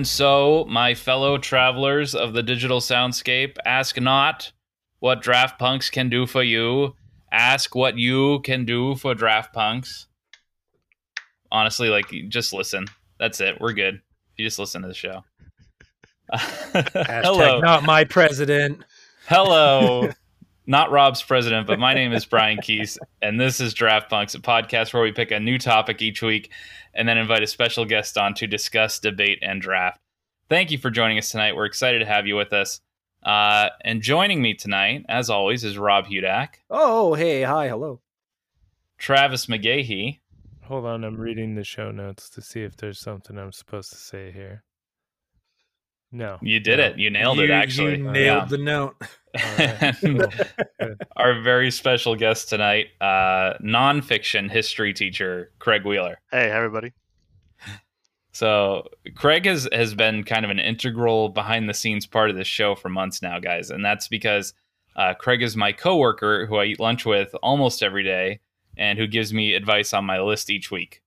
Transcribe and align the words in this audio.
And 0.00 0.08
so, 0.08 0.64
my 0.66 0.94
fellow 0.94 1.36
travelers 1.36 2.14
of 2.14 2.32
the 2.32 2.42
digital 2.42 2.80
soundscape, 2.80 3.58
ask 3.66 4.00
not 4.00 4.50
what 5.00 5.20
Draft 5.20 5.58
Punks 5.58 5.90
can 5.90 6.08
do 6.08 6.26
for 6.26 6.42
you. 6.42 6.94
Ask 7.30 7.74
what 7.74 7.98
you 7.98 8.40
can 8.40 8.64
do 8.64 8.94
for 8.94 9.14
Draft 9.14 9.52
Punks. 9.52 10.06
Honestly, 11.52 11.90
like 11.90 12.10
just 12.30 12.54
listen. 12.54 12.86
That's 13.18 13.42
it. 13.42 13.60
We're 13.60 13.74
good. 13.74 14.00
You 14.38 14.46
just 14.46 14.58
listen 14.58 14.80
to 14.80 14.88
the 14.88 14.94
show. 14.94 15.22
Hello. 16.32 17.60
not 17.60 17.82
my 17.82 18.04
president. 18.04 18.82
Hello. 19.26 20.08
Not 20.66 20.90
Rob's 20.90 21.22
president, 21.22 21.66
but 21.66 21.78
my 21.78 21.94
name 21.94 22.12
is 22.12 22.26
Brian 22.26 22.58
Keys, 22.58 22.98
and 23.22 23.40
this 23.40 23.60
is 23.60 23.74
Draft 23.74 24.10
Punks, 24.10 24.34
a 24.34 24.38
podcast 24.38 24.92
where 24.92 25.02
we 25.02 25.10
pick 25.10 25.30
a 25.30 25.40
new 25.40 25.58
topic 25.58 26.02
each 26.02 26.22
week 26.22 26.52
and 26.94 27.08
then 27.08 27.18
invite 27.18 27.42
a 27.42 27.46
special 27.46 27.84
guest 27.84 28.18
on 28.18 28.34
to 28.34 28.46
discuss, 28.46 28.98
debate, 28.98 29.38
and 29.42 29.62
draft. 29.62 29.98
Thank 30.48 30.70
you 30.70 30.78
for 30.78 30.90
joining 30.90 31.18
us 31.18 31.30
tonight. 31.30 31.56
We're 31.56 31.64
excited 31.64 32.00
to 32.00 32.06
have 32.06 32.26
you 32.26 32.36
with 32.36 32.52
us. 32.52 32.80
Uh, 33.22 33.70
and 33.84 34.02
joining 34.02 34.42
me 34.42 34.54
tonight, 34.54 35.04
as 35.08 35.30
always, 35.30 35.64
is 35.64 35.78
Rob 35.78 36.06
Hudak. 36.06 36.48
Oh, 36.68 37.14
hey, 37.14 37.42
hi, 37.42 37.68
hello. 37.68 38.00
Travis 38.98 39.46
McGahee. 39.46 40.20
Hold 40.64 40.84
on, 40.84 41.04
I'm 41.04 41.16
reading 41.16 41.54
the 41.54 41.64
show 41.64 41.90
notes 41.90 42.28
to 42.30 42.42
see 42.42 42.62
if 42.62 42.76
there's 42.76 43.00
something 43.00 43.38
I'm 43.38 43.52
supposed 43.52 43.90
to 43.90 43.98
say 43.98 44.30
here. 44.30 44.62
No. 46.12 46.38
You 46.42 46.60
did 46.60 46.78
no. 46.78 46.86
it. 46.86 46.98
You 46.98 47.10
nailed 47.10 47.38
you, 47.38 47.44
it, 47.44 47.50
actually. 47.50 47.98
You 47.98 48.10
nailed 48.10 48.16
yeah. 48.16 48.44
the 48.46 48.58
note. 48.58 48.96
Our 51.16 51.40
very 51.40 51.70
special 51.70 52.16
guest 52.16 52.48
tonight, 52.48 52.88
uh, 53.00 53.54
nonfiction 53.62 54.50
history 54.50 54.92
teacher, 54.92 55.52
Craig 55.60 55.84
Wheeler. 55.84 56.18
Hey, 56.32 56.50
everybody. 56.50 56.92
So 58.32 58.88
Craig 59.16 59.44
has 59.46 59.68
has 59.72 59.94
been 59.94 60.24
kind 60.24 60.44
of 60.44 60.50
an 60.50 60.58
integral 60.58 61.28
behind 61.28 61.68
the 61.68 61.74
scenes 61.74 62.06
part 62.06 62.30
of 62.30 62.36
this 62.36 62.46
show 62.46 62.74
for 62.74 62.88
months 62.88 63.22
now, 63.22 63.38
guys, 63.38 63.70
and 63.70 63.84
that's 63.84 64.08
because 64.08 64.54
uh, 64.96 65.14
Craig 65.14 65.42
is 65.42 65.56
my 65.56 65.72
coworker 65.72 66.46
who 66.46 66.56
I 66.56 66.64
eat 66.66 66.80
lunch 66.80 67.04
with 67.04 67.34
almost 67.42 67.82
every 67.82 68.04
day, 68.04 68.40
and 68.76 68.98
who 68.98 69.06
gives 69.06 69.32
me 69.32 69.54
advice 69.54 69.92
on 69.92 70.04
my 70.04 70.20
list 70.20 70.48
each 70.48 70.70
week 70.70 71.02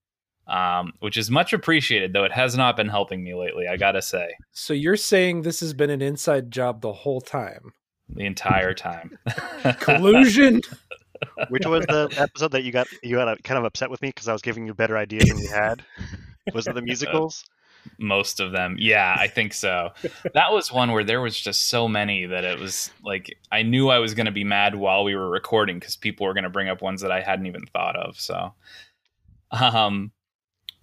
um, 0.47 0.93
which 0.99 1.17
is 1.17 1.31
much 1.31 1.53
appreciated, 1.53 2.13
though 2.13 2.23
it 2.23 2.31
has 2.31 2.55
not 2.55 2.75
been 2.75 2.89
helping 2.89 3.23
me 3.23 3.33
lately. 3.33 3.67
I 3.67 3.77
gotta 3.77 4.01
say. 4.01 4.35
So 4.51 4.73
you're 4.73 4.97
saying 4.97 5.41
this 5.41 5.59
has 5.59 5.73
been 5.73 5.89
an 5.89 6.01
inside 6.01 6.51
job 6.51 6.81
the 6.81 6.93
whole 6.93 7.21
time? 7.21 7.73
The 8.09 8.25
entire 8.25 8.73
time. 8.73 9.17
Collusion. 9.79 10.61
Which 11.49 11.65
was 11.65 11.85
the 11.85 12.13
episode 12.17 12.51
that 12.51 12.63
you 12.63 12.71
got 12.71 12.87
you 13.01 13.15
got 13.15 13.41
kind 13.43 13.57
of 13.57 13.63
upset 13.63 13.89
with 13.89 14.01
me 14.01 14.09
because 14.09 14.27
I 14.27 14.33
was 14.33 14.41
giving 14.41 14.67
you 14.67 14.73
better 14.73 14.97
ideas 14.97 15.29
than 15.29 15.39
you 15.39 15.49
had? 15.49 15.83
Was 16.53 16.67
it 16.67 16.75
the 16.75 16.81
musicals? 16.83 17.45
most 17.97 18.39
of 18.39 18.51
them. 18.51 18.75
Yeah, 18.79 19.15
I 19.17 19.27
think 19.27 19.53
so. 19.53 19.91
that 20.33 20.51
was 20.51 20.71
one 20.71 20.91
where 20.91 21.03
there 21.03 21.21
was 21.21 21.39
just 21.39 21.69
so 21.69 21.87
many 21.87 22.25
that 22.25 22.43
it 22.43 22.59
was 22.59 22.91
like 23.03 23.37
I 23.51 23.63
knew 23.63 23.89
I 23.89 23.99
was 23.99 24.13
going 24.13 24.25
to 24.25 24.31
be 24.31 24.43
mad 24.43 24.75
while 24.75 25.03
we 25.03 25.15
were 25.15 25.29
recording 25.29 25.79
because 25.79 25.95
people 25.95 26.25
were 26.25 26.33
going 26.33 26.43
to 26.43 26.49
bring 26.49 26.69
up 26.69 26.81
ones 26.81 27.01
that 27.01 27.11
I 27.11 27.21
hadn't 27.21 27.47
even 27.47 27.65
thought 27.67 27.95
of. 27.95 28.19
So, 28.19 28.53
um, 29.51 30.11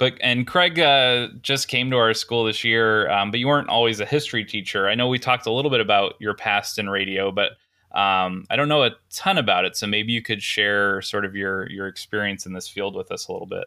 but 0.00 0.14
and 0.22 0.46
Craig 0.46 0.80
uh, 0.80 1.28
just 1.42 1.68
came 1.68 1.90
to 1.90 1.98
our 1.98 2.14
school 2.14 2.44
this 2.44 2.64
year, 2.64 3.10
um, 3.10 3.30
but 3.30 3.38
you 3.38 3.46
weren't 3.46 3.68
always 3.68 4.00
a 4.00 4.06
history 4.06 4.46
teacher. 4.46 4.88
I 4.88 4.94
know 4.94 5.06
we 5.08 5.18
talked 5.18 5.44
a 5.44 5.52
little 5.52 5.70
bit 5.70 5.80
about 5.82 6.14
your 6.18 6.32
past 6.32 6.78
in 6.78 6.88
radio, 6.88 7.30
but 7.30 7.52
um, 7.92 8.46
I 8.48 8.56
don't 8.56 8.68
know 8.68 8.82
a 8.82 8.92
ton 9.10 9.36
about 9.36 9.66
it. 9.66 9.76
So 9.76 9.86
maybe 9.86 10.12
you 10.12 10.22
could 10.22 10.42
share 10.42 11.02
sort 11.02 11.26
of 11.26 11.36
your 11.36 11.70
your 11.70 11.86
experience 11.86 12.46
in 12.46 12.54
this 12.54 12.66
field 12.66 12.96
with 12.96 13.12
us 13.12 13.28
a 13.28 13.32
little 13.32 13.46
bit. 13.46 13.66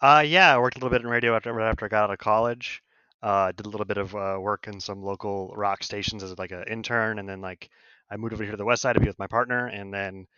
Uh, 0.00 0.22
yeah, 0.24 0.54
I 0.54 0.58
worked 0.58 0.76
a 0.76 0.78
little 0.78 0.90
bit 0.90 1.02
in 1.02 1.08
radio 1.08 1.34
after 1.34 1.60
after 1.60 1.86
I 1.86 1.88
got 1.88 2.04
out 2.04 2.12
of 2.12 2.18
college. 2.18 2.80
Uh, 3.20 3.50
did 3.50 3.66
a 3.66 3.68
little 3.68 3.86
bit 3.86 3.96
of 3.96 4.14
uh, 4.14 4.38
work 4.40 4.68
in 4.68 4.78
some 4.78 5.02
local 5.02 5.52
rock 5.56 5.82
stations 5.82 6.22
as 6.22 6.38
like 6.38 6.52
an 6.52 6.62
intern, 6.68 7.18
and 7.18 7.28
then 7.28 7.40
like 7.40 7.68
I 8.12 8.16
moved 8.16 8.32
over 8.32 8.44
here 8.44 8.52
to 8.52 8.56
the 8.56 8.64
west 8.64 8.82
side 8.82 8.92
to 8.92 9.00
be 9.00 9.08
with 9.08 9.18
my 9.18 9.26
partner, 9.26 9.66
and 9.66 9.92
then 9.92 10.28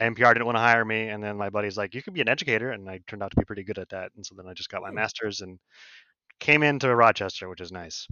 NPR 0.00 0.32
didn't 0.32 0.46
want 0.46 0.56
to 0.56 0.62
hire 0.62 0.84
me, 0.84 1.08
and 1.08 1.22
then 1.22 1.36
my 1.36 1.50
buddy's 1.50 1.76
like, 1.76 1.94
"You 1.94 2.02
could 2.02 2.14
be 2.14 2.20
an 2.20 2.28
educator," 2.28 2.70
and 2.70 2.88
I 2.88 3.00
turned 3.06 3.22
out 3.22 3.30
to 3.30 3.36
be 3.36 3.44
pretty 3.44 3.64
good 3.64 3.78
at 3.78 3.88
that. 3.90 4.12
And 4.16 4.24
so 4.24 4.34
then 4.34 4.46
I 4.46 4.54
just 4.54 4.68
got 4.68 4.82
my 4.82 4.88
hmm. 4.88 4.96
master's 4.96 5.40
and 5.40 5.58
came 6.40 6.62
into 6.62 6.94
Rochester, 6.94 7.48
which 7.48 7.60
is 7.60 7.72
nice. 7.72 8.06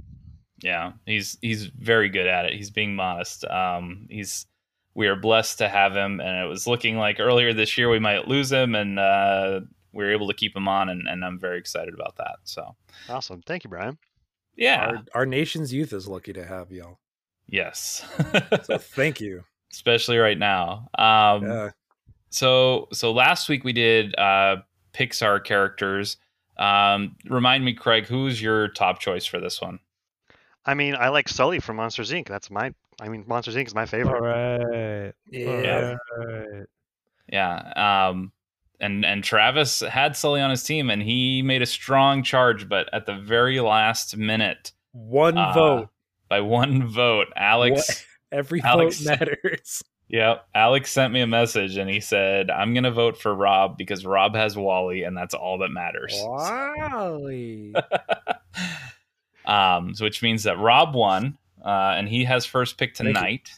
Yeah, 0.62 0.92
he's 1.06 1.38
he's 1.40 1.66
very 1.66 2.08
good 2.08 2.26
at 2.26 2.46
it. 2.46 2.54
He's 2.54 2.70
being 2.70 2.94
modest. 2.94 3.44
Um, 3.46 4.06
he's 4.10 4.46
we 4.94 5.06
are 5.08 5.16
blessed 5.16 5.58
to 5.58 5.68
have 5.68 5.94
him, 5.94 6.20
and 6.20 6.44
it 6.44 6.48
was 6.48 6.66
looking 6.66 6.96
like 6.96 7.18
earlier 7.18 7.52
this 7.52 7.76
year 7.78 7.88
we 7.88 7.98
might 7.98 8.28
lose 8.28 8.52
him, 8.52 8.74
and 8.74 8.98
uh, 8.98 9.60
we 9.92 10.04
were 10.04 10.12
able 10.12 10.28
to 10.28 10.34
keep 10.34 10.54
him 10.54 10.68
on, 10.68 10.88
and, 10.88 11.08
and 11.08 11.24
I'm 11.24 11.38
very 11.38 11.58
excited 11.58 11.94
about 11.94 12.16
that. 12.16 12.36
So 12.44 12.76
awesome! 13.08 13.42
Thank 13.46 13.64
you, 13.64 13.70
Brian. 13.70 13.98
Yeah, 14.56 14.86
our, 14.86 15.02
our 15.14 15.26
nation's 15.26 15.72
youth 15.72 15.92
is 15.92 16.06
lucky 16.06 16.32
to 16.34 16.44
have 16.44 16.70
y'all. 16.70 16.98
Yes. 17.48 18.06
so 18.64 18.78
thank 18.78 19.20
you 19.20 19.44
especially 19.72 20.18
right 20.18 20.38
now. 20.38 20.88
Um, 20.98 21.44
yeah. 21.44 21.70
So 22.30 22.88
so 22.92 23.12
last 23.12 23.48
week 23.48 23.64
we 23.64 23.72
did 23.72 24.14
uh, 24.18 24.58
Pixar 24.94 25.44
characters. 25.44 26.16
Um, 26.56 27.16
remind 27.28 27.64
me, 27.64 27.74
Craig, 27.74 28.06
who's 28.06 28.40
your 28.40 28.68
top 28.68 29.00
choice 29.00 29.24
for 29.24 29.40
this 29.40 29.60
one? 29.60 29.78
I 30.64 30.74
mean, 30.74 30.94
I 30.94 31.08
like 31.08 31.28
Sully 31.28 31.58
from 31.58 31.76
Monsters 31.76 32.10
Inc. 32.10 32.28
That's 32.28 32.50
my. 32.50 32.72
I 33.00 33.08
mean, 33.08 33.24
Monsters 33.26 33.56
Inc. 33.56 33.66
is 33.66 33.74
my 33.74 33.86
favorite. 33.86 34.14
All 34.14 34.20
right. 34.20 35.12
Yeah. 35.30 35.96
All 36.16 36.26
right. 36.26 36.66
Yeah. 37.30 38.08
Um, 38.08 38.32
and 38.80 39.04
and 39.04 39.24
Travis 39.24 39.80
had 39.80 40.16
Sully 40.16 40.40
on 40.40 40.50
his 40.50 40.62
team, 40.62 40.90
and 40.90 41.02
he 41.02 41.42
made 41.42 41.62
a 41.62 41.66
strong 41.66 42.22
charge, 42.22 42.68
but 42.68 42.92
at 42.92 43.06
the 43.06 43.14
very 43.14 43.60
last 43.60 44.16
minute, 44.16 44.72
one 44.92 45.38
uh, 45.38 45.52
vote 45.52 45.88
by 46.28 46.40
one 46.40 46.86
vote, 46.86 47.28
Alex. 47.36 48.06
Every 48.32 48.62
Alex, 48.62 49.00
vote 49.00 49.20
matters. 49.20 49.82
Yeah, 50.08 50.38
Alex 50.54 50.90
sent 50.90 51.12
me 51.12 51.20
a 51.20 51.26
message 51.26 51.76
and 51.76 51.88
he 51.88 52.00
said, 52.00 52.50
"I'm 52.50 52.74
going 52.74 52.84
to 52.84 52.90
vote 52.90 53.16
for 53.16 53.34
Rob 53.34 53.78
because 53.78 54.04
Rob 54.04 54.34
has 54.34 54.56
Wally 54.56 55.04
and 55.04 55.16
that's 55.16 55.34
all 55.34 55.58
that 55.58 55.70
matters." 55.70 56.12
Wally. 56.14 57.74
um, 59.46 59.94
so 59.94 60.04
which 60.04 60.22
means 60.22 60.42
that 60.44 60.58
Rob 60.58 60.94
won, 60.94 61.38
uh, 61.64 61.94
and 61.96 62.08
he 62.08 62.24
has 62.24 62.44
first 62.44 62.78
pick 62.78 62.94
tonight. 62.94 63.50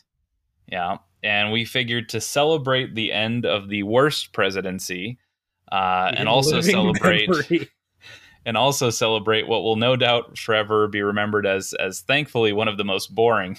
Yeah, 0.68 0.98
and 1.22 1.50
we 1.50 1.64
figured 1.64 2.08
to 2.10 2.20
celebrate 2.20 2.94
the 2.94 3.12
end 3.12 3.46
of 3.46 3.68
the 3.68 3.82
worst 3.82 4.32
presidency, 4.32 5.18
uh, 5.72 6.12
and 6.14 6.28
also 6.28 6.60
celebrate. 6.60 7.28
Memory. 7.28 7.68
And 8.46 8.58
also 8.58 8.90
celebrate 8.90 9.48
what 9.48 9.62
will 9.62 9.76
no 9.76 9.96
doubt 9.96 10.36
forever 10.36 10.86
be 10.86 11.00
remembered 11.00 11.46
as, 11.46 11.72
as 11.72 12.02
thankfully 12.02 12.52
one 12.52 12.68
of 12.68 12.76
the 12.76 12.84
most 12.84 13.14
boring 13.14 13.58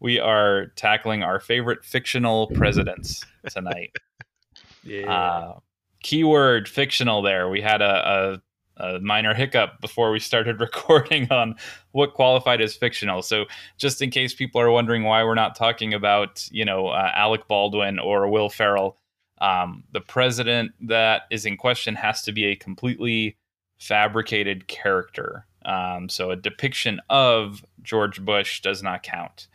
we 0.00 0.18
are 0.18 0.66
tackling 0.76 1.22
our 1.22 1.38
favorite 1.38 1.84
fictional 1.84 2.48
presidents 2.48 3.24
tonight. 3.50 3.92
yeah. 4.82 5.12
Uh, 5.12 5.58
keyword 6.02 6.68
fictional 6.68 7.22
there. 7.22 7.48
We 7.48 7.60
had 7.60 7.82
a, 7.82 8.40
a, 8.78 8.94
a, 8.94 9.00
minor 9.00 9.34
hiccup 9.34 9.80
before 9.80 10.10
we 10.10 10.18
started 10.18 10.58
recording 10.60 11.30
on 11.30 11.54
what 11.92 12.14
qualified 12.14 12.60
as 12.60 12.74
fictional. 12.74 13.22
So, 13.22 13.44
just 13.76 14.02
in 14.02 14.10
case 14.10 14.34
people 14.34 14.60
are 14.60 14.70
wondering 14.70 15.04
why 15.04 15.22
we're 15.22 15.34
not 15.34 15.54
talking 15.54 15.94
about, 15.94 16.48
you 16.50 16.64
know, 16.64 16.88
uh, 16.88 17.12
Alec 17.14 17.46
Baldwin 17.46 17.98
or 17.98 18.28
Will 18.28 18.48
Ferrell, 18.48 18.96
um, 19.40 19.84
the 19.92 20.00
president 20.00 20.72
that 20.80 21.22
is 21.30 21.46
in 21.46 21.56
question 21.56 21.94
has 21.94 22.22
to 22.22 22.32
be 22.32 22.44
a 22.46 22.56
completely 22.56 23.36
fabricated 23.78 24.66
character. 24.68 25.46
Um, 25.66 26.08
so, 26.08 26.30
a 26.30 26.36
depiction 26.36 27.00
of 27.10 27.64
George 27.82 28.24
Bush 28.24 28.62
does 28.62 28.82
not 28.82 29.02
count. 29.02 29.48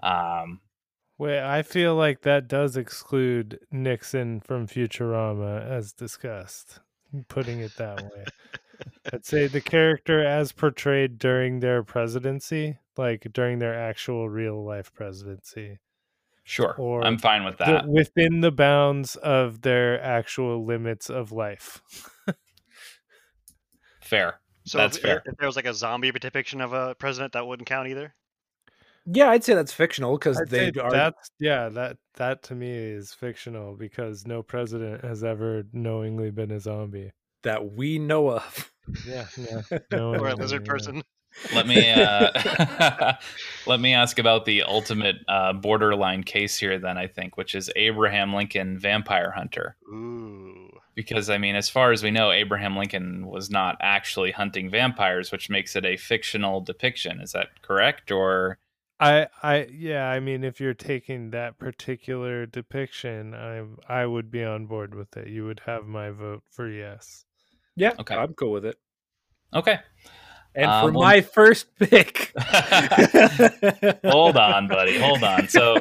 Um, 0.00 0.60
Wait, 1.18 1.40
I 1.40 1.62
feel 1.62 1.96
like 1.96 2.22
that 2.22 2.46
does 2.46 2.76
exclude 2.76 3.58
Nixon 3.72 4.40
from 4.40 4.68
Futurama, 4.68 5.68
as 5.68 5.92
discussed. 5.92 6.78
Putting 7.28 7.58
it 7.58 7.74
that 7.76 8.02
way, 8.02 8.24
I'd 9.12 9.24
say 9.24 9.46
the 9.46 9.62
character 9.62 10.22
as 10.22 10.52
portrayed 10.52 11.18
during 11.18 11.60
their 11.60 11.82
presidency, 11.82 12.76
like 12.98 13.26
during 13.32 13.58
their 13.58 13.74
actual 13.74 14.28
real 14.28 14.62
life 14.62 14.92
presidency. 14.92 15.78
Sure, 16.44 16.74
or 16.78 17.04
I'm 17.04 17.18
fine 17.18 17.44
with 17.44 17.56
that. 17.58 17.84
The, 17.84 17.90
within 17.90 18.42
the 18.42 18.52
bounds 18.52 19.16
of 19.16 19.62
their 19.62 20.00
actual 20.02 20.64
limits 20.64 21.08
of 21.10 21.32
life. 21.32 21.82
fair. 24.02 24.40
So 24.64 24.78
that's 24.78 24.98
if, 24.98 25.02
fair. 25.02 25.22
If 25.24 25.36
there 25.38 25.46
was 25.46 25.56
like 25.56 25.66
a 25.66 25.74
zombie 25.74 26.12
depiction 26.12 26.60
of 26.60 26.74
a 26.74 26.94
president, 26.94 27.32
that 27.32 27.46
wouldn't 27.46 27.68
count 27.68 27.88
either. 27.88 28.14
Yeah, 29.10 29.30
I'd 29.30 29.42
say 29.42 29.54
that's 29.54 29.72
fictional 29.72 30.18
because 30.18 30.40
they 30.48 30.70
are. 30.72 30.90
That's 30.90 31.30
yeah, 31.40 31.70
that 31.70 31.96
that 32.16 32.42
to 32.44 32.54
me 32.54 32.70
is 32.70 33.14
fictional 33.14 33.74
because 33.74 34.26
no 34.26 34.42
president 34.42 35.02
has 35.02 35.24
ever 35.24 35.64
knowingly 35.72 36.30
been 36.30 36.50
a 36.50 36.60
zombie 36.60 37.10
that 37.42 37.72
we 37.72 37.98
know 37.98 38.30
of. 38.30 38.70
Yeah, 39.06 39.26
yeah, 39.36 39.78
no 39.92 40.14
or 40.14 40.28
a 40.28 40.34
lizard 40.34 40.66
person. 40.66 41.02
Let 41.54 41.66
me 41.66 41.90
uh, 41.90 43.14
let 43.66 43.80
me 43.80 43.94
ask 43.94 44.18
about 44.18 44.44
the 44.44 44.62
ultimate 44.64 45.16
uh, 45.26 45.54
borderline 45.54 46.22
case 46.22 46.58
here. 46.58 46.78
Then 46.78 46.98
I 46.98 47.06
think, 47.06 47.38
which 47.38 47.54
is 47.54 47.70
Abraham 47.76 48.34
Lincoln, 48.34 48.78
Vampire 48.78 49.30
Hunter. 49.30 49.76
Ooh. 49.90 50.68
because 50.94 51.30
I 51.30 51.38
mean, 51.38 51.54
as 51.54 51.70
far 51.70 51.92
as 51.92 52.02
we 52.02 52.10
know, 52.10 52.30
Abraham 52.30 52.76
Lincoln 52.76 53.26
was 53.26 53.48
not 53.48 53.76
actually 53.80 54.32
hunting 54.32 54.68
vampires, 54.68 55.32
which 55.32 55.48
makes 55.48 55.74
it 55.76 55.86
a 55.86 55.96
fictional 55.96 56.60
depiction. 56.60 57.20
Is 57.20 57.32
that 57.32 57.62
correct? 57.62 58.10
Or 58.10 58.58
I, 59.00 59.28
I, 59.42 59.66
yeah, 59.72 60.06
I 60.08 60.18
mean, 60.20 60.42
if 60.42 60.60
you're 60.60 60.74
taking 60.74 61.30
that 61.30 61.58
particular 61.58 62.46
depiction, 62.46 63.32
I, 63.34 63.64
I 63.88 64.04
would 64.06 64.30
be 64.30 64.42
on 64.44 64.66
board 64.66 64.94
with 64.94 65.16
it. 65.16 65.28
You 65.28 65.44
would 65.44 65.60
have 65.66 65.86
my 65.86 66.10
vote 66.10 66.42
for 66.50 66.68
yes. 66.68 67.24
Yeah, 67.76 67.92
Okay. 68.00 68.16
I'm 68.16 68.34
cool 68.34 68.50
with 68.52 68.64
it. 68.64 68.76
okay, 69.54 69.78
And 70.54 70.66
Um, 70.70 70.86
for 70.88 70.92
well- 70.98 71.04
my 71.08 71.20
first 71.20 71.68
pick, 71.78 72.32
hold 74.04 74.36
on, 74.36 74.66
buddy, 74.68 74.98
hold 74.98 75.22
on. 75.22 75.48
So, 75.48 75.78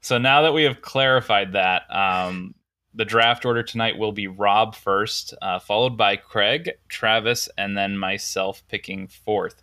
so 0.00 0.18
now 0.18 0.42
that 0.42 0.52
we 0.52 0.64
have 0.64 0.80
clarified 0.82 1.52
that, 1.52 1.82
um, 1.94 2.54
the 2.94 3.04
draft 3.04 3.44
order 3.44 3.62
tonight 3.62 3.96
will 3.98 4.10
be 4.10 4.26
Rob 4.26 4.74
first, 4.74 5.34
uh, 5.40 5.60
followed 5.60 5.96
by 5.96 6.16
Craig, 6.16 6.70
Travis, 6.88 7.48
and 7.56 7.78
then 7.78 7.96
myself 7.96 8.64
picking 8.68 9.06
fourth. 9.06 9.62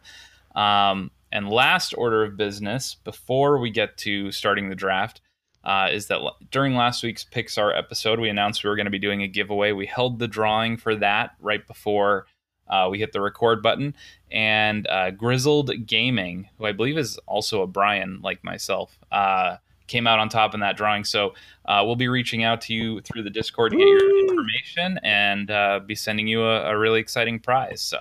Um, 0.56 1.12
and 1.32 1.50
last 1.50 1.94
order 1.98 2.24
of 2.24 2.38
business 2.38 2.96
before 3.04 3.58
we 3.60 3.70
get 3.70 3.98
to 3.98 4.32
starting 4.32 4.70
the 4.70 4.76
draft 4.76 5.22
uh, 5.64 5.90
is 5.92 6.08
that 6.08 6.20
l- 6.20 6.38
during 6.52 6.76
last 6.76 7.04
week's 7.04 7.26
Pixar 7.26 7.78
episode, 7.78 8.20
we 8.20 8.30
announced 8.30 8.64
we 8.64 8.70
were 8.70 8.76
going 8.76 8.86
to 8.86 8.92
be 8.92 9.00
doing 9.00 9.22
a 9.22 9.28
giveaway. 9.28 9.74
We 9.74 9.86
held 9.86 10.20
the 10.20 10.28
drawing 10.28 10.78
for 10.78 10.96
that 10.96 11.32
right 11.42 11.66
before 11.68 12.26
uh, 12.70 12.88
we 12.90 13.00
hit 13.00 13.12
the 13.12 13.22
record 13.22 13.62
button. 13.62 13.96
And 14.32 14.88
uh, 14.88 15.12
Grizzled 15.12 15.86
Gaming, 15.86 16.50
who 16.58 16.66
I 16.66 16.72
believe 16.72 16.98
is 16.98 17.18
also 17.26 17.62
a 17.62 17.68
Brian 17.68 18.20
like 18.22 18.44
myself, 18.44 18.98
uh, 19.12 19.58
came 19.88 20.06
out 20.06 20.20
on 20.20 20.30
top 20.30 20.54
in 20.54 20.60
that 20.60 20.78
drawing. 20.78 21.04
So 21.04 21.34
uh, 21.66 21.82
we'll 21.86 21.96
be 21.96 22.10
reaching 22.10 22.44
out 22.44 22.62
to 22.62 22.74
you 22.74 23.02
through 23.02 23.24
the 23.24 23.30
Discord 23.30 23.72
to 23.72 23.78
get 23.78 23.88
your 23.88 24.20
information 24.20 25.00
and 25.04 25.50
uh, 25.50 25.80
be 25.86 25.96
sending 25.96 26.28
you 26.28 26.44
a, 26.44 26.72
a 26.72 26.78
really 26.78 27.00
exciting 27.00 27.40
prize. 27.40 27.82
So 27.82 28.00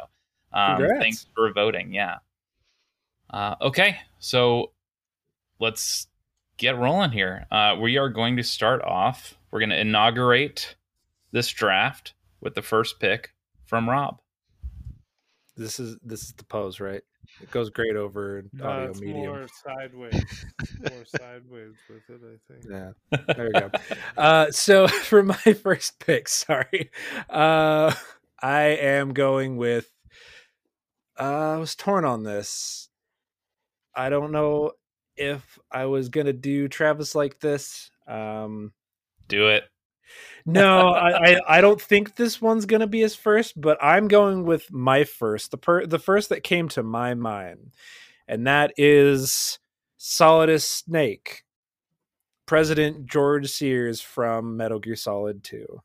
um, 0.53 0.79
thanks 0.99 1.27
for 1.35 1.53
voting. 1.53 1.93
Yeah. 1.93 2.17
Uh, 3.31 3.55
okay, 3.61 3.99
so 4.19 4.73
let's 5.59 6.07
get 6.57 6.79
rolling 6.79 7.11
here. 7.11 7.47
Uh, 7.51 7.77
we 7.81 7.97
are 7.99 8.09
going 8.09 8.37
to 8.37 8.43
start 8.43 8.83
off. 8.83 9.35
We're 9.51 9.61
going 9.61 9.71
to 9.71 9.81
inaugurate 9.81 10.77
this 11.33 11.49
draft 11.49 12.15
with 12.41 12.55
the 12.55 12.63
first 12.63 13.01
pick 13.01 13.31
from 13.65 13.89
Rob. 13.89 14.21
this 15.57 15.81
is 15.81 15.97
this 16.03 16.23
is 16.23 16.33
the 16.33 16.45
pose, 16.45 16.79
right? 16.81 17.03
It 17.43 17.51
goes 17.51 17.71
great 17.71 17.97
over 17.97 18.45
No, 18.53 18.65
audio 18.65 18.91
it's 18.91 19.01
medium. 19.01 19.27
more 19.27 19.47
sideways, 19.65 20.47
more 20.91 21.05
sideways 21.05 21.75
with 21.89 22.09
it. 22.09 22.21
I 22.23 22.53
think. 22.53 22.65
Yeah, 22.71 23.35
there 23.35 23.51
we 23.53 23.61
go. 23.61 23.71
Uh, 24.17 24.51
so 24.53 24.87
for 24.89 25.23
my 25.25 25.35
first 25.35 25.99
pick, 25.99 26.29
sorry, 26.29 26.91
uh, 27.29 27.93
I 28.41 28.63
am 28.63 29.13
going 29.13 29.57
with. 29.57 29.91
Uh, 31.19 31.55
I 31.55 31.57
was 31.57 31.75
torn 31.75 32.05
on 32.05 32.23
this. 32.23 32.89
I 33.97 34.11
don't 34.11 34.31
know 34.33 34.73
if 35.17 35.59
I 35.71 35.87
was 35.87 36.09
gonna 36.11 36.33
do 36.33 36.69
Travis 36.69 37.15
like 37.15 37.41
this. 37.41 37.91
Um, 38.07 38.73
Do 39.29 39.49
it. 39.49 39.65
no, 40.45 40.91
I, 40.91 41.11
I 41.49 41.59
I 41.59 41.61
don't 41.61 41.81
think 41.81 42.17
this 42.17 42.41
one's 42.41 42.67
gonna 42.67 42.87
be 42.87 43.01
his 43.01 43.17
first, 43.17 43.59
but 43.61 43.79
I'm 43.83 44.09
going 44.09 44.45
with 44.45 44.71
my 44.71 45.05
first, 45.05 45.51
the 45.51 45.57
per 45.57 45.87
the 45.87 45.99
first 45.99 46.29
that 46.29 46.43
came 46.43 46.69
to 46.71 46.83
my 46.83 47.15
mind, 47.15 47.73
and 48.29 48.47
that 48.47 48.73
is 48.77 49.59
Solidus 49.99 50.65
Snake, 50.65 51.45
President 52.45 53.07
George 53.07 53.51
Sears 53.51 54.01
from 54.01 54.57
Metal 54.57 54.79
Gear 54.79 54.97
Solid 54.97 55.43
Two. 55.43 55.81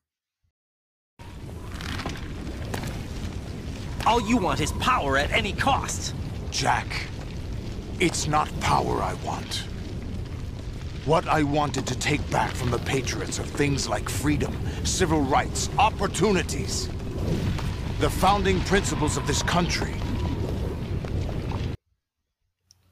All 4.06 4.20
you 4.20 4.38
want 4.38 4.60
is 4.60 4.72
power 4.74 5.18
at 5.18 5.32
any 5.32 5.54
cost. 5.54 6.16
Jack, 6.50 6.88
it's 8.02 8.28
not 8.28 8.50
power 8.62 9.00
I 9.00 9.14
want. 9.24 9.64
What 11.06 11.28
I 11.28 11.44
wanted 11.44 11.86
to 11.86 11.98
take 11.98 12.28
back 12.32 12.52
from 12.52 12.72
the 12.72 12.80
Patriots 12.80 13.40
are 13.40 13.44
things 13.44 13.88
like 13.88 14.10
freedom, 14.10 14.58
civil 14.84 15.22
rights, 15.22 15.70
opportunities. 15.78 16.90
The 18.00 18.10
founding 18.10 18.60
principles 18.62 19.18
of 19.18 19.28
this 19.28 19.44
country. 19.44 19.94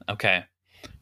Okay. 0.08 0.44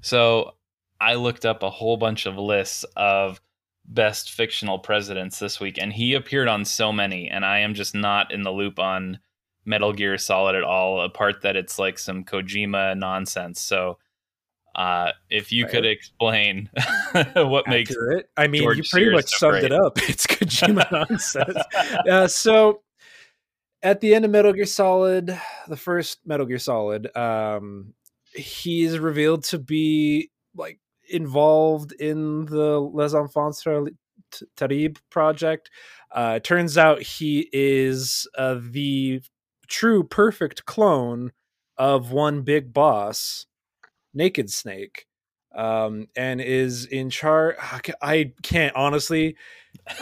So 0.01 0.55
I 0.99 1.15
looked 1.15 1.45
up 1.45 1.63
a 1.63 1.69
whole 1.69 1.99
bunch 1.99 2.25
of 2.25 2.39
lists 2.39 2.87
of 2.97 3.43
best 3.85 4.31
fictional 4.31 4.79
presidents 4.79 5.39
this 5.39 5.61
week, 5.61 5.77
and 5.79 5.93
he 5.93 6.15
appeared 6.15 6.49
on 6.49 6.65
so 6.65 6.93
many, 6.95 7.29
and 7.29 7.45
I 7.45 7.59
am 7.59 7.75
just 7.75 7.95
not 7.95 8.33
in 8.33 8.43
the 8.43 8.53
loop 8.53 8.79
on 8.79 9.19
Metal 9.69 9.93
Gear 9.93 10.17
Solid 10.19 10.57
at 10.57 10.65
all, 10.65 11.03
apart 11.03 11.43
that 11.43 11.55
it's 11.55 11.79
like 11.79 11.99
some 11.99 12.25
Kojima 12.25 12.97
nonsense. 12.97 13.61
So 13.61 13.99
uh, 14.75 15.13
if 15.29 15.53
you 15.53 15.67
could 15.67 15.85
explain 15.85 16.71
what 17.35 17.69
makes 17.69 17.91
it, 17.91 18.31
I 18.37 18.47
mean, 18.47 18.63
George 18.63 18.79
you 18.79 18.83
pretty 18.91 19.07
Sears 19.07 19.15
much 19.15 19.31
summed 19.31 19.65
it 19.65 19.73
up. 19.73 19.99
It's 20.09 20.27
Kojima 20.27 20.91
nonsense. 21.11 21.59
uh, 22.09 22.27
so 22.27 22.81
at 23.83 24.01
the 24.01 24.15
end 24.15 24.25
of 24.25 24.31
Metal 24.31 24.53
Gear 24.53 24.67
Solid, 24.67 25.39
the 25.69 25.77
first 25.77 26.21
Metal 26.25 26.47
Gear 26.47 26.59
Solid, 26.59 27.15
um, 27.17 27.93
he's 28.33 28.99
revealed 28.99 29.45
to 29.45 29.59
be 29.59 30.31
like 30.55 30.81
involved 31.11 31.93
in 31.93 32.47
the 32.47 32.81
Les 32.81 33.15
Enfants 33.15 33.63
Ter- 33.63 33.87
Terribles 34.57 35.03
project. 35.11 35.71
Uh, 36.11 36.35
it 36.37 36.45
turns 36.45 36.79
out 36.79 37.03
he 37.03 37.49
is 37.53 38.27
uh, 38.37 38.59
the 38.71 39.21
true 39.69 40.03
perfect 40.03 40.65
clone 40.65 41.33
of 41.77 42.11
one 42.11 42.43
big 42.43 42.73
boss, 42.73 43.47
Naked 44.13 44.51
Snake, 44.51 45.07
um, 45.55 46.09
and 46.17 46.41
is 46.41 46.85
in 46.87 47.11
charge. 47.11 47.57
I 48.03 48.33
can't 48.43 48.75
honestly 48.75 49.37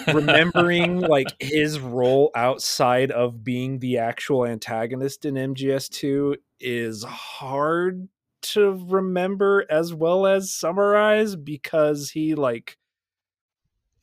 remembering 0.06 1.00
like 1.00 1.28
his 1.40 1.78
role 1.78 2.30
outside 2.34 3.10
of 3.10 3.44
being 3.44 3.78
the 3.78 3.98
actual 3.98 4.46
antagonist 4.46 5.24
in 5.24 5.34
MGS2 5.34 6.36
is 6.60 7.04
hard 7.04 8.08
to 8.42 8.84
remember 8.88 9.66
as 9.68 9.92
well 9.92 10.26
as 10.26 10.52
summarize 10.52 11.36
because 11.36 12.10
he 12.10 12.34
like 12.34 12.76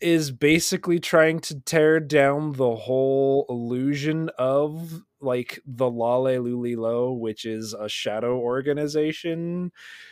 is 0.02 0.32
basically 0.32 1.00
trying 1.00 1.40
to 1.40 1.60
tear 1.62 2.00
down 2.00 2.52
the 2.54 2.76
whole 2.76 3.46
illusion 3.48 4.30
of 4.38 5.02
like 5.24 5.62
the 5.66 5.90
La-Li-Lu-Le-Lo, 5.90 7.14
which 7.14 7.46
is 7.46 7.74
a 7.74 7.90
shadow 7.90 8.38
organization. 8.38 9.72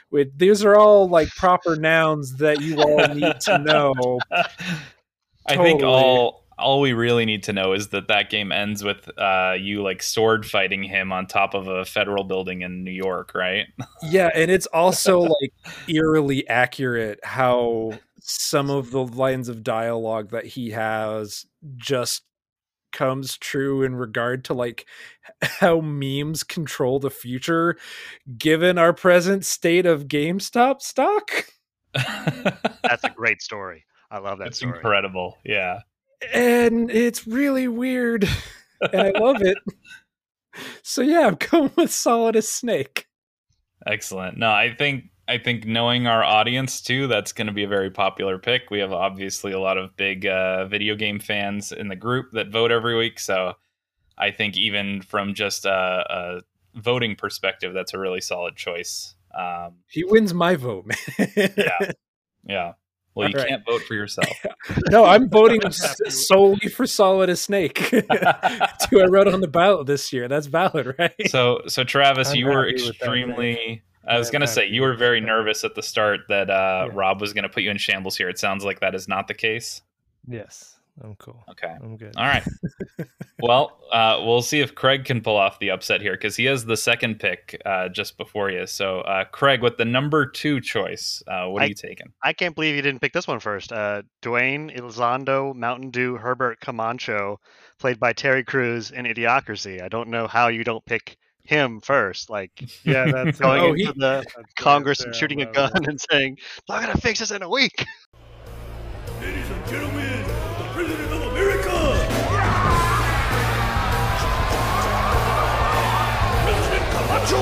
With 0.09 0.37
these 0.37 0.63
are 0.63 0.75
all 0.75 1.07
like 1.07 1.29
proper 1.29 1.75
nouns 1.75 2.37
that 2.37 2.61
you 2.61 2.81
all 2.81 3.07
need 3.13 3.39
to 3.41 3.57
know. 3.65 4.19
I 5.45 5.57
think 5.57 5.83
all 5.83 6.41
all 6.61 6.79
we 6.79 6.93
really 6.93 7.25
need 7.25 7.43
to 7.43 7.53
know 7.53 7.73
is 7.73 7.89
that 7.89 8.07
that 8.07 8.29
game 8.29 8.51
ends 8.51 8.83
with 8.83 9.09
uh, 9.17 9.55
you 9.59 9.81
like 9.81 10.01
sword 10.01 10.45
fighting 10.45 10.83
him 10.83 11.11
on 11.11 11.27
top 11.27 11.53
of 11.53 11.67
a 11.67 11.83
federal 11.83 12.23
building 12.23 12.61
in 12.61 12.83
New 12.83 12.91
York, 12.91 13.33
right? 13.33 13.65
Yeah, 14.03 14.29
and 14.33 14.49
it's 14.49 14.67
also 14.67 15.19
like 15.41 15.53
eerily 15.87 16.47
accurate 16.47 17.19
how 17.23 17.93
some 18.21 18.69
of 18.69 18.91
the 18.91 19.03
lines 19.03 19.49
of 19.49 19.63
dialogue 19.63 20.29
that 20.29 20.45
he 20.45 20.69
has 20.71 21.45
just 21.75 22.23
comes 22.91 23.37
true 23.37 23.83
in 23.83 23.95
regard 23.95 24.43
to 24.45 24.53
like 24.53 24.85
how 25.41 25.81
memes 25.81 26.43
control 26.43 26.99
the 26.99 27.09
future 27.09 27.77
given 28.37 28.77
our 28.77 28.93
present 28.93 29.45
state 29.45 29.85
of 29.85 30.07
GameStop 30.07 30.81
stock. 30.81 31.47
That's 31.93 33.03
a 33.03 33.09
great 33.15 33.41
story. 33.41 33.85
I 34.09 34.19
love 34.19 34.39
that 34.39 34.45
That's 34.45 34.57
story. 34.57 34.75
incredible. 34.75 35.37
Yeah. 35.45 35.79
And 36.33 36.91
it's 36.91 37.27
really 37.27 37.67
weird. 37.67 38.27
And 38.91 38.99
I 38.99 39.11
love 39.19 39.43
it. 39.43 39.59
So 40.81 41.03
yeah, 41.03 41.27
I'm 41.27 41.35
going 41.35 41.71
with 41.75 41.91
Solidus 41.91 42.47
Snake. 42.51 43.05
Excellent. 43.85 44.39
No, 44.39 44.49
I 44.49 44.73
think 44.75 45.03
I 45.31 45.37
think 45.37 45.65
knowing 45.65 46.07
our 46.07 46.23
audience 46.23 46.81
too, 46.81 47.07
that's 47.07 47.31
going 47.31 47.47
to 47.47 47.53
be 47.53 47.63
a 47.63 47.67
very 47.67 47.89
popular 47.89 48.37
pick. 48.37 48.69
We 48.69 48.79
have 48.79 48.91
obviously 48.91 49.51
a 49.53 49.59
lot 49.59 49.77
of 49.77 49.95
big 49.95 50.25
uh, 50.25 50.65
video 50.65 50.95
game 50.95 51.19
fans 51.19 51.71
in 51.71 51.87
the 51.87 51.95
group 51.95 52.31
that 52.33 52.49
vote 52.49 52.71
every 52.71 52.97
week, 52.97 53.19
so 53.19 53.53
I 54.17 54.31
think 54.31 54.57
even 54.57 55.01
from 55.01 55.33
just 55.33 55.65
a, 55.65 55.71
a 56.09 56.41
voting 56.79 57.15
perspective, 57.15 57.73
that's 57.73 57.93
a 57.93 57.99
really 57.99 58.21
solid 58.21 58.55
choice. 58.55 59.15
Um, 59.37 59.75
He 59.87 60.03
wins 60.03 60.33
my 60.33 60.55
vote, 60.55 60.85
man. 60.85 61.29
Yeah. 61.57 61.91
yeah. 62.45 62.73
Well, 63.15 63.29
you 63.29 63.37
right. 63.37 63.47
can't 63.47 63.63
vote 63.65 63.81
for 63.83 63.93
yourself. 63.93 64.27
No, 64.89 65.03
I'm 65.05 65.29
voting 65.29 65.61
I'm 65.63 65.67
s- 65.71 65.81
happy 65.81 65.95
with- 66.05 66.13
solely 66.13 66.69
for 66.69 66.85
Solidus 66.85 67.39
Snake. 67.39 67.77
Who 68.89 69.01
I 69.01 69.05
wrote 69.07 69.27
on 69.27 69.41
the 69.41 69.49
ballot 69.51 69.87
this 69.87 70.13
year. 70.13 70.27
That's 70.27 70.47
valid, 70.47 70.95
right? 70.99 71.13
so, 71.27 71.61
so 71.67 71.83
Travis, 71.83 72.29
I'm 72.29 72.35
you 72.35 72.45
were 72.47 72.67
extremely. 72.69 73.81
I 74.07 74.17
was 74.17 74.29
going 74.29 74.41
to 74.41 74.47
say 74.47 74.67
you 74.67 74.81
were 74.81 74.95
very 74.95 75.21
nervous 75.21 75.63
at 75.63 75.75
the 75.75 75.83
start 75.83 76.21
that 76.29 76.49
uh, 76.49 76.87
Yeah. 76.87 76.93
Rob 76.93 77.21
was 77.21 77.33
going 77.33 77.43
to 77.43 77.49
put 77.49 77.63
you 77.63 77.69
in 77.71 77.77
shambles 77.77 78.17
here. 78.17 78.29
It 78.29 78.39
sounds 78.39 78.63
like 78.65 78.79
that 78.79 78.95
is 78.95 79.07
not 79.07 79.27
the 79.27 79.33
case. 79.33 79.81
Yes, 80.27 80.79
I'm 81.03 81.15
cool. 81.15 81.43
Okay. 81.49 81.73
I'm 81.81 81.97
good. 81.97 82.13
All 82.15 82.25
right. 82.25 82.43
well, 83.39 83.79
uh, 83.91 84.21
we'll 84.23 84.41
see 84.41 84.59
if 84.59 84.75
Craig 84.75 85.05
can 85.05 85.21
pull 85.21 85.35
off 85.37 85.59
the 85.59 85.71
upset 85.71 86.01
here 86.01 86.13
because 86.13 86.35
he 86.35 86.45
has 86.45 86.65
the 86.65 86.77
second 86.77 87.19
pick 87.19 87.59
uh, 87.65 87.89
just 87.89 88.17
before 88.17 88.49
you. 88.51 88.67
So, 88.67 89.01
uh, 89.01 89.25
Craig, 89.25 89.61
with 89.61 89.77
the 89.77 89.85
number 89.85 90.25
two 90.25 90.61
choice, 90.61 91.23
uh, 91.27 91.45
what 91.47 91.63
are 91.63 91.67
you 91.67 91.75
taking? 91.75 92.07
I 92.23 92.33
can't 92.33 92.55
believe 92.55 92.75
you 92.75 92.81
didn't 92.81 93.01
pick 93.01 93.13
this 93.13 93.27
one 93.27 93.39
first. 93.39 93.71
Uh, 93.71 94.03
Dwayne 94.21 94.75
Elizondo 94.77 95.55
Mountain 95.55 95.91
Dew 95.91 96.17
Herbert 96.17 96.59
Camacho, 96.59 97.39
played 97.79 97.99
by 97.99 98.13
Terry 98.13 98.43
Crews 98.43 98.91
in 98.91 99.05
Idiocracy. 99.05 99.81
I 99.81 99.87
don't 99.87 100.09
know 100.09 100.27
how 100.27 100.49
you 100.49 100.63
don't 100.63 100.85
pick 100.85 101.17
him 101.51 101.81
first. 101.81 102.29
Like 102.29 102.51
Yeah, 102.83 103.11
that's 103.11 103.37
going 103.39 103.61
Oh, 103.61 103.67
into 103.73 103.77
he- 103.77 103.85
the 103.99 104.25
that's 104.35 104.53
Congress 104.55 104.99
and 105.01 105.09
on 105.13 105.19
shooting 105.19 105.41
a 105.43 105.45
gun 105.51 105.71
list. 105.75 105.87
and 105.87 106.01
saying, 106.09 106.37
"I'm 106.69 106.81
gonna 106.81 106.97
fix 106.99 107.19
this 107.19 107.29
in 107.31 107.43
a 107.43 107.49
week." 107.49 107.85
Ladies 109.21 109.49
and 109.51 109.65
gentlemen, 109.67 110.23
the 110.23 110.67
President 110.73 111.11
of 111.13 111.21
America! 111.31 111.77
President 116.43 116.85
Camacho! 116.91 117.41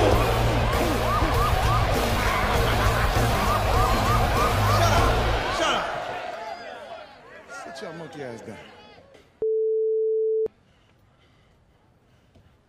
Shut 5.57 5.75
up! 5.75 5.85
Sit 7.75 7.81
your 7.81 7.93
monkey 7.93 8.23
ass 8.23 8.41
down. 8.41 8.57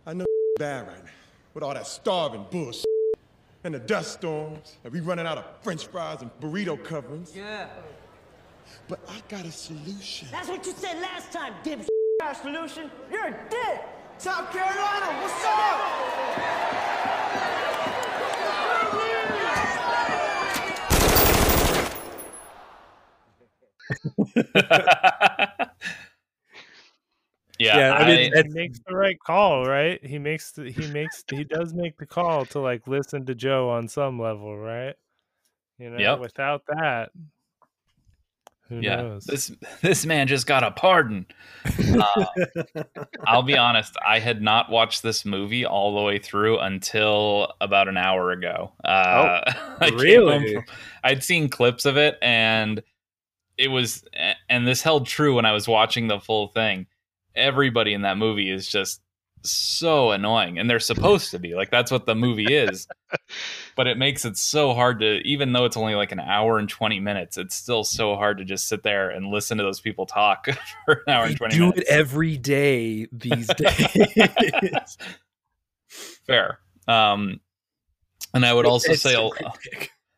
I 0.05 0.13
know 0.13 0.25
bad 0.57 0.87
right 0.87 1.03
now 1.05 1.11
with 1.53 1.63
all 1.63 1.73
that 1.73 1.87
starving 1.87 2.45
bullshit 2.49 2.85
and 3.63 3.73
the 3.73 3.79
dust 3.79 4.13
storms 4.13 4.77
and 4.83 4.93
we 4.93 4.99
running 4.99 5.25
out 5.25 5.37
of 5.37 5.45
french 5.61 5.87
fries 5.87 6.21
and 6.21 6.31
burrito 6.39 6.81
coverings. 6.83 7.33
Yeah. 7.35 7.67
But 8.87 8.99
I 9.09 9.21
got 9.27 9.45
a 9.45 9.51
solution. 9.51 10.27
That's 10.31 10.47
what 10.47 10.65
you 10.65 10.73
said 10.73 11.01
last 11.01 11.31
time, 11.31 11.53
dipshit. 11.63 11.87
Our 12.23 12.35
solution? 12.35 12.89
You're 13.11 13.27
a 13.27 13.37
dick. 13.49 13.81
South 14.17 14.51
Carolina, 14.51 15.07
what's 15.21 15.45
up? 15.45 15.77
yeah, 27.61 27.77
Yeah, 27.77 27.93
I 27.93 28.07
mean, 28.07 28.33
I- 28.35 28.41
he 28.43 28.49
makes 28.49 28.79
the 28.87 28.95
right 28.95 29.19
call, 29.19 29.65
right? 29.65 30.03
He 30.05 30.17
makes 30.19 30.51
the, 30.51 30.71
he 30.71 30.87
makes 30.91 31.23
he 31.29 31.43
does 31.43 31.73
make 31.73 31.97
the 31.97 32.05
call 32.05 32.45
to 32.47 32.59
like 32.59 32.87
listen 32.87 33.25
to 33.27 33.35
Joe 33.35 33.69
on 33.69 33.87
some 33.87 34.19
level, 34.19 34.57
right? 34.57 34.95
You 35.77 35.89
know, 35.89 35.97
Yep. 35.97 36.19
without 36.19 36.63
that, 36.67 37.11
who 38.69 38.79
yeah. 38.79 38.97
knows? 38.97 39.25
This 39.25 39.51
this 39.81 40.05
man 40.05 40.27
just 40.27 40.47
got 40.47 40.63
a 40.63 40.71
pardon. 40.71 41.25
Uh, 41.65 42.25
I'll 43.25 43.43
be 43.43 43.57
honest. 43.57 43.95
I 44.07 44.19
had 44.19 44.41
not 44.41 44.69
watched 44.69 45.03
this 45.03 45.25
movie 45.25 45.65
all 45.65 45.95
the 45.95 46.01
way 46.01 46.19
through 46.19 46.59
until 46.59 47.53
about 47.59 47.87
an 47.89 47.97
hour 47.97 48.31
ago. 48.31 48.71
Uh, 48.83 49.41
I 49.81 49.89
really? 49.95 50.53
from- 50.53 50.63
I'd 51.03 51.23
seen 51.23 51.49
clips 51.49 51.85
of 51.85 51.97
it, 51.97 52.17
and 52.21 52.81
it 53.57 53.67
was, 53.67 54.03
and 54.49 54.65
this 54.67 54.81
held 54.81 55.05
true 55.05 55.35
when 55.35 55.45
I 55.45 55.51
was 55.51 55.67
watching 55.67 56.07
the 56.07 56.19
full 56.19 56.47
thing. 56.47 56.87
Everybody 57.35 57.93
in 57.93 58.01
that 58.03 58.17
movie 58.17 58.49
is 58.49 58.67
just 58.67 59.01
so 59.43 60.11
annoying, 60.11 60.59
and 60.59 60.69
they're 60.69 60.79
supposed 60.79 61.31
to 61.31 61.39
be 61.39 61.55
like 61.55 61.71
that's 61.71 61.89
what 61.91 62.05
the 62.05 62.13
movie 62.13 62.53
is. 62.53 62.87
but 63.75 63.87
it 63.87 63.97
makes 63.97 64.23
it 64.25 64.37
so 64.37 64.73
hard 64.73 64.99
to, 64.99 65.15
even 65.27 65.51
though 65.53 65.65
it's 65.65 65.77
only 65.77 65.95
like 65.95 66.11
an 66.11 66.19
hour 66.19 66.59
and 66.59 66.69
twenty 66.69 66.99
minutes, 66.99 67.37
it's 67.37 67.55
still 67.55 67.83
so 67.83 68.15
hard 68.15 68.37
to 68.37 68.45
just 68.45 68.67
sit 68.67 68.83
there 68.83 69.09
and 69.09 69.27
listen 69.27 69.57
to 69.57 69.63
those 69.63 69.79
people 69.79 70.05
talk 70.05 70.45
for 70.85 71.01
an 71.07 71.13
hour 71.13 71.23
They 71.23 71.29
and 71.29 71.37
twenty 71.37 71.55
do 71.55 71.61
minutes. 71.69 71.79
it 71.81 71.87
every 71.87 72.37
day 72.37 73.07
these 73.11 73.47
days. 73.57 74.97
Fair. 76.27 76.59
Um, 76.87 77.39
and 78.33 78.45
I 78.45 78.53
would 78.53 78.65
also 78.65 78.91
It's 78.93 79.01
say 79.01 79.15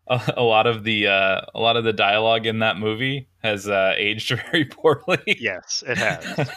a 0.07 0.13
a, 0.13 0.17
great 0.17 0.27
pick. 0.27 0.37
a, 0.37 0.41
a 0.41 0.43
lot 0.43 0.67
of 0.67 0.83
the 0.83 1.07
uh, 1.07 1.41
a 1.53 1.59
lot 1.59 1.77
of 1.77 1.83
the 1.83 1.93
dialogue 1.93 2.45
in 2.45 2.59
that 2.59 2.77
movie 2.77 3.29
has 3.43 3.67
uh, 3.67 3.93
aged 3.97 4.29
very 4.51 4.65
poorly. 4.65 5.19
Yes, 5.39 5.83
it 5.87 5.97
has. 5.97 6.49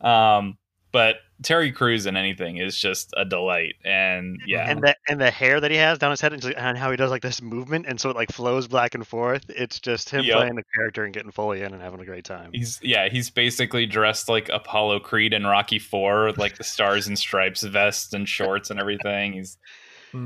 um, 0.00 0.58
but 0.92 1.16
Terry 1.42 1.72
Crews 1.72 2.04
in 2.06 2.16
anything 2.16 2.58
is 2.58 2.76
just 2.78 3.12
a 3.16 3.24
delight, 3.24 3.74
and 3.84 4.38
yeah, 4.46 4.70
And 4.70 4.82
the 4.82 4.94
and 5.08 5.20
the 5.20 5.30
hair 5.30 5.58
that 5.58 5.70
he 5.70 5.76
has 5.78 5.98
down 5.98 6.10
his 6.10 6.20
head 6.20 6.32
and, 6.34 6.42
just- 6.42 6.54
and 6.56 6.76
how 6.76 6.90
he 6.90 6.96
does 6.96 7.10
like 7.10 7.22
this 7.22 7.40
movement 7.40 7.86
and 7.88 7.98
so 7.98 8.10
it 8.10 8.16
like 8.16 8.30
flows 8.30 8.68
back 8.68 8.94
and 8.94 9.06
forth. 9.06 9.44
It's 9.48 9.80
just 9.80 10.10
him 10.10 10.24
Yep. 10.24 10.36
playing 10.36 10.54
the 10.56 10.64
character 10.76 11.04
and 11.04 11.12
getting 11.14 11.30
fully 11.32 11.62
in 11.62 11.72
and 11.72 11.82
having 11.82 12.00
a 12.00 12.04
great 12.04 12.24
time. 12.24 12.50
he's 12.52 12.78
yeah 12.82 13.08
he's 13.08 13.30
basically 13.30 13.86
dressed 13.86 14.28
like 14.28 14.50
Apollo 14.50 15.00
Creed 15.00 15.32
in 15.32 15.44
Rocky 15.44 15.78
Four, 15.78 16.32
like 16.32 16.58
the 16.58 16.64
stars 16.64 17.06
and 17.08 17.18
stripes 17.18 17.62
vest 17.62 18.12
and 18.14 18.28
shorts 18.28 18.70
and 18.70 18.78
everything. 18.78 19.32
He's 19.32 19.56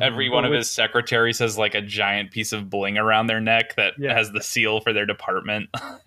every 0.03 0.29
Mhm. 0.29 0.33
one 0.33 0.45
of 0.45 0.51
Which- 0.51 0.59
his 0.59 0.71
secretaries 0.71 1.39
has 1.41 1.57
like 1.59 1.75
a 1.75 1.81
giant 1.83 2.31
piece 2.31 2.53
of 2.53 2.69
bling 2.71 2.99
around 2.99 3.27
their 3.27 3.41
neck 3.41 3.75
that 3.77 3.95
Yeah. 3.99 4.15
has 4.15 4.33
the 4.33 4.43
seal 4.43 4.81
for 4.81 4.93
their 4.93 5.07
department. 5.07 5.69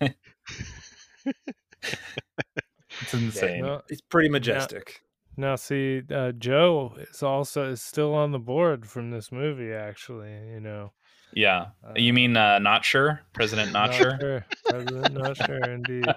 it's 3.00 3.14
insane. 3.14 3.62
No, 3.62 3.82
It's 3.88 4.00
pretty 4.02 4.28
majestic. 4.28 5.02
Now, 5.36 5.56
see, 5.56 6.02
uh, 6.12 6.32
Joe 6.32 6.94
is 6.98 7.22
also 7.22 7.70
is 7.70 7.80
still 7.80 8.14
on 8.14 8.32
the 8.32 8.38
board 8.38 8.86
from 8.86 9.10
this 9.10 9.32
movie. 9.32 9.72
Actually, 9.72 10.32
you 10.52 10.60
know, 10.60 10.92
Yeah. 11.32 11.68
Uh, 11.84 11.92
You 11.94 12.12
mean 12.12 12.36
uh, 12.36 12.58
not 12.58 12.84
sure? 12.84 13.20
President 13.32 13.72
not, 13.72 13.94
sure? 13.94 14.44
President 14.68 15.14
not 15.14 15.36
sure, 15.36 15.62
indeed. 15.64 16.04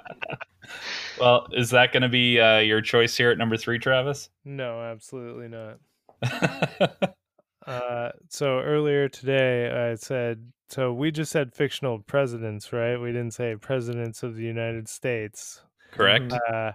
Well, 1.20 1.48
is 1.52 1.70
that 1.72 1.92
going 1.92 2.04
to 2.04 2.10
be 2.10 2.40
uh, 2.40 2.60
your 2.60 2.80
choice 2.82 3.16
here 3.18 3.30
at 3.32 3.38
number 3.38 3.58
three, 3.58 3.78
Travis? 3.80 4.30
No, 4.46 4.82
absolutely 4.82 5.50
not. 5.50 5.78
Uh, 7.66 8.10
so 8.30 8.60
earlier 8.60 9.08
today, 9.08 9.70
I 9.92 9.96
said 9.96 10.52
so. 10.70 10.94
We 10.94 11.12
just 11.12 11.32
said 11.32 11.54
fictional 11.54 12.00
presidents, 12.00 12.74
right? 12.74 12.98
We 12.98 13.12
didn't 13.12 13.34
say 13.34 13.56
presidents 13.56 14.24
of 14.24 14.36
the 14.36 14.44
United 14.44 14.90
States. 14.90 15.62
Correct. 15.92 16.34
Uh, 16.52 16.74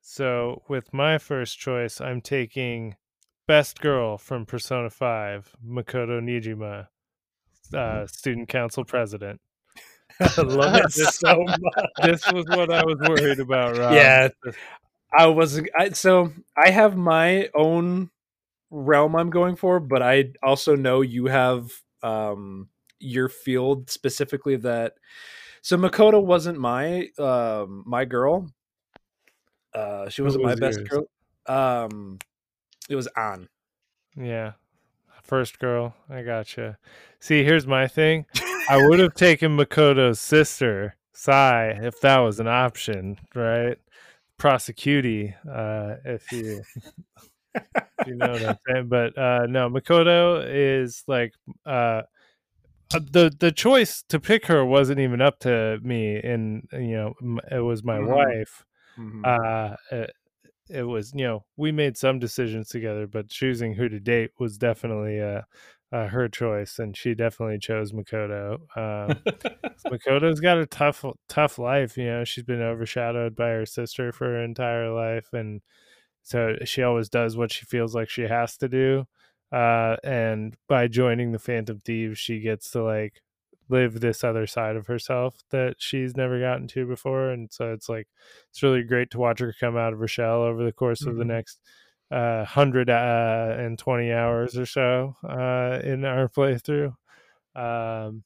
so 0.00 0.62
with 0.68 0.92
my 0.92 1.18
first 1.18 1.58
choice, 1.58 2.00
I'm 2.00 2.20
taking 2.20 2.96
best 3.46 3.80
girl 3.80 4.18
from 4.18 4.46
Persona 4.46 4.90
Five, 4.90 5.54
Makoto 5.66 6.20
Niijima, 6.20 6.88
uh, 7.74 8.06
student 8.06 8.48
council 8.48 8.84
president. 8.84 9.40
I 10.20 10.42
love 10.42 10.76
it 10.76 10.92
so 10.92 11.44
much. 11.46 11.60
This 12.02 12.30
was 12.30 12.44
what 12.48 12.70
I 12.70 12.84
was 12.84 12.98
worried 13.08 13.40
about, 13.40 13.76
Rob. 13.78 13.94
Yeah, 13.94 14.28
I 15.16 15.26
was. 15.26 15.60
I, 15.76 15.90
so 15.90 16.32
I 16.56 16.70
have 16.70 16.96
my 16.96 17.48
own 17.54 18.10
realm 18.72 19.14
I'm 19.14 19.30
going 19.30 19.54
for, 19.54 19.78
but 19.78 20.02
I 20.02 20.32
also 20.42 20.74
know 20.74 21.02
you 21.02 21.26
have 21.26 21.70
um 22.02 22.68
your 22.98 23.28
field 23.28 23.90
specifically 23.90 24.56
that. 24.56 24.94
So 25.60 25.76
Makoto 25.76 26.24
wasn't 26.24 26.58
my 26.58 27.08
um 27.18 27.84
my 27.86 28.04
girl. 28.04 28.50
Uh, 29.74 30.08
she 30.08 30.22
wasn't 30.22 30.44
my 30.44 30.50
was 30.50 30.60
best 30.60 30.80
girl. 30.88 31.04
Um, 31.46 32.18
it 32.88 32.96
was 32.96 33.08
on. 33.16 33.48
Yeah. 34.16 34.52
First 35.22 35.58
girl, 35.60 35.94
I 36.10 36.22
gotcha. 36.22 36.78
See, 37.20 37.44
here's 37.44 37.66
my 37.66 37.86
thing. 37.86 38.26
I 38.68 38.86
would 38.88 38.98
have 38.98 39.14
taken 39.14 39.56
Makoto's 39.56 40.20
sister, 40.20 40.96
Sai, 41.12 41.78
if 41.80 42.00
that 42.00 42.18
was 42.18 42.40
an 42.40 42.48
option, 42.48 43.18
right? 43.34 43.78
Prosecutee, 44.38 45.34
uh, 45.48 45.96
if 46.04 46.30
you 46.32 46.62
you 48.04 48.16
know 48.16 48.32
what 48.32 48.42
I'm 48.42 48.56
saying. 48.68 48.88
But 48.88 49.16
uh 49.18 49.46
no, 49.46 49.68
Makoto 49.70 50.44
is 50.48 51.04
like 51.06 51.32
uh 51.66 52.02
uh, 52.94 53.00
the 53.10 53.32
the 53.40 53.52
choice 53.52 54.02
to 54.08 54.20
pick 54.20 54.46
her 54.46 54.64
wasn't 54.64 55.00
even 55.00 55.20
up 55.20 55.38
to 55.40 55.78
me 55.82 56.16
and 56.16 56.68
you 56.72 56.94
know 56.96 57.14
it 57.50 57.60
was 57.60 57.82
my 57.82 57.98
Mhm. 57.98 58.06
wife 58.06 58.64
Mhm. 58.98 59.24
uh 59.24 59.76
it, 59.90 60.12
it 60.70 60.82
was 60.84 61.12
you 61.14 61.24
know 61.24 61.44
we 61.56 61.72
made 61.72 61.96
some 61.96 62.18
decisions 62.18 62.68
together 62.68 63.06
but 63.06 63.28
choosing 63.28 63.74
who 63.74 63.88
to 63.88 64.00
date 64.00 64.30
was 64.38 64.58
definitely 64.58 65.20
uh, 65.20 65.42
uh 65.92 66.08
her 66.08 66.28
choice 66.28 66.78
and 66.78 66.96
she 66.96 67.14
definitely 67.14 67.58
chose 67.58 67.92
makoto 67.92 68.58
um 68.76 69.24
makoto's 69.92 70.40
got 70.40 70.58
a 70.58 70.66
tough 70.66 71.04
tough 71.28 71.58
life 71.58 71.96
you 71.96 72.06
know 72.06 72.24
she's 72.24 72.44
been 72.44 72.62
overshadowed 72.62 73.36
by 73.36 73.48
her 73.50 73.66
sister 73.66 74.12
for 74.12 74.26
her 74.26 74.42
entire 74.44 74.90
life 74.92 75.28
and 75.32 75.62
so 76.22 76.56
she 76.64 76.82
always 76.82 77.08
does 77.08 77.36
what 77.36 77.52
she 77.52 77.64
feels 77.66 77.94
like 77.94 78.08
she 78.08 78.22
has 78.22 78.56
to 78.56 78.68
do 78.68 79.04
uh 79.52 79.96
and 80.04 80.56
by 80.68 80.88
joining 80.88 81.32
the 81.32 81.38
phantom 81.38 81.78
thieves 81.80 82.18
she 82.18 82.40
gets 82.40 82.70
to 82.70 82.82
like 82.82 83.20
live 83.68 84.00
this 84.00 84.22
other 84.24 84.46
side 84.46 84.76
of 84.76 84.86
herself 84.86 85.42
that 85.50 85.76
she's 85.78 86.16
never 86.16 86.38
gotten 86.40 86.66
to 86.68 86.86
before 86.86 87.30
and 87.30 87.52
so 87.52 87.72
it's 87.72 87.88
like 87.88 88.08
it's 88.50 88.62
really 88.62 88.82
great 88.82 89.10
to 89.10 89.18
watch 89.18 89.40
her 89.40 89.54
come 89.58 89.76
out 89.76 89.92
of 89.92 89.98
her 89.98 90.08
shell 90.08 90.42
over 90.42 90.64
the 90.64 90.72
course 90.72 91.06
of 91.06 91.16
the 91.16 91.24
Mhm. 91.24 91.28
next 91.28 91.60
uh 92.10 92.44
120 92.44 94.12
hours 94.12 94.56
or 94.58 94.66
so 94.66 95.16
uh 95.28 95.80
in 95.84 96.04
our 96.04 96.28
playthrough 96.28 96.94
um 97.54 98.24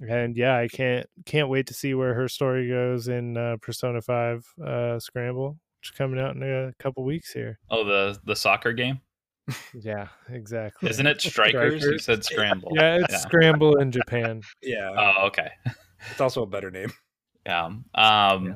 and 0.00 0.36
yeah, 0.36 0.56
I 0.58 0.68
can't 0.68 1.06
can't 1.26 1.48
wait 1.48 1.68
to 1.68 1.74
see 1.74 1.94
where 1.94 2.14
her 2.14 2.28
story 2.28 2.68
goes 2.68 3.08
in 3.08 3.36
uh, 3.36 3.56
Persona 3.62 4.02
Five 4.02 4.46
uh, 4.64 4.98
Scramble, 4.98 5.58
coming 5.90 6.20
out 6.20 6.36
in 6.36 6.42
a 6.42 6.72
couple 6.82 7.04
weeks 7.04 7.32
here. 7.32 7.58
Oh, 7.70 7.84
the 7.84 8.18
the 8.24 8.36
soccer 8.36 8.72
game, 8.72 9.00
Yeah, 9.74 10.08
exactly. 10.30 10.88
isn't 10.90 11.06
it? 11.06 11.20
Strikers. 11.20 11.82
You 11.82 11.98
said 11.98 12.24
scramble. 12.24 12.70
Yeah, 12.74 12.98
it's 13.02 13.22
Scramble 13.22 13.76
in 13.78 13.90
Japan. 13.90 14.42
Yeah, 14.62 14.90
Oh, 14.96 15.26
okay. 15.26 15.50
it's 16.10 16.20
also 16.20 16.42
a 16.42 16.46
better 16.46 16.70
name. 16.70 16.92
Yeah. 17.46 17.64
Um, 17.66 17.84
Yeah. 18.46 18.54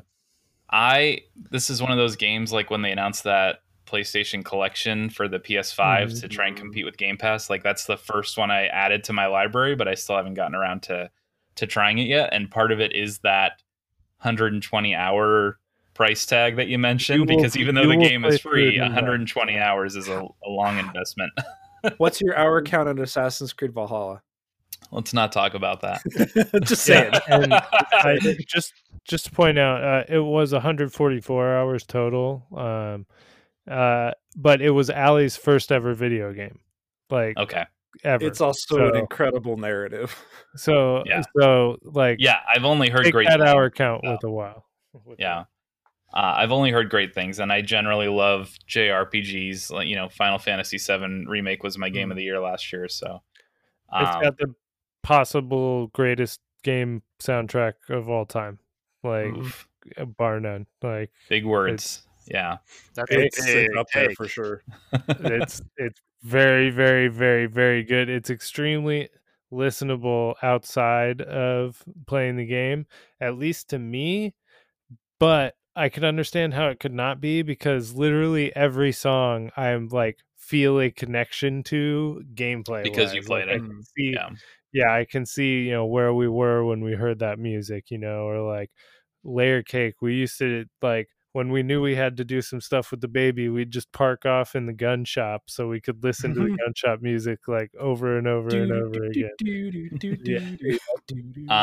I 0.69 1.21
this 1.51 1.69
is 1.69 1.81
one 1.81 1.91
of 1.91 1.97
those 1.97 2.15
games 2.17 2.51
like 2.51 2.69
when 2.69 2.81
they 2.81 2.91
announced 2.91 3.23
that 3.23 3.59
PlayStation 3.85 4.43
Collection 4.43 5.09
for 5.09 5.29
the 5.29 5.39
PS5 5.39 6.19
to 6.21 6.27
try 6.27 6.47
and 6.47 6.57
compete 6.57 6.83
with 6.83 6.97
Game 6.97 7.15
Pass. 7.17 7.49
Like 7.49 7.63
that's 7.63 7.85
the 7.85 7.95
first 7.95 8.37
one 8.37 8.51
I 8.51 8.67
added 8.67 9.05
to 9.05 9.13
my 9.13 9.27
library, 9.27 9.75
but 9.75 9.87
I 9.87 9.93
still 9.95 10.17
haven't 10.17 10.33
gotten 10.33 10.55
around 10.55 10.83
to 10.83 11.09
to 11.55 11.67
trying 11.67 11.99
it 11.99 12.07
yet. 12.07 12.33
And 12.33 12.51
part 12.51 12.73
of 12.73 12.81
it 12.81 12.93
is 12.93 13.19
that 13.19 13.61
120 14.21 14.93
hour 14.93 15.57
price 15.97 16.25
tag 16.25 16.55
that 16.57 16.67
you 16.67 16.77
mentioned, 16.77 17.17
You 17.17 17.21
will- 17.25 17.35
because 17.41 17.57
even 17.57 17.75
though 17.75 17.87
the 17.87 17.97
game 17.97 18.23
is 18.23 18.35
play 18.35 18.37
through 18.37 18.51
it 18.51 18.65
free, 18.67 18.75
in 18.75 18.81
that. 18.81 18.87
120 19.03 19.57
hours 19.57 19.95
is 19.95 20.07
a, 20.07 20.21
a 20.21 20.49
long 20.49 20.77
investment. 20.77 21.31
What's 21.97 22.21
your 22.21 22.37
hour 22.37 22.61
count 22.63 22.87
on 22.87 22.99
Assassin's 22.99 23.51
Creed 23.53 23.73
Valhalla? 23.73 24.21
Let's 24.91 25.13
not 25.13 25.31
talk 25.33 25.53
about 25.53 25.81
that. 25.81 26.01
Just 26.63 26.83
saying. 26.83 27.11
and 27.27 27.53
I, 27.53 28.17
just 28.47 28.71
just 29.03 29.25
to 29.25 29.31
point 29.31 29.57
out, 29.59 29.83
uh, 29.83 30.03
it 30.07 30.19
was 30.19 30.53
144 30.53 31.55
hours 31.57 31.83
total. 31.85 32.45
Um, 32.55 33.05
uh, 33.69 34.11
but 34.35 34.61
it 34.61 34.69
was 34.69 34.89
Ali's 34.89 35.35
first 35.35 35.71
ever 35.73 35.93
video 35.93 36.31
game, 36.31 36.59
like 37.09 37.35
Okay. 37.37 37.65
ever. 38.05 38.25
It's 38.25 38.39
also 38.39 38.87
an 38.89 38.95
incredible 38.95 39.57
narrative. 39.57 40.15
so 40.55 41.03
Yeah. 41.05 41.21
so 41.37 41.77
like 41.83 42.17
Yeah, 42.19 42.37
I've 42.53 42.63
only 42.65 42.89
heard 42.89 43.11
great 43.11 43.27
that 43.27 43.41
hour 43.41 43.69
count 43.69 44.01
about- 44.03 44.11
with 44.13 44.23
a 44.23 44.31
while. 44.31 44.65
with 45.05 45.19
Yeah. 45.19 45.45
Uh, 46.13 46.35
I've 46.37 46.51
only 46.51 46.71
heard 46.71 46.89
great 46.89 47.13
things, 47.13 47.39
and 47.39 47.51
I 47.51 47.61
generally 47.61 48.07
love 48.07 48.53
JRPGs. 48.67 49.71
Like 49.71 49.87
you 49.87 49.95
know, 49.95 50.09
Final 50.09 50.39
Fantasy 50.39 50.77
VII 50.77 51.25
remake 51.27 51.63
was 51.63 51.77
my 51.77 51.89
game 51.89 52.11
of 52.11 52.17
the 52.17 52.23
year 52.23 52.39
last 52.39 52.71
year. 52.71 52.87
So, 52.87 53.21
that. 53.91 54.01
It's 54.01 54.15
um, 54.15 54.21
got 54.21 54.37
the 54.37 54.55
possible 55.03 55.87
greatest 55.87 56.39
game 56.63 57.03
soundtrack 57.19 57.73
of 57.89 58.09
all 58.09 58.25
time, 58.25 58.59
like 59.03 59.27
oof, 59.27 59.67
uh, 59.97 60.05
bar 60.05 60.39
none. 60.39 60.65
Like 60.81 61.11
big 61.29 61.45
words. 61.45 62.03
Yeah, 62.29 62.57
That's 62.93 63.09
It's, 63.11 63.45
big 63.45 63.67
it's 63.67 63.77
up 63.77 63.87
there 63.93 64.09
for 64.11 64.27
sure. 64.27 64.61
it's 65.07 65.61
it's 65.77 66.01
very 66.23 66.69
very 66.71 67.07
very 67.07 67.45
very 67.45 67.83
good 67.83 68.09
it's 68.09 68.29
extremely 68.29 69.07
listenable 69.53 70.33
outside 70.41 71.21
of 71.21 71.81
playing 72.05 72.35
the 72.35 72.45
game 72.45 72.85
at 73.21 73.37
least 73.37 73.69
to 73.69 73.79
me 73.79 74.33
but 75.19 75.55
i 75.77 75.89
could 75.89 76.03
understand 76.03 76.53
how 76.53 76.67
it 76.67 76.79
could 76.79 76.93
not 76.93 77.21
be 77.21 77.41
because 77.41 77.93
literally 77.93 78.55
every 78.55 78.91
song 78.91 79.51
i'm 79.57 79.87
like 79.89 80.19
feel 80.37 80.79
a 80.79 80.89
connection 80.91 81.63
to 81.63 82.23
gameplay 82.33 82.83
Because 82.83 83.13
you 83.13 83.21
played 83.21 83.47
Like, 83.47 83.61
it. 83.61 83.85
see 83.95 84.11
yeah, 84.13 84.29
yeah 84.73 84.93
i 84.93 85.05
can 85.05 85.25
see 85.25 85.61
you 85.63 85.71
know 85.71 85.85
where 85.85 86.13
we 86.13 86.27
were 86.27 86.63
when 86.65 86.81
we 86.83 86.93
heard 86.93 87.19
that 87.19 87.39
music 87.39 87.91
you 87.91 87.97
know 87.97 88.21
or 88.27 88.41
like 88.41 88.71
layer 89.23 89.61
cake. 89.61 89.95
We 90.01 90.15
used 90.15 90.37
to 90.39 90.65
like 90.81 91.09
when 91.33 91.51
we 91.51 91.61
knew 91.61 91.81
we 91.81 91.95
had 91.95 92.17
to 92.17 92.23
do 92.25 92.41
some 92.41 92.61
stuff 92.61 92.91
with 92.91 93.01
the 93.01 93.07
baby 93.09 93.49
we'd 93.49 93.71
just 93.71 93.91
park 93.91 94.25
off 94.25 94.55
in 94.55 94.65
the 94.65 94.73
gun 94.73 95.05
shop 95.05 95.43
so 95.47 95.67
we 95.67 95.81
could 95.81 96.03
listen 96.03 96.33
to 96.33 96.41
the 96.41 96.49
gun 96.57 96.73
shop 96.75 97.01
music 97.01 97.39
like 97.47 97.71
over 97.79 98.17
and 98.17 98.27
over 98.27 98.61
and 98.63 98.71
over 98.71 99.03
again. 99.05 99.29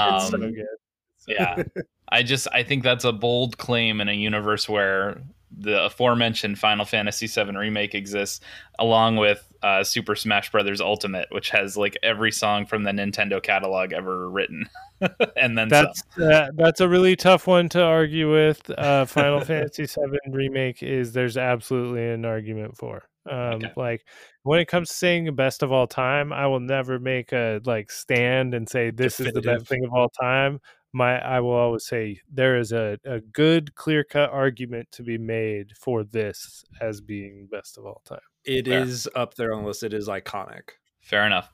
it's 0.07 0.29
so 0.31 0.39
Um, 0.39 0.53
good 0.55 0.84
yeah. 1.29 1.63
I 2.09 2.23
just 2.23 2.47
I 2.53 2.63
think 2.63 2.83
that's 2.83 3.05
a 3.05 3.13
bold 3.13 3.59
claim 3.59 4.01
in 4.01 4.09
a 4.09 4.13
universe 4.13 4.69
where 4.69 5.23
the 5.57 5.85
aforementioned 5.85 6.59
Final 6.59 6.85
Fantasy 6.85 7.27
VII 7.27 7.57
remake 7.57 7.95
exists, 7.95 8.41
along 8.79 9.17
with 9.17 9.53
uh, 9.63 9.85
Super 9.85 10.17
Smash 10.17 10.51
Brothers 10.51 10.81
Ultimate, 10.81 11.29
which 11.31 11.51
has 11.51 11.77
like 11.77 11.97
every 12.03 12.33
song 12.33 12.67
from 12.67 12.83
the 12.83 12.91
Nintendo 12.91 13.43
catalog 13.43 13.93
ever 13.93 14.29
written, 14.29 14.69
and 15.37 15.57
then 15.57 15.69
that's 15.69 16.03
uh, 16.21 16.49
that's 16.55 16.81
a 16.81 16.89
really 16.89 17.17
tough 17.17 17.47
one 17.47 17.69
to 17.71 17.83
argue 17.83 18.33
with. 18.33 18.69
Uh 18.71 19.07
final 19.07 19.41
fantasy 19.45 19.87
VII 19.87 20.19
remake 20.31 20.83
is 20.83 21.13
there's 21.13 21.37
absolutely 21.37 22.07
an 22.09 22.25
argument 22.25 22.77
for. 22.77 23.05
Um 23.31 23.55
Okay. 23.55 23.73
like 23.77 24.05
when 24.43 24.61
it 24.61 24.69
comes 24.69 24.89
to 24.89 24.95
saying 24.95 25.25
the 25.25 25.33
best 25.33 25.63
of 25.63 25.73
all 25.73 25.87
time 25.87 26.31
i 26.33 26.47
will 26.47 26.61
never 26.61 26.99
make 26.99 27.33
a 27.33 27.61
like 27.65 27.91
stand 27.91 28.53
and 28.53 28.69
say 28.69 28.91
this 28.91 29.19
is 29.19 29.33
the 29.33 29.41
best 29.41 29.67
thing 29.67 29.83
of 29.83 29.93
all 29.95 30.11
time 30.11 30.61
my 30.95 31.19
i 31.19 31.41
will 31.41 31.53
always 31.53 31.85
say 31.85 32.19
there 32.33 32.57
is 32.57 32.73
a, 32.73 32.97
a 33.05 33.21
good 33.21 33.75
clear 33.75 34.03
cut 34.05 34.31
argument 34.31 34.89
to 34.93 35.03
be 35.03 35.19
made 35.19 35.73
for 35.79 36.05
this 36.05 36.65
as 36.81 37.01
being 37.03 37.47
best 37.51 37.77
of 37.77 37.85
all 37.85 38.01
time 38.07 38.21
It 38.45 38.67
Fair. 38.67 38.83
is 38.83 39.09
up 39.15 39.35
there 39.35 39.53
on 39.53 39.63
the 39.63 39.69
list. 39.69 39.83
It 39.83 39.93
is 39.95 40.09
iconic. 40.09 40.71
Fair 41.01 41.27
enough. 41.27 41.51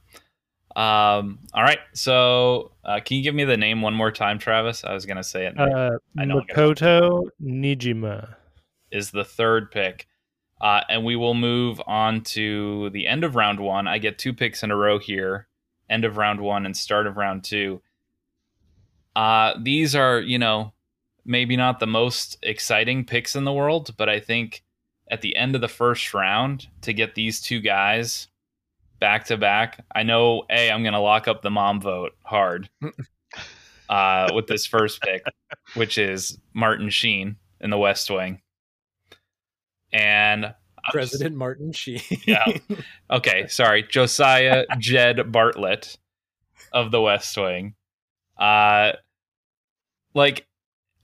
Um, 0.77 1.39
all 1.55 1.63
right. 1.65 1.79
So, 1.95 2.73
uh, 2.85 3.01
can 3.05 3.17
you 3.17 3.23
give 3.23 3.35
me 3.35 3.45
the 3.45 3.57
name 3.57 3.81
one 3.83 3.95
more 3.95 4.13
time, 4.13 4.39
Travis? 4.39 4.85
I 4.85 4.93
was 4.93 5.05
going 5.07 5.17
to 5.17 5.25
say 5.25 5.47
it. 5.47 5.59
uh 5.59 5.99
I 6.19 6.25
know 6.25 6.41
makoto 6.43 7.29
niijima 7.43 8.35
is 8.93 9.11
the 9.11 9.25
third 9.25 9.71
pick. 9.71 10.07
Uh, 10.61 10.83
and 10.89 11.05
we 11.05 11.17
will 11.17 11.35
move 11.35 11.81
on 11.87 12.21
to 12.23 12.91
the 12.91 13.07
end 13.07 13.25
of 13.25 13.35
round 13.35 13.59
one. 13.61 13.89
I 13.89 13.99
get 13.99 14.19
two 14.19 14.33
picks 14.35 14.63
in 14.63 14.71
a 14.71 14.77
row 14.77 14.99
here 14.99 15.47
end 15.89 16.05
of 16.05 16.17
round 16.17 16.41
one 16.41 16.67
and 16.67 16.77
start 16.77 17.07
of 17.09 17.17
round 17.17 17.43
two. 17.43 17.83
Uh, 19.17 19.55
these 19.61 19.95
are, 19.95 20.21
you 20.21 20.39
know, 20.39 20.73
maybe 21.25 21.57
not 21.57 21.81
the 21.81 21.87
most 21.87 22.39
exciting 22.43 23.05
picks 23.05 23.37
in 23.37 23.45
the 23.45 23.53
world, 23.53 23.95
but 23.97 24.09
I 24.09 24.21
think 24.21 24.63
at 25.11 25.21
the 25.21 25.35
end 25.37 25.55
of 25.55 25.61
the 25.61 25.69
first 25.69 26.15
round 26.15 26.69
to 26.83 26.93
get 26.93 27.15
these 27.15 27.41
two 27.41 27.61
guys 27.61 28.29
back 29.01 29.25
to 29.27 29.37
back, 29.37 29.85
I 29.95 30.03
know, 30.03 30.45
A, 30.51 30.71
I'm 30.71 30.83
going 30.83 30.93
to 30.95 31.01
lock 31.01 31.27
up 31.29 31.43
the 31.43 31.51
mom 31.51 31.81
vote 31.81 32.13
hard 32.25 32.69
uh, 33.89 34.31
with 34.35 34.47
this 34.47 34.67
first 34.67 35.03
pick, 35.03 35.25
which 35.75 35.99
is 35.99 36.39
Martin 36.55 36.91
Sheen 36.91 37.37
in 37.61 37.71
the 37.71 37.79
West 37.79 38.11
Wing. 38.11 38.41
And 39.93 40.47
I'm 40.47 40.53
just- 40.87 40.93
President 41.13 41.37
Martin 41.37 41.73
Sheen. 41.73 42.01
Yeah. 42.27 42.47
okay, 43.11 43.47
sorry, 43.49 43.83
Josiah 43.83 44.65
Jed 44.79 45.17
Bartlet 45.19 45.97
of 46.73 46.91
the 46.91 47.01
West 47.01 47.37
Wing. 47.37 47.75
Uh 48.41 48.93
like 50.15 50.47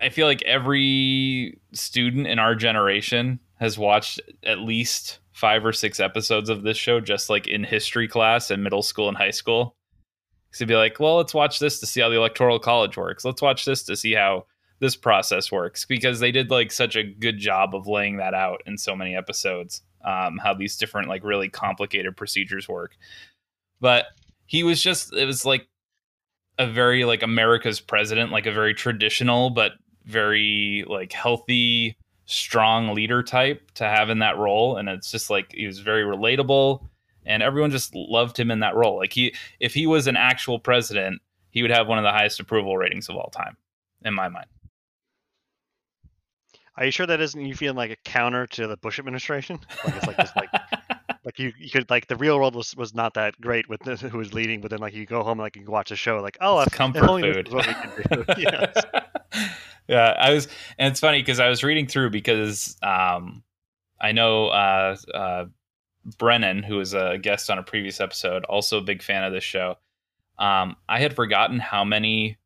I 0.01 0.09
feel 0.09 0.27
like 0.27 0.43
every 0.43 1.59
student 1.73 2.27
in 2.27 2.39
our 2.39 2.55
generation 2.55 3.41
has 3.59 3.79
watched 3.79 4.21
at 4.45 4.59
least 4.59 5.21
5 5.33 5.65
or 5.65 5.73
6 5.73 6.01
episodes 6.01 6.51
of 6.51 6.63
this 6.63 6.77
show 6.77 7.01
just 7.01 7.31
like 7.31 7.47
in 7.47 7.65
history 7.65 8.09
class 8.09 8.51
in 8.51 8.63
middle 8.63 8.83
school 8.83 9.09
and 9.09 9.17
high 9.17 9.31
school. 9.31 9.77
So 10.51 10.67
be 10.67 10.75
like, 10.75 10.99
well, 11.01 11.17
let's 11.17 11.35
watch 11.35 11.59
this 11.59 11.81
to 11.81 11.87
see 11.87 12.01
how 12.01 12.09
the 12.09 12.17
electoral 12.17 12.59
college 12.59 12.97
works. 12.97 13.25
Let's 13.25 13.43
watch 13.43 13.65
this 13.65 13.83
to 13.85 13.97
see 13.97 14.15
how 14.15 14.47
this 14.81 14.97
process 14.97 15.51
works 15.51 15.85
because 15.85 16.21
they 16.21 16.31
did 16.31 16.51
like 16.51 16.71
such 16.71 16.97
a 16.97 17.03
good 17.03 17.39
job 17.39 17.75
of 17.75 17.87
laying 17.87 18.17
that 18.19 18.35
out 18.35 18.63
in 18.67 18.77
so 18.77 18.95
many 18.95 19.17
episodes 19.17 19.83
um, 20.05 20.39
how 20.43 20.55
these 20.55 20.77
different 20.77 21.09
like 21.09 21.25
really 21.25 21.49
complicated 21.49 22.17
procedures 22.17 22.69
work 22.69 22.97
but 23.81 24.07
he 24.45 24.63
was 24.63 24.83
just 24.83 25.13
it 25.15 25.25
was 25.25 25.45
like 25.45 25.67
a 26.59 26.67
very 26.67 27.05
like 27.05 27.23
america's 27.23 27.81
president 27.81 28.33
like 28.33 28.47
a 28.47 28.53
very 28.53 28.73
traditional 28.73 29.51
but 29.51 29.73
very 30.07 30.85
like 30.89 31.13
healthy 31.13 31.97
strong 32.27 32.95
leader 32.95 33.23
type 33.23 33.71
to 33.75 33.85
have 33.85 34.11
in 34.11 34.19
that 34.19 34.37
role. 34.37 34.77
And 34.77 34.89
it's 34.89 35.11
just 35.11 35.31
like 35.31 35.53
he 35.53 35.67
was 35.67 35.79
very 35.79 36.03
relatable 36.03 36.87
and 37.25 37.43
everyone 37.43 37.71
just 37.71 37.95
loved 37.95 38.39
him 38.39 38.51
in 38.51 38.61
that 38.61 38.75
role. 38.75 38.97
Like 38.97 39.13
he 39.13 39.35
if 39.61 39.73
he 39.73 39.87
was 39.87 40.07
an 40.07 40.17
actual 40.17 40.59
president 40.59 41.23
he 41.51 41.63
would 41.63 41.71
have 41.71 41.89
one 41.89 41.99
of 41.99 42.05
the 42.05 42.11
highest 42.11 42.39
approval 42.39 42.77
ratings 42.77 43.09
of 43.09 43.17
all 43.17 43.31
time 43.31 43.57
in 44.05 44.13
my 44.13 44.29
mind. 44.29 44.47
Are 46.77 46.85
you 46.85 46.91
sure 46.91 47.07
that 47.07 47.21
isn't 47.21 47.41
you 47.41 47.55
feeling 47.55 47.77
like 47.77 47.91
a 47.91 47.97
counter 48.05 48.47
to 48.49 48.67
the 48.67 48.77
Bush 48.77 48.99
administration? 48.99 49.59
Like 49.83 49.97
it's 49.97 50.07
like 50.07 50.17
this, 50.19 50.31
like 50.37 50.51
like 51.27 51.41
you, 51.41 51.53
you 51.59 51.69
could 51.69 51.91
like 51.91 52.07
the 52.07 52.17
real 52.17 52.39
world 52.39 52.55
was 52.55 52.75
was 52.77 52.95
not 52.95 53.15
that 53.15 53.39
great 53.41 53.69
with 53.69 53.81
this, 53.83 54.01
who 54.13 54.17
was 54.17 54.33
leading, 54.33 54.61
but 54.63 54.71
then 54.71 54.79
like 54.79 54.95
you 54.95 55.05
go 55.05 55.23
home 55.23 55.39
like 55.39 55.57
you 55.57 55.63
can 55.63 55.73
watch 55.73 55.91
a 55.91 55.97
show 55.97 56.21
like 56.23 56.39
oh 56.41 56.61
It's 56.61 56.73
comfort 56.73 57.05
food. 57.05 57.49
is 57.49 57.53
what 57.53 57.67
we 57.67 57.75
can 57.75 57.93
do. 58.13 58.25
yes. 58.39 58.85
yeah, 59.89 60.15
I 60.19 60.33
was, 60.33 60.49
and 60.79 60.91
it's 60.91 61.01
funny 61.01 61.21
because 61.21 61.41
I 61.41 61.49
was 61.49 61.63
reading 61.65 61.89
through 61.89 62.11
because 62.11 62.77
um, 62.83 63.43
I 64.01 64.13
know 64.13 64.47
uh, 64.47 64.97
uh, 65.13 65.45
Brennan, 66.17 66.63
who 66.63 66.77
was 66.77 66.95
a 66.95 67.19
guest 67.19 67.51
on 67.51 67.59
a 67.59 67.63
previous 67.63 68.01
episode, 68.01 68.45
also 68.45 68.79
a 68.79 68.83
big 68.83 69.03
fan 69.03 69.25
of 69.25 69.33
this 69.33 69.45
show. 69.45 69.77
Um, 70.39 70.77
I 70.89 71.01
had 71.01 71.17
forgotten 71.17 71.59
how 71.59 71.85
many 71.85 72.37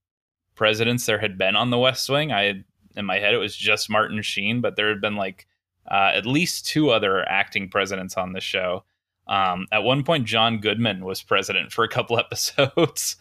presidents 0.54 1.04
there 1.04 1.18
had 1.18 1.36
been 1.36 1.54
on 1.54 1.70
the 1.70 1.78
West 1.78 2.08
Wing. 2.08 2.32
I 2.32 2.44
had 2.44 2.64
in 2.96 3.04
my 3.04 3.18
head 3.18 3.34
it 3.34 3.38
was 3.38 3.54
just 3.54 3.90
Martin 3.90 4.22
Sheen, 4.22 4.62
but 4.62 4.76
there 4.76 4.88
had 4.88 5.00
been 5.00 5.16
like 5.16 5.46
uh, 5.90 6.12
at 6.14 6.26
least 6.26 6.66
two 6.66 6.90
other 6.90 7.28
acting 7.28 7.68
presidents 7.68 8.16
on 8.16 8.32
the 8.32 8.40
show. 8.40 8.84
Um, 9.26 9.66
at 9.70 9.84
one 9.84 10.02
point, 10.02 10.26
John 10.26 10.58
Goodman 10.58 11.04
was 11.04 11.22
president 11.22 11.72
for 11.72 11.84
a 11.84 11.88
couple 11.88 12.18
episodes 12.18 13.16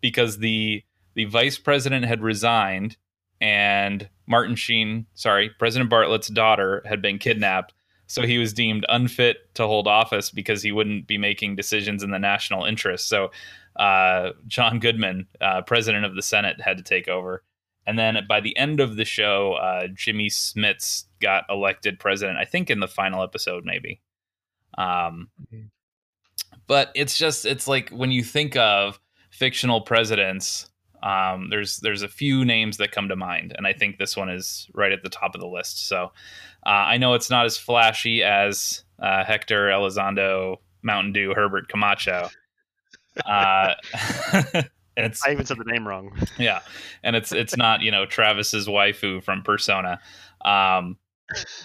because 0.00 0.38
the 0.38 0.82
the 1.14 1.24
vice 1.24 1.58
president 1.58 2.04
had 2.04 2.22
resigned, 2.22 2.96
and 3.40 4.08
Martin 4.26 4.54
Sheen, 4.54 5.06
sorry, 5.14 5.50
President 5.58 5.90
Bartlet's 5.90 6.28
daughter 6.28 6.82
had 6.86 7.02
been 7.02 7.18
kidnapped. 7.18 7.74
So 8.06 8.22
he 8.22 8.38
was 8.38 8.52
deemed 8.52 8.84
unfit 8.88 9.54
to 9.54 9.66
hold 9.66 9.86
office 9.86 10.30
because 10.30 10.62
he 10.62 10.72
wouldn't 10.72 11.06
be 11.06 11.18
making 11.18 11.54
decisions 11.56 12.02
in 12.02 12.10
the 12.10 12.18
national 12.18 12.64
interest. 12.64 13.08
So 13.08 13.30
uh, 13.76 14.30
John 14.48 14.80
Goodman, 14.80 15.28
uh, 15.40 15.62
president 15.62 16.04
of 16.04 16.16
the 16.16 16.22
Senate, 16.22 16.60
had 16.60 16.76
to 16.78 16.82
take 16.82 17.06
over. 17.06 17.44
And 17.86 17.98
then 17.98 18.18
by 18.28 18.40
the 18.40 18.56
end 18.56 18.80
of 18.80 18.96
the 18.96 19.04
show, 19.04 19.54
uh, 19.54 19.86
Jimmy 19.94 20.28
Smits 20.28 21.04
got 21.20 21.44
elected 21.48 21.98
president. 21.98 22.38
I 22.38 22.44
think 22.44 22.70
in 22.70 22.80
the 22.80 22.88
final 22.88 23.22
episode, 23.22 23.64
maybe. 23.64 24.00
Um, 24.76 25.28
but 26.66 26.90
it's 26.94 27.18
just 27.18 27.46
it's 27.46 27.66
like 27.66 27.90
when 27.90 28.10
you 28.10 28.22
think 28.22 28.56
of 28.56 29.00
fictional 29.30 29.80
presidents, 29.80 30.70
um, 31.02 31.48
there's 31.50 31.78
there's 31.78 32.02
a 32.02 32.08
few 32.08 32.44
names 32.44 32.76
that 32.76 32.92
come 32.92 33.08
to 33.08 33.16
mind, 33.16 33.54
and 33.56 33.66
I 33.66 33.72
think 33.72 33.98
this 33.98 34.16
one 34.16 34.28
is 34.28 34.68
right 34.74 34.92
at 34.92 35.02
the 35.02 35.08
top 35.08 35.34
of 35.34 35.40
the 35.40 35.46
list. 35.46 35.88
So 35.88 36.12
uh, 36.66 36.68
I 36.68 36.98
know 36.98 37.14
it's 37.14 37.30
not 37.30 37.46
as 37.46 37.56
flashy 37.56 38.22
as 38.22 38.84
uh, 38.98 39.24
Hector 39.24 39.68
Elizondo, 39.68 40.56
Mountain 40.82 41.12
Dew, 41.12 41.32
Herbert 41.34 41.68
Camacho. 41.68 42.28
Uh, 43.24 43.74
and 44.96 45.14
I 45.26 45.32
even 45.32 45.46
said 45.46 45.58
the 45.58 45.64
name 45.64 45.86
wrong. 45.88 46.16
yeah, 46.38 46.60
and 47.02 47.16
it's 47.16 47.32
it's 47.32 47.56
not 47.56 47.80
you 47.80 47.90
know 47.90 48.06
Travis's 48.06 48.68
waifu 48.68 49.22
from 49.22 49.42
Persona, 49.42 50.00
um, 50.44 50.96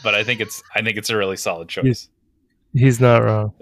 but 0.03 0.15
I 0.15 0.23
think 0.23 0.41
it's 0.41 0.61
I 0.75 0.81
think 0.81 0.97
it's 0.97 1.09
a 1.09 1.17
really 1.17 1.37
solid 1.37 1.69
choice. 1.69 2.09
He's 2.73 2.99
not 2.99 3.23
wrong. 3.23 3.53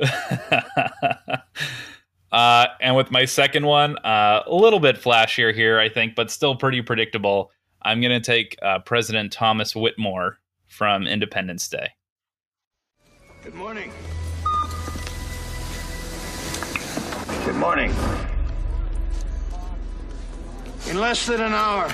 uh, 2.32 2.66
and 2.82 2.96
with 2.96 3.12
my 3.12 3.26
second 3.26 3.66
one, 3.66 3.98
uh, 4.00 4.42
a 4.48 4.56
little 4.56 4.80
bit 4.80 5.00
flashier 5.00 5.54
here, 5.54 5.80
I 5.80 5.88
think, 5.88 6.16
but 6.16 6.32
still 6.32 6.56
pretty 6.56 6.82
predictable. 6.82 7.52
I'm 7.84 8.02
going 8.02 8.12
to 8.12 8.20
take 8.20 8.58
uh, 8.64 8.80
President 8.80 9.32
Thomas 9.32 9.76
Whitmore 9.76 10.40
from 10.68 11.06
Independence 11.06 11.68
Day. 11.68 11.90
Good 13.44 13.54
morning. 13.54 13.92
Good 17.46 17.56
morning. 17.56 17.94
In 20.88 21.00
less 21.00 21.28
than 21.28 21.42
an 21.42 21.54
hour, 21.54 21.94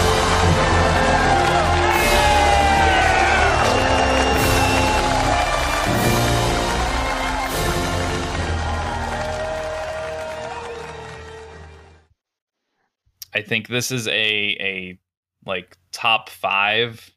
I 13.41 13.43
think 13.43 13.67
this 13.67 13.91
is 13.91 14.07
a 14.07 14.11
a 14.13 14.99
like 15.47 15.75
top 15.91 16.29
five 16.29 17.11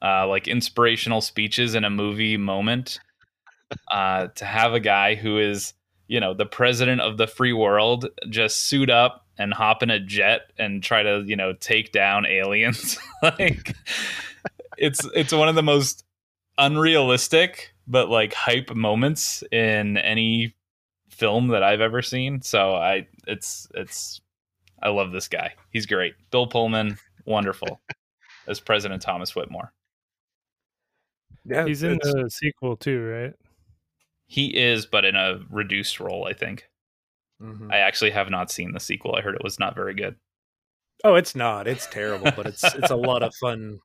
uh, 0.00 0.26
like 0.26 0.48
inspirational 0.48 1.20
speeches 1.20 1.74
in 1.74 1.84
a 1.84 1.90
movie 1.90 2.38
moment. 2.38 2.98
Uh, 3.90 4.28
to 4.28 4.44
have 4.44 4.72
a 4.72 4.80
guy 4.80 5.16
who 5.16 5.38
is 5.38 5.74
you 6.08 6.18
know 6.18 6.32
the 6.32 6.46
president 6.46 7.02
of 7.02 7.18
the 7.18 7.26
free 7.26 7.52
world 7.52 8.06
just 8.30 8.68
suit 8.68 8.88
up 8.88 9.26
and 9.38 9.52
hop 9.52 9.82
in 9.82 9.90
a 9.90 10.00
jet 10.00 10.52
and 10.58 10.82
try 10.82 11.02
to 11.02 11.22
you 11.26 11.36
know 11.36 11.52
take 11.52 11.92
down 11.92 12.24
aliens 12.24 12.96
like 13.22 13.74
it's 14.78 15.04
it's 15.14 15.32
one 15.32 15.48
of 15.48 15.56
the 15.56 15.64
most 15.64 16.04
unrealistic 16.58 17.74
but 17.88 18.08
like 18.08 18.32
hype 18.32 18.72
moments 18.72 19.42
in 19.50 19.96
any 19.96 20.54
film 21.16 21.48
that 21.48 21.62
I've 21.62 21.80
ever 21.80 22.02
seen. 22.02 22.42
So 22.42 22.74
I 22.74 23.06
it's 23.26 23.68
it's 23.74 24.20
I 24.82 24.90
love 24.90 25.12
this 25.12 25.28
guy. 25.28 25.54
He's 25.70 25.86
great. 25.86 26.14
Bill 26.30 26.46
Pullman, 26.46 26.98
wonderful 27.24 27.80
as 28.46 28.60
President 28.60 29.02
Thomas 29.02 29.34
Whitmore. 29.34 29.72
Yeah, 31.44 31.66
He's 31.66 31.82
in 31.82 31.98
the 32.02 32.28
sequel 32.28 32.76
too, 32.76 33.02
right? 33.02 33.32
He 34.26 34.56
is, 34.56 34.86
but 34.86 35.04
in 35.04 35.14
a 35.14 35.40
reduced 35.50 36.00
role, 36.00 36.26
I 36.26 36.32
think. 36.32 36.68
Mhm. 37.40 37.72
I 37.72 37.78
actually 37.78 38.10
have 38.10 38.30
not 38.30 38.50
seen 38.50 38.72
the 38.72 38.80
sequel. 38.80 39.14
I 39.14 39.20
heard 39.20 39.34
it 39.34 39.44
was 39.44 39.58
not 39.58 39.74
very 39.74 39.94
good. 39.94 40.16
Oh, 41.04 41.14
it's 41.14 41.36
not. 41.36 41.68
It's 41.68 41.86
terrible, 41.86 42.32
but 42.34 42.46
it's 42.46 42.64
it's 42.64 42.90
a 42.90 42.96
lot 42.96 43.22
of 43.22 43.34
fun 43.40 43.78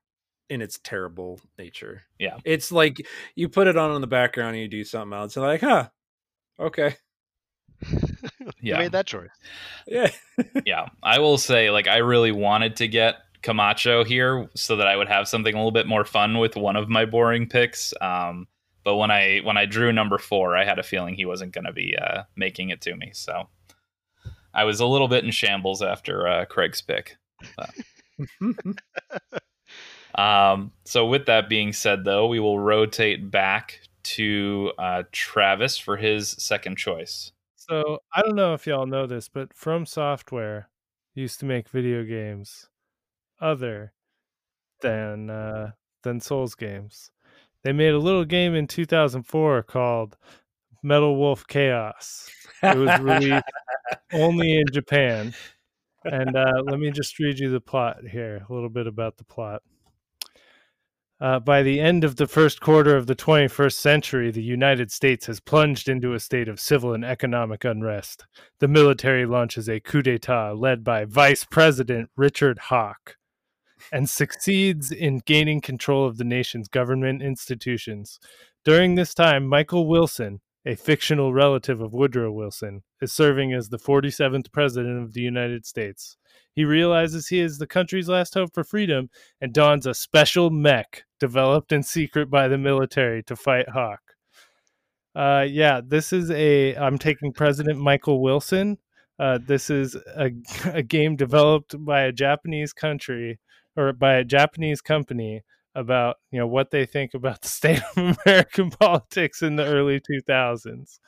in 0.49 0.61
its 0.61 0.79
terrible 0.83 1.39
nature. 1.57 2.03
Yeah. 2.17 2.37
It's 2.43 2.71
like 2.71 3.05
you 3.35 3.47
put 3.49 3.67
it 3.67 3.77
on 3.77 3.93
in 3.95 4.01
the 4.01 4.07
background 4.07 4.55
and 4.55 4.61
you 4.61 4.67
do 4.67 4.83
something 4.83 5.17
else. 5.17 5.35
And 5.37 5.45
like, 5.45 5.61
huh, 5.61 5.89
okay, 6.59 6.87
You 6.89 7.10
Yeah. 8.61 8.77
made 8.77 8.91
that 8.91 9.07
choice. 9.07 9.29
yeah, 9.87 10.09
yeah. 10.65 10.87
I 11.01 11.19
will 11.19 11.37
say, 11.37 11.71
like, 11.71 11.87
I 11.87 11.97
really 11.97 12.31
wanted 12.31 12.75
to 12.77 12.87
get 12.87 13.15
Camacho 13.41 14.03
here 14.03 14.49
so 14.55 14.75
that 14.75 14.87
I 14.87 14.95
would 14.95 15.07
have 15.07 15.27
something 15.27 15.53
a 15.53 15.57
little 15.57 15.71
bit 15.71 15.87
more 15.87 16.05
fun 16.05 16.37
with 16.37 16.55
one 16.55 16.75
of 16.75 16.89
my 16.89 17.05
boring 17.05 17.47
picks. 17.47 17.93
Um, 18.01 18.47
but 18.83 18.97
when 18.97 19.11
I 19.11 19.39
when 19.43 19.57
I 19.57 19.65
drew 19.65 19.91
number 19.91 20.17
four, 20.17 20.55
I 20.55 20.63
had 20.65 20.79
a 20.79 20.83
feeling 20.83 21.15
he 21.15 21.25
wasn't 21.25 21.53
going 21.53 21.65
to 21.65 21.73
be 21.73 21.95
uh, 21.97 22.23
making 22.35 22.69
it 22.69 22.81
to 22.81 22.95
me. 22.95 23.11
So 23.13 23.49
I 24.53 24.63
was 24.63 24.79
a 24.79 24.85
little 24.85 25.07
bit 25.07 25.23
in 25.23 25.31
shambles 25.31 25.81
after 25.81 26.27
uh, 26.27 26.45
Craig's 26.45 26.81
pick. 26.81 27.17
Um, 30.15 30.71
so 30.83 31.05
with 31.05 31.25
that 31.27 31.49
being 31.49 31.73
said, 31.73 32.03
though, 32.03 32.27
we 32.27 32.39
will 32.39 32.59
rotate 32.59 33.31
back 33.31 33.79
to 34.03 34.71
uh, 34.77 35.03
Travis 35.11 35.77
for 35.77 35.97
his 35.97 36.31
second 36.31 36.77
choice. 36.77 37.31
So 37.69 37.99
I 38.15 38.23
don't 38.23 38.35
know 38.35 38.55
if 38.55 38.65
y'all 38.65 38.87
know 38.87 39.05
this, 39.05 39.29
but 39.29 39.53
From 39.53 39.85
Software 39.85 40.69
used 41.13 41.39
to 41.41 41.45
make 41.45 41.69
video 41.69 42.03
games 42.03 42.69
other 43.39 43.93
than 44.81 45.29
uh, 45.29 45.71
than 46.03 46.19
Souls 46.19 46.55
games. 46.55 47.11
They 47.63 47.71
made 47.71 47.93
a 47.93 47.99
little 47.99 48.25
game 48.25 48.55
in 48.55 48.65
2004 48.65 49.61
called 49.63 50.17
Metal 50.81 51.15
Wolf 51.15 51.45
Chaos. 51.47 52.29
It 52.63 52.77
was 52.77 52.99
released 52.99 53.45
only 54.13 54.57
in 54.57 54.65
Japan. 54.73 55.33
And 56.05 56.35
uh, 56.35 56.63
let 56.65 56.79
me 56.79 56.91
just 56.91 57.19
read 57.19 57.37
you 57.39 57.51
the 57.51 57.61
plot 57.61 57.99
here, 58.09 58.45
a 58.49 58.53
little 58.53 58.69
bit 58.69 58.87
about 58.87 59.17
the 59.17 59.23
plot. 59.23 59.61
Uh, 61.21 61.39
by 61.39 61.61
the 61.61 61.79
end 61.79 62.03
of 62.03 62.15
the 62.15 62.25
first 62.25 62.59
quarter 62.61 62.97
of 62.97 63.05
the 63.05 63.15
21st 63.15 63.73
century, 63.75 64.31
the 64.31 64.41
United 64.41 64.91
States 64.91 65.27
has 65.27 65.39
plunged 65.39 65.87
into 65.87 66.15
a 66.15 66.19
state 66.19 66.47
of 66.47 66.59
civil 66.59 66.95
and 66.95 67.05
economic 67.05 67.63
unrest. 67.63 68.25
The 68.59 68.67
military 68.67 69.27
launches 69.27 69.69
a 69.69 69.79
coup 69.79 70.01
d'etat 70.01 70.53
led 70.53 70.83
by 70.83 71.05
Vice 71.05 71.45
President 71.45 72.09
Richard 72.17 72.57
Hawk. 72.57 73.17
and 73.91 74.09
succeeds 74.09 74.91
in 74.91 75.21
gaining 75.25 75.59
control 75.59 76.05
of 76.05 76.17
the 76.17 76.23
nation's 76.23 76.67
government 76.67 77.21
institutions. 77.21 78.19
During 78.63 78.93
this 78.93 79.15
time, 79.15 79.47
Michael 79.47 79.87
Wilson, 79.87 80.41
a 80.65 80.75
fictional 80.75 81.33
relative 81.33 81.81
of 81.81 81.93
Woodrow 81.93 82.31
Wilson, 82.31 82.83
is 83.01 83.11
serving 83.11 83.53
as 83.53 83.69
the 83.69 83.79
47th 83.79 84.51
President 84.51 85.01
of 85.01 85.13
the 85.13 85.21
United 85.21 85.65
States. 85.65 86.17
He 86.53 86.65
realizes 86.65 87.27
he 87.27 87.39
is 87.39 87.57
the 87.57 87.67
country's 87.67 88.09
last 88.09 88.33
hope 88.33 88.53
for 88.53 88.63
freedom 88.63 89.09
and 89.39 89.53
dons 89.53 89.85
a 89.85 89.93
special 89.93 90.49
mech 90.49 91.03
developed 91.19 91.71
in 91.71 91.83
secret 91.83 92.29
by 92.29 92.47
the 92.47 92.57
military 92.57 93.23
to 93.23 93.35
fight 93.35 93.69
Hawk. 93.69 94.01
Uh, 95.15 95.45
yeah, 95.47 95.81
this 95.85 96.13
is 96.13 96.31
a. 96.31 96.75
I'm 96.75 96.97
taking 96.97 97.33
President 97.33 97.79
Michael 97.79 98.21
Wilson. 98.21 98.77
Uh, 99.19 99.39
this 99.45 99.69
is 99.69 99.95
a, 100.15 100.31
a 100.73 100.83
game 100.83 101.15
developed 101.15 101.75
by 101.83 102.03
a 102.03 102.11
Japanese 102.11 102.73
country 102.73 103.39
or 103.75 103.93
by 103.93 104.15
a 104.15 104.23
Japanese 104.23 104.81
company 104.81 105.41
about 105.75 106.17
you 106.31 106.39
know 106.39 106.47
what 106.47 106.71
they 106.71 106.85
think 106.85 107.13
about 107.13 107.41
the 107.41 107.47
state 107.47 107.81
of 107.95 108.17
American 108.25 108.69
politics 108.71 109.41
in 109.41 109.55
the 109.55 109.65
early 109.65 109.99
2000s. 110.01 110.99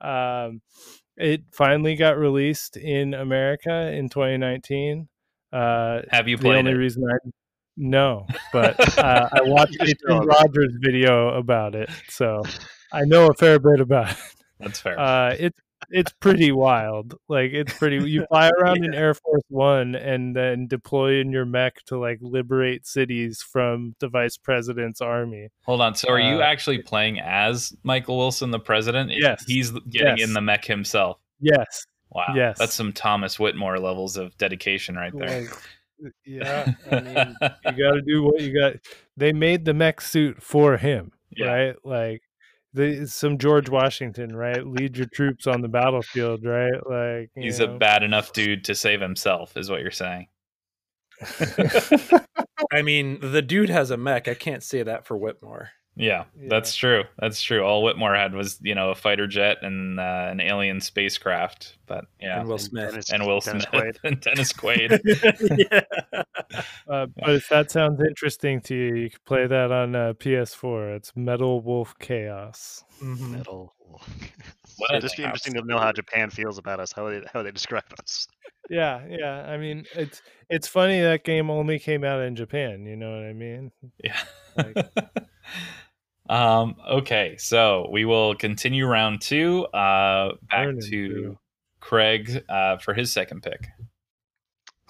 Um, 0.00 0.62
it 1.16 1.42
finally 1.52 1.96
got 1.96 2.16
released 2.16 2.76
in 2.76 3.14
America 3.14 3.90
in 3.92 4.08
2019. 4.08 5.08
Uh, 5.52 6.02
Have 6.10 6.28
you 6.28 6.36
the 6.36 6.42
played 6.42 6.58
only 6.58 6.72
it? 6.72 6.76
reason 6.76 7.04
I 7.10 7.16
no, 7.76 8.26
but 8.52 8.98
uh, 8.98 9.28
I 9.32 9.42
watched 9.42 9.76
a 9.80 9.94
Tim. 10.08 10.26
Rogers 10.26 10.76
video 10.80 11.28
about 11.34 11.74
it, 11.74 11.90
so 12.08 12.42
I 12.92 13.02
know 13.04 13.28
a 13.28 13.34
fair 13.34 13.58
bit 13.58 13.80
about 13.80 14.10
it. 14.10 14.16
That's 14.60 14.80
fair. 14.80 14.98
Uh, 14.98 15.34
it's 15.38 15.58
it's 15.90 16.12
pretty 16.20 16.52
wild. 16.52 17.14
Like 17.28 17.52
it's 17.52 17.72
pretty. 17.72 17.96
You 18.10 18.24
fly 18.30 18.50
around 18.60 18.84
in 18.84 18.94
Air 18.94 19.14
Force 19.14 19.42
One 19.48 19.94
and 19.94 20.34
then 20.36 20.66
deploy 20.66 21.20
in 21.20 21.32
your 21.32 21.44
mech 21.44 21.82
to 21.86 21.98
like 21.98 22.18
liberate 22.20 22.86
cities 22.86 23.42
from 23.42 23.94
the 24.00 24.08
vice 24.08 24.36
president's 24.36 25.00
army. 25.00 25.48
Hold 25.64 25.80
on. 25.80 25.94
So 25.94 26.08
are 26.10 26.20
you 26.20 26.36
uh, 26.40 26.42
actually 26.42 26.82
playing 26.82 27.20
as 27.20 27.72
Michael 27.82 28.18
Wilson, 28.18 28.50
the 28.50 28.60
president? 28.60 29.10
Yes. 29.12 29.44
He's 29.46 29.70
getting 29.70 30.18
Yes. 30.18 30.28
in 30.28 30.34
the 30.34 30.40
mech 30.40 30.64
himself. 30.64 31.18
Yes. 31.40 31.86
Wow. 32.10 32.24
Yes. 32.34 32.58
That's 32.58 32.74
some 32.74 32.92
Thomas 32.92 33.38
Whitmore 33.38 33.78
levels 33.78 34.16
of 34.16 34.36
dedication 34.38 34.96
right 34.96 35.12
there. 35.14 35.42
Like, 35.42 36.12
yeah. 36.24 36.72
I 36.90 37.00
mean, 37.00 37.36
you 37.42 37.84
got 37.84 37.92
to 37.94 38.02
do 38.06 38.22
what 38.22 38.40
you 38.40 38.58
got. 38.58 38.74
They 39.16 39.32
made 39.32 39.64
the 39.64 39.74
mech 39.74 40.00
suit 40.00 40.42
for 40.42 40.76
him, 40.76 41.12
Yeah. 41.36 41.46
right? 41.46 41.76
Like. 41.84 42.22
The, 42.74 43.06
some 43.06 43.38
George 43.38 43.68
Washington, 43.70 44.36
right? 44.36 44.64
Lead 44.66 44.96
your 44.96 45.06
troops 45.06 45.46
on 45.46 45.62
the 45.62 45.68
battlefield, 45.68 46.44
right? 46.44 46.74
Like 46.88 47.30
you 47.34 47.44
He's 47.44 47.60
a 47.60 47.68
bad 47.68 48.02
enough 48.02 48.32
dude 48.32 48.64
to 48.64 48.74
save 48.74 49.00
himself, 49.00 49.56
is 49.56 49.70
what 49.70 49.80
you're 49.80 49.90
saying. 49.90 50.28
I 52.72 52.82
mean, 52.82 53.18
the 53.20 53.42
dude 53.42 53.70
has 53.70 53.90
a 53.90 53.96
mech. 53.96 54.28
I 54.28 54.34
can't 54.34 54.62
say 54.62 54.82
that 54.82 55.06
for 55.06 55.16
Whitmore. 55.16 55.70
Yeah, 55.96 56.24
that's 56.48 56.76
true. 56.76 57.02
That's 57.18 57.42
true. 57.42 57.64
All 57.64 57.82
Whitmore 57.82 58.14
had 58.14 58.32
was, 58.32 58.60
you 58.62 58.76
know, 58.76 58.90
a 58.90 58.94
fighter 58.94 59.26
jet 59.26 59.58
and 59.62 59.98
uh, 59.98 60.28
an 60.30 60.40
alien 60.40 60.80
spacecraft. 60.80 61.76
But 61.86 62.04
yeah, 62.20 62.38
And 62.38 62.48
Will 62.48 62.58
Smith. 62.58 62.90
Dennis- 62.90 63.10
and 63.10 63.26
Will 63.26 63.40
Dennis 63.40 63.64
Smith 63.64 63.82
Quaid. 63.82 63.96
and 64.04 64.20
Dennis 64.20 64.52
Quaid. 64.52 65.00
yeah. 65.72 66.22
Uh, 66.88 67.06
but 67.16 67.30
if 67.34 67.48
that 67.50 67.70
sounds 67.70 68.00
interesting 68.00 68.60
to 68.62 68.74
you, 68.74 68.94
you 68.94 69.10
can 69.10 69.18
play 69.26 69.46
that 69.46 69.70
on 69.70 69.94
uh, 69.94 70.14
PS4. 70.14 70.96
It's 70.96 71.12
Metal 71.14 71.60
Wolf 71.60 71.94
Chaos. 71.98 72.82
Mhm. 73.02 73.30
Metal. 73.32 73.74
What 74.78 74.90
It'd 74.90 75.02
just 75.02 75.18
be 75.18 75.24
interesting 75.24 75.52
to 75.54 75.62
know 75.62 75.78
how 75.78 75.92
Japan 75.92 76.30
feels 76.30 76.56
about 76.56 76.80
us, 76.80 76.90
how 76.92 77.10
they 77.10 77.20
how 77.32 77.42
they 77.42 77.50
describe 77.50 77.84
us. 78.00 78.26
Yeah, 78.70 79.04
yeah. 79.08 79.44
I 79.50 79.58
mean, 79.58 79.84
it's 79.94 80.22
it's 80.48 80.66
funny 80.68 81.00
that 81.02 81.24
game 81.24 81.50
only 81.50 81.78
came 81.78 82.04
out 82.04 82.20
in 82.22 82.34
Japan. 82.36 82.86
You 82.86 82.96
know 82.96 83.10
what 83.10 83.24
I 83.28 83.32
mean? 83.34 83.70
Yeah. 84.02 84.18
Like- 84.56 84.88
um. 86.30 86.76
Okay. 86.88 87.36
So 87.38 87.88
we 87.92 88.06
will 88.06 88.34
continue 88.34 88.86
round 88.86 89.20
two. 89.20 89.64
Uh, 89.66 90.32
back 90.50 90.68
to 90.68 90.80
through. 90.80 91.38
Craig 91.80 92.44
uh, 92.48 92.78
for 92.78 92.94
his 92.94 93.12
second 93.12 93.42
pick. 93.42 93.66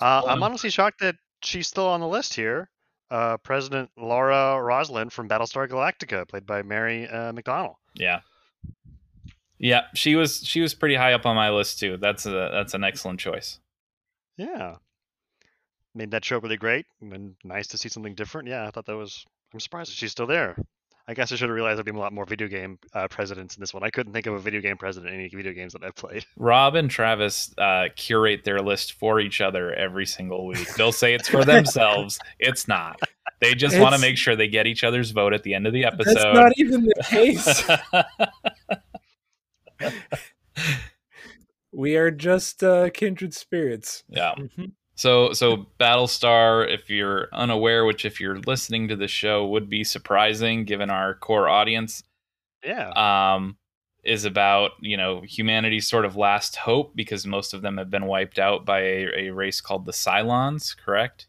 Uh, 0.01 0.23
I'm 0.29 0.43
honestly 0.45 0.71
shocked 0.71 1.01
that 1.01 1.17
she's 1.43 1.67
still 1.67 1.87
on 1.87 2.01
the 2.01 2.09
list 2.09 2.35
here. 2.35 2.71
Uh, 3.11 3.39
President 3.39 3.91
Laura 3.97 4.61
Roslin 4.63 5.09
from 5.09 5.29
Battlestar 5.29 5.69
Galactica, 5.69 6.29
played 6.29 6.47
by 6.47 6.63
Mary 6.63 7.09
uh, 7.09 7.33
McDonnell. 7.33 7.75
Yeah. 7.95 8.21
Yeah, 9.59 9.83
she 9.95 10.15
was 10.15 10.39
she 10.47 10.61
was 10.61 10.75
pretty 10.75 10.95
high 10.95 11.15
up 11.15 11.27
on 11.27 11.35
my 11.35 11.51
list 11.51 11.81
too. 11.81 11.97
That's 11.97 12.27
a 12.27 12.51
that's 12.53 12.75
an 12.75 12.85
excellent 12.85 13.19
choice. 13.19 13.59
Yeah, 14.37 14.77
made 15.95 16.13
that 16.13 16.25
show 16.25 16.39
really 16.39 16.57
great 16.57 16.87
and 17.01 17.35
nice 17.43 17.67
to 17.69 17.79
see 17.79 17.89
something 17.89 18.15
different. 18.15 18.49
Yeah, 18.49 18.67
I 18.67 18.71
thought 18.71 18.87
that 18.87 18.97
was. 18.97 19.25
I'm 19.53 19.59
surprised 19.59 19.91
she's 19.93 20.13
still 20.13 20.27
there. 20.27 20.57
I 21.09 21.15
guess 21.15 21.33
I 21.33 21.37
should 21.37 21.49
have 21.49 21.55
realized 21.55 21.79
there'd 21.79 21.87
be 21.87 21.91
a 21.93 21.95
lot 21.99 22.13
more 22.13 22.27
video 22.27 22.49
game 22.49 22.79
uh, 22.93 23.09
presidents 23.09 23.57
in 23.57 23.61
this 23.61 23.73
one. 23.73 23.83
I 23.83 23.89
couldn't 23.89 24.13
think 24.13 24.27
of 24.27 24.35
a 24.35 24.39
video 24.39 24.61
game 24.61 24.77
president 24.77 25.15
in 25.15 25.21
any 25.21 25.31
video 25.31 25.55
games 25.55 25.73
that 25.73 25.83
I've 25.83 25.95
played. 25.95 26.27
Rob 26.37 26.75
and 26.75 26.91
Travis 26.91 27.51
uh, 27.57 27.85
curate 27.97 28.45
their 28.45 28.61
list 28.61 28.93
for 28.93 29.19
each 29.19 29.41
other 29.41 29.73
every 29.73 30.05
single 30.05 30.47
week. 30.47 30.75
They'll 30.75 30.93
say 30.93 31.15
it's 31.15 31.27
for 31.29 31.45
themselves. 31.45 32.19
It's 32.39 32.69
not. 32.69 33.01
They 33.41 33.55
just 33.55 33.79
want 33.79 33.95
to 33.95 34.01
make 34.01 34.17
sure 34.19 34.37
they 34.37 34.49
get 34.49 34.67
each 34.67 34.85
other's 34.85 35.11
vote 35.11 35.33
at 35.33 35.43
the 35.45 35.55
end 35.55 35.67
of 35.67 35.73
the 35.73 35.85
episode. 35.85 36.15
That's 36.15 36.37
not 36.37 36.53
even 36.57 36.85
the 36.85 37.05
case. 37.05 37.69
we 41.73 41.97
are 41.97 42.11
just 42.11 42.63
uh, 42.63 42.91
kindred 42.91 43.35
spirits. 43.35 44.05
yeah. 44.09 44.35
Mhm. 44.37 44.73
So 44.99 45.33
so 45.33 45.65
Battlestar, 45.79 46.69
if 46.69 46.91
you're 46.91 47.29
unaware, 47.33 47.85
which 47.85 48.05
if 48.05 48.21
you're 48.21 48.41
listening 48.41 48.89
to 48.89 48.97
the 48.97 49.07
show 49.07 49.47
would 49.47 49.71
be 49.71 49.85
surprising 49.85 50.65
given 50.65 50.91
our 50.91 51.15
core 51.15 51.49
audience, 51.49 52.03
Yeah, 52.65 52.91
um, 52.91 53.59
is 54.03 54.25
about 54.25 54.73
you 54.81 54.97
know 54.97 55.21
humanity's 55.21 55.89
sort 55.89 56.05
of 56.05 56.17
last 56.17 56.57
hope 56.57 56.97
because 56.97 57.25
most 57.25 57.55
of 57.55 57.63
them 57.63 57.77
have 57.77 57.91
been 57.91 58.07
wiped 58.07 58.41
out 58.41 58.67
by 58.67 58.81
a, 58.81 59.29
a 59.29 59.31
race 59.31 59.61
called 59.61 59.87
the 59.87 59.93
Cylons, 59.93 60.77
correct? 60.77 61.29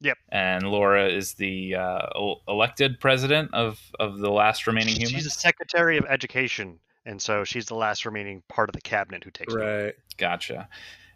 Yep. 0.00 0.18
And 0.32 0.64
Laura 0.68 1.08
is 1.08 1.34
the 1.34 1.76
uh, 1.76 2.34
elected 2.48 2.98
president 2.98 3.54
of 3.54 3.78
of 4.00 4.18
the 4.18 4.30
last 4.32 4.66
remaining 4.66 4.94
human. 4.94 5.06
she's 5.06 5.10
humans. 5.10 5.24
the 5.34 5.40
Secretary 5.40 5.98
of 5.98 6.04
Education, 6.06 6.80
and 7.06 7.22
so 7.22 7.44
she's 7.44 7.66
the 7.66 7.76
last 7.76 8.04
remaining 8.04 8.42
part 8.48 8.68
of 8.68 8.72
the 8.72 8.80
cabinet 8.80 9.22
who 9.22 9.30
takes. 9.30 9.54
over. 9.54 9.84
Right. 9.84 9.94
Gotcha. 10.16 10.68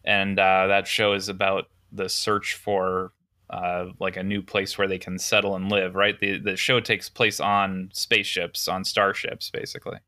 And 0.05 0.38
uh, 0.38 0.67
that 0.67 0.87
show 0.87 1.12
is 1.12 1.29
about 1.29 1.67
the 1.93 2.09
search 2.09 2.55
for 2.55 3.12
uh, 3.51 3.87
like 4.01 4.17
a 4.17 4.23
new 4.23 4.43
place 4.43 4.79
where 4.79 4.88
they 4.88 4.99
can 4.99 5.19
settle 5.19 5.57
and 5.57 5.71
live. 5.71 5.95
Right. 5.95 6.19
The 6.19 6.38
the 6.38 6.57
show 6.57 6.81
takes 6.81 7.09
place 7.09 7.38
on 7.38 7.91
spaceships, 7.93 8.67
on 8.69 8.85
starships, 8.85 9.51
basically. 9.51 9.99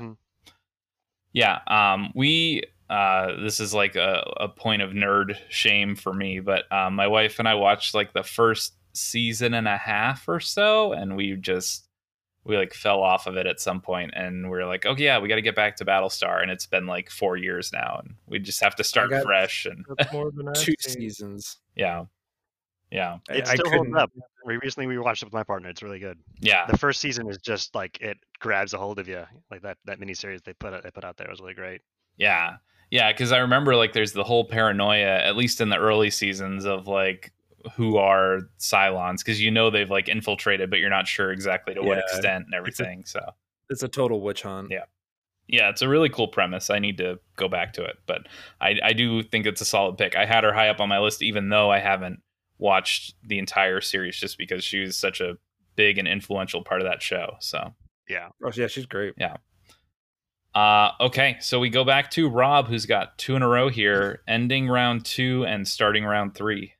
Mhm. 0.00 0.16
Yeah. 1.32 1.60
Um, 1.66 2.12
we, 2.14 2.64
uh, 2.88 3.36
this 3.40 3.60
is 3.60 3.72
like 3.72 3.96
a, 3.96 4.28
a 4.38 4.48
point 4.48 4.82
of 4.82 4.90
nerd 4.90 5.36
shame 5.48 5.94
for 5.94 6.12
me, 6.12 6.40
but 6.40 6.70
um, 6.72 6.96
my 6.96 7.06
wife 7.06 7.38
and 7.38 7.48
I 7.48 7.54
watched 7.54 7.94
like 7.94 8.12
the 8.12 8.24
first 8.24 8.74
season 8.92 9.54
and 9.54 9.68
a 9.68 9.76
half 9.76 10.28
or 10.28 10.40
so, 10.40 10.92
and 10.92 11.16
we 11.16 11.36
just, 11.36 11.86
we 12.50 12.56
like 12.56 12.74
fell 12.74 13.00
off 13.00 13.26
of 13.26 13.36
it 13.36 13.46
at 13.46 13.60
some 13.60 13.80
point 13.80 14.10
and 14.14 14.50
we 14.50 14.58
are 14.58 14.66
like, 14.66 14.84
oh, 14.84 14.94
yeah, 14.98 15.18
we 15.18 15.28
got 15.28 15.36
to 15.36 15.42
get 15.42 15.54
back 15.56 15.76
to 15.76 15.84
Battlestar. 15.84 16.42
And 16.42 16.50
it's 16.50 16.66
been 16.66 16.86
like 16.86 17.08
four 17.10 17.36
years 17.36 17.72
now, 17.72 18.00
and 18.04 18.14
we 18.26 18.38
just 18.40 18.62
have 18.62 18.74
to 18.76 18.84
start 18.84 19.10
fresh. 19.22 19.66
And 19.66 19.84
more 20.12 20.30
than 20.30 20.52
Two 20.54 20.74
seen. 20.80 20.94
seasons. 20.94 21.58
yeah. 21.76 22.04
Yeah. 22.90 23.18
I- 23.30 23.34
It 23.34 23.48
I 23.48 23.54
still 23.54 23.70
holds 23.70 23.94
up. 23.96 24.10
We 24.44 24.56
recently 24.56 24.86
we 24.88 24.98
watched 24.98 25.22
it 25.22 25.26
with 25.26 25.32
my 25.34 25.44
partner. 25.44 25.68
It's 25.68 25.82
really 25.82 26.00
good. 26.00 26.18
Yeah. 26.40 26.66
The 26.66 26.76
first 26.78 27.00
season 27.00 27.28
is 27.30 27.38
just 27.38 27.74
like 27.74 28.00
it 28.00 28.18
grabs 28.40 28.74
a 28.74 28.78
hold 28.78 28.98
of 28.98 29.06
you. 29.06 29.24
Like 29.50 29.62
that 29.62 29.78
that 29.84 30.00
miniseries 30.00 30.42
they 30.42 30.54
put 30.54 30.82
they 30.82 30.90
put 30.90 31.04
out 31.04 31.16
there 31.16 31.28
was 31.30 31.40
really 31.40 31.54
great. 31.54 31.82
Yeah. 32.16 32.56
Yeah, 32.90 33.12
because 33.12 33.30
I 33.30 33.38
remember 33.38 33.76
like 33.76 33.92
there's 33.92 34.12
the 34.12 34.24
whole 34.24 34.44
paranoia, 34.44 35.18
at 35.20 35.36
least 35.36 35.60
in 35.60 35.68
the 35.68 35.76
early 35.78 36.10
seasons, 36.10 36.64
of 36.64 36.88
like 36.88 37.32
who 37.74 37.96
are 37.96 38.40
Cylons, 38.58 39.18
because 39.18 39.40
you 39.40 39.50
know 39.50 39.70
they've 39.70 39.90
like 39.90 40.08
infiltrated, 40.08 40.70
but 40.70 40.78
you're 40.78 40.90
not 40.90 41.06
sure 41.08 41.30
exactly 41.32 41.74
to 41.74 41.82
what 41.82 41.98
extent 41.98 42.46
and 42.46 42.54
It's 42.66 42.78
a- 42.78 42.82
everything. 42.82 43.04
so 43.04 43.20
It's 43.68 43.82
a 43.82 43.88
total 43.88 44.20
witch 44.20 44.42
hunt. 44.42 44.68
Yeah. 44.70 44.84
yeah, 45.48 45.68
it's 45.68 45.82
a 45.82 45.88
really 45.88 46.08
cool 46.08 46.28
premise. 46.28 46.70
I 46.70 46.78
need 46.78 46.98
to 46.98 47.18
go 47.36 47.48
back 47.48 47.72
to 47.74 47.84
it, 47.84 47.96
but 48.06 48.26
I, 48.60 48.76
I 48.82 48.92
do 48.92 49.22
think 49.22 49.46
it's 49.46 49.60
a 49.60 49.64
solid 49.64 49.98
pick. 49.98 50.14
I 50.16 50.24
had 50.26 50.44
her 50.44 50.52
high 50.52 50.68
up 50.68 50.80
on 50.80 50.88
my 50.88 50.98
list, 50.98 51.22
even 51.22 51.48
though 51.48 51.70
I 51.70 51.78
haven't 51.78 52.20
watched 52.58 53.14
the 53.26 53.38
entire 53.38 53.80
series, 53.80 54.16
just 54.16 54.38
because 54.38 54.62
she 54.64 54.80
was 54.80 54.96
such 54.96 55.20
a 55.20 55.36
big 55.76 55.98
and 55.98 56.06
influential 56.08 56.62
part 56.62 56.80
of 56.82 56.86
that 56.88 57.02
show. 57.02 57.36
So 57.40 57.74
Yeah. 58.08 58.28
Oh, 58.44 58.50
yeah, 58.54 58.66
she's 58.66 58.86
great. 58.86 59.14
Yeah. 59.16 59.36
Uh, 60.54 60.90
okay, 61.00 61.36
so 61.40 61.60
we 61.60 61.70
go 61.70 61.84
back 61.84 62.10
to 62.10 62.28
Rob, 62.28 62.66
who's 62.66 62.84
got 62.84 63.16
two 63.18 63.36
in 63.36 63.42
a 63.42 63.48
row 63.48 63.68
here, 63.68 64.20
ending 64.26 64.66
round 64.68 65.04
two 65.04 65.44
and 65.46 65.66
starting 65.66 66.04
round 66.04 66.34
three. 66.34 66.74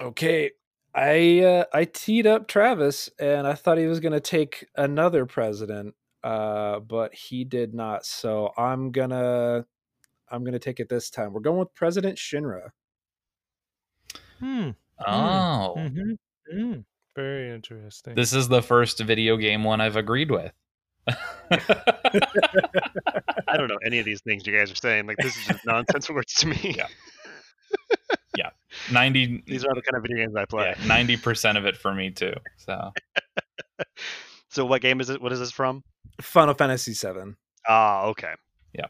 Okay. 0.00 0.52
I 0.94 1.40
uh, 1.40 1.64
I 1.72 1.84
teed 1.84 2.26
up 2.26 2.48
Travis 2.48 3.10
and 3.20 3.46
I 3.46 3.54
thought 3.54 3.78
he 3.78 3.86
was 3.86 4.00
going 4.00 4.12
to 4.12 4.20
take 4.20 4.66
another 4.76 5.26
president 5.26 5.94
uh 6.24 6.80
but 6.80 7.14
he 7.14 7.44
did 7.44 7.74
not. 7.74 8.04
So 8.04 8.50
I'm 8.56 8.90
going 8.90 9.10
to 9.10 9.64
I'm 10.30 10.42
going 10.42 10.54
to 10.54 10.58
take 10.58 10.80
it 10.80 10.88
this 10.88 11.10
time. 11.10 11.32
We're 11.32 11.40
going 11.40 11.58
with 11.58 11.74
President 11.74 12.18
Shinra. 12.18 12.70
Hmm. 14.40 14.70
Oh, 15.06 15.74
Mhm. 15.76 16.16
Mm. 16.54 16.84
Very 17.14 17.50
interesting. 17.54 18.14
this 18.14 18.32
is 18.32 18.48
the 18.48 18.62
first 18.62 19.00
video 19.00 19.36
game 19.36 19.64
one 19.64 19.80
I've 19.80 19.96
agreed 19.96 20.30
with. 20.30 20.52
I 21.08 21.16
don't 23.56 23.68
know 23.68 23.78
any 23.84 23.98
of 23.98 24.04
these 24.04 24.20
things 24.22 24.46
you 24.46 24.56
guys 24.56 24.70
are 24.70 24.74
saying. 24.76 25.06
Like 25.06 25.16
this 25.18 25.36
is 25.36 25.46
just 25.46 25.66
nonsense 25.66 26.08
words 26.10 26.34
to 26.34 26.46
me. 26.48 26.74
Yeah. 26.76 26.86
Ninety. 28.92 29.42
These 29.46 29.64
are 29.64 29.74
the 29.74 29.82
kind 29.82 29.96
of 29.96 30.02
video 30.02 30.16
games 30.18 30.34
I 30.36 30.44
play. 30.44 30.74
Yeah, 30.78 30.86
ninety 30.86 31.16
percent 31.16 31.58
of 31.58 31.66
it 31.66 31.76
for 31.76 31.94
me 31.94 32.10
too. 32.10 32.32
So 32.56 32.92
So 34.50 34.64
what 34.64 34.80
game 34.82 35.00
is 35.00 35.10
it? 35.10 35.20
What 35.20 35.32
is 35.32 35.38
this 35.40 35.50
from? 35.50 35.84
Final 36.20 36.54
Fantasy 36.54 36.92
VII. 36.94 37.34
Ah, 37.68 38.04
okay. 38.06 38.32
Yeah, 38.72 38.86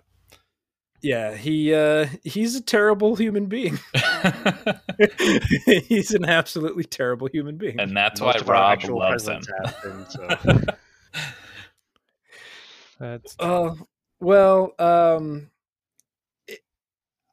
Yeah, 1.02 1.34
he 1.36 1.74
uh 1.74 2.06
he's 2.24 2.54
a 2.56 2.60
terrible 2.62 3.16
human 3.16 3.46
being. 3.46 3.78
he's 5.88 6.12
an 6.14 6.24
absolutely 6.24 6.84
terrible 6.84 7.28
human 7.32 7.56
being. 7.56 7.78
and 7.80 7.96
that's 7.96 8.20
Most 8.20 8.44
why 8.46 8.52
Rob 8.54 8.72
actual 8.72 8.98
loves 9.00 9.26
him. 9.28 9.40
presidents 9.42 10.14
so. 10.14 10.60
That's 12.98 13.36
Oh, 13.38 13.76
well, 14.20 14.74
um 14.78 15.50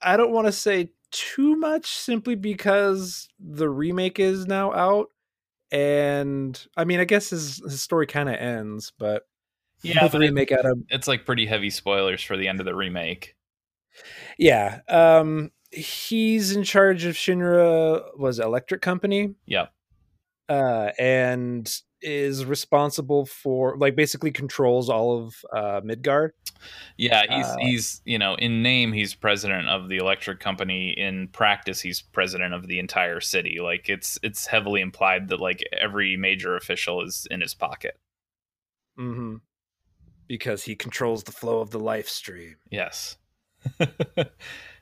I 0.01 0.17
don't 0.17 0.31
want 0.31 0.45
to 0.47 0.51
say 0.51 0.89
too 1.15 1.55
much 1.55 1.87
simply 1.87 2.35
because 2.35 3.29
the 3.39 3.69
remake 3.69 4.19
is 4.19 4.45
now 4.45 4.73
out 4.73 5.07
and 5.71 6.65
I 6.77 6.83
mean, 6.85 6.99
I 6.99 7.05
guess 7.05 7.29
his, 7.29 7.57
his 7.63 7.81
story 7.81 8.05
kind 8.05 8.29
of 8.29 8.35
ends, 8.35 8.91
but 8.99 9.23
Yeah, 9.81 10.07
the 10.09 10.19
remake 10.19 10.51
out 10.51 10.65
of 10.65 10.79
it's 10.89 11.07
like 11.07 11.25
pretty 11.25 11.45
heavy 11.45 11.69
spoilers 11.69 12.21
for 12.21 12.37
the 12.37 12.47
end 12.47 12.59
of 12.59 12.65
the 12.65 12.75
remake. 12.75 13.35
yeah, 14.37 14.81
um 14.89 15.51
he's 15.71 16.55
in 16.55 16.63
charge 16.63 17.05
of 17.05 17.15
Shinra 17.15 18.17
was 18.17 18.39
Electric 18.39 18.81
Company. 18.81 19.35
Yeah, 19.45 19.67
uh, 20.49 20.91
and 20.99 21.69
is 22.05 22.45
responsible 22.45 23.25
for 23.25 23.75
like 23.77 23.95
basically 23.95 24.31
controls 24.31 24.89
all 24.89 25.17
of 25.25 25.35
uh, 25.51 25.81
Midgar. 25.81 26.29
Yeah, 26.97 27.23
he's 27.29 27.45
Uh, 27.47 27.55
he's 27.59 28.01
you 28.05 28.17
know 28.19 28.35
in 28.35 28.61
name 28.61 28.93
he's 28.93 29.15
president 29.15 29.67
of 29.67 29.89
the 29.89 29.97
electric 29.97 30.39
company. 30.39 30.91
In 30.97 31.27
practice, 31.29 31.81
he's 31.81 32.01
president 32.01 32.53
of 32.53 32.67
the 32.67 32.79
entire 32.79 33.19
city. 33.19 33.59
Like 33.61 33.89
it's 33.89 34.17
it's 34.23 34.45
heavily 34.45 34.81
implied 34.81 35.27
that 35.29 35.39
like 35.39 35.63
every 35.73 36.15
major 36.15 36.55
official 36.55 37.01
is 37.01 37.27
in 37.31 37.41
his 37.41 37.53
pocket. 37.53 37.97
Mm-hmm. 38.97 39.37
Because 40.27 40.63
he 40.63 40.75
controls 40.75 41.23
the 41.23 41.31
flow 41.31 41.59
of 41.59 41.71
the 41.71 41.79
life 41.79 42.07
stream. 42.07 42.55
Yes. 42.71 43.17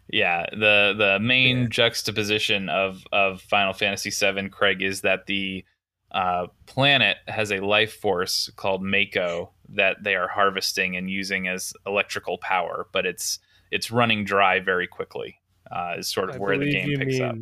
yeah, 0.08 0.46
the 0.52 0.94
the 0.98 1.20
main 1.22 1.62
Yeah. 1.64 1.68
juxtaposition 1.70 2.70
of 2.70 3.04
of 3.12 3.42
Final 3.42 3.74
Fantasy 3.74 4.10
VII, 4.10 4.50
Craig, 4.50 4.82
is 4.82 5.02
that 5.02 5.26
the 5.26 5.66
uh, 6.14 6.48
planet 6.66 7.18
has 7.28 7.52
a 7.52 7.60
life 7.60 7.94
force 7.94 8.50
called 8.56 8.84
Mako 8.84 9.52
that 9.70 9.98
they 10.04 10.16
are 10.16 10.28
harvesting 10.28 10.96
and 10.96 11.10
using 11.10 11.48
as 11.48 11.74
electrical 11.86 12.38
power, 12.38 12.88
but 12.92 13.06
it's 13.06 13.40
it's 13.72 13.90
running 13.92 14.24
dry 14.24 14.60
very 14.60 14.88
quickly. 14.88 15.40
Uh, 15.72 15.96
is 15.98 16.08
sort 16.08 16.30
of 16.30 16.36
I 16.36 16.40
where 16.40 16.58
the 16.58 16.72
game 16.72 16.90
you 16.90 16.98
picks 17.00 17.20
up. 17.20 17.36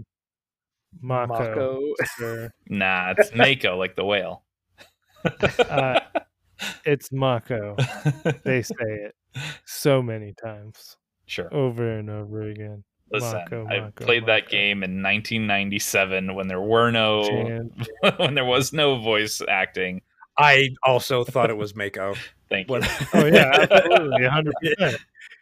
Mako. 1.01 1.34
Mako. 1.34 1.93
sir. 2.17 2.51
Nah, 2.69 3.13
it's 3.17 3.31
Mako, 3.36 3.77
like 3.77 3.95
the 3.95 4.05
whale. 4.05 4.43
Uh, 5.60 5.99
It's 6.86 7.12
Mako. 7.12 7.75
They 8.43 8.62
say 8.62 8.75
it 8.79 9.15
so 9.65 10.01
many 10.01 10.34
times, 10.43 10.97
sure. 11.25 11.53
over 11.53 11.97
and 11.97 12.10
over 12.10 12.43
again. 12.43 12.84
Listen, 13.12 13.39
Mako, 13.39 13.67
oh, 13.69 13.74
I 13.74 13.80
Mako, 13.80 13.91
oh, 14.02 14.06
played 14.06 14.26
that 14.28 14.43
oh. 14.47 14.52
game 14.52 14.84
in 14.84 15.04
1997 15.04 16.34
when 16.34 16.47
there 16.47 16.62
were 16.62 16.91
no 16.91 17.24
when 18.17 18.36
there 18.36 18.45
was 18.45 18.74
no 18.74 19.00
voice 19.00 19.41
acting. 19.47 20.02
I 20.38 20.69
also 20.84 21.24
thought 21.24 21.50
it 21.50 21.58
was 21.58 21.76
Mako. 21.76 22.15
Thank 22.50 22.67
you. 22.67 22.74
When- 22.74 22.84
Oh 23.13 23.26
yeah, 23.26 23.67
absolutely, 23.69 24.26
hundred 24.26 24.54
percent. 24.62 25.02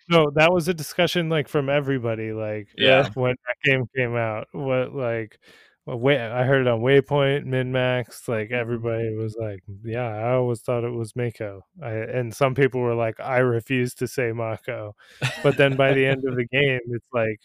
No, 0.09 0.31
that 0.35 0.51
was 0.51 0.67
a 0.67 0.73
discussion 0.73 1.29
like 1.29 1.47
from 1.47 1.69
everybody. 1.69 2.31
Like, 2.33 2.69
Yeah. 2.75 3.09
when 3.13 3.35
that 3.45 3.55
game 3.63 3.85
came 3.95 4.15
out, 4.15 4.47
what 4.51 4.93
like, 4.93 5.39
well, 5.85 5.99
wait, 5.99 6.19
I 6.19 6.45
heard 6.45 6.61
it 6.61 6.67
on 6.67 6.81
Waypoint, 6.81 7.45
Minmax. 7.45 8.27
Like 8.27 8.47
mm-hmm. 8.47 8.55
everybody 8.55 9.15
was 9.15 9.35
like, 9.39 9.63
"Yeah, 9.83 10.07
I 10.07 10.33
always 10.33 10.61
thought 10.61 10.83
it 10.83 10.91
was 10.91 11.15
Mako," 11.15 11.65
I, 11.81 11.91
and 11.91 12.33
some 12.33 12.53
people 12.55 12.81
were 12.81 12.95
like, 12.95 13.19
"I 13.19 13.37
refuse 13.39 13.93
to 13.95 14.07
say 14.07 14.31
Mako." 14.31 14.95
But 15.43 15.57
then 15.57 15.75
by 15.75 15.93
the 15.93 16.05
end 16.05 16.25
of 16.27 16.35
the 16.35 16.45
game, 16.45 16.79
it's 16.87 17.07
like 17.13 17.39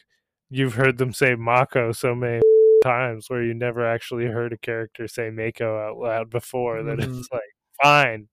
you've 0.50 0.74
heard 0.74 0.98
them 0.98 1.12
say 1.12 1.34
Mako 1.34 1.92
so 1.92 2.14
many 2.14 2.42
times 2.82 3.30
where 3.30 3.42
you 3.42 3.54
never 3.54 3.86
actually 3.86 4.26
heard 4.26 4.52
a 4.52 4.58
character 4.58 5.08
say 5.08 5.30
Mako 5.30 5.78
out 5.78 5.98
loud 5.98 6.30
before 6.30 6.82
that 6.82 6.98
Mhm. 6.98 7.18
it's 7.18 7.28
like 7.32 7.42
fine. 7.82 8.28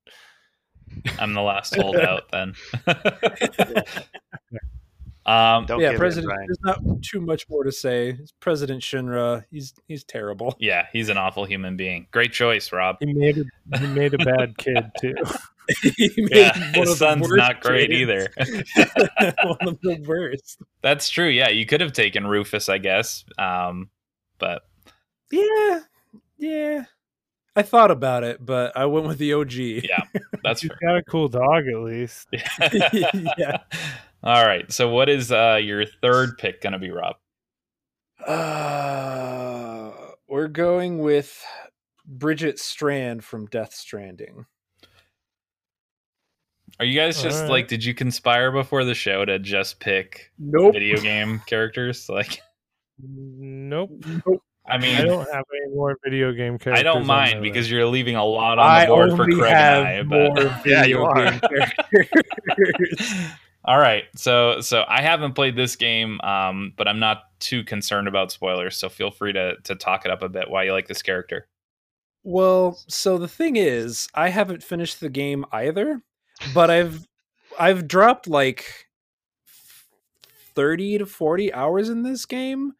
I'm 1.19 1.33
the 1.33 1.41
last 1.41 1.75
holdout 1.79 2.29
then. 2.31 2.53
um, 5.25 5.65
Don't 5.65 5.79
yeah, 5.81 5.95
President. 5.97 6.31
in, 6.33 6.45
There's 6.47 6.59
not 6.63 7.01
too 7.03 7.21
much 7.21 7.47
more 7.49 7.63
to 7.63 7.71
say. 7.71 8.09
It's 8.19 8.33
President 8.39 8.81
Shinra. 8.81 9.45
He's 9.51 9.73
he's 9.87 10.03
terrible. 10.03 10.55
yeah, 10.59 10.87
he's 10.93 11.09
an 11.09 11.17
awful 11.17 11.45
human 11.45 11.77
being. 11.77 12.07
Great 12.11 12.31
choice, 12.33 12.71
Rob. 12.71 12.97
He 12.99 13.13
made 13.13 13.37
a, 13.37 13.79
he 13.79 13.87
made 13.87 14.13
a 14.13 14.17
bad 14.17 14.57
kid 14.57 14.91
too. 14.99 15.13
he 15.83 16.09
made 16.17 16.29
Yeah, 16.31 16.57
one 16.59 16.73
his 16.73 16.79
of 16.79 16.85
the 16.87 16.95
son's 16.95 17.21
worst 17.21 17.35
not 17.37 17.61
great 17.61 17.89
kids. 17.89 18.01
either. 18.01 18.27
one 19.43 19.67
of 19.67 19.79
the 19.81 20.03
worst. 20.07 20.57
That's 20.81 21.09
true. 21.09 21.27
Yeah, 21.29 21.49
you 21.49 21.65
could 21.65 21.81
have 21.81 21.93
taken 21.93 22.25
Rufus, 22.27 22.67
I 22.69 22.77
guess. 22.79 23.23
Um, 23.37 23.89
but 24.39 24.63
Yeah, 25.31 25.81
yeah. 26.37 26.83
I 27.55 27.61
thought 27.63 27.91
about 27.91 28.23
it, 28.23 28.43
but 28.45 28.75
I 28.77 28.85
went 28.85 29.07
with 29.07 29.17
the 29.17 29.33
OG. 29.33 29.51
yeah, 29.53 30.03
that's 30.43 30.61
He's 30.61 30.69
fair. 30.69 30.77
got 30.81 30.97
a 30.97 31.03
cool 31.03 31.27
dog 31.27 31.67
at 31.67 31.79
least. 31.81 32.27
Yeah. 33.37 33.57
All 34.23 34.45
right. 34.45 34.71
So, 34.71 34.89
what 34.89 35.09
is 35.09 35.31
uh, 35.31 35.59
your 35.61 35.85
third 35.85 36.37
pick 36.37 36.61
going 36.61 36.73
to 36.73 36.79
be, 36.79 36.91
Rob? 36.91 37.15
Uh, 38.25 39.91
we're 40.27 40.47
going 40.47 40.99
with 40.99 41.43
Bridget 42.05 42.59
Strand 42.59 43.23
from 43.23 43.47
Death 43.47 43.73
Stranding. 43.73 44.45
Are 46.79 46.85
you 46.85 46.97
guys 46.97 47.21
just 47.21 47.37
All 47.37 47.43
right. 47.43 47.51
like, 47.51 47.67
did 47.67 47.83
you 47.83 47.93
conspire 47.93 48.51
before 48.51 48.83
the 48.85 48.93
show 48.95 49.25
to 49.25 49.39
just 49.39 49.79
pick 49.79 50.31
Nope. 50.39 50.73
video 50.73 50.99
game 51.01 51.41
characters? 51.47 52.07
Like, 52.09 52.39
Nope. 53.03 53.91
I 54.67 54.77
mean, 54.77 54.95
I 54.95 55.01
don't 55.05 55.27
have 55.33 55.43
any 55.63 55.75
more 55.75 55.97
video 56.03 56.31
game 56.31 56.59
characters. 56.59 56.79
I 56.79 56.83
don't 56.83 57.05
mind 57.07 57.41
because 57.41 57.69
you're 57.69 57.85
leaving 57.87 58.15
a 58.15 58.23
lot 58.23 58.59
on 58.59 58.65
I 58.69 58.85
the 58.85 58.87
board 58.91 59.09
for 59.15 59.23
only 59.23 59.35
Craig 59.35 59.51
have 59.51 59.85
and 59.85 60.13
I. 60.13 60.17
more 60.17 60.35
But 60.35 60.53
Yeah, 60.65 60.85
you 60.85 60.99
video 60.99 61.05
are. 61.05 61.41
all 63.63 63.77
right, 63.77 64.03
so 64.15 64.61
so 64.61 64.83
I 64.87 65.01
haven't 65.01 65.33
played 65.33 65.55
this 65.55 65.75
game, 65.75 66.19
um, 66.21 66.73
but 66.77 66.87
I'm 66.87 66.99
not 66.99 67.23
too 67.39 67.63
concerned 67.63 68.07
about 68.07 68.31
spoilers. 68.31 68.77
So 68.77 68.89
feel 68.89 69.11
free 69.11 69.33
to 69.33 69.55
to 69.63 69.75
talk 69.75 70.05
it 70.05 70.11
up 70.11 70.23
a 70.23 70.29
bit. 70.29 70.49
Why 70.49 70.63
you 70.63 70.71
like 70.71 70.87
this 70.87 71.01
character? 71.01 71.47
Well, 72.23 72.79
so 72.87 73.17
the 73.17 73.27
thing 73.27 73.55
is, 73.55 74.07
I 74.13 74.29
haven't 74.29 74.63
finished 74.63 74.99
the 74.99 75.09
game 75.09 75.45
either, 75.51 76.01
but 76.53 76.69
I've 76.69 77.07
I've 77.59 77.87
dropped 77.87 78.27
like 78.27 78.87
30 80.55 80.99
to 80.99 81.05
40 81.05 81.53
hours 81.53 81.89
in 81.89 82.03
this 82.03 82.25
game. 82.25 82.73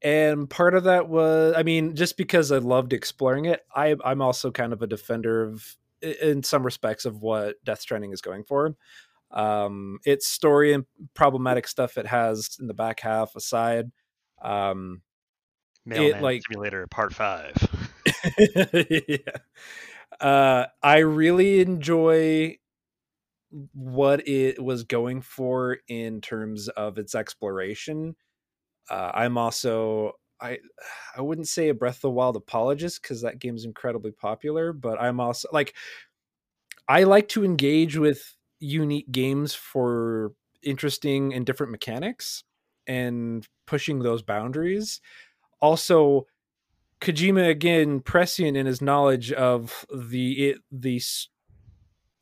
And 0.00 0.48
part 0.48 0.74
of 0.74 0.84
that 0.84 1.08
was 1.08 1.54
I 1.56 1.62
mean, 1.62 1.96
just 1.96 2.16
because 2.16 2.52
I 2.52 2.58
loved 2.58 2.92
exploring 2.92 3.46
it, 3.46 3.62
I 3.74 3.96
I'm 4.04 4.22
also 4.22 4.50
kind 4.50 4.72
of 4.72 4.82
a 4.82 4.86
defender 4.86 5.44
of 5.44 5.76
in 6.00 6.42
some 6.44 6.62
respects 6.62 7.04
of 7.04 7.20
what 7.22 7.56
Death 7.64 7.80
Stranding 7.80 8.12
is 8.12 8.20
going 8.20 8.44
for. 8.44 8.76
Um 9.30 9.98
its 10.04 10.26
story 10.26 10.72
and 10.72 10.84
problematic 11.14 11.68
stuff 11.68 11.98
it 11.98 12.06
has 12.06 12.56
in 12.60 12.66
the 12.66 12.74
back 12.74 13.00
half 13.00 13.36
aside. 13.36 13.90
Um 14.42 15.02
Mailman 15.84 16.22
like- 16.22 16.42
Simulator 16.48 16.86
Part 16.86 17.14
Five. 17.14 17.56
yeah. 19.08 19.16
Uh, 20.20 20.66
I 20.82 20.98
really 20.98 21.60
enjoy 21.60 22.58
what 23.72 24.26
it 24.28 24.62
was 24.62 24.84
going 24.84 25.22
for 25.22 25.78
in 25.88 26.20
terms 26.20 26.68
of 26.68 26.98
its 26.98 27.14
exploration. 27.14 28.16
Uh, 28.90 29.10
I'm 29.14 29.38
also 29.38 30.12
I 30.40 30.58
I 31.16 31.22
wouldn't 31.22 31.48
say 31.48 31.68
a 31.68 31.74
Breath 31.74 31.96
of 31.96 32.02
the 32.02 32.10
Wild 32.10 32.36
apologist 32.36 33.02
because 33.02 33.22
that 33.22 33.38
game's 33.38 33.64
incredibly 33.64 34.12
popular, 34.12 34.72
but 34.72 35.00
I'm 35.00 35.20
also 35.20 35.48
like 35.52 35.74
I 36.88 37.04
like 37.04 37.28
to 37.28 37.44
engage 37.44 37.96
with 37.96 38.34
unique 38.60 39.10
games 39.10 39.54
for 39.54 40.32
interesting 40.62 41.32
and 41.32 41.46
different 41.46 41.72
mechanics 41.72 42.44
and 42.86 43.46
pushing 43.66 44.00
those 44.00 44.22
boundaries. 44.22 45.00
Also, 45.60 46.26
Kojima 47.00 47.48
again 47.48 48.00
prescient 48.00 48.56
in 48.56 48.66
his 48.66 48.82
knowledge 48.82 49.32
of 49.32 49.86
the 49.94 50.48
it, 50.48 50.58
the 50.72 51.00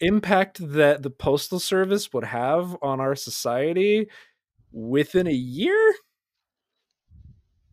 impact 0.01 0.59
that 0.73 1.03
the 1.03 1.11
postal 1.11 1.59
service 1.59 2.13
would 2.13 2.25
have 2.25 2.77
on 2.83 3.01
our 3.01 3.15
society 3.15 4.09
within 4.73 5.27
a 5.27 5.33
year. 5.33 5.95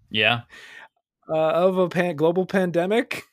Yeah, 0.09 0.41
uh, 1.28 1.34
of 1.36 1.78
a 1.78 1.89
pan- 1.89 2.16
global 2.16 2.45
pandemic. 2.45 3.24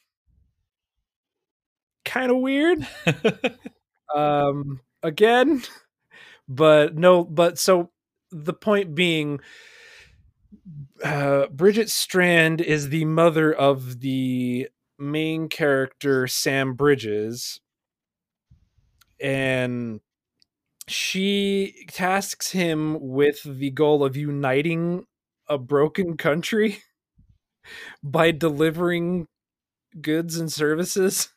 Kind 2.05 2.33
of 2.33 2.39
weird. 2.39 2.87
um, 4.15 4.81
again, 5.03 5.63
but 6.49 6.97
no, 6.97 7.25
but 7.25 7.59
so 7.59 7.91
the 8.31 8.53
point 8.53 8.95
being, 8.95 9.41
uh, 11.05 11.47
Bridget 11.49 11.91
Strand 11.91 12.61
is 12.61 12.89
the 12.89 13.05
mother 13.05 13.53
of 13.53 14.01
the 14.01 14.69
main 14.99 15.49
character 15.49 16.27
Sam 16.27 16.75
Bridges, 16.75 17.61
and 19.21 20.01
she 20.89 21.87
tasks 21.89 22.51
him 22.51 22.99
with 23.01 23.43
the 23.45 23.71
goal 23.71 24.05
of 24.05 24.17
uniting 24.17 25.07
a 25.49 25.59
broken 25.59 26.17
country 26.17 26.79
by 28.03 28.31
delivering 28.31 29.27
goods 30.01 30.39
and 30.39 30.53
services 30.53 31.31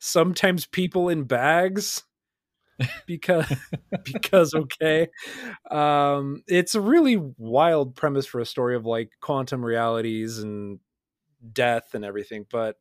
sometimes 0.00 0.66
people 0.66 1.08
in 1.08 1.24
bags 1.24 2.02
because 3.06 3.52
because 4.04 4.54
okay. 4.54 5.08
Um 5.70 6.42
it's 6.46 6.74
a 6.74 6.80
really 6.80 7.16
wild 7.38 7.96
premise 7.96 8.26
for 8.26 8.40
a 8.40 8.46
story 8.46 8.76
of 8.76 8.86
like 8.86 9.10
quantum 9.20 9.64
realities 9.64 10.38
and 10.38 10.80
death 11.52 11.94
and 11.94 12.04
everything 12.04 12.46
but 12.50 12.76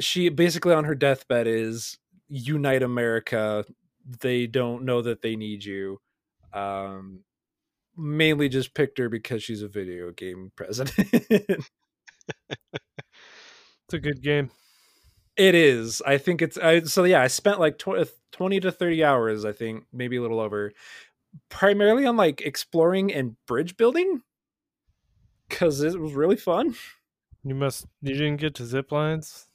she 0.00 0.28
basically 0.28 0.74
on 0.74 0.84
her 0.84 0.94
deathbed 0.94 1.46
is 1.46 1.98
unite 2.28 2.82
america. 2.82 3.64
They 4.20 4.46
don't 4.46 4.84
know 4.84 5.02
that 5.02 5.22
they 5.22 5.36
need 5.36 5.64
you. 5.64 6.00
Um 6.52 7.20
mainly 7.96 8.48
just 8.48 8.74
picked 8.74 8.98
her 8.98 9.08
because 9.08 9.42
she's 9.42 9.62
a 9.62 9.68
video 9.68 10.12
game 10.12 10.52
president. 10.56 11.10
It's 13.86 13.94
a 13.94 13.98
good 13.98 14.22
game. 14.22 14.50
It 15.38 15.54
is. 15.54 16.02
I 16.04 16.18
think 16.18 16.42
it's 16.42 16.58
I, 16.58 16.80
so. 16.80 17.04
Yeah, 17.04 17.22
I 17.22 17.28
spent 17.28 17.60
like 17.60 17.78
tw- 17.78 18.10
twenty 18.32 18.58
to 18.60 18.72
thirty 18.72 19.04
hours. 19.04 19.44
I 19.44 19.52
think 19.52 19.84
maybe 19.92 20.16
a 20.16 20.20
little 20.22 20.40
over, 20.40 20.72
primarily 21.48 22.04
on 22.06 22.16
like 22.16 22.40
exploring 22.40 23.14
and 23.14 23.36
bridge 23.46 23.76
building, 23.76 24.22
because 25.48 25.80
it 25.80 25.98
was 25.98 26.12
really 26.12 26.36
fun. 26.36 26.74
You 27.44 27.54
must. 27.54 27.86
You 28.02 28.14
didn't 28.14 28.38
get 28.38 28.56
to 28.56 28.66
zip 28.66 28.90
lines. 28.90 29.46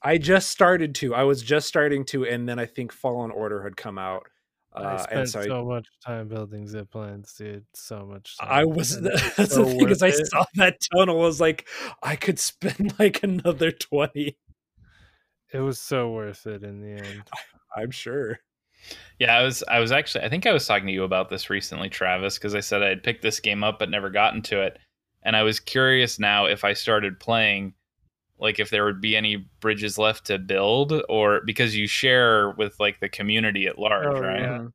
I 0.00 0.18
just 0.18 0.48
started 0.50 0.94
to. 0.96 1.14
I 1.14 1.24
was 1.24 1.42
just 1.42 1.66
starting 1.66 2.04
to, 2.06 2.24
and 2.24 2.48
then 2.48 2.58
I 2.58 2.66
think 2.66 2.92
Fallen 2.92 3.30
Order 3.32 3.62
had 3.64 3.76
come 3.76 3.98
out. 3.98 4.26
I 4.72 4.82
Uh, 4.82 4.98
spent 4.98 5.20
and 5.20 5.28
so 5.28 5.60
I, 5.60 5.64
much 5.64 5.88
time 6.04 6.28
building 6.28 6.66
zip 6.66 6.94
lines, 6.94 7.34
dude. 7.34 7.66
So 7.74 8.06
much. 8.06 8.38
Time. 8.38 8.48
I 8.50 8.64
was. 8.64 9.00
That's 9.36 9.54
so 9.54 9.64
the 9.64 9.70
thing 9.72 9.88
is, 9.90 10.02
I 10.02 10.10
saw 10.10 10.44
that 10.54 10.78
tunnel. 10.94 11.20
I 11.20 11.26
was 11.26 11.40
like, 11.40 11.68
I 12.02 12.14
could 12.16 12.38
spend 12.38 12.94
like 12.98 13.22
another 13.24 13.72
twenty. 13.72 14.38
It 15.52 15.60
was 15.60 15.78
so 15.80 16.10
worth 16.10 16.46
it 16.46 16.62
in 16.62 16.80
the 16.80 17.02
end. 17.04 17.22
I'm 17.76 17.90
sure. 17.90 18.38
Yeah, 19.18 19.36
I 19.36 19.42
was 19.42 19.62
I 19.68 19.78
was 19.78 19.92
actually 19.92 20.24
I 20.24 20.28
think 20.28 20.46
I 20.46 20.52
was 20.52 20.66
talking 20.66 20.86
to 20.86 20.92
you 20.92 21.04
about 21.04 21.28
this 21.30 21.48
recently, 21.50 21.88
Travis, 21.88 22.36
because 22.38 22.54
I 22.54 22.60
said 22.60 22.82
I 22.82 22.88
had 22.88 23.02
picked 23.02 23.22
this 23.22 23.38
game 23.40 23.62
up 23.62 23.78
but 23.78 23.90
never 23.90 24.10
gotten 24.10 24.42
to 24.42 24.60
it. 24.62 24.78
And 25.22 25.36
I 25.36 25.42
was 25.44 25.60
curious 25.60 26.18
now 26.18 26.46
if 26.46 26.64
I 26.64 26.72
started 26.72 27.20
playing 27.20 27.74
like 28.38 28.58
if 28.58 28.70
there 28.70 28.84
would 28.84 29.00
be 29.00 29.14
any 29.16 29.48
bridges 29.60 29.98
left 29.98 30.26
to 30.26 30.38
build 30.38 30.92
or 31.08 31.42
because 31.46 31.76
you 31.76 31.86
share 31.86 32.50
with 32.50 32.74
like 32.80 32.98
the 32.98 33.08
community 33.08 33.66
at 33.68 33.78
large, 33.78 34.06
Oh, 34.16 34.20
right? 34.20 34.40
yeah. 34.40 34.66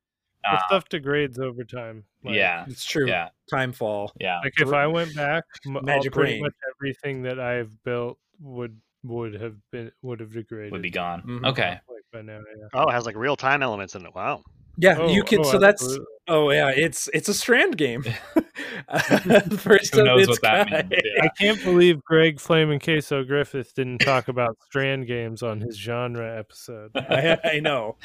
The 0.43 0.49
Uh, 0.53 0.59
stuff 0.67 0.87
degrades 0.87 1.37
over 1.39 1.65
time. 1.65 2.05
Like, 2.23 2.35
yeah. 2.35 2.63
It's 2.69 2.85
true. 2.85 3.07
Yeah. 3.09 3.27
Time 3.49 3.73
fall. 3.73 4.13
Yeah. 4.21 4.39
Like 4.41 4.53
if 4.61 4.71
I 4.71 4.87
went 4.87 5.13
back, 5.13 5.43
m- 5.65 5.75
all- 5.75 5.83
Magic 5.83 6.13
pretty 6.13 6.33
Rain. 6.35 6.43
much 6.43 6.53
everything 6.77 7.23
that 7.23 7.39
I've 7.41 7.83
built 7.83 8.17
would 8.39 8.79
would 9.03 9.33
have 9.35 9.55
been 9.71 9.91
would 10.01 10.19
have 10.19 10.31
degraded. 10.33 10.71
Would 10.71 10.81
be 10.81 10.89
gone. 10.89 11.21
Mhm. 11.23 11.45
Okay. 11.47 11.79
like 12.13 12.25
now. 12.25 12.39
Yeah. 12.39 12.67
Oh, 12.73 12.89
it 12.89 12.93
has 12.93 13.05
like 13.05 13.15
real 13.15 13.35
time 13.35 13.61
elements 13.63 13.95
in 13.95 14.05
it. 14.05 14.13
Wow. 14.15 14.43
Yeah, 14.79 15.07
you 15.07 15.21
Oh, 15.21 15.25
can. 15.25 15.39
oh, 15.39 15.43
so 15.43 15.57
that's 15.59 15.81
absolutely. 15.81 16.05
Oh 16.27 16.51
yeah, 16.51 16.69
it's 16.75 17.09
it's 17.13 17.29
a 17.29 17.33
strand 17.33 17.77
game. 17.77 18.03
First 19.57 19.93
Who 19.95 20.01
of 20.01 20.05
knows 20.05 20.21
its 20.23 20.29
what 20.29 20.41
that 20.43 20.69
kind. 20.69 20.89
means? 20.89 21.01
Yeah. 21.05 21.23
I 21.23 21.29
can't 21.39 21.63
believe 21.63 22.03
Greg 22.03 22.39
Flame 22.39 22.69
and 22.71 22.81
Queso 22.81 23.23
Griffith 23.23 23.73
didn't 23.73 23.99
talk 23.99 24.27
about 24.27 24.57
strand 24.65 25.07
games 25.07 25.41
on 25.43 25.61
his 25.61 25.77
genre 25.77 26.37
episode. 26.37 26.91
I, 26.95 27.37
I 27.43 27.59
know. 27.59 27.97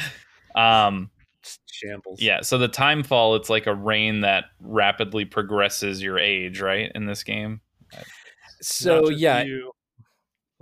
Um 0.54 1.10
Shambles. 1.70 2.20
yeah, 2.22 2.40
so 2.42 2.56
the 2.56 2.68
time 2.68 3.02
fall 3.02 3.34
it's 3.34 3.50
like 3.50 3.66
a 3.66 3.74
rain 3.74 4.20
that 4.20 4.44
rapidly 4.60 5.24
progresses 5.24 6.00
your 6.02 6.18
age, 6.18 6.60
right? 6.60 6.90
In 6.94 7.06
this 7.06 7.24
game. 7.24 7.60
So 8.60 9.08
yeah, 9.10 9.42
you, 9.42 9.72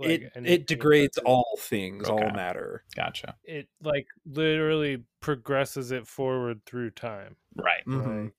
like, 0.01 0.21
it 0.21 0.31
anything 0.35 0.53
it 0.53 0.67
degrades 0.67 1.15
touches- 1.15 1.25
all 1.25 1.57
things, 1.59 2.09
all 2.09 2.31
matter. 2.31 2.83
Gotcha. 2.95 3.35
It 3.43 3.67
like 3.81 4.07
literally 4.25 5.03
progresses 5.19 5.91
it 5.91 6.07
forward 6.07 6.65
through 6.65 6.91
time. 6.91 7.35
Right. 7.55 7.85
Mhm. 7.85 8.23
Like, 8.25 8.33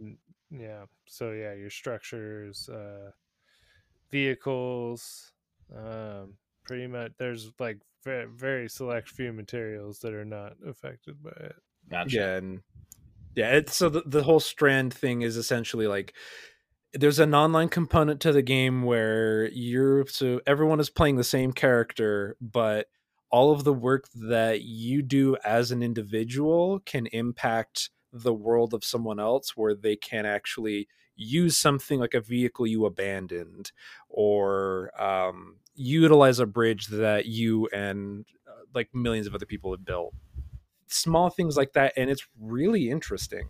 and, 0.00 0.18
yeah. 0.50 0.84
So 1.06 1.32
yeah, 1.32 1.52
your 1.54 1.70
structures, 1.70 2.68
uh, 2.68 3.10
vehicles, 4.10 5.32
um, 5.74 6.34
pretty 6.64 6.86
much. 6.86 7.12
There's 7.18 7.52
like 7.58 7.78
very, 8.04 8.26
very 8.26 8.68
select 8.68 9.08
few 9.08 9.32
materials 9.32 9.98
that 10.00 10.14
are 10.14 10.24
not 10.24 10.54
affected 10.66 11.22
by 11.22 11.30
it. 11.40 11.56
Gotcha. 11.90 12.16
Yeah, 12.16 12.36
and 12.36 12.60
yeah. 13.34 13.56
It's, 13.56 13.76
so 13.76 13.88
the, 13.88 14.02
the 14.06 14.22
whole 14.22 14.40
strand 14.40 14.94
thing 14.94 15.22
is 15.22 15.36
essentially 15.36 15.86
like 15.86 16.14
there's 16.92 17.18
an 17.18 17.34
online 17.34 17.68
component 17.68 18.20
to 18.20 18.32
the 18.32 18.42
game 18.42 18.82
where 18.82 19.48
you're 19.50 20.06
so 20.06 20.40
everyone 20.46 20.80
is 20.80 20.90
playing 20.90 21.16
the 21.16 21.24
same 21.24 21.52
character, 21.52 22.36
but 22.40 22.86
all 23.30 23.52
of 23.52 23.64
the 23.64 23.74
work 23.74 24.08
that 24.14 24.62
you 24.62 25.02
do 25.02 25.36
as 25.44 25.70
an 25.70 25.82
individual 25.82 26.80
can 26.80 27.06
impact 27.08 27.90
the 28.12 28.32
world 28.32 28.72
of 28.72 28.84
someone 28.84 29.20
else 29.20 29.54
where 29.54 29.74
they 29.74 29.96
can 29.96 30.24
actually 30.24 30.88
use 31.14 31.58
something 31.58 31.98
like 31.98 32.14
a 32.14 32.20
vehicle 32.20 32.66
you 32.66 32.86
abandoned 32.86 33.70
or 34.08 34.90
um, 35.00 35.56
utilize 35.74 36.38
a 36.38 36.46
bridge 36.46 36.86
that 36.86 37.26
you 37.26 37.66
and 37.68 38.24
uh, 38.46 38.62
like 38.74 38.88
millions 38.94 39.26
of 39.26 39.34
other 39.34 39.44
people 39.44 39.72
have 39.72 39.84
built. 39.84 40.14
Small 40.86 41.28
things 41.28 41.54
like 41.54 41.74
that 41.74 41.92
and 41.98 42.08
it's 42.08 42.26
really 42.40 42.88
interesting 42.88 43.48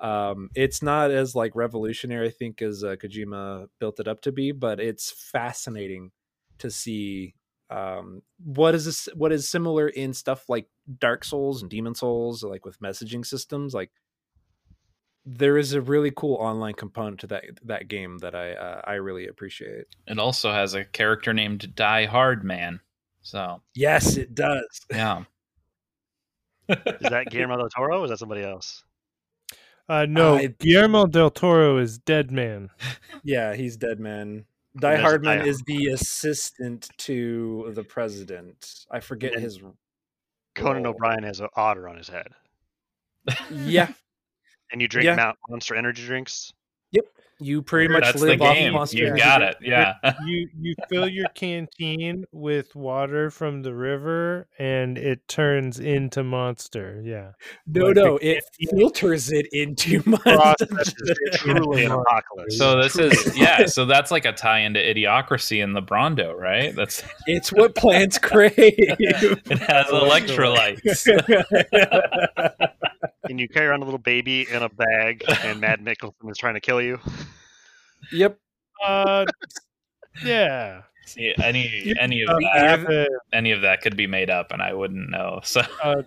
um 0.00 0.50
it's 0.54 0.82
not 0.82 1.10
as 1.10 1.34
like 1.34 1.54
revolutionary 1.54 2.28
i 2.28 2.30
think 2.30 2.60
as 2.60 2.82
uh, 2.82 2.96
kojima 2.96 3.66
built 3.78 4.00
it 4.00 4.08
up 4.08 4.20
to 4.20 4.32
be 4.32 4.50
but 4.52 4.80
it's 4.80 5.10
fascinating 5.10 6.10
to 6.58 6.70
see 6.70 7.34
um 7.70 8.20
what 8.44 8.74
is 8.74 8.84
this 8.84 9.08
what 9.14 9.32
is 9.32 9.48
similar 9.48 9.88
in 9.88 10.12
stuff 10.12 10.48
like 10.48 10.66
dark 10.98 11.24
souls 11.24 11.62
and 11.62 11.70
demon 11.70 11.94
souls 11.94 12.42
like 12.42 12.64
with 12.64 12.80
messaging 12.80 13.24
systems 13.24 13.72
like 13.72 13.90
there 15.26 15.56
is 15.56 15.72
a 15.72 15.80
really 15.80 16.12
cool 16.14 16.34
online 16.36 16.74
component 16.74 17.18
to 17.20 17.26
that 17.26 17.44
that 17.62 17.88
game 17.88 18.18
that 18.18 18.34
i 18.34 18.52
uh, 18.52 18.82
i 18.84 18.94
really 18.94 19.26
appreciate 19.26 19.86
It 20.06 20.18
also 20.18 20.52
has 20.52 20.74
a 20.74 20.84
character 20.84 21.32
named 21.32 21.74
Die 21.74 22.04
Hard 22.06 22.44
Man. 22.44 22.80
So 23.22 23.62
yes 23.74 24.16
it 24.18 24.34
does 24.34 24.80
yeah. 24.90 25.24
Is 26.68 26.76
that 27.10 27.26
Guillermo 27.30 27.56
del 27.56 27.68
Toro 27.70 28.00
or 28.00 28.04
is 28.04 28.10
that 28.10 28.18
somebody 28.18 28.42
else? 28.42 28.84
Uh, 29.88 30.06
no, 30.08 30.36
I- 30.36 30.46
Guillermo 30.46 31.06
del 31.06 31.30
Toro 31.30 31.78
is 31.78 31.98
Dead 31.98 32.30
Man. 32.30 32.70
Yeah, 33.26 33.54
he's 33.54 33.76
dead 33.78 34.00
man. 34.00 34.44
Die 34.76 34.90
there's 34.90 35.00
Hardman 35.00 35.38
Die- 35.38 35.46
is 35.46 35.62
the 35.66 35.86
assistant 35.86 36.90
to 36.98 37.70
the 37.74 37.82
president. 37.84 38.84
I 38.90 39.00
forget 39.00 39.32
And- 39.34 39.42
his. 39.42 39.60
Conan 40.54 40.84
role. 40.84 40.92
O'Brien 40.94 41.22
has 41.24 41.40
an 41.40 41.48
otter 41.56 41.88
on 41.88 41.96
his 41.96 42.08
head. 42.08 42.28
Yeah, 43.50 43.88
And 44.72 44.80
you 44.82 44.88
drink 44.88 45.06
Yeah. 45.06 45.16
Mount 45.16 45.38
Monster 45.48 45.74
energy 45.74 46.04
drinks? 46.06 46.52
You 47.44 47.60
pretty 47.62 47.92
much 47.92 48.04
That's 48.04 48.20
live 48.22 48.40
off 48.40 48.54
game. 48.54 48.72
Monster 48.72 48.96
You 48.98 49.06
Energy 49.08 49.22
got 49.22 49.42
it. 49.42 49.56
Yeah. 49.60 49.94
you 50.24 50.48
you 50.58 50.74
fill 50.88 51.08
your 51.08 51.28
canteen 51.34 52.24
with 52.32 52.74
water 52.74 53.30
from 53.30 53.62
the 53.62 53.74
river 53.74 54.48
and 54.58 54.96
it 54.96 55.26
turns 55.28 55.78
into 55.78 56.22
monster 56.24 57.02
yeah 57.04 57.32
No, 57.66 57.86
Like 57.86 57.96
no, 57.96 58.18
it 58.22 58.44
filters 58.70 59.30
it 59.32 59.46
into 59.52 60.02
Process 60.02 60.70
Monster. 60.70 61.14
Truly 61.34 61.84
apocalypse. 61.86 62.56
So 62.56 62.80
this 62.82 62.96
is 62.98 63.36
yeah, 63.36 63.66
so 63.66 63.84
that's 63.84 64.10
like 64.10 64.24
a 64.24 64.32
tie 64.32 64.60
into 64.60 64.80
idiocracy 64.80 65.62
in 65.62 65.72
the 65.74 65.82
Brawndo, 65.82 66.34
right? 66.34 66.74
That's 66.74 67.02
It's 67.26 67.52
what 67.52 67.74
plants 67.74 68.18
crave. 68.18 68.52
it 68.56 69.58
has 69.58 69.86
electrolytes. 69.86 71.04
And 73.28 73.40
you 73.40 73.48
carry 73.48 73.66
around 73.66 73.82
a 73.82 73.84
little 73.84 73.98
baby 73.98 74.46
in 74.50 74.62
a 74.62 74.68
bag, 74.68 75.24
and 75.42 75.60
Mad 75.60 75.80
Mikkelsen 75.80 76.30
is 76.30 76.38
trying 76.38 76.54
to 76.54 76.60
kill 76.60 76.80
you. 76.80 76.98
yep. 78.12 78.38
uh 78.84 79.24
yeah 80.24 80.82
See, 81.06 81.34
any 81.42 81.94
any 82.00 82.22
of 82.22 82.30
uh, 82.30 82.38
that 82.54 82.80
have 82.80 83.06
any 83.32 83.52
of 83.52 83.62
that 83.62 83.82
could 83.82 83.96
be 83.96 84.06
made 84.06 84.30
up 84.30 84.52
and 84.52 84.62
I 84.62 84.72
wouldn't 84.72 85.10
know. 85.10 85.40
So 85.42 85.62
uh, 85.82 86.02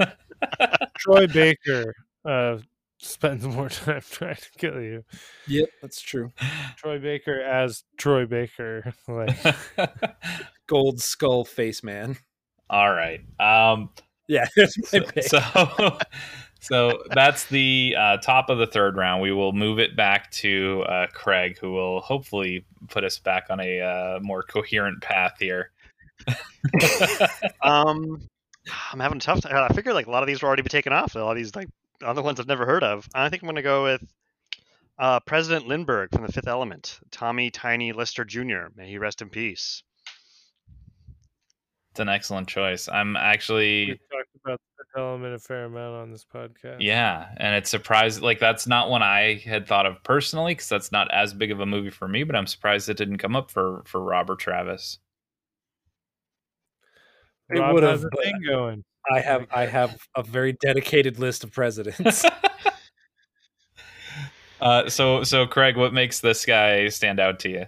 troy 0.98 1.28
baker 1.28 1.94
uh 2.26 2.58
spends 3.00 3.46
more 3.46 3.70
time 3.70 4.02
trying 4.10 4.36
to 4.36 4.52
kill 4.58 4.82
you. 4.82 5.04
Yep, 5.48 5.70
that's 5.82 6.02
true. 6.02 6.32
Troy 6.76 7.00
Baker 7.00 7.42
as 7.42 7.84
Troy 7.98 8.26
Baker, 8.26 8.94
like 9.08 9.38
Gold 10.68 11.00
skull 11.00 11.46
face 11.46 11.84
man. 11.84 12.18
All 12.70 12.92
right. 12.92 13.22
Um, 13.40 13.90
Yeah, 14.28 14.46
that's 14.56 14.78
my 14.92 15.00
so, 15.22 15.40
pick. 15.78 16.08
So, 16.68 17.04
that's 17.14 17.46
the 17.46 17.96
uh, 17.98 18.18
top 18.18 18.50
of 18.50 18.58
the 18.58 18.68
third 18.68 18.98
round. 18.98 19.22
We 19.22 19.32
will 19.32 19.54
move 19.54 19.80
it 19.80 19.96
back 19.96 20.32
to 20.32 20.84
uh, 20.88 21.08
Craig, 21.14 21.58
who 21.60 21.72
will 21.72 22.02
hopefully 22.02 22.66
put 22.90 23.04
us 23.04 23.20
back 23.20 23.48
on 23.50 23.60
a 23.60 23.82
uh, 23.82 24.20
more 24.22 24.44
coherent 24.44 25.02
path 25.02 25.36
here. 25.40 25.72
Um, 27.62 28.28
I'm 28.92 29.00
having 29.00 29.18
a 29.18 29.22
tough 29.22 29.42
time. 29.42 29.56
I 29.56 29.74
figured 29.74 29.96
like 29.96 30.08
a 30.08 30.12
lot 30.12 30.24
of 30.24 30.28
these 30.28 30.42
were 30.42 30.48
already 30.48 30.62
be 30.62 30.70
taken 30.70 30.94
off. 30.94 31.16
A 31.16 31.20
lot 31.20 31.32
of 31.32 31.38
these 31.38 31.56
like 31.56 31.70
other 32.04 32.22
ones 32.22 32.40
I've 32.40 32.48
never 32.48 32.66
heard 32.66 32.84
of. 32.84 33.08
I 33.14 33.30
think 33.30 33.42
I'm 33.42 33.48
gonna 33.48 33.62
go 33.62 33.84
with 33.84 34.04
uh, 35.00 35.20
President 35.22 35.68
Lindberg 35.68 36.12
from 36.12 36.26
The 36.26 36.32
Fifth 36.32 36.48
Element, 36.48 37.00
Tommy 37.12 37.50
Tiny 37.50 37.92
Lister 37.94 38.26
Jr. 38.26 38.68
May 38.76 38.90
he 38.90 38.98
rest 38.98 39.22
in 39.22 39.30
peace. 39.30 39.84
It's 41.98 42.02
an 42.04 42.10
excellent 42.10 42.48
choice. 42.48 42.88
I'm 42.88 43.14
we 43.14 43.20
actually, 43.20 43.88
talked 43.88 44.30
about 44.46 44.62
the 44.94 45.02
element 45.02 45.34
a 45.34 45.40
fair 45.40 45.66
amount 45.66 45.96
on 45.96 46.12
this 46.12 46.24
podcast. 46.24 46.78
yeah, 46.80 47.30
and 47.38 47.56
it's 47.56 47.72
surprised. 47.72 48.22
Like 48.22 48.38
that's 48.38 48.68
not 48.68 48.92
one 48.92 49.02
I 49.02 49.42
had 49.44 49.66
thought 49.66 49.88
of 49.88 50.04
personally, 50.04 50.54
because 50.54 50.70
that's 50.70 50.92
not 50.92 51.12
as 51.12 51.34
big 51.34 51.50
of 51.50 51.60
a 51.60 51.66
movie 51.66 51.90
for 51.90 52.08
me. 52.08 52.24
But 52.24 52.36
I'm 52.36 52.46
surprised 52.46 52.88
it 52.88 52.98
didn't 52.98 53.18
come 53.18 53.36
up 53.36 53.50
for 53.50 53.82
for 53.88 54.00
Robert 54.00 54.38
Travis. 54.38 55.00
It 57.50 57.74
would've, 57.74 57.90
has 57.90 58.04
a 58.04 58.10
thing 58.22 58.44
going. 58.48 58.84
I 59.12 59.20
have 59.20 59.48
I 59.50 59.66
have 59.66 59.98
a 60.16 60.22
very 60.22 60.54
dedicated 60.54 61.18
list 61.18 61.44
of 61.44 61.52
presidents. 61.52 62.24
uh, 64.62 64.88
so 64.88 65.24
so 65.24 65.48
Craig, 65.48 65.76
what 65.76 65.96
makes 65.96 66.20
this 66.20 66.46
guy 66.46 66.90
stand 66.90 67.20
out 67.20 67.40
to 67.40 67.50
you? 67.50 67.66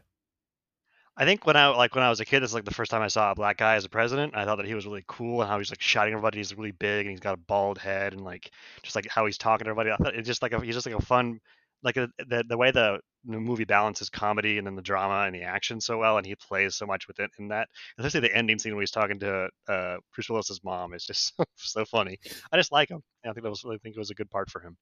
I 1.20 1.26
think 1.26 1.46
when 1.46 1.58
I 1.58 1.68
like 1.68 1.96
when 1.96 2.04
I 2.04 2.10
was 2.10 2.22
a 2.22 2.26
kid, 2.26 2.40
this 2.40 2.52
is 2.52 2.54
like 2.54 2.64
the 2.64 2.74
first 2.74 2.90
time 2.90 3.02
I 3.02 3.10
saw 3.10 3.32
a 3.32 3.36
black 3.36 3.58
guy 3.58 3.76
as 3.76 3.84
a 3.84 3.90
president. 3.90 4.38
I 4.38 4.46
thought 4.46 4.56
that 4.56 4.66
he 4.66 4.74
was 4.74 4.86
really 4.86 5.04
cool 5.06 5.42
and 5.42 5.50
how 5.50 5.58
he's 5.58 5.70
like 5.70 5.82
shouting 5.82 6.14
everybody. 6.14 6.38
He's 6.38 6.56
really 6.56 6.72
big 6.72 7.06
and 7.06 7.12
he's 7.12 7.20
got 7.20 7.34
a 7.34 7.42
bald 7.42 7.78
head 7.78 8.14
and 8.14 8.24
like 8.24 8.50
just 8.84 8.96
like 8.96 9.06
how 9.10 9.26
he's 9.26 9.38
talking 9.38 9.66
to 9.66 9.70
everybody. 9.70 9.92
I 9.92 9.98
thought 9.98 10.16
it's 10.16 10.28
just 10.28 10.42
like 10.42 10.54
a, 10.54 10.62
he's 10.62 10.76
just 10.76 10.86
like 10.86 10.96
a 10.96 11.02
fun 11.02 11.42
like 11.84 11.98
a, 11.98 12.10
the 12.28 12.46
the 12.48 12.58
way 12.58 12.72
the, 12.72 13.00
movie 13.26 13.66
balances 13.66 14.10
comedy 14.10 14.58
and 14.58 14.66
then 14.66 14.78
the 14.78 14.82
drama 14.82 15.26
and 15.26 15.36
the 15.36 15.44
action 15.44 15.82
so 15.82 15.98
well, 15.98 16.18
and 16.18 16.26
he 16.26 16.36
plays 16.36 16.76
so 16.76 16.86
much 16.86 17.06
with 17.06 17.20
it 17.20 17.30
in 17.38 17.50
that. 17.50 17.68
Especially 17.98 18.22
the 18.22 18.34
ending 18.34 18.58
scene 18.58 18.74
when 18.74 18.82
he's 18.82 18.92
talking 18.92 19.20
to 19.20 19.50
uh, 19.68 19.98
Bruce 20.16 20.30
Willis's 20.30 20.64
mom 20.64 20.94
is 20.94 21.06
just 21.06 21.34
so, 21.38 21.44
so 21.58 21.86
funny. 21.86 22.18
I 22.50 22.56
just 22.56 22.72
like 22.72 22.90
him. 22.90 23.02
I 23.26 23.34
think 23.34 23.44
that 23.44 23.50
was 23.50 23.66
I 23.66 23.76
think 23.84 23.98
it 23.98 24.00
was 24.00 24.10
a 24.10 24.16
good 24.16 24.30
part 24.30 24.50
for 24.50 24.62
him. 24.62 24.78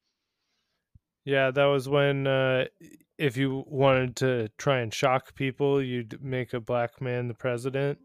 Yeah, 1.28 1.52
that 1.52 1.66
was 1.66 1.90
when 1.90 2.26
uh, 2.26 2.68
if 3.18 3.36
you 3.36 3.66
wanted 3.68 4.16
to 4.18 4.48
try 4.58 4.80
and 4.80 4.94
shock 4.94 5.36
people, 5.36 5.82
you'd 5.82 6.24
make 6.24 6.54
a 6.54 6.62
black 6.62 7.02
man 7.02 7.28
the 7.28 7.34
president. 7.34 8.00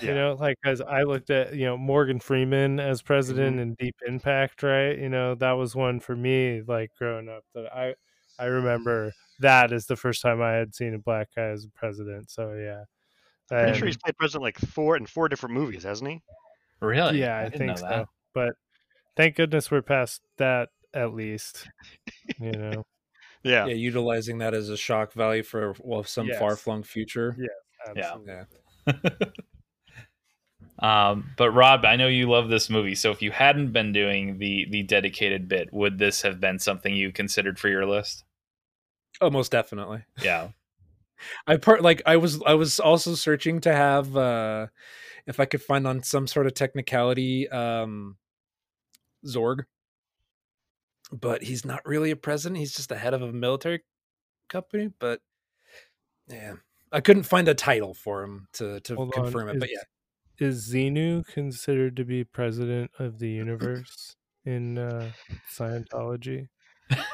You 0.00 0.14
know, 0.14 0.36
like 0.38 0.58
as 0.64 0.80
I 0.80 1.02
looked 1.02 1.28
at, 1.30 1.56
you 1.56 1.64
know, 1.64 1.76
Morgan 1.76 2.20
Freeman 2.20 2.78
as 2.78 3.02
president 3.02 3.58
in 3.58 3.74
Deep 3.80 3.96
Impact, 4.06 4.62
right? 4.62 4.96
You 4.96 5.08
know, 5.08 5.34
that 5.34 5.52
was 5.52 5.74
one 5.74 5.98
for 5.98 6.14
me 6.14 6.62
like 6.68 6.92
growing 6.96 7.28
up 7.28 7.42
that 7.56 7.66
I 7.74 7.94
I 8.38 8.44
remember 8.44 9.12
that 9.40 9.72
is 9.72 9.86
the 9.86 9.96
first 9.96 10.22
time 10.22 10.40
I 10.40 10.52
had 10.52 10.72
seen 10.72 10.94
a 10.94 11.00
black 11.00 11.30
guy 11.34 11.48
as 11.48 11.64
a 11.64 11.70
president. 11.70 12.30
So 12.30 12.52
yeah. 12.52 12.84
Pretty 13.48 13.76
sure 13.76 13.86
he's 13.88 13.96
played 13.96 14.16
president 14.16 14.44
like 14.44 14.58
four 14.58 14.96
in 14.96 15.04
four 15.04 15.28
different 15.28 15.56
movies, 15.56 15.82
hasn't 15.82 16.08
he? 16.08 16.22
Really? 16.80 17.18
yeah, 17.18 17.38
I, 17.38 17.44
didn't 17.44 17.58
think 17.58 17.68
know 17.70 17.74
so. 17.74 17.88
that. 17.88 18.06
But 18.34 18.54
thank 19.16 19.34
goodness 19.34 19.68
we're 19.68 19.82
past 19.82 20.20
that 20.36 20.68
at 20.94 21.14
least. 21.14 21.68
You 22.38 22.52
know. 22.52 22.86
Yeah. 23.44 23.66
yeah, 23.66 23.74
utilizing 23.74 24.38
that 24.38 24.54
as 24.54 24.68
a 24.68 24.76
shock 24.76 25.12
value 25.12 25.42
for 25.42 25.74
well 25.80 26.02
some 26.04 26.26
Yes. 26.26 26.38
far 26.38 26.56
flung 26.56 26.82
future. 26.82 27.36
Yeah. 27.38 27.94
Yeah. 28.26 28.44
Yeah. 28.86 29.24
um, 31.12 31.30
but 31.36 31.52
Rob, 31.52 31.84
I 31.84 31.96
know 31.96 32.08
you 32.08 32.28
love 32.28 32.48
this 32.48 32.68
movie. 32.68 32.94
So 32.94 33.10
if 33.10 33.22
you 33.22 33.30
hadn't 33.30 33.72
been 33.72 33.92
doing 33.92 34.38
the 34.38 34.66
the 34.70 34.82
dedicated 34.82 35.48
bit, 35.48 35.72
would 35.72 35.98
this 35.98 36.22
have 36.22 36.40
been 36.40 36.58
something 36.58 36.94
you 36.94 37.12
considered 37.12 37.58
for 37.58 37.68
your 37.68 37.86
list? 37.86 38.24
Oh, 39.20 39.30
most 39.30 39.52
definitely. 39.52 40.04
Yeah. 40.22 40.48
I 41.46 41.56
part 41.56 41.82
like 41.82 42.02
I 42.06 42.16
was 42.16 42.40
I 42.44 42.54
was 42.54 42.78
also 42.80 43.14
searching 43.14 43.60
to 43.62 43.72
have 43.72 44.16
uh 44.16 44.66
if 45.26 45.40
I 45.40 45.44
could 45.44 45.62
find 45.62 45.86
on 45.86 46.02
some 46.02 46.26
sort 46.26 46.46
of 46.46 46.54
technicality 46.54 47.48
um 47.48 48.16
Zorg. 49.26 49.64
But 51.10 51.42
he's 51.42 51.64
not 51.64 51.86
really 51.86 52.10
a 52.10 52.16
president, 52.16 52.58
he's 52.58 52.74
just 52.74 52.90
the 52.90 52.98
head 52.98 53.14
of 53.14 53.22
a 53.22 53.32
military 53.32 53.80
company, 54.48 54.90
but 54.98 55.20
yeah. 56.28 56.54
I 56.92 57.00
couldn't 57.00 57.24
find 57.24 57.48
a 57.48 57.54
title 57.54 57.94
for 57.94 58.22
him 58.22 58.48
to 58.54 58.80
to 58.80 58.94
Hold 58.94 59.14
on, 59.16 59.24
confirm 59.24 59.48
it, 59.48 59.60
but 59.60 59.70
yeah. 59.70 59.82
Is 60.38 60.72
Xenu 60.72 61.26
considered 61.26 61.96
to 61.96 62.04
be 62.04 62.22
president 62.22 62.92
of 62.98 63.18
the 63.18 63.28
universe 63.28 64.14
in 64.44 64.78
uh, 64.78 65.10
Scientology? 65.52 66.46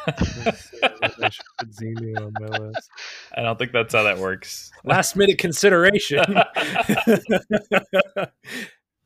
Let's 0.07 0.71
see, 0.71 0.79
maybe 0.83 1.15
I 1.23 1.31
put 1.59 1.71
Xenu 1.71 2.19
on 2.19 2.33
my 2.39 2.59
list. 2.59 2.91
I 3.35 3.43
don't 3.43 3.59
think 3.59 3.73
that's 3.73 3.95
how 3.95 4.03
that 4.03 4.19
works. 4.19 4.71
Last 4.85 5.17
minute 5.17 5.39
consideration. 5.39 6.25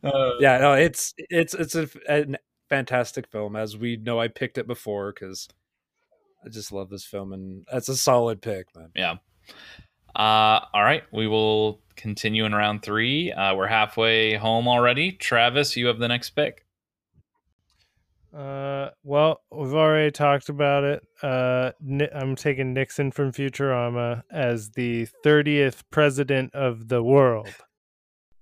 Uh, 0.01 0.31
yeah, 0.39 0.59
no, 0.59 0.75
it's 0.75 1.13
it's 1.19 1.55
it's 1.55 1.75
a, 1.75 1.89
a 2.09 2.25
fantastic 2.69 3.27
film. 3.27 3.57
As 3.57 3.77
we 3.77 3.97
know, 3.97 4.21
I 4.21 4.29
picked 4.29 4.59
it 4.59 4.67
before 4.67 5.13
because 5.13 5.49
I 6.45 6.49
just 6.49 6.73
love 6.73 6.91
this 6.91 7.05
film, 7.05 7.33
and 7.33 7.65
that's 7.71 7.89
a 7.89 7.97
solid 7.97 8.41
pick, 8.41 8.75
man. 8.77 8.91
Yeah. 8.95 9.17
Uh, 10.15 10.61
all 10.73 10.83
right. 10.83 11.05
We 11.13 11.27
will 11.27 11.81
continue 11.97 12.45
in 12.45 12.55
round 12.55 12.83
three. 12.83 13.33
Uh, 13.33 13.55
we're 13.55 13.67
halfway 13.67 14.35
home 14.35 14.69
already. 14.69 15.13
Travis, 15.13 15.77
you 15.77 15.87
have 15.87 15.99
the 15.99 16.09
next 16.09 16.31
pick. 16.31 16.65
Uh, 18.35 18.91
well, 19.05 19.41
we've 19.51 19.75
already 19.75 20.11
talked 20.11 20.49
about 20.49 20.85
it. 20.85 21.07
Uh, 21.23 21.73
I'm 22.15 22.37
taking 22.37 22.75
Nixon 22.75 23.11
from 23.11 23.33
Futurama 23.33 24.23
as 24.31 24.71
the 24.71 25.09
30th 25.25 25.83
president 25.91 26.55
of 26.55 26.89
the 26.89 27.03
world. 27.03 27.49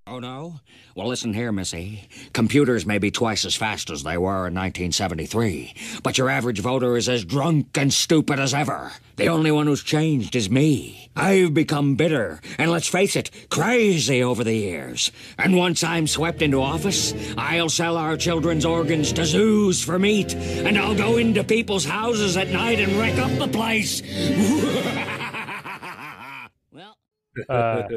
Oh, 0.08 0.20
no? 0.20 0.60
Well, 0.94 1.08
listen 1.08 1.34
here, 1.34 1.50
Missy. 1.50 2.08
Computers 2.32 2.86
may 2.86 2.98
be 2.98 3.10
twice 3.10 3.44
as 3.44 3.56
fast 3.56 3.90
as 3.90 4.04
they 4.04 4.16
were 4.16 4.46
in 4.46 4.54
1973, 4.54 5.74
but 6.04 6.16
your 6.16 6.30
average 6.30 6.60
voter 6.60 6.96
is 6.96 7.08
as 7.08 7.24
drunk 7.24 7.76
and 7.76 7.92
stupid 7.92 8.38
as 8.38 8.54
ever. 8.54 8.92
The 9.16 9.26
only 9.26 9.50
one 9.50 9.66
who's 9.66 9.82
changed 9.82 10.36
is 10.36 10.48
me. 10.48 11.10
I've 11.16 11.54
become 11.54 11.96
bitter, 11.96 12.40
and 12.56 12.70
let's 12.70 12.86
face 12.86 13.16
it, 13.16 13.32
crazy 13.50 14.22
over 14.22 14.44
the 14.44 14.54
years. 14.54 15.10
And 15.38 15.56
once 15.56 15.82
I'm 15.82 16.06
swept 16.06 16.40
into 16.40 16.62
office, 16.62 17.12
I'll 17.36 17.68
sell 17.68 17.96
our 17.96 18.16
children's 18.16 18.64
organs 18.64 19.12
to 19.14 19.24
zoos 19.24 19.82
for 19.82 19.98
meat, 19.98 20.36
and 20.36 20.78
I'll 20.78 20.94
go 20.94 21.16
into 21.16 21.42
people's 21.42 21.84
houses 21.84 22.36
at 22.36 22.50
night 22.50 22.78
and 22.78 22.92
wreck 22.92 23.18
up 23.18 23.36
the 23.40 23.48
place. 23.48 24.02
well, 26.70 26.96
Uh, 27.48 27.82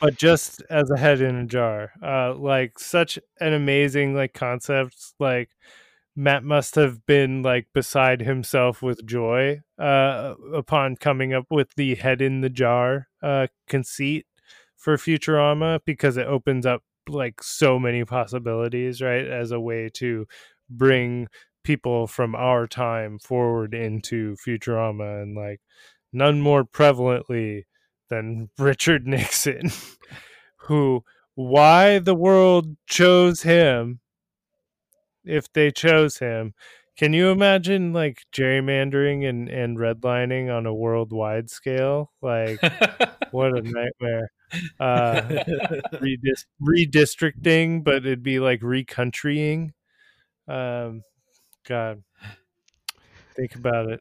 but 0.00 0.16
just 0.16 0.62
as 0.70 0.90
a 0.90 0.96
head 0.98 1.20
in 1.20 1.36
a 1.36 1.46
jar. 1.46 1.92
Uh, 2.02 2.34
like 2.34 2.78
such 2.78 3.18
an 3.40 3.52
amazing 3.52 4.14
like 4.14 4.34
concept. 4.34 5.14
Like 5.18 5.50
Matt 6.16 6.44
must 6.44 6.74
have 6.74 7.06
been 7.06 7.42
like 7.42 7.68
beside 7.72 8.20
himself 8.20 8.82
with 8.82 9.06
joy 9.06 9.60
uh, 9.78 10.34
upon 10.54 10.96
coming 10.96 11.32
up 11.32 11.46
with 11.50 11.74
the 11.76 11.94
head 11.94 12.20
in 12.20 12.40
the 12.40 12.50
jar 12.50 13.08
uh, 13.22 13.46
conceit 13.68 14.26
for 14.76 14.96
Futurama 14.96 15.80
because 15.84 16.16
it 16.16 16.26
opens 16.26 16.66
up 16.66 16.82
like 17.08 17.42
so 17.42 17.78
many 17.78 18.04
possibilities, 18.04 19.00
right? 19.00 19.26
As 19.26 19.50
a 19.50 19.60
way 19.60 19.88
to 19.94 20.26
bring 20.68 21.28
people 21.64 22.06
from 22.06 22.34
our 22.34 22.66
time 22.66 23.18
forward 23.18 23.74
into 23.74 24.36
Futurama 24.36 25.22
and 25.22 25.36
like 25.36 25.60
none 26.12 26.40
more 26.40 26.64
prevalently 26.64 27.64
than 28.10 28.50
Richard 28.58 29.06
Nixon, 29.06 29.70
who 30.56 31.04
why 31.34 31.98
the 31.98 32.14
world 32.14 32.76
chose 32.86 33.42
him 33.42 34.00
if 35.24 35.50
they 35.52 35.70
chose 35.70 36.18
him. 36.18 36.54
Can 36.98 37.14
you 37.14 37.30
imagine 37.30 37.94
like 37.94 38.26
gerrymandering 38.30 39.26
and, 39.26 39.48
and 39.48 39.78
redlining 39.78 40.54
on 40.54 40.66
a 40.66 40.74
worldwide 40.74 41.48
scale? 41.48 42.12
Like 42.20 42.60
what 43.30 43.56
a 43.56 43.62
nightmare. 43.62 44.30
Uh 44.78 45.20
redis- 45.94 46.46
redistricting, 46.60 47.82
but 47.82 47.96
it'd 47.96 48.22
be 48.22 48.38
like 48.38 48.60
recountrying. 48.60 49.72
Um 50.46 51.02
God. 51.66 52.02
Think 53.34 53.54
about 53.54 53.88
it. 53.88 54.00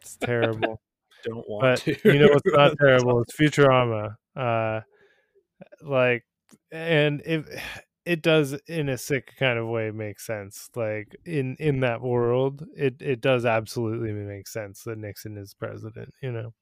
It's 0.00 0.16
terrible 0.20 0.80
Don't 1.24 1.48
want 1.48 1.62
but 1.62 1.78
to. 1.80 1.96
you 2.12 2.18
know 2.18 2.28
what's 2.28 2.42
not 2.46 2.76
terrible? 2.78 3.22
It's 3.22 3.36
Futurama. 3.36 4.14
Uh, 4.36 4.80
like, 5.82 6.24
and 6.72 7.22
if 7.24 7.46
it 8.06 8.22
does 8.22 8.54
in 8.66 8.88
a 8.88 8.96
sick 8.98 9.32
kind 9.38 9.58
of 9.58 9.68
way 9.68 9.90
make 9.90 10.18
sense. 10.20 10.68
Like 10.74 11.14
in 11.24 11.56
in 11.60 11.80
that 11.80 12.00
world, 12.00 12.64
it 12.76 12.96
it 13.00 13.20
does 13.20 13.44
absolutely 13.44 14.12
make 14.12 14.48
sense 14.48 14.82
that 14.84 14.98
Nixon 14.98 15.36
is 15.36 15.54
president. 15.54 16.12
You 16.22 16.32
know, 16.32 16.54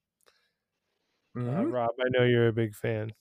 uh, 1.36 1.40
Mhm. 1.40 1.72
Rob, 1.72 1.90
I 2.00 2.08
know 2.10 2.24
you're 2.24 2.48
a 2.48 2.52
big 2.52 2.74
fan 2.74 3.12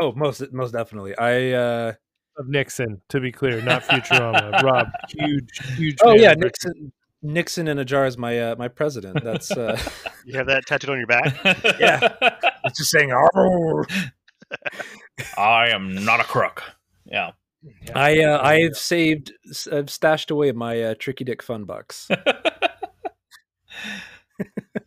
Oh, 0.00 0.12
most 0.12 0.40
most 0.52 0.72
definitely. 0.72 1.16
I 1.18 1.52
uh 1.52 1.92
of 2.38 2.48
Nixon. 2.48 3.02
To 3.10 3.20
be 3.20 3.32
clear, 3.32 3.60
not 3.60 3.82
Futurama. 3.82 4.62
Rob, 4.62 4.88
huge, 5.10 5.50
huge. 5.76 5.98
oh 6.02 6.14
yeah, 6.14 6.32
Nixon 6.34 6.92
Nixon 7.22 7.68
in 7.68 7.78
a 7.78 7.84
jar 7.84 8.06
is 8.06 8.16
my 8.16 8.38
uh, 8.38 8.56
my 8.56 8.68
president. 8.68 9.22
That's 9.22 9.50
uh 9.50 9.78
You 10.24 10.36
have 10.38 10.46
that 10.46 10.66
tattooed 10.66 10.90
on 10.90 10.98
your 10.98 11.06
back? 11.06 11.36
yeah. 11.80 12.14
It's 12.64 12.78
just 12.78 12.90
saying 12.90 13.12
"Arr." 13.12 13.86
I 15.36 15.68
am 15.68 16.04
not 16.04 16.20
a 16.20 16.24
crook. 16.24 16.62
Yeah. 17.04 17.32
I 17.94 18.22
uh, 18.22 18.40
I've 18.42 18.76
saved 18.76 19.32
I've 19.70 19.90
stashed 19.90 20.30
away 20.30 20.52
my 20.52 20.82
uh, 20.82 20.94
tricky 20.98 21.24
dick 21.24 21.42
fun 21.42 21.64
bucks. 21.64 22.08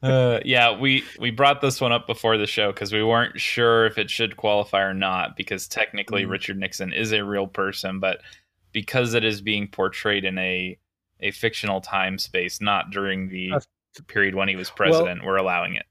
uh, 0.03 0.39
yeah, 0.43 0.77
we 0.79 1.03
we 1.19 1.29
brought 1.29 1.61
this 1.61 1.79
one 1.79 1.91
up 1.91 2.07
before 2.07 2.37
the 2.37 2.47
show 2.47 2.71
because 2.71 2.91
we 2.91 3.03
weren't 3.03 3.39
sure 3.39 3.85
if 3.85 3.97
it 3.99 4.09
should 4.09 4.37
qualify 4.37 4.81
or 4.81 4.93
not 4.95 5.37
because 5.37 5.67
technically 5.67 6.23
Mhm. 6.23 6.31
Richard 6.31 6.57
Nixon 6.57 6.93
is 6.93 7.11
a 7.11 7.23
real 7.23 7.45
person, 7.47 7.99
but 7.99 8.21
because 8.71 9.13
it 9.13 9.23
is 9.23 9.41
being 9.41 9.67
portrayed 9.67 10.25
in 10.25 10.37
a 10.39 10.77
a 11.23 11.31
fictional 11.31 11.81
time 11.81 12.19
space, 12.19 12.61
not 12.61 12.91
during 12.91 13.29
the 13.29 13.49
That's- 13.49 13.67
period 14.07 14.35
when 14.35 14.47
he 14.47 14.55
was 14.55 14.69
president, 14.69 15.23
we're 15.25 15.37
allowing 15.37 15.75
it. 15.75 15.85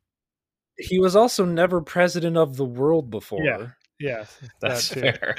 He 0.79 0.99
was 0.99 1.15
also 1.17 1.45
never 1.45 1.81
president 1.81 2.37
of 2.37 2.57
the 2.57 2.65
world 2.65 3.11
before. 3.11 3.43
Yeah. 3.45 3.67
Yes, 3.99 4.39
That's 4.61 4.89
that 4.91 5.19
fair. 5.19 5.37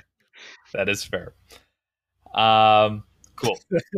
that 0.73 0.89
is 0.89 1.03
fair. 1.03 1.33
Um, 2.33 3.03
cool. 3.35 3.57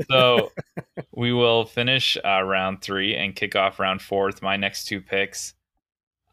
So 0.10 0.52
we 1.12 1.32
will 1.34 1.66
finish 1.66 2.18
uh, 2.26 2.42
round 2.42 2.82
three 2.82 3.16
and 3.16 3.36
kick 3.36 3.56
off 3.56 3.80
round 3.80 4.02
four 4.02 4.26
with 4.26 4.42
my 4.42 4.58
next 4.58 4.86
two 4.86 5.02
picks. 5.02 5.54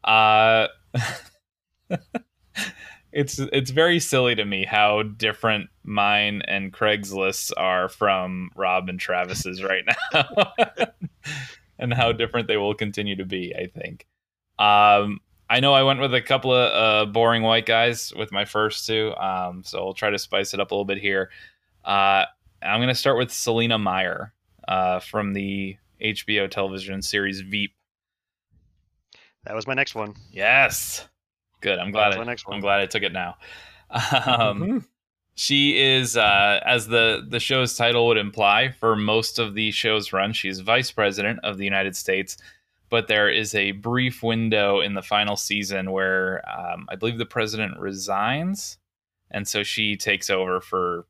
Uh, 0.03 0.67
it's 3.13 3.39
it's 3.39 3.69
very 3.69 3.99
silly 3.99 4.35
to 4.35 4.43
me 4.43 4.65
how 4.65 5.03
different 5.03 5.69
mine 5.83 6.41
and 6.47 6.73
Craig's 6.73 7.13
lists 7.13 7.51
are 7.51 7.87
from 7.87 8.49
Rob 8.55 8.89
and 8.89 8.99
Travis's 8.99 9.63
right 9.63 9.83
now, 10.13 10.53
and 11.79 11.93
how 11.93 12.11
different 12.11 12.47
they 12.47 12.57
will 12.57 12.73
continue 12.73 13.15
to 13.15 13.25
be. 13.25 13.55
I 13.55 13.67
think. 13.67 14.07
Um, 14.57 15.19
I 15.49 15.59
know 15.59 15.73
I 15.73 15.83
went 15.83 15.99
with 15.99 16.13
a 16.15 16.21
couple 16.21 16.53
of 16.53 17.07
uh, 17.07 17.11
boring 17.11 17.43
white 17.43 17.67
guys 17.67 18.11
with 18.15 18.31
my 18.31 18.45
first 18.45 18.87
two, 18.87 19.13
um, 19.15 19.63
so 19.63 19.77
I'll 19.79 19.93
try 19.93 20.09
to 20.09 20.17
spice 20.17 20.53
it 20.55 20.59
up 20.59 20.71
a 20.71 20.73
little 20.73 20.85
bit 20.85 20.97
here. 20.97 21.29
Uh, 21.85 22.25
I'm 22.61 22.79
going 22.79 22.87
to 22.87 22.95
start 22.95 23.17
with 23.17 23.31
Selina 23.31 23.77
Meyer 23.77 24.33
uh, 24.67 24.99
from 24.99 25.33
the 25.33 25.77
HBO 26.01 26.49
television 26.49 27.01
series 27.01 27.41
Veep. 27.41 27.73
That 29.43 29.53
was 29.53 29.67
my 29.67 29.73
next 29.73 29.93
one. 29.93 30.15
Yes, 30.31 31.07
good. 31.63 31.79
I'm 31.79 31.91
glad. 31.91 32.13
I, 32.13 32.23
next 32.23 32.45
I'm 32.47 32.59
glad 32.61 32.79
I 32.81 32.85
took 32.85 33.03
it 33.03 33.11
now. 33.13 33.37
Um, 33.89 34.59
Mhm. 34.61 34.85
she 35.35 35.79
is, 35.79 36.17
uh, 36.17 36.59
as 36.65 36.87
the 36.87 37.25
the 37.27 37.39
show's 37.39 37.75
title 37.75 38.07
would 38.07 38.17
imply, 38.17 38.69
for 38.69 38.95
most 38.95 39.39
of 39.39 39.53
the 39.55 39.71
show's 39.71 40.11
run, 40.13 40.33
she's 40.33 40.59
vice 40.59 40.91
president 40.91 41.39
of 41.43 41.57
the 41.57 41.63
United 41.65 41.95
States. 41.95 42.37
But 42.89 43.07
there 43.07 43.29
is 43.29 43.55
a 43.55 43.71
brief 43.71 44.21
window 44.23 44.79
in 44.79 44.93
the 44.93 45.01
final 45.01 45.35
season 45.35 45.91
where 45.91 46.43
um, 46.49 46.85
I 46.89 46.95
believe 46.95 47.17
the 47.17 47.25
president 47.25 47.79
resigns, 47.79 48.77
and 49.31 49.47
so 49.47 49.63
she 49.63 49.95
takes 49.97 50.29
over 50.29 50.59
for 50.61 51.05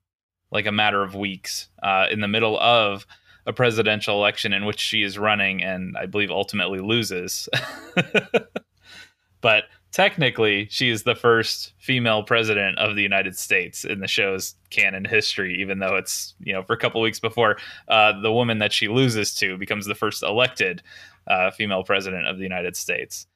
like 0.51 0.65
a 0.65 0.71
matter 0.71 1.03
of 1.03 1.15
weeks 1.15 1.69
uh, 1.81 2.07
in 2.11 2.19
the 2.21 2.27
middle 2.27 2.59
of 2.59 3.05
a 3.45 3.51
presidential 3.53 4.15
election 4.15 4.53
in 4.53 4.65
which 4.65 4.79
she 4.79 5.03
is 5.03 5.17
running, 5.17 5.61
and 5.63 5.97
I 5.97 6.05
believe 6.05 6.31
ultimately 6.31 6.79
loses. 6.79 7.49
but 9.41 9.65
technically, 9.93 10.67
she 10.69 10.89
is 10.89 11.03
the 11.03 11.15
first 11.15 11.71
female 11.77 12.23
president 12.23 12.77
of 12.79 12.95
the 12.95 13.01
United 13.01 13.37
States 13.37 13.85
in 13.85 13.99
the 13.99 14.07
show's 14.07 14.55
canon 14.71 15.05
history, 15.05 15.61
even 15.61 15.79
though 15.79 15.95
it's, 15.95 16.33
you 16.41 16.51
know, 16.51 16.63
for 16.63 16.73
a 16.73 16.77
couple 16.77 16.99
weeks 16.99 17.19
before 17.19 17.57
uh, 17.87 18.19
the 18.21 18.33
woman 18.33 18.57
that 18.59 18.73
she 18.73 18.89
loses 18.89 19.33
to 19.35 19.57
becomes 19.57 19.85
the 19.85 19.95
first 19.95 20.23
elected 20.23 20.81
uh, 21.27 21.51
female 21.51 21.83
president 21.83 22.27
of 22.27 22.37
the 22.37 22.43
United 22.43 22.75
States. 22.75 23.27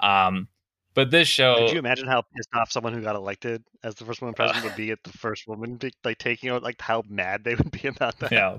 Um, 0.00 0.48
but 0.94 1.10
this 1.10 1.28
show. 1.28 1.56
Could 1.58 1.72
you 1.72 1.78
imagine 1.78 2.08
how 2.08 2.22
pissed 2.34 2.48
off 2.54 2.72
someone 2.72 2.94
who 2.94 3.02
got 3.02 3.14
elected 3.14 3.62
as 3.84 3.94
the 3.96 4.06
first 4.06 4.22
woman 4.22 4.34
president 4.34 4.64
would 4.64 4.76
be 4.76 4.90
at 4.90 5.04
the 5.04 5.10
first 5.10 5.46
woman 5.46 5.78
like 6.02 6.16
taking 6.16 6.48
out 6.48 6.62
like 6.62 6.80
how 6.80 7.04
mad 7.06 7.44
they 7.44 7.54
would 7.54 7.70
be 7.70 7.88
about 7.88 8.18
that? 8.20 8.32
yeah. 8.32 8.58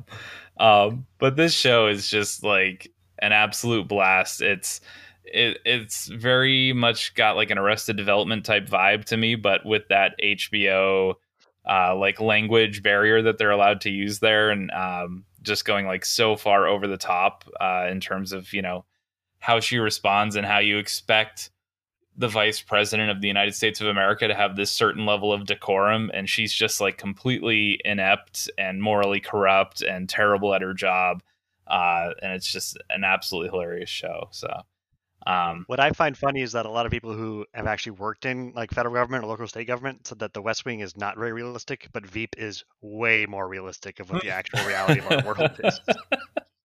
Um, 0.60 1.08
but 1.18 1.36
this 1.36 1.54
show 1.54 1.88
is 1.88 2.08
just 2.08 2.44
like 2.44 2.94
an 3.20 3.32
absolute 3.32 3.88
blast. 3.88 4.42
It's 4.42 4.82
it, 5.34 5.60
it's 5.66 6.08
very 6.08 6.74
much 6.74 7.14
got 7.16 7.36
like 7.36 7.50
an 7.52 7.58
Arrested 7.58 7.98
Development 7.98 8.46
type 8.46 8.68
vibe 8.68 9.06
to 9.06 9.18
me, 9.18 9.36
but 9.36 9.66
with 9.66 9.88
that 9.90 10.16
HBO 10.22 11.16
uh, 11.70 11.96
like 11.96 12.22
language 12.22 12.82
barrier 12.82 13.22
that 13.22 13.38
they're 13.38 13.52
allowed 13.52 13.82
to 13.82 13.90
use 13.90 14.20
there, 14.20 14.50
and 14.50 14.72
um, 14.72 15.26
just 15.42 15.66
going 15.66 15.86
like 15.86 16.06
so 16.06 16.36
far 16.36 16.68
over 16.68 16.88
the 16.88 16.98
top 16.98 17.44
uh, 17.60 17.88
in 17.90 18.00
terms 18.00 18.32
of 18.32 18.54
you 18.54 18.62
know 18.62 18.86
how 19.40 19.60
she 19.60 19.78
responds 19.78 20.36
and 20.36 20.46
how 20.46 20.60
you 20.60 20.78
expect 20.78 21.52
the 22.18 22.28
vice 22.28 22.62
president 22.62 23.12
of 23.12 23.22
the 23.22 23.28
United 23.28 23.54
States 23.54 23.80
of 23.80 23.88
America 23.88 24.28
to 24.28 24.34
have 24.34 24.56
this 24.56 24.72
certain 24.72 25.06
level 25.06 25.32
of 25.32 25.46
decorum, 25.46 26.10
and 26.14 26.30
she's 26.30 26.52
just 26.52 26.82
like 26.82 26.98
completely 26.98 27.80
inept 27.86 28.50
and 28.58 28.82
morally 28.82 29.20
corrupt 29.20 29.82
and 29.82 30.10
terrible 30.10 30.54
at 30.54 30.62
her 30.62 30.74
job. 30.74 31.22
Uh, 31.68 32.12
and 32.22 32.32
it's 32.32 32.52
just 32.52 32.78
an 32.90 33.04
absolutely 33.04 33.50
hilarious 33.50 33.90
show. 33.90 34.30
So, 34.32 34.48
um, 35.28 35.64
What 35.68 35.80
I 35.80 35.92
find 35.92 36.18
funny 36.18 36.42
is 36.42 36.52
that 36.54 36.66
a 36.66 36.70
lot 36.70 36.86
of 36.86 36.92
people 36.92 37.14
who 37.14 37.46
have 37.54 37.68
actually 37.68 37.92
worked 37.94 38.26
in 38.26 38.54
like 38.56 38.72
federal 38.72 38.94
government 38.96 39.24
or 39.24 39.28
local 39.28 39.48
state 39.48 39.68
government 39.68 40.08
said 40.08 40.20
that 40.20 40.34
the 40.34 40.42
West 40.42 40.66
Wing 40.66 40.80
is 40.80 40.96
not 40.98 41.18
very 41.18 41.34
realistic, 41.34 41.88
but 41.94 42.06
Veep 42.06 42.36
is 42.38 42.64
way 42.82 43.26
more 43.26 43.48
realistic 43.48 44.00
of 44.00 44.10
what 44.10 44.24
the 44.24 44.30
actual 44.32 44.66
reality 44.66 45.00
of 45.02 45.12
our 45.12 45.24
world 45.26 45.60
is. 45.64 45.80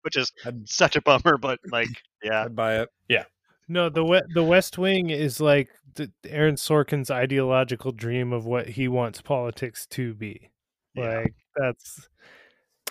Which 0.02 0.16
is 0.16 0.32
such 0.64 0.96
a 0.96 1.02
bummer, 1.02 1.36
but 1.38 1.58
like, 1.72 1.88
yeah, 2.22 2.44
I'd 2.44 2.56
buy 2.56 2.80
it. 2.80 2.88
yeah, 3.08 3.24
No, 3.68 3.88
the 3.88 4.04
we- 4.04 4.22
the 4.34 4.44
West 4.44 4.78
Wing 4.78 5.10
is 5.10 5.40
like 5.40 5.68
the, 5.94 6.10
Aaron 6.26 6.54
Sorkin's 6.54 7.10
ideological 7.10 7.92
dream 7.92 8.32
of 8.32 8.46
what 8.46 8.68
he 8.68 8.88
wants 8.88 9.20
politics 9.20 9.86
to 9.90 10.14
be. 10.14 10.50
Yeah. 10.94 11.18
Like 11.20 11.34
that's 11.56 12.08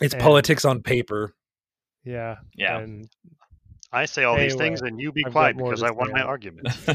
It's 0.02 0.14
And- 0.14 0.22
politics 0.24 0.66
on 0.66 0.82
paper. 0.84 1.34
yeah, 2.04 2.38
yeah. 2.56 2.78
And 2.80 3.10
I 3.92 4.06
say 4.06 4.24
all 4.24 4.38
these 4.38 4.56
things 4.56 4.82
and 4.82 5.00
you 5.00 5.12
be 5.12 5.26
I've 5.26 5.32
quiet 5.32 5.58
because 5.58 5.84
I 5.84 5.92
won 5.92 6.08
say 6.08 6.14
my 6.14 6.22
argument. 6.22 6.68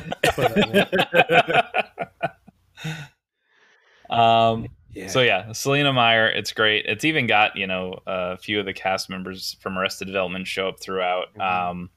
um, 4.11 4.69
Yeah. 4.95 5.09
So 5.09 5.23
yeah, 5.23 5.53
Selina 5.53 5.93
Meyer, 5.93 6.29
it's 6.29 6.53
great. 6.53 6.87
It's 6.87 7.05
even 7.05 7.27
got 7.27 7.57
you 7.57 7.67
know 7.67 7.99
a 8.07 8.37
few 8.37 8.61
of 8.61 8.67
the 8.67 8.73
cast 8.73 9.11
members 9.11 9.57
from 9.61 9.77
Arrested 9.77 10.07
Development 10.07 10.47
show 10.47 10.69
up 10.69 10.81
throughout. 10.81 11.35
Mhm. 11.35 11.71
Um, 11.71 11.91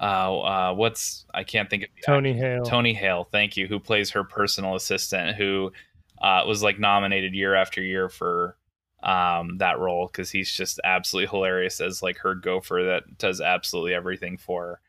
uh, 0.00 0.40
uh, 0.40 0.74
what's 0.74 1.24
I 1.34 1.42
can't 1.42 1.68
think 1.68 1.84
of 1.84 1.88
the 1.96 2.02
Tony 2.02 2.32
Hale. 2.32 2.64
Tony 2.64 2.94
Hale, 2.94 3.28
thank 3.32 3.56
you, 3.56 3.66
who 3.66 3.80
plays 3.80 4.10
her 4.10 4.22
personal 4.22 4.76
assistant, 4.76 5.36
who 5.36 5.72
uh, 6.22 6.44
was 6.46 6.62
like 6.62 6.78
nominated 6.78 7.34
year 7.34 7.54
after 7.54 7.82
year 7.82 8.08
for 8.08 8.56
um, 9.06 9.58
that 9.58 9.78
role 9.78 10.08
because 10.08 10.30
he's 10.30 10.52
just 10.52 10.80
absolutely 10.84 11.30
hilarious 11.30 11.80
as 11.80 12.02
like 12.02 12.18
her 12.18 12.34
gopher 12.34 12.82
that 12.82 13.18
does 13.18 13.40
absolutely 13.40 13.94
everything 13.94 14.36
for 14.36 14.80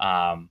her. 0.00 0.06
Um, 0.06 0.50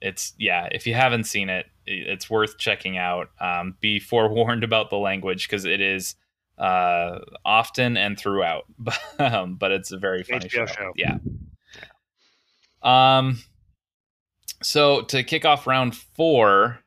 it's 0.00 0.32
yeah, 0.38 0.68
if 0.72 0.86
you 0.86 0.94
haven't 0.94 1.24
seen 1.24 1.50
it, 1.50 1.66
it's 1.86 2.30
worth 2.30 2.58
checking 2.58 2.96
out. 2.96 3.28
Um, 3.40 3.76
be 3.80 4.00
forewarned 4.00 4.64
about 4.64 4.88
the 4.88 4.96
language 4.96 5.48
because 5.48 5.66
it 5.66 5.82
is 5.82 6.16
uh, 6.58 7.18
often 7.44 7.98
and 7.98 8.18
throughout, 8.18 8.64
um, 9.18 9.56
but 9.56 9.70
it's 9.70 9.92
a 9.92 9.98
very 9.98 10.22
funny 10.22 10.48
show. 10.48 10.66
show. 10.66 10.92
Yeah. 10.96 11.18
Um. 12.82 13.38
So 14.62 15.02
to 15.02 15.22
kick 15.22 15.44
off 15.44 15.66
round 15.66 15.94
four, 15.94 16.78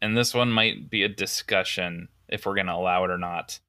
and 0.00 0.16
this 0.16 0.32
one 0.32 0.50
might 0.50 0.88
be 0.88 1.02
a 1.02 1.08
discussion 1.08 2.08
if 2.28 2.46
we're 2.46 2.54
going 2.54 2.66
to 2.66 2.74
allow 2.74 3.04
it 3.04 3.10
or 3.10 3.18
not. 3.18 3.60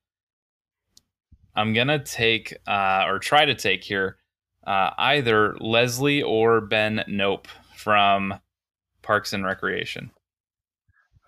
I'm 1.55 1.73
gonna 1.73 2.03
take 2.03 2.55
uh, 2.67 3.03
or 3.07 3.19
try 3.19 3.45
to 3.45 3.55
take 3.55 3.83
here 3.83 4.17
uh, 4.65 4.91
either 4.97 5.55
Leslie 5.59 6.21
or 6.23 6.61
Ben 6.61 7.03
Knope 7.07 7.47
from 7.75 8.33
Parks 9.01 9.33
and 9.33 9.45
Recreation. 9.45 10.11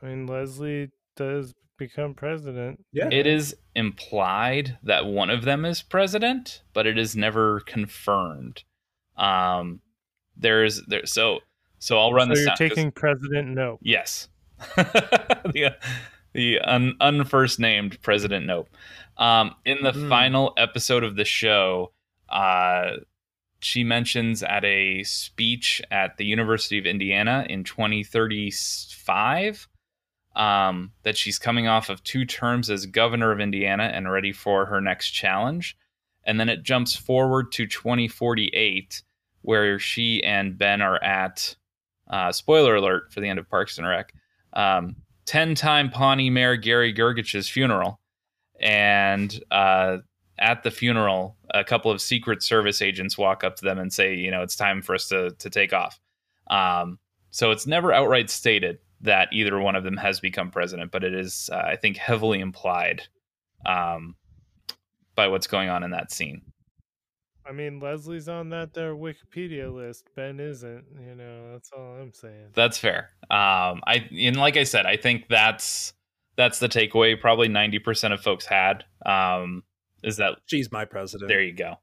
I 0.02 0.08
mean, 0.08 0.28
Leslie 0.28 0.92
does 1.16 1.54
become 1.78 2.14
president. 2.16 2.84
Yeah. 2.92 3.10
It 3.12 3.28
is 3.28 3.56
implied 3.76 4.78
that 4.84 5.06
one 5.06 5.30
of 5.30 5.44
them 5.44 5.64
is 5.66 5.82
president, 5.84 6.64
but 6.74 6.88
it 6.88 6.98
is 6.98 7.16
never 7.16 7.60
confirmed. 7.62 8.64
Um, 9.16 9.82
there's 10.36 10.82
there 10.88 11.06
so 11.06 11.40
so 11.80 12.00
I'll 12.00 12.14
run 12.14 12.28
So 12.28 12.34
this 12.34 12.40
you're 12.40 12.48
down 12.48 12.58
'cause- 12.58 12.70
taking 12.70 12.92
President 12.92 13.48
No. 13.50 13.78
Yes. 13.82 14.30
the, 14.76 15.76
the 16.34 16.60
un, 16.62 16.96
unfirst 17.00 17.60
named 17.60 18.02
President 18.02 18.48
Knope. 18.48 18.68
Um, 19.18 19.56
in 19.66 19.82
the 19.84 19.92
Hmm. 19.94 20.10
final 20.10 20.54
episode 20.58 21.04
of 21.04 21.16
the 21.16 21.26
show, 21.26 21.92
uh, 22.30 22.98
she 23.60 23.84
mentions 23.84 24.44
at 24.44 24.64
a 24.64 25.02
speech 25.04 25.82
at 25.90 26.18
the 26.18 26.26
University 26.26 26.78
of 26.78 26.86
Indiana 26.86 27.46
in 27.50 27.64
2035 27.64 29.68
um, 30.36 30.92
that 31.02 31.18
she's 31.18 31.40
coming 31.40 31.68
off 31.68 31.90
of 31.90 32.04
two 32.04 32.24
terms 32.26 32.70
as 32.70 32.86
governor 32.86 33.32
of 33.32 33.40
Indiana 33.40 33.90
and 33.92 34.12
ready 34.12 34.32
for 34.32 34.68
her 34.68 34.80
next 34.80 35.10
challenge. 35.10 35.76
And 36.24 36.40
then 36.40 36.50
it 36.50 36.62
jumps 36.62 36.96
forward 36.96 37.52
to 37.54 37.66
2048, 37.66 39.02
where 39.42 39.80
she 39.80 40.24
and 40.24 40.56
Ben 40.58 40.82
are 40.82 41.02
at, 41.04 41.56
uh, 42.10 42.32
spoiler 42.32 42.76
alert 42.76 43.12
for 43.12 43.20
the 43.22 43.30
end 43.30 43.40
of 43.40 43.50
Parks 43.50 43.80
and 43.80 43.88
Rec, 43.88 44.14
um, 44.54 44.96
10 45.26 45.56
time 45.56 45.90
Pawnee 45.90 46.30
Mayor 46.30 46.56
Gary 46.56 46.94
Gergich's 46.94 47.50
funeral. 47.50 48.00
And 48.60 49.40
uh, 49.52 49.98
at 50.40 50.64
the 50.64 50.72
funeral, 50.72 51.38
a 51.54 51.64
couple 51.64 51.92
of 51.92 52.02
Secret 52.02 52.44
Service 52.44 52.82
agents 52.82 53.18
walk 53.18 53.44
up 53.44 53.56
to 53.58 53.66
them 53.66 53.80
and 53.80 53.92
say, 53.92 54.16
you 54.16 54.32
know, 54.32 54.42
it's 54.42 54.56
time 54.56 54.82
for 54.82 54.96
us 54.96 55.08
to, 55.10 55.32
to 55.32 55.50
take 55.50 55.74
off. 55.74 56.00
Um, 56.50 57.00
so 57.32 57.52
it's 57.52 57.68
never 57.68 57.92
outright 57.92 58.30
stated 58.30 58.80
that 59.02 59.30
either 59.32 59.60
one 59.60 59.76
of 59.76 59.84
them 59.84 59.98
has 59.98 60.20
become 60.20 60.50
president, 60.50 60.92
but 60.92 61.04
it 61.04 61.14
is, 61.14 61.50
uh, 61.52 61.58
I 61.58 61.76
think, 61.76 61.98
heavily 61.98 62.40
implied 62.40 63.04
um, 63.66 64.16
by 65.16 65.28
what's 65.28 65.48
going 65.48 65.70
on 65.70 65.84
in 65.84 65.92
that 65.92 66.12
scene. 66.12 66.42
I 67.48 67.54
mean, 67.54 67.80
Leslie's 67.80 68.28
on 68.28 68.50
that 68.50 68.74
there 68.74 68.94
Wikipedia 68.94 69.74
list. 69.74 70.10
Ben 70.16 70.40
isn't. 70.40 70.84
You 71.00 71.16
know, 71.16 71.54
that's 71.54 71.72
all 71.72 71.96
I'm 72.02 72.12
saying. 72.12 72.50
That's 72.54 72.78
fair. 72.78 73.12
Um, 73.30 73.82
I 73.88 74.08
and 74.12 74.36
like 74.36 74.58
I 74.58 74.66
said, 74.66 74.86
I 74.86 74.98
think 74.98 75.28
that's 75.30 75.94
that's 76.38 76.60
the 76.60 76.70
takeaway. 76.70 77.20
Probably 77.20 77.48
ninety 77.48 77.80
percent 77.80 78.14
of 78.14 78.22
folks 78.22 78.46
had 78.46 78.86
um, 79.06 79.64
is 80.04 80.18
that 80.18 80.38
she's 80.46 80.72
my 80.72 80.86
president. 80.86 81.28
There 81.28 81.42
you 81.42 81.54
go. 81.54 81.76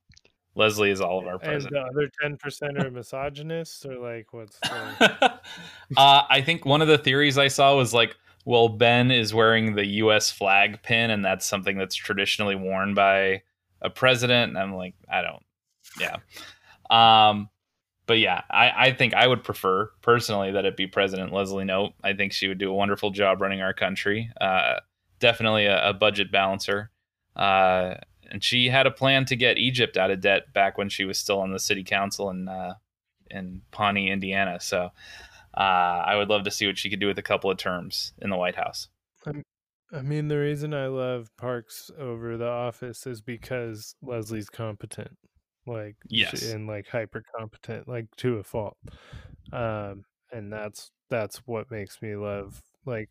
Leslie 0.57 0.91
is 0.91 1.01
all 1.01 1.19
of 1.19 1.27
our 1.27 1.35
And 1.35 1.43
president. 1.43 1.73
the 1.73 1.81
other 1.81 2.11
ten 2.23 2.37
percent 2.37 2.79
are 2.79 2.91
misogynists, 2.91 3.85
or 3.85 3.99
like 3.99 4.33
what's 4.33 4.59
the... 4.61 5.33
uh, 5.97 6.23
I 6.31 6.41
think 6.43 6.65
one 6.65 6.81
of 6.81 6.89
the 6.89 6.99
theories 6.99 7.37
I 7.37 7.49
saw 7.49 7.77
was 7.77 7.93
like, 7.93 8.17
well, 8.45 8.69
Ben 8.69 9.11
is 9.11 9.35
wearing 9.35 9.75
the 9.75 9.85
U.S. 9.87 10.31
flag 10.31 10.83
pin, 10.83 11.11
and 11.11 11.25
that's 11.25 11.45
something 11.45 11.77
that's 11.77 11.97
traditionally 11.97 12.55
worn 12.55 12.95
by 12.95 13.43
a 13.83 13.91
president. 13.91 14.51
And 14.51 14.59
I'm 14.59 14.75
like, 14.75 14.95
I 15.11 15.23
don't, 15.23 15.43
yeah. 15.99 16.19
Um, 16.91 17.49
but 18.07 18.19
yeah, 18.19 18.43
I, 18.51 18.73
I 18.77 18.93
think 18.93 19.15
I 19.15 19.27
would 19.27 19.43
prefer 19.43 19.91
personally 20.03 20.53
that 20.53 20.65
it 20.65 20.77
be 20.77 20.87
President 20.87 21.33
Leslie 21.33 21.65
Knope. 21.65 21.95
I 22.03 22.13
think 22.13 22.33
she 22.33 22.49
would 22.49 22.59
do 22.59 22.71
a 22.71 22.75
wonderful 22.75 23.11
job 23.11 23.41
running 23.41 23.63
our 23.63 23.75
country. 23.75 24.31
Uh, 24.41 24.81
definitely 25.21 25.67
a, 25.67 25.91
a 25.91 25.93
budget 25.95 26.31
balancer. 26.31 26.91
Uh, 27.35 27.95
and 28.31 28.43
she 28.43 28.69
had 28.69 28.87
a 28.87 28.91
plan 28.91 29.25
to 29.27 29.37
get 29.37 29.59
Egypt 29.59 29.97
out 29.97 30.11
of 30.11 30.21
debt 30.21 30.53
back 30.53 30.79
when 30.79 30.89
she 30.89 31.05
was 31.05 31.19
still 31.19 31.41
on 31.41 31.53
the 31.53 31.59
city 31.59 31.85
council 31.85 32.31
in 32.31 32.49
uh, 32.49 32.75
in 33.31 33.63
Pawnee, 33.71 34.11
Indiana. 34.11 34.61
So 34.61 34.91
uh, 35.57 35.61
I 35.61 36.17
would 36.17 36.29
love 36.29 36.45
to 36.45 36.51
see 36.51 36.67
what 36.67 36.79
she 36.79 36.91
could 36.91 37.01
do 37.01 37.07
with 37.07 37.19
a 37.19 37.23
couple 37.23 37.51
of 37.51 37.59
terms 37.59 38.13
in 38.21 38.31
the 38.31 38.37
White 38.37 38.57
House. 38.57 38.89
I 39.93 40.03
mean, 40.03 40.27
the 40.27 40.39
reason 40.39 40.75
I 40.75 40.89
love 40.89 41.31
Parks 41.37 41.91
over 41.97 42.37
The 42.37 42.49
Office 42.49 43.07
is 43.07 43.21
because 43.21 43.95
Leslie's 44.03 44.51
competent, 44.51 45.17
like 45.67 45.97
Yes. 46.09 46.43
and 46.53 46.67
like 46.67 46.89
hyper 46.89 47.23
competent, 47.37 47.89
like 47.89 48.07
to 48.19 48.37
a 48.39 48.45
fault. 48.45 48.77
Um, 49.53 50.05
and 50.33 50.53
that's 50.53 50.91
that's 51.11 51.39
what 51.47 51.71
makes 51.71 52.01
me 52.03 52.17
love. 52.17 52.63
Like, 52.87 53.11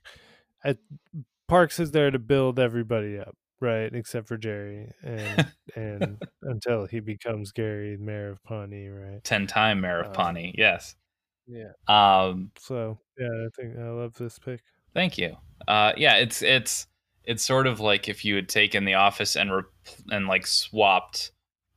I, 0.63 0.77
Parks 1.47 1.79
is 1.79 1.91
there 1.91 2.11
to 2.11 2.19
build 2.19 2.59
everybody 2.59 3.19
up, 3.19 3.35
right? 3.59 3.93
Except 3.93 4.27
for 4.27 4.37
Jerry, 4.37 4.91
and 5.03 5.51
and 5.75 6.21
until 6.41 6.85
he 6.85 6.99
becomes 6.99 7.51
Gary, 7.51 7.97
mayor 7.97 8.29
of 8.31 8.43
Pawnee, 8.43 8.87
right? 8.87 9.23
Ten-time 9.23 9.81
mayor 9.81 9.99
of 10.01 10.07
Um, 10.07 10.13
Pawnee, 10.13 10.55
yes. 10.57 10.95
Yeah. 11.47 11.73
Um, 11.87 12.51
So 12.57 12.97
yeah, 13.19 13.27
I 13.27 13.47
think 13.55 13.77
I 13.77 13.89
love 13.89 14.13
this 14.15 14.39
pick. 14.39 14.61
Thank 14.93 15.17
you. 15.17 15.35
Uh, 15.67 15.93
yeah, 15.97 16.15
it's 16.15 16.41
it's 16.41 16.87
it's 17.25 17.43
sort 17.43 17.67
of 17.67 17.79
like 17.79 18.07
if 18.09 18.23
you 18.25 18.35
had 18.35 18.47
taken 18.49 18.85
The 18.85 18.93
Office 18.95 19.35
and 19.35 19.51
re- 19.53 19.63
and 20.11 20.27
like 20.27 20.45
swapped 20.47 21.31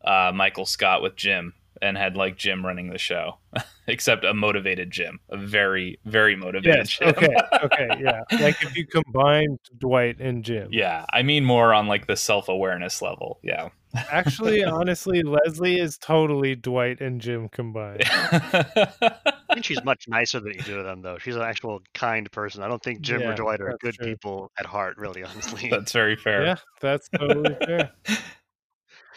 uh, 0.06 0.32
Michael 0.34 0.66
Scott 0.66 1.02
with 1.02 1.16
Jim 1.16 1.52
and 1.82 1.98
had 1.98 2.16
like 2.16 2.36
Jim 2.38 2.64
running 2.64 2.88
the 2.90 2.96
show, 2.98 3.36
except 3.86 4.24
a 4.24 4.32
motivated 4.32 4.90
Jim, 4.90 5.20
a 5.28 5.36
very 5.36 5.98
very 6.06 6.34
motivated 6.34 6.76
Yes. 6.76 6.88
Jim. 6.90 7.08
Okay. 7.10 7.34
Okay. 7.64 7.88
Yeah. 8.00 8.22
Like 8.40 8.62
if 8.62 8.76
you 8.76 8.86
combined 8.86 9.58
Dwight 9.78 10.18
and 10.20 10.44
Jim. 10.44 10.68
yeah, 10.70 11.04
I 11.12 11.22
mean 11.22 11.44
more 11.44 11.74
on 11.74 11.86
like 11.86 12.06
the 12.06 12.16
self 12.16 12.48
awareness 12.48 13.02
level. 13.02 13.38
Yeah. 13.42 13.70
Actually, 14.10 14.62
honestly, 14.78 15.22
Leslie 15.22 15.80
is 15.80 15.96
totally 15.98 16.54
Dwight 16.54 17.00
and 17.00 17.20
Jim 17.20 17.48
combined. 17.48 18.02
I 18.06 19.30
think 19.54 19.64
she's 19.64 19.82
much 19.84 20.06
nicer 20.06 20.38
than 20.40 20.52
either 20.54 20.80
of 20.80 20.84
them, 20.84 21.00
though. 21.02 21.16
She's 21.18 21.34
an 21.36 21.42
actual 21.42 21.80
kind 21.94 22.30
person. 22.30 22.62
I 22.62 22.68
don't 22.68 22.82
think 22.82 23.00
Jim 23.00 23.20
Yeah, 23.22 23.30
or 23.30 23.34
Dwight 23.34 23.60
are 23.62 23.76
good 23.80 23.94
true. 23.94 24.06
people 24.06 24.52
at 24.58 24.66
heart, 24.66 24.98
really, 24.98 25.22
honestly. 25.24 25.68
That's 25.70 25.92
very 25.92 26.16
fair. 26.16 26.44
Yeah, 26.44 26.56
that's 26.80 27.08
totally 27.08 27.54
fair. 27.64 27.90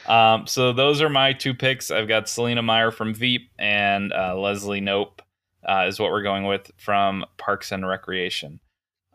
Um, 0.08 0.48
so 0.48 0.74
those 0.74 1.02
are 1.02 1.10
my 1.10 1.34
two 1.34 1.54
picks. 1.54 1.92
I've 1.92 2.08
got 2.08 2.30
Selina 2.30 2.62
Meyer 2.62 2.92
from 2.92 3.14
Veep 3.14 3.52
and 3.60 4.12
uh, 4.14 4.38
Leslie 4.38 4.82
Knope 4.82 5.20
uh, 5.68 5.86
is 5.88 6.00
what 6.00 6.12
we're 6.12 6.24
going 6.24 6.46
with 6.46 6.72
from 6.78 7.26
Parks 7.38 7.72
and 7.72 7.88
Recreation. 7.88 8.60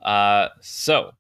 Uh, 0.03 0.49
so 0.61 1.13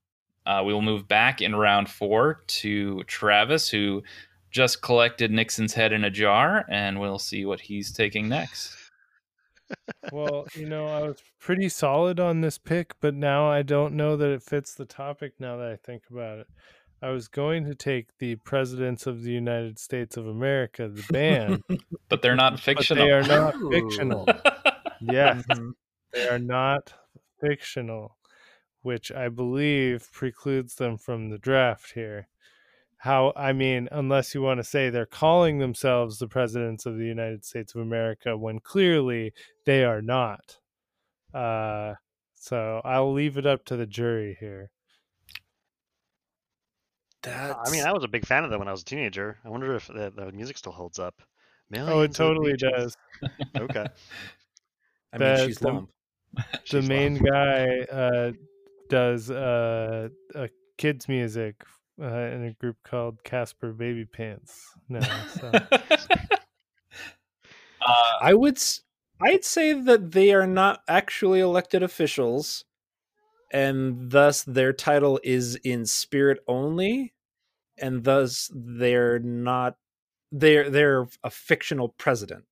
uh, 0.46 0.62
we 0.64 0.72
will 0.72 0.82
move 0.82 1.08
back 1.08 1.40
in 1.40 1.56
round 1.56 1.88
four 1.88 2.42
to 2.46 3.02
Travis, 3.04 3.68
who 3.68 4.02
just 4.50 4.82
collected 4.82 5.30
Nixon's 5.30 5.74
head 5.74 5.92
in 5.92 6.04
a 6.04 6.10
jar, 6.10 6.64
and 6.68 7.00
we'll 7.00 7.18
see 7.18 7.44
what 7.44 7.60
he's 7.60 7.92
taking 7.92 8.28
next. 8.28 8.76
Well, 10.12 10.46
you 10.54 10.68
know, 10.68 10.86
I 10.86 11.02
was 11.02 11.22
pretty 11.40 11.68
solid 11.70 12.20
on 12.20 12.42
this 12.42 12.58
pick, 12.58 12.94
but 13.00 13.14
now 13.14 13.50
I 13.50 13.62
don't 13.62 13.94
know 13.94 14.16
that 14.16 14.30
it 14.30 14.42
fits 14.42 14.74
the 14.74 14.84
topic 14.84 15.32
now 15.38 15.56
that 15.56 15.70
I 15.70 15.76
think 15.76 16.02
about 16.10 16.38
it. 16.40 16.46
I 17.04 17.10
was 17.10 17.28
going 17.28 17.66
to 17.66 17.74
take 17.74 18.16
the 18.18 18.36
Presidents 18.36 19.06
of 19.06 19.22
the 19.22 19.30
United 19.32 19.78
States 19.78 20.16
of 20.16 20.26
America, 20.26 20.88
the 20.88 21.04
band, 21.12 21.62
But 22.08 22.22
they're 22.22 22.34
not 22.34 22.58
fictional. 22.58 23.04
they 23.04 23.12
are 23.12 23.22
not 23.22 23.54
fictional. 23.70 24.26
Yes, 25.00 25.44
Mhm. 25.50 25.72
they 26.14 26.26
are 26.28 26.38
not 26.38 26.94
fictional, 27.42 28.16
which 28.80 29.12
I 29.12 29.28
believe 29.28 30.08
precludes 30.12 30.76
them 30.76 30.96
from 30.96 31.28
the 31.28 31.36
draft 31.38 31.92
here. 31.92 32.28
How, 32.96 33.34
I 33.36 33.52
mean, 33.52 33.86
unless 33.92 34.34
you 34.34 34.40
want 34.40 34.60
to 34.60 34.64
say 34.64 34.88
they're 34.88 35.04
calling 35.04 35.58
themselves 35.58 36.18
the 36.18 36.26
presidents 36.28 36.86
of 36.86 36.96
the 36.96 37.04
United 37.04 37.44
States 37.44 37.74
of 37.74 37.82
America 37.82 38.34
when 38.38 38.60
clearly 38.60 39.34
they 39.66 39.84
are 39.84 40.00
not. 40.00 40.56
Uh, 41.34 41.94
so 42.32 42.80
I'll 42.82 43.12
leave 43.12 43.36
it 43.36 43.44
up 43.44 43.66
to 43.66 43.76
the 43.76 43.86
jury 43.86 44.38
here. 44.40 44.70
I 47.26 47.70
mean, 47.70 47.84
I 47.84 47.92
was 47.92 48.04
a 48.04 48.08
big 48.08 48.26
fan 48.26 48.44
of 48.44 48.50
them 48.50 48.58
when 48.58 48.68
I 48.68 48.72
was 48.72 48.82
a 48.82 48.84
teenager. 48.84 49.38
I 49.44 49.48
wonder 49.48 49.74
if 49.74 49.86
the, 49.88 50.12
the 50.14 50.32
music 50.32 50.58
still 50.58 50.72
holds 50.72 50.98
up. 50.98 51.20
Oh, 51.76 52.00
it 52.02 52.12
totally 52.14 52.56
does. 52.56 52.96
Okay. 53.56 53.86
I 55.12 55.18
mean, 55.18 55.36
the- 55.36 55.46
she's 55.46 55.58
the- 55.58 55.68
lump. 55.72 55.90
the 56.36 56.42
She's 56.64 56.88
main 56.88 57.14
lump. 57.14 57.26
guy 57.28 57.78
uh, 57.92 58.32
does 58.88 59.30
uh, 59.30 60.08
uh, 60.34 60.48
kids 60.76 61.08
music 61.08 61.62
uh, 62.02 62.04
in 62.06 62.44
a 62.44 62.52
group 62.54 62.76
called 62.84 63.22
Caspar 63.24 63.72
Babypants 63.72 64.60
now. 64.88 65.00
So. 65.40 65.52
Uh, 67.86 68.12
I 68.22 68.32
would 68.34 68.56
s- 68.56 68.80
I'd 69.20 69.44
say 69.44 69.72
that 69.74 70.12
they 70.12 70.32
are 70.32 70.46
not 70.46 70.80
actually 70.88 71.40
elected 71.40 71.82
officials 71.82 72.64
and 73.50 74.10
thus 74.10 74.42
their 74.42 74.72
title 74.72 75.20
is 75.22 75.56
in 75.56 75.86
spirit 75.86 76.38
only 76.48 77.12
and 77.78 78.04
thus 78.04 78.50
they're 78.54 79.18
not 79.18 79.76
they're 80.32 80.70
they're 80.70 81.06
a 81.22 81.30
fictional 81.30 81.88
president. 81.88 82.44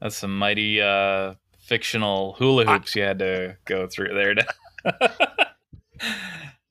That's 0.00 0.16
some 0.16 0.38
mighty 0.38 0.80
uh, 0.80 1.34
fictional 1.58 2.34
hula 2.34 2.66
hoops 2.66 2.94
you 2.94 3.02
had 3.02 3.18
to 3.20 3.56
go 3.64 3.86
through 3.86 4.14
there. 4.14 4.34
To... 4.34 5.46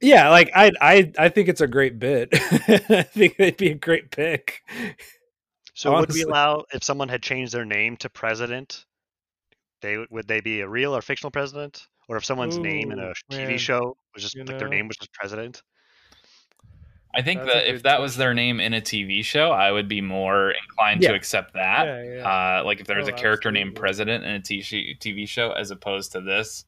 Yeah, 0.01 0.29
like 0.29 0.51
I 0.53 0.71
I 0.81 1.11
I 1.17 1.29
think 1.29 1.47
it's 1.47 1.61
a 1.61 1.67
great 1.67 1.97
bit. 1.97 2.29
I 2.33 3.01
think 3.01 3.37
they'd 3.37 3.57
be 3.57 3.71
a 3.71 3.75
great 3.75 4.11
pick. 4.11 4.61
So 5.73 5.93
would 5.93 6.13
we 6.13 6.21
allow 6.21 6.65
if 6.73 6.83
someone 6.83 7.09
had 7.09 7.23
changed 7.23 7.53
their 7.53 7.65
name 7.65 7.97
to 7.97 8.09
president? 8.09 8.85
They 9.81 10.05
would 10.11 10.27
they 10.27 10.41
be 10.41 10.61
a 10.61 10.67
real 10.67 10.95
or 10.95 11.01
fictional 11.01 11.31
president? 11.31 11.87
Or 12.07 12.17
if 12.17 12.25
someone's 12.25 12.57
name 12.57 12.91
in 12.91 12.99
a 12.99 13.13
TV 13.31 13.47
man. 13.47 13.57
show 13.57 13.97
was 14.13 14.23
just 14.23 14.35
You 14.35 14.43
like 14.43 14.59
their 14.59 14.67
name 14.69 14.87
was 14.87 14.97
just 14.97 15.11
president? 15.13 15.61
I 17.15 17.21
think 17.21 17.41
That's 17.41 17.53
that 17.53 17.67
if 17.69 17.75
good 17.77 17.83
that 17.83 18.01
was 18.01 18.17
their 18.17 18.33
name 18.33 18.59
in 18.59 18.73
a 18.73 18.81
TV 18.81 19.23
show, 19.23 19.51
I 19.51 19.71
would 19.71 19.87
be 19.87 20.01
more 20.01 20.51
inclined 20.51 21.01
Yeah. 21.01 21.09
to 21.11 21.15
accept 21.15 21.53
that. 21.53 21.85
Yeah, 21.85 22.03
yeah. 22.17 22.59
Uh, 22.59 22.63
like 22.65 22.81
if 22.81 22.87
there 22.87 22.97
was 22.97 23.07
Oh, 23.07 23.13
a 23.13 23.17
character 23.17 23.51
named. 23.51 23.75
President 23.75 24.23
in 24.25 24.35
a 24.35 24.39
TV 24.41 24.99
TV 24.99 25.27
show 25.27 25.51
as 25.51 25.71
opposed 25.71 26.11
to 26.11 26.21
this. 26.21 26.65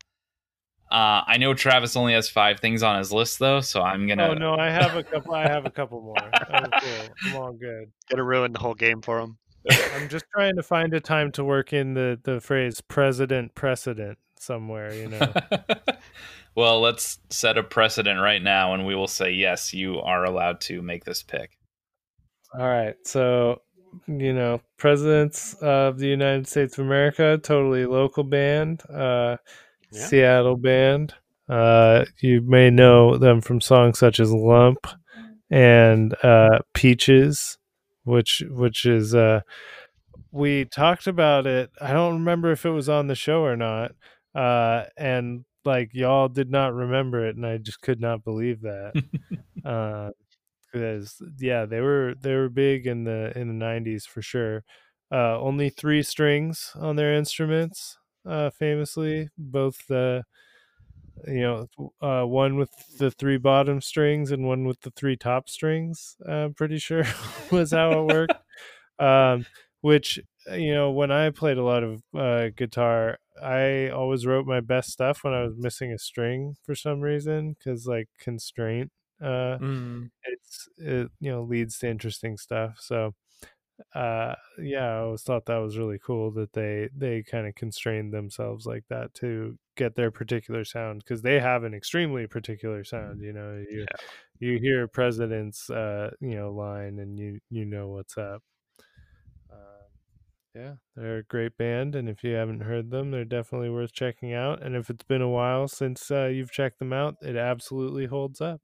Uh, 0.90 1.22
I 1.28 1.36
know 1.38 1.54
Travis 1.54 1.98
only 1.98 2.14
has 2.14 2.30
five 2.30 2.62
things 2.62 2.82
on 2.82 2.98
his 2.98 3.12
list 3.12 3.40
though, 3.40 3.60
so 3.60 3.82
I'm 3.82 4.08
gonna. 4.08 4.30
Oh 4.30 4.34
no, 4.36 4.56
I 4.56 4.70
have 4.70 4.96
a 4.96 5.04
couple. 5.04 5.36
I 5.36 5.44
have 5.46 5.66
a 5.66 5.70
couple 5.70 6.02
more. 6.02 6.16
I'm 6.50 6.72
cool. 6.72 7.08
I'm 7.26 7.36
all 7.36 7.52
good. 7.52 7.92
Gonna 8.10 8.24
ruin 8.24 8.54
the 8.54 8.60
whole 8.60 8.74
game 8.74 9.02
for 9.02 9.20
him. 9.20 9.38
I'm 9.96 10.08
just 10.08 10.24
trying 10.34 10.56
to 10.56 10.64
find 10.64 10.94
a 10.94 11.02
time 11.02 11.30
to 11.34 11.44
work 11.44 11.74
in 11.74 11.94
the 11.94 12.18
the 12.24 12.40
phrase 12.40 12.80
"president 12.80 13.54
precedent" 13.54 14.18
somewhere. 14.40 14.94
You 14.94 15.10
know. 15.10 15.34
well, 16.56 16.82
let's 16.82 17.20
set 17.30 17.58
a 17.58 17.64
precedent 17.64 18.20
right 18.20 18.42
now, 18.42 18.74
and 18.74 18.86
we 18.86 18.96
will 18.96 19.08
say 19.08 19.32
yes, 19.32 19.74
you 19.74 20.00
are 20.00 20.24
allowed 20.24 20.62
to 20.62 20.82
make 20.82 21.06
this 21.06 21.24
pick. 21.24 21.58
All 22.58 22.68
right, 22.68 22.96
so 23.04 23.62
you 24.08 24.34
know, 24.34 24.62
presidents 24.78 25.56
of 25.56 25.98
the 25.98 26.08
United 26.08 26.48
States 26.48 26.78
of 26.78 26.86
America, 26.86 27.40
totally 27.42 27.86
local 27.86 28.24
band. 28.24 28.82
Uh, 28.90 29.38
yeah. 29.92 30.06
Seattle 30.06 30.58
band. 30.58 31.14
Uh, 31.50 32.06
you 32.20 32.42
may 32.42 32.70
know 32.70 33.18
them 33.18 33.42
from 33.42 33.62
songs 33.62 34.00
such 34.00 34.20
as 34.20 34.32
"Lump" 34.32 34.88
and 35.50 36.14
uh, 36.24 36.60
"Peaches," 36.74 37.58
which 38.04 38.44
which 38.50 38.86
is 38.86 39.16
uh, 39.16 39.42
we 40.32 40.66
talked 40.66 41.08
about 41.08 41.48
it. 41.48 41.72
I 41.82 41.94
don't 41.94 42.16
remember 42.16 42.52
if 42.52 42.66
it 42.66 42.72
was 42.72 42.90
on 42.90 43.08
the 43.08 43.16
show 43.16 43.44
or 43.44 43.56
not, 43.56 43.94
uh, 44.36 44.86
and 44.98 45.46
like 45.66 45.92
y'all 45.94 46.30
did 46.30 46.50
not 46.50 46.74
remember 46.74 47.26
it, 47.26 47.36
and 47.36 47.46
I 47.46 47.58
just 47.58 47.82
could 47.82 48.00
not 48.02 48.24
believe 48.24 48.62
that. 48.62 48.94
Uh, 49.66 50.12
because 50.72 51.22
yeah, 51.40 51.66
they 51.66 51.82
were 51.82 52.14
they 52.22 52.34
were 52.36 52.50
big 52.50 52.88
in 52.88 53.04
the 53.04 53.38
in 53.38 53.48
the 53.48 53.66
'90s 53.66 54.06
for 54.06 54.22
sure. 54.22 54.64
Uh, 55.12 55.40
only 55.40 55.70
three 55.70 56.04
strings 56.04 56.72
on 56.76 56.96
their 56.96 57.14
instruments 57.14 57.98
uh, 58.26 58.50
famously. 58.50 59.30
Both 59.38 59.88
the 59.88 60.24
you 61.28 61.42
know 61.42 61.68
uh, 62.02 62.26
one 62.26 62.56
with 62.58 62.72
the 62.98 63.12
three 63.12 63.38
bottom 63.38 63.82
strings 63.82 64.32
and 64.32 64.48
one 64.48 64.66
with 64.66 64.82
the 64.82 64.92
three 64.92 65.16
top 65.16 65.50
strings. 65.50 66.16
I'm 66.28 66.54
pretty 66.54 66.78
sure 66.78 67.04
was 67.52 67.72
how 67.72 68.02
it 68.02 68.06
worked. 68.14 68.36
um, 69.00 69.46
which 69.82 70.20
you 70.52 70.74
know 70.74 70.92
when 70.92 71.12
I 71.12 71.30
played 71.30 71.58
a 71.58 71.64
lot 71.64 71.84
of 71.84 72.02
uh, 72.16 72.50
guitar, 72.56 73.18
I 73.42 73.90
always 73.90 74.26
wrote 74.26 74.46
my 74.46 74.62
best 74.62 74.92
stuff 74.92 75.24
when 75.24 75.34
I 75.34 75.44
was 75.44 75.56
missing 75.58 75.92
a 75.92 76.00
string 76.00 76.56
for 76.66 76.76
some 76.76 77.02
reason 77.02 77.56
because 77.58 77.86
like 77.86 78.10
constraint 78.20 78.92
uh 79.22 79.58
mm. 79.58 80.10
it's 80.24 80.70
it 80.78 81.10
you 81.20 81.32
know 81.32 81.42
leads 81.44 81.80
to 81.80 81.90
interesting 81.90 82.38
stuff 82.38 82.76
so 82.80 83.14
uh 83.96 84.34
yeah 84.60 84.86
i 84.86 84.98
always 85.00 85.22
thought 85.22 85.46
that 85.46 85.58
was 85.58 85.78
really 85.78 86.00
cool 86.04 86.32
that 86.32 86.54
they 86.54 86.90
they 86.96 87.24
kind 87.24 87.48
of 87.48 87.56
constrained 87.56 88.14
themselves 88.14 88.66
like 88.66 88.84
that 88.90 89.14
to 89.14 89.58
get 89.76 89.96
their 89.96 90.12
particular 90.12 90.64
sound 90.64 91.04
because 91.04 91.22
they 91.22 91.40
have 91.40 91.64
an 91.64 91.74
extremely 91.74 92.28
particular 92.28 92.84
sound 92.84 93.22
you 93.22 93.34
know 93.34 93.64
you 93.70 93.80
yeah. 93.82 93.98
you 94.40 94.60
hear 94.60 94.88
president's 94.88 95.70
uh 95.70 96.10
you 96.20 96.36
know 96.36 96.52
line 96.52 97.00
and 97.00 97.18
you 97.18 97.40
you 97.50 97.66
know 97.66 97.88
what's 97.88 98.18
up 98.18 98.36
uh, 98.36 98.40
yeah 100.58 100.74
they're 100.96 101.18
a 101.18 101.24
great 101.24 101.58
band 101.58 101.96
and 101.96 102.10
if 102.10 102.24
you 102.24 102.34
haven't 102.34 102.62
heard 102.62 102.90
them 102.90 103.12
they're 103.12 103.26
definitely 103.26 103.70
worth 103.70 103.92
checking 103.94 104.34
out 104.34 104.62
and 104.62 104.76
if 104.76 104.90
it's 104.90 105.04
been 105.04 105.22
a 105.22 105.30
while 105.30 105.68
since 105.68 106.10
uh, 106.10 106.26
you've 106.26 106.52
checked 106.52 106.80
them 106.80 106.92
out 106.92 107.16
it 107.22 107.36
absolutely 107.36 108.06
holds 108.06 108.42
up 108.42 108.62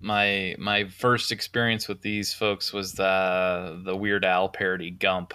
my 0.00 0.54
my 0.58 0.88
first 0.88 1.30
experience 1.30 1.86
with 1.86 2.00
these 2.00 2.32
folks 2.32 2.72
was 2.72 2.94
the 2.94 3.80
the 3.84 3.94
Weird 3.94 4.24
Al 4.24 4.48
parody 4.48 4.90
Gump. 4.90 5.34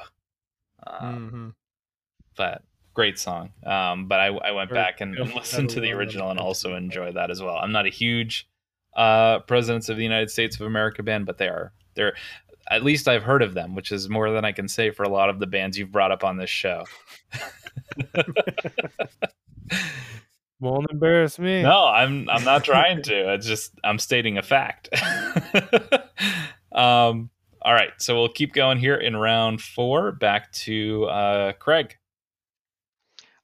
Um, 0.85 1.15
mm-hmm. 1.15 1.49
That 2.37 2.63
great 2.93 3.19
song. 3.19 3.51
Um, 3.65 4.07
but 4.07 4.19
I, 4.19 4.27
I 4.27 4.51
went 4.51 4.71
back 4.71 5.01
and, 5.01 5.15
and 5.15 5.33
listened 5.35 5.69
to 5.71 5.81
the 5.81 5.91
original 5.91 6.31
and 6.31 6.39
also 6.39 6.75
enjoy 6.75 7.11
that 7.11 7.29
as 7.29 7.41
well. 7.41 7.57
I'm 7.57 7.71
not 7.71 7.85
a 7.85 7.89
huge 7.89 8.47
uh, 8.95 9.39
Presidents 9.39 9.89
of 9.89 9.97
the 9.97 10.03
United 10.03 10.31
States 10.31 10.55
of 10.55 10.65
America 10.65 11.03
band, 11.03 11.25
but 11.25 11.37
they 11.37 11.47
are 11.47 11.73
they're 11.95 12.15
at 12.69 12.83
least 12.83 13.07
I've 13.07 13.23
heard 13.23 13.41
of 13.41 13.53
them, 13.53 13.75
which 13.75 13.91
is 13.91 14.09
more 14.09 14.31
than 14.31 14.45
I 14.45 14.51
can 14.51 14.67
say 14.67 14.91
for 14.91 15.03
a 15.03 15.09
lot 15.09 15.29
of 15.29 15.39
the 15.39 15.47
bands 15.47 15.77
you've 15.77 15.91
brought 15.91 16.11
up 16.11 16.23
on 16.23 16.37
this 16.37 16.49
show. 16.49 16.85
Won't 20.59 20.89
embarrass 20.89 21.37
me. 21.37 21.61
No, 21.61 21.85
I'm 21.85 22.29
I'm 22.29 22.43
not 22.43 22.63
trying 22.63 23.03
to. 23.03 23.33
It's 23.33 23.45
just 23.45 23.73
I'm 23.83 23.99
stating 23.99 24.37
a 24.37 24.41
fact. 24.41 24.89
um 26.71 27.29
all 27.65 27.73
right, 27.73 27.93
so 27.97 28.15
we'll 28.15 28.29
keep 28.29 28.53
going 28.53 28.77
here 28.77 28.93
in 28.95 29.15
round 29.15 29.59
four. 29.59 30.11
Back 30.11 30.51
to 30.51 31.05
uh, 31.05 31.53
Craig. 31.53 31.97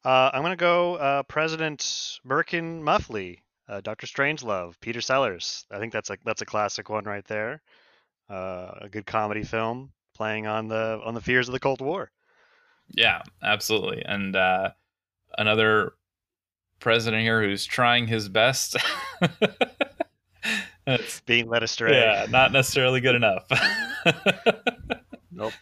Uh, 0.05 0.29
I'm 0.31 0.43
going 0.43 0.51
to 0.51 0.57
go 0.57 0.95
uh, 0.97 1.23
President 1.23 1.79
Merkin 2.23 2.81
Muffley, 2.81 3.41
uh, 3.67 3.81
Doctor 3.81 4.05
Strangelove, 4.05 4.75
Peter 4.79 5.01
Sellers. 5.01 5.65
I 5.71 5.79
think 5.79 5.91
that's 5.91 6.11
a 6.11 6.17
that's 6.23 6.43
a 6.43 6.45
classic 6.45 6.87
one 6.87 7.05
right 7.05 7.25
there. 7.25 7.63
Uh, 8.31 8.71
a 8.81 8.89
good 8.89 9.05
comedy 9.05 9.43
film 9.43 9.91
playing 10.15 10.47
on 10.47 10.69
the 10.69 11.01
on 11.03 11.13
the 11.13 11.19
fears 11.19 11.49
of 11.49 11.51
the 11.51 11.59
Cold 11.59 11.81
War. 11.81 12.11
Yeah, 12.95 13.23
absolutely. 13.43 14.03
And 14.05 14.35
uh, 14.35 14.71
another 15.37 15.93
president 16.79 17.23
here 17.23 17.43
who's 17.43 17.65
trying 17.65 18.07
his 18.07 18.29
best. 18.29 18.77
it's 20.87 21.19
being 21.21 21.49
led 21.49 21.63
astray. 21.63 21.99
Yeah, 21.99 22.25
not 22.29 22.53
necessarily 22.53 23.01
good 23.01 23.15
enough. 23.15 23.47
nope. 25.31 25.53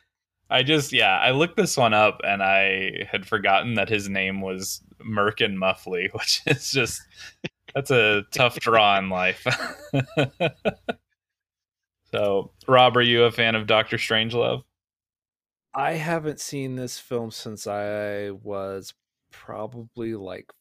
I 0.51 0.61
just 0.61 0.93
yeah, 0.93 1.17
I 1.20 1.32
looked 1.32 1.57
this 1.57 1.76
one 1.76 1.95
up 1.95 2.22
and 2.24 2.43
I 2.43 3.07
had 3.11 3.26
forgotten 3.26 3.76
that 3.76 3.89
his 3.89 4.09
name 4.09 4.41
was 4.41 4.82
Merkin 4.99 5.55
Muffley, 5.55 6.09
which 6.13 6.41
is 6.45 6.72
just 6.72 7.01
that's 7.74 7.89
a 7.89 8.26
tough 8.32 8.59
draw 8.59 8.99
in 8.99 9.09
life. 9.09 9.47
So, 12.12 12.51
Rob, 12.68 12.97
are 12.97 13.01
you 13.01 13.24
a 13.24 13.32
fan 13.32 13.55
of 13.55 13.68
Doctor 13.68 13.97
Strangelove? 13.97 14.64
I 15.74 15.93
haven't 15.93 16.39
seen 16.39 16.76
this 16.76 16.97
film 16.97 17.32
since 17.32 17.68
I 17.68 18.32
was 18.32 18.93
probably 19.32 20.16
like 20.16 20.51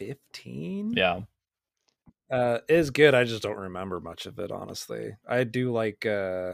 15. 0.00 0.94
Yeah. 0.96 1.20
Uh, 2.30 2.58
is 2.68 2.90
good. 2.90 3.14
I 3.14 3.24
just 3.24 3.42
don't 3.42 3.56
remember 3.56 4.00
much 4.00 4.26
of 4.26 4.38
it, 4.38 4.50
honestly. 4.50 5.16
I 5.28 5.44
do 5.44 5.72
like 5.72 6.06
uh, 6.06 6.52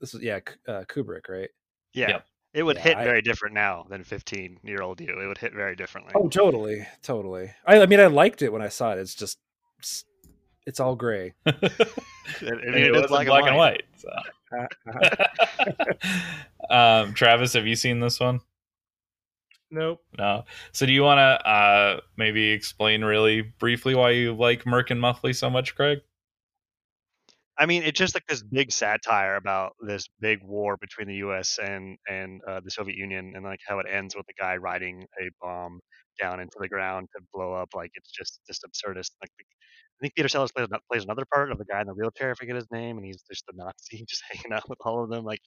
this 0.00 0.14
is 0.14 0.22
yeah, 0.22 0.40
uh, 0.68 0.84
Kubrick, 0.88 1.28
right? 1.28 1.48
Yeah. 1.94 2.08
Yep. 2.08 2.26
It 2.54 2.62
would 2.62 2.76
yeah, 2.76 2.82
hit 2.82 2.96
I, 2.98 3.04
very 3.04 3.22
different 3.22 3.54
now 3.54 3.84
than 3.88 4.04
15 4.04 4.60
year 4.62 4.82
old 4.82 5.00
you. 5.00 5.18
It 5.20 5.26
would 5.26 5.38
hit 5.38 5.54
very 5.54 5.74
differently. 5.74 6.12
Oh, 6.14 6.28
totally, 6.28 6.86
totally. 7.02 7.52
I, 7.66 7.80
I 7.80 7.86
mean, 7.86 8.00
I 8.00 8.06
liked 8.06 8.42
it 8.42 8.52
when 8.52 8.62
I 8.62 8.68
saw 8.68 8.92
it. 8.92 8.98
It's 8.98 9.14
just, 9.14 9.38
it's, 10.66 10.78
it's 10.78 10.80
all 10.80 10.96
gray. 10.96 11.34
I 11.46 11.52
mean, 12.40 12.74
it, 12.74 12.96
it 12.96 13.08
black, 13.08 13.26
black 13.26 13.46
and 13.46 13.56
white. 13.56 13.82
And 14.02 14.12
white 14.52 14.72
so. 16.68 16.70
um, 16.74 17.14
Travis, 17.14 17.52
have 17.52 17.66
you 17.66 17.76
seen 17.76 18.00
this 18.00 18.20
one? 18.20 18.40
Nope. 19.70 20.02
No. 20.16 20.44
So 20.72 20.86
do 20.86 20.92
you 20.92 21.02
want 21.02 21.18
to 21.18 21.48
uh, 21.48 22.00
maybe 22.16 22.50
explain 22.50 23.04
really 23.04 23.40
briefly 23.42 23.94
why 23.94 24.10
you 24.10 24.34
like 24.34 24.64
Merkin 24.64 24.98
Muffley 24.98 25.32
so 25.32 25.50
much, 25.50 25.74
Craig? 25.74 26.00
I 27.58 27.66
mean, 27.66 27.84
it's 27.84 27.98
just 27.98 28.14
like 28.14 28.26
this 28.26 28.42
big 28.42 28.72
satire 28.72 29.36
about 29.36 29.74
this 29.80 30.08
big 30.20 30.40
war 30.42 30.76
between 30.76 31.06
the 31.08 31.16
U.S. 31.16 31.58
and 31.62 31.96
and 32.08 32.40
uh, 32.48 32.60
the 32.64 32.70
Soviet 32.70 32.96
Union, 32.96 33.32
and 33.36 33.44
like 33.44 33.60
how 33.66 33.78
it 33.78 33.86
ends 33.90 34.16
with 34.16 34.26
the 34.26 34.34
guy 34.40 34.56
riding 34.56 35.06
a 35.20 35.30
bomb 35.40 35.80
down 36.20 36.40
into 36.40 36.56
the 36.60 36.68
ground 36.68 37.08
to 37.16 37.22
blow 37.32 37.54
up. 37.54 37.68
Like 37.74 37.90
it's 37.94 38.10
just 38.10 38.40
this 38.48 38.58
absurdist. 38.66 39.12
Like 39.22 39.30
I 39.38 39.44
think 40.02 40.14
Peter 40.16 40.28
Sellers 40.28 40.50
plays, 40.52 40.68
plays 40.90 41.04
another 41.04 41.24
part 41.32 41.52
of 41.52 41.58
the 41.58 41.64
guy 41.64 41.80
in 41.80 41.86
the 41.86 41.94
wheelchair. 41.94 42.32
I 42.32 42.34
forget 42.34 42.56
his 42.56 42.66
name, 42.72 42.96
and 42.98 43.06
he's 43.06 43.22
just 43.30 43.44
the 43.46 43.52
Nazi, 43.56 44.04
just 44.08 44.22
hanging 44.30 44.52
out 44.52 44.68
with 44.68 44.78
all 44.84 45.04
of 45.04 45.10
them. 45.10 45.24
Like 45.24 45.40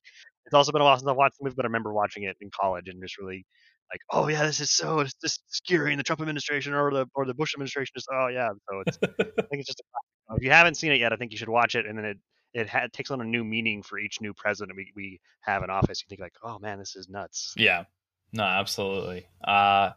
it's 0.46 0.54
also 0.56 0.72
been 0.72 0.82
a 0.82 0.86
while 0.86 0.98
since 0.98 1.10
I 1.10 1.14
watched 1.14 1.38
the 1.40 1.46
movie, 1.46 1.56
but 1.58 1.66
I 1.66 1.68
remember 1.68 1.94
watching 1.94 2.24
it 2.24 2.38
in 2.42 2.50
college 2.58 2.88
and 2.88 3.02
just 3.02 3.18
really 3.18 3.46
like, 3.92 4.02
oh 4.12 4.28
yeah, 4.28 4.44
this 4.44 4.60
is 4.60 4.72
so 4.72 5.00
it's 5.00 5.14
just 5.16 5.42
scary 5.48 5.92
in 5.92 5.98
the 5.98 6.04
Trump 6.04 6.22
administration 6.22 6.74
or 6.74 6.92
the 6.92 7.06
or 7.16 7.26
the 7.26 7.34
Bush 7.34 7.54
administration. 7.56 7.92
Just 7.96 8.08
oh 8.12 8.28
yeah, 8.28 8.50
so 8.70 8.84
it's 8.86 9.00
I 9.04 9.24
think 9.24 9.60
it's 9.60 9.68
just 9.68 9.82
a, 9.82 10.36
if 10.36 10.44
you 10.44 10.52
haven't 10.52 10.76
seen 10.76 10.92
it 10.92 11.00
yet, 11.00 11.14
I 11.14 11.16
think 11.16 11.32
you 11.32 11.38
should 11.38 11.50
watch 11.50 11.76
it, 11.76 11.86
and 11.86 11.98
then 11.98 12.06
it 12.06 12.18
it 12.54 12.70
ha- 12.70 12.88
takes 12.92 13.12
on 13.12 13.22
a 13.22 13.26
new 13.26 13.44
meaning 13.44 13.84
for 13.84 14.00
each 14.00 14.20
new 14.22 14.34
president 14.34 14.76
we, 14.76 14.92
we 14.96 15.20
have 15.42 15.64
in 15.64 15.70
office. 15.70 16.02
You 16.02 16.08
think 16.10 16.22
like, 16.22 16.36
oh 16.44 16.60
man, 16.60 16.80
this 16.80 16.96
is 16.96 17.08
nuts. 17.10 17.54
Yeah, 17.58 17.86
no, 18.34 18.44
absolutely. 18.44 19.28
Uh, 19.44 19.92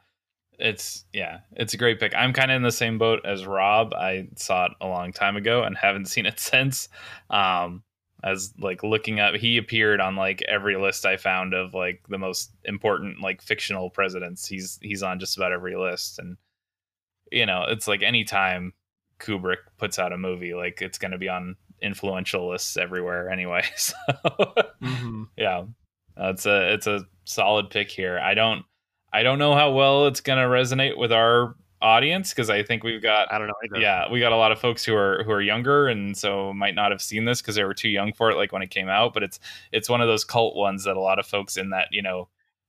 it's 0.59 1.05
yeah, 1.13 1.41
it's 1.53 1.75
a 1.75 1.77
great 1.77 1.99
pick. 1.99 2.15
I'm 2.15 2.33
kind 2.33 2.51
of 2.51 2.57
in 2.57 2.63
the 2.63 2.73
same 2.73 2.99
boat 2.99 3.21
as 3.25 3.47
Rob. 3.47 3.95
I 3.95 4.29
saw 4.37 4.67
it 4.67 4.73
a 4.81 4.87
long 4.87 5.13
time 5.13 5.37
ago 5.37 5.63
and 5.63 5.77
haven't 5.77 6.07
seen 6.07 6.27
it 6.27 6.39
since. 6.41 6.89
Um, 7.29 7.83
as 8.23 8.53
like 8.59 8.83
looking 8.83 9.21
up 9.21 9.35
he 9.35 9.57
appeared 9.57 10.01
on 10.01 10.17
like 10.17 10.43
every 10.49 10.77
list 10.77 11.07
i 11.07 11.17
found 11.17 11.55
of 11.55 11.75
like 11.75 12.03
the 12.09 12.19
most 12.19 12.53
important 12.65 13.21
like 13.21 13.43
fictional 13.43 13.91
presidents. 13.91 14.47
He's 14.47 14.79
he's 14.83 15.03
on 15.03 15.21
just 15.21 15.37
about 15.37 15.53
every 15.53 15.77
list. 15.77 16.19
And 16.19 16.37
you 17.31 17.47
know 17.47 17.65
it's 17.69 17.89
like 17.89 18.03
anytime 18.03 18.73
kubrick 19.19 19.59
puts 19.79 19.99
out 19.99 20.13
a 20.13 20.19
movie 20.19 20.55
like 20.55 20.81
it's 20.81 20.99
going 20.99 21.11
to 21.11 21.19
be 21.19 21.29
on 21.29 21.55
influential 21.83 22.51
lists 22.51 22.77
everywhere 22.77 23.29
anyway 23.31 23.63
so 23.77 23.95
mm-hmm. 24.09 25.25
yeah. 25.37 25.65
It's 26.17 26.45
a 26.45 26.75
it's 26.75 26.87
a 26.87 27.07
solid 27.25 27.71
pick 27.71 27.91
here. 27.91 28.19
I 28.19 28.35
don't 28.35 28.65
i 29.13 29.23
don't 29.23 29.39
know 29.39 29.55
how 29.55 29.73
well 29.73 30.07
it's 30.07 30.21
going 30.21 30.39
to 30.39 30.45
resonate 30.45 30.97
with 30.97 31.13
our 31.13 31.57
audience 31.83 32.31
because 32.31 32.51
I 32.51 32.63
think 32.63 32.83
we've 32.85 33.03
got 33.03 33.33
I 33.33 33.39
don't 33.39 33.47
know. 33.49 33.55
Either. 33.65 33.81
yeah, 33.81 34.11
we 34.11 34.21
got 34.21 34.33
a 34.33 34.37
lot 34.37 34.53
of 34.53 34.61
folks 34.61 34.85
who 34.85 34.95
are 34.95 35.23
who 35.25 35.31
are 35.33 35.41
younger 35.43 35.89
and 35.89 36.17
so 36.17 36.53
might 36.53 36.75
not 36.75 36.91
have 36.91 37.01
seen 37.01 37.25
this 37.25 37.41
because 37.41 37.55
they 37.55 37.65
were 37.65 37.75
too 37.75 37.89
young 37.89 38.13
for 38.13 38.31
it, 38.31 38.37
like 38.37 38.53
when 38.53 38.63
it 38.63 38.71
came 38.71 38.89
out. 38.89 39.15
But 39.15 39.23
it's 39.23 39.41
it's 39.73 39.89
one 39.89 40.01
of 40.01 40.09
those 40.09 40.25
cult 40.25 40.57
ones 40.57 40.85
that 40.85 40.97
a 40.97 41.01
lot 41.01 41.19
of 41.19 41.27
folks 41.27 41.57
in 41.57 41.71
that 41.71 41.89
you 41.91 42.03
know 42.03 42.29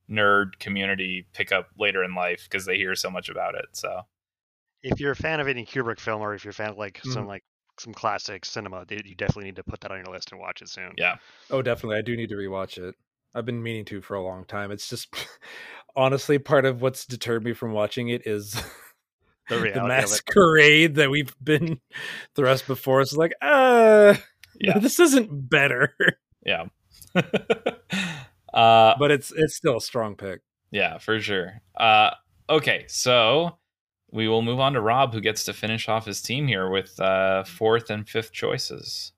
nerd 0.10 0.60
community 0.60 1.26
pick 1.34 1.52
up 1.52 1.70
later 1.78 2.04
in 2.04 2.14
life 2.16 2.44
because 2.50 2.66
they 2.66 2.76
hear 2.78 2.96
so 2.96 3.10
much 3.10 3.30
about 3.30 3.56
it. 3.56 3.66
So 3.74 4.02
If 4.84 5.00
you're 5.00 5.12
a 5.12 5.16
fan 5.16 5.40
of 5.40 5.48
any 5.48 5.66
Kubrick 5.66 6.00
film, 6.00 6.22
or 6.22 6.34
if 6.34 6.44
you're 6.44 6.52
a 6.52 6.54
fan 6.54 6.70
of 6.72 6.78
like 6.78 7.02
Mm. 7.04 7.14
some 7.14 7.28
like 7.28 7.44
some 7.80 7.94
classic 7.94 8.46
cinema, 8.46 8.86
you 8.90 9.16
definitely 9.16 9.46
need 9.46 9.56
to 9.56 9.64
put 9.64 9.80
that 9.82 9.92
on 9.92 9.98
your 10.04 10.14
list 10.14 10.32
and 10.32 10.40
watch 10.42 10.62
it 10.62 10.70
soon. 10.70 10.94
yeah, 10.98 11.16
Oh, 11.50 11.62
definitely. 11.62 11.98
I 11.98 12.02
do 12.02 12.16
need 12.16 12.30
to 12.30 12.36
rewatch 12.36 12.78
it. 12.78 12.96
I've 13.34 13.46
been 13.46 13.64
meaning 13.64 13.86
to 13.86 14.02
for 14.02 14.16
a 14.16 14.22
long 14.24 14.44
time. 14.46 14.72
It's 14.72 14.88
just 14.90 15.16
honestly 15.96 16.38
part 16.38 16.66
of 16.66 16.82
what's 16.82 17.06
deterred 17.06 17.44
me 17.44 17.54
from 17.54 17.72
watching 17.72 18.10
it 18.10 18.28
is 18.28 18.62
The 19.52 19.58
the, 19.58 19.62
reality 19.64 19.80
of 19.80 19.86
it. 19.86 20.02
masquerade 20.02 20.96
that 20.96 21.10
we've 21.12 21.36
been 21.44 21.80
thrust 22.36 22.68
before 22.68 23.02
us. 23.02 23.16
Like, 23.16 23.34
uh, 23.42 24.16
Yeah. 24.60 24.80
this 24.80 25.00
isn't 25.00 25.50
better, 25.50 25.94
yeah. 26.46 26.66
uh, 28.54 28.94
but 29.00 29.12
it's 29.12 29.32
it's 29.36 29.56
still 29.56 29.78
a 29.78 29.82
strong 29.82 30.16
pick. 30.16 30.42
Yeah, 30.72 30.98
for 30.98 31.20
sure. 31.20 31.62
Uh, 31.78 32.12
okay, 32.50 32.86
so 32.88 33.58
we 34.12 34.28
will 34.28 34.42
move 34.42 34.60
on 34.60 34.74
to 34.74 34.82
Rob, 34.82 35.14
who 35.14 35.22
gets 35.22 35.44
to 35.46 35.54
finish 35.54 35.88
off 35.90 36.06
his 36.06 36.22
team 36.22 36.48
here 36.48 36.70
with 36.70 37.00
uh, 37.00 37.44
fourth 37.44 37.90
and 37.90 38.08
fifth 38.08 38.32
choices. 38.32 39.12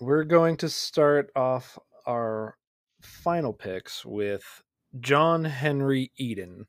We're 0.00 0.24
going 0.24 0.56
to 0.58 0.68
start 0.68 1.30
off 1.36 1.78
our 2.06 2.56
final 3.00 3.52
picks 3.52 4.04
with 4.04 4.62
John 5.00 5.44
Henry 5.44 6.10
Eden, 6.16 6.66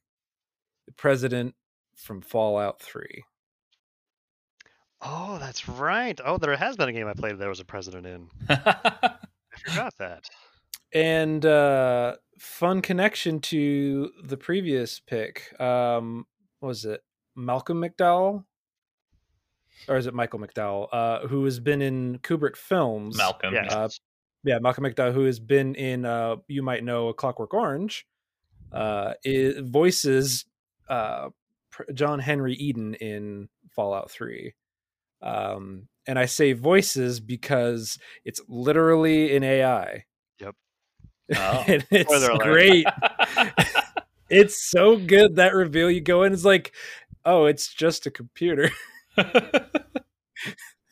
the 0.85 0.93
president 0.93 1.55
from 1.95 2.21
Fallout 2.21 2.81
3. 2.81 3.23
Oh, 5.05 5.37
that's 5.37 5.67
right. 5.67 6.19
Oh, 6.23 6.37
there 6.37 6.55
has 6.55 6.77
been 6.77 6.89
a 6.89 6.93
game 6.93 7.07
I 7.07 7.13
played. 7.13 7.37
There 7.37 7.49
was 7.49 7.59
a 7.59 7.65
president 7.65 8.07
in. 8.07 8.29
I 8.49 9.15
forgot 9.67 9.93
that. 9.99 10.23
And 10.93 11.45
uh 11.45 12.15
fun 12.39 12.81
connection 12.81 13.39
to 13.41 14.11
the 14.23 14.37
previous 14.37 14.99
pick. 14.99 15.59
Um 15.59 16.25
what 16.59 16.69
was 16.69 16.85
it? 16.85 17.01
Malcolm 17.35 17.81
McDowell? 17.81 18.45
Or 19.89 19.97
is 19.97 20.07
it 20.07 20.13
Michael 20.13 20.39
McDowell? 20.39 20.87
Uh 20.91 21.27
who 21.27 21.43
has 21.45 21.59
been 21.59 21.81
in 21.81 22.19
Kubrick 22.19 22.55
films. 22.55 23.17
Malcolm. 23.17 23.53
Yeah. 23.53 23.67
Uh, 23.67 23.89
yeah, 24.45 24.59
Malcolm 24.59 24.83
McDowell, 24.83 25.13
who 25.13 25.25
has 25.25 25.39
been 25.39 25.75
in 25.75 26.05
uh 26.05 26.37
you 26.47 26.63
might 26.63 26.83
know 26.83 27.09
A 27.09 27.13
Clockwork 27.13 27.53
Orange, 27.53 28.05
uh 28.71 29.13
i 29.25 29.53
voices 29.59 30.45
uh 30.87 31.29
Pr- 31.29 31.42
John 31.93 32.19
Henry 32.19 32.53
Eden 32.55 32.95
in 32.95 33.49
Fallout 33.69 34.11
3. 34.11 34.53
Um 35.21 35.87
and 36.05 36.19
I 36.19 36.25
say 36.25 36.53
voices 36.53 37.19
because 37.21 37.97
it's 38.25 38.41
literally 38.47 39.35
an 39.35 39.43
AI. 39.43 40.05
Yep. 40.39 40.55
Oh. 41.37 41.63
it's 41.67 42.27
great. 42.39 42.85
it's 44.29 44.61
so 44.69 44.97
good 44.97 45.37
that 45.37 45.53
reveal 45.53 45.89
you 45.89 46.01
go 46.01 46.23
in 46.23 46.33
it's 46.33 46.45
like, 46.45 46.73
oh, 47.25 47.45
it's 47.45 47.73
just 47.73 48.05
a 48.05 48.11
computer. 48.11 48.69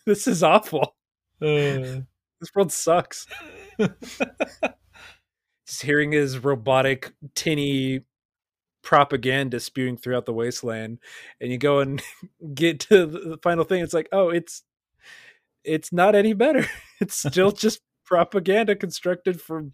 this 0.05 0.27
is 0.27 0.43
awful. 0.43 0.95
Uh, 1.41 2.01
This 2.39 2.55
world 2.55 2.71
sucks. 2.71 3.27
Just 5.67 5.81
hearing 5.83 6.11
his 6.11 6.39
robotic, 6.39 7.11
tinny 7.35 8.01
propaganda 8.83 9.59
spewing 9.59 9.97
throughout 9.97 10.25
the 10.25 10.33
wasteland, 10.33 10.99
and 11.39 11.51
you 11.51 11.57
go 11.57 11.79
and 11.79 12.01
get 12.53 12.79
to 12.81 13.05
the 13.05 13.39
final 13.43 13.63
thing. 13.65 13.83
It's 13.83 13.93
like, 13.93 14.09
oh, 14.11 14.29
it's 14.29 14.63
it's 15.63 15.91
not 15.93 16.15
any 16.15 16.33
better. 16.33 16.65
It's 17.01 17.15
still 17.15 17.51
just 17.51 17.81
propaganda 18.05 18.75
constructed 18.75 19.41
for 19.41 19.65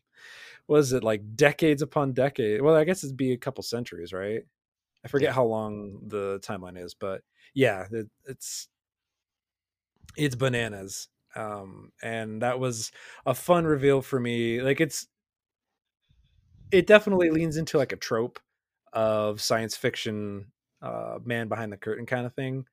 was 0.68 0.94
it 0.94 1.04
like 1.04 1.36
decades 1.36 1.82
upon 1.82 2.14
decades? 2.14 2.62
Well, 2.64 2.76
I 2.76 2.86
guess 2.86 3.04
it'd 3.04 3.18
be 3.18 3.34
a 3.34 3.38
couple 3.38 3.64
centuries, 3.64 4.14
right? 4.14 4.44
I 5.06 5.10
forget 5.10 5.30
Yeah. 5.30 5.34
how 5.34 5.46
long 5.46 6.02
the 6.08 6.40
timeline 6.42 6.78
is, 6.84 6.94
but 6.96 7.22
yeah, 7.54 7.88
it, 7.92 8.08
it's 8.26 8.70
it's 10.16 10.36
bananas. 10.36 11.08
Um, 11.36 11.92
and 12.02 12.42
that 12.42 12.60
was 12.60 12.92
a 13.26 13.34
fun 13.36 13.66
reveal 13.66 14.02
for 14.02 14.20
me. 14.20 14.62
Like 14.62 14.82
it's 14.82 15.08
it 16.72 16.88
definitely 16.88 17.30
leans 17.30 17.58
into 17.58 17.78
like 17.78 17.92
a 17.92 17.96
trope 17.98 18.40
of 18.94 19.42
science 19.42 19.76
fiction 19.76 20.46
uh 20.82 21.18
man 21.24 21.48
behind 21.48 21.72
the 21.72 21.78
curtain 21.78 22.06
kind 22.06 22.26
of 22.26 22.34
thing 22.34 22.66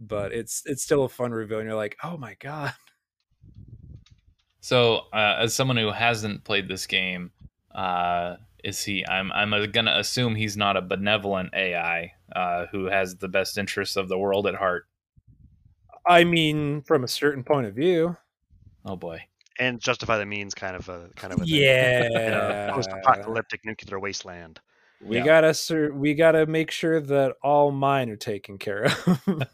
but 0.00 0.32
it's 0.32 0.62
it's 0.66 0.82
still 0.82 1.04
a 1.04 1.08
fun 1.08 1.30
reveal 1.30 1.58
and 1.58 1.66
you're 1.68 1.76
like 1.76 1.96
oh 2.02 2.16
my 2.16 2.34
god 2.40 2.72
so, 4.60 5.06
uh, 5.12 5.36
as 5.38 5.54
someone 5.54 5.78
who 5.78 5.90
hasn't 5.90 6.44
played 6.44 6.68
this 6.68 6.86
game, 6.86 7.30
uh, 7.74 8.36
is 8.62 8.84
he? 8.84 9.06
I'm 9.06 9.32
I'm 9.32 9.54
uh, 9.54 9.64
gonna 9.66 9.96
assume 9.96 10.34
he's 10.34 10.56
not 10.56 10.76
a 10.76 10.82
benevolent 10.82 11.54
AI 11.54 12.12
uh, 12.36 12.66
who 12.70 12.84
has 12.84 13.16
the 13.16 13.28
best 13.28 13.56
interests 13.56 13.96
of 13.96 14.08
the 14.08 14.18
world 14.18 14.46
at 14.46 14.54
heart. 14.54 14.86
i 16.06 16.24
mean 16.24 16.82
from 16.82 17.04
a 17.04 17.08
certain 17.08 17.42
point 17.42 17.66
of 17.66 17.74
view 17.74 18.16
Oh 18.84 18.96
boy. 18.96 19.22
And 19.58 19.78
justify 19.78 20.16
the 20.16 20.24
means, 20.24 20.54
kind 20.54 20.74
of 20.74 20.88
a 20.88 21.10
kind 21.16 21.32
of 21.34 21.40
a 21.40 21.44
thing. 21.44 21.54
yeah 21.60 22.70
post-apocalyptic 22.72 23.64
nuclear 23.64 23.98
wasteland. 23.98 24.60
We 25.02 25.16
Yeah. 25.16 25.24
gotta 25.24 25.54
sur- 25.54 25.92
we 25.92 26.14
gotta 26.14 26.46
make 26.46 26.70
sure 26.70 27.00
that 27.00 27.34
all 27.42 27.70
mine 27.70 28.10
are 28.10 28.16
taken 28.16 28.58
care 28.58 28.84
of 28.84 29.18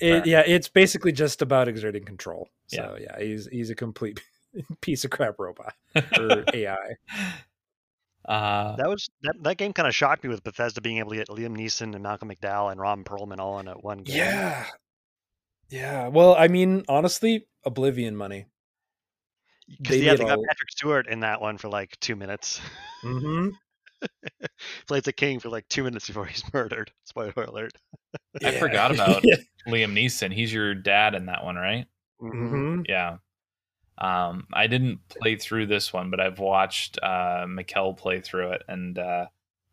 it, 0.00 0.26
yeah 0.26 0.42
it's 0.46 0.68
basically 0.68 1.12
just 1.12 1.42
about 1.42 1.68
exerting 1.68 2.04
control 2.04 2.48
so 2.68 2.96
yeah, 3.00 3.18
he's 3.18 3.46
he's 3.50 3.70
a 3.70 3.74
complete 3.74 4.20
piece 4.80 5.04
of 5.04 5.10
crap 5.10 5.34
robot 5.38 5.74
or 6.18 6.44
ai 6.54 6.76
Uh, 8.28 8.76
That 8.76 8.88
was 8.88 9.08
that, 9.22 9.34
that 9.42 9.56
game 9.56 9.72
kind 9.72 9.88
of 9.88 9.94
shocked 9.94 10.22
me 10.22 10.28
with 10.30 10.44
Bethesda 10.44 10.80
being 10.82 10.98
able 10.98 11.10
to 11.10 11.16
get 11.16 11.28
Liam 11.28 11.56
Neeson 11.56 11.94
and 11.94 12.02
Malcolm 12.02 12.28
McDowell 12.30 12.70
and 12.70 12.78
Ron 12.80 13.02
Perlman 13.02 13.38
all 13.38 13.58
in 13.58 13.66
at 13.66 13.82
one 13.82 13.98
game. 13.98 14.16
Yeah. 14.18 14.66
Yeah. 15.70 16.08
Well, 16.08 16.36
I 16.38 16.46
mean, 16.48 16.84
honestly, 16.86 17.46
Oblivion 17.64 18.14
money. 18.16 18.44
Because 19.78 19.96
yeah, 19.98 20.14
they 20.14 20.24
got 20.24 20.38
all- 20.38 20.44
Patrick 20.46 20.70
Stewart 20.70 21.06
in 21.08 21.20
that 21.20 21.40
one 21.40 21.58
for 21.58 21.68
like 21.68 21.98
two 22.00 22.16
minutes. 22.16 22.60
Mm-hmm. 23.04 23.48
Plays 24.86 25.02
the 25.02 25.12
king 25.12 25.40
for 25.40 25.48
like 25.50 25.68
two 25.68 25.84
minutes 25.84 26.06
before 26.06 26.24
he's 26.26 26.42
murdered. 26.54 26.90
Spoiler 27.04 27.32
alert. 27.44 27.72
I 28.42 28.52
forgot 28.52 28.90
about 28.94 29.22
Liam 29.68 29.92
Neeson. 29.92 30.32
He's 30.32 30.52
your 30.52 30.74
dad 30.74 31.14
in 31.14 31.26
that 31.26 31.44
one, 31.44 31.56
right? 31.56 31.86
hmm 32.18 32.82
Yeah. 32.88 33.16
Um, 33.98 34.46
I 34.52 34.66
didn't 34.66 35.00
play 35.10 35.36
through 35.36 35.66
this 35.66 35.92
one, 35.92 36.10
but 36.10 36.20
I've 36.20 36.38
watched 36.38 36.98
uh, 37.02 37.44
Mikkel 37.46 37.96
play 37.98 38.20
through 38.20 38.52
it, 38.52 38.62
and 38.66 38.98
uh, 38.98 39.26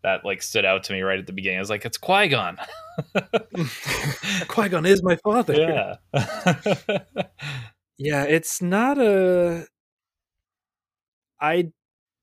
that 0.03 0.25
like 0.25 0.41
stood 0.41 0.65
out 0.65 0.83
to 0.85 0.93
me 0.93 1.01
right 1.01 1.17
at 1.17 1.27
the 1.27 1.31
beginning. 1.31 1.59
I 1.59 1.61
was 1.61 1.69
like, 1.69 1.85
"It's 1.85 1.97
Qui 1.97 2.27
Gon." 2.27 2.57
Qui 4.49 4.67
Gon 4.67 4.85
is 4.85 5.01
my 5.01 5.15
father. 5.23 5.97
yeah. 6.13 6.97
Yeah. 7.97 8.23
It's 8.25 8.61
not 8.61 8.97
a. 8.97 9.65
I. 11.39 11.71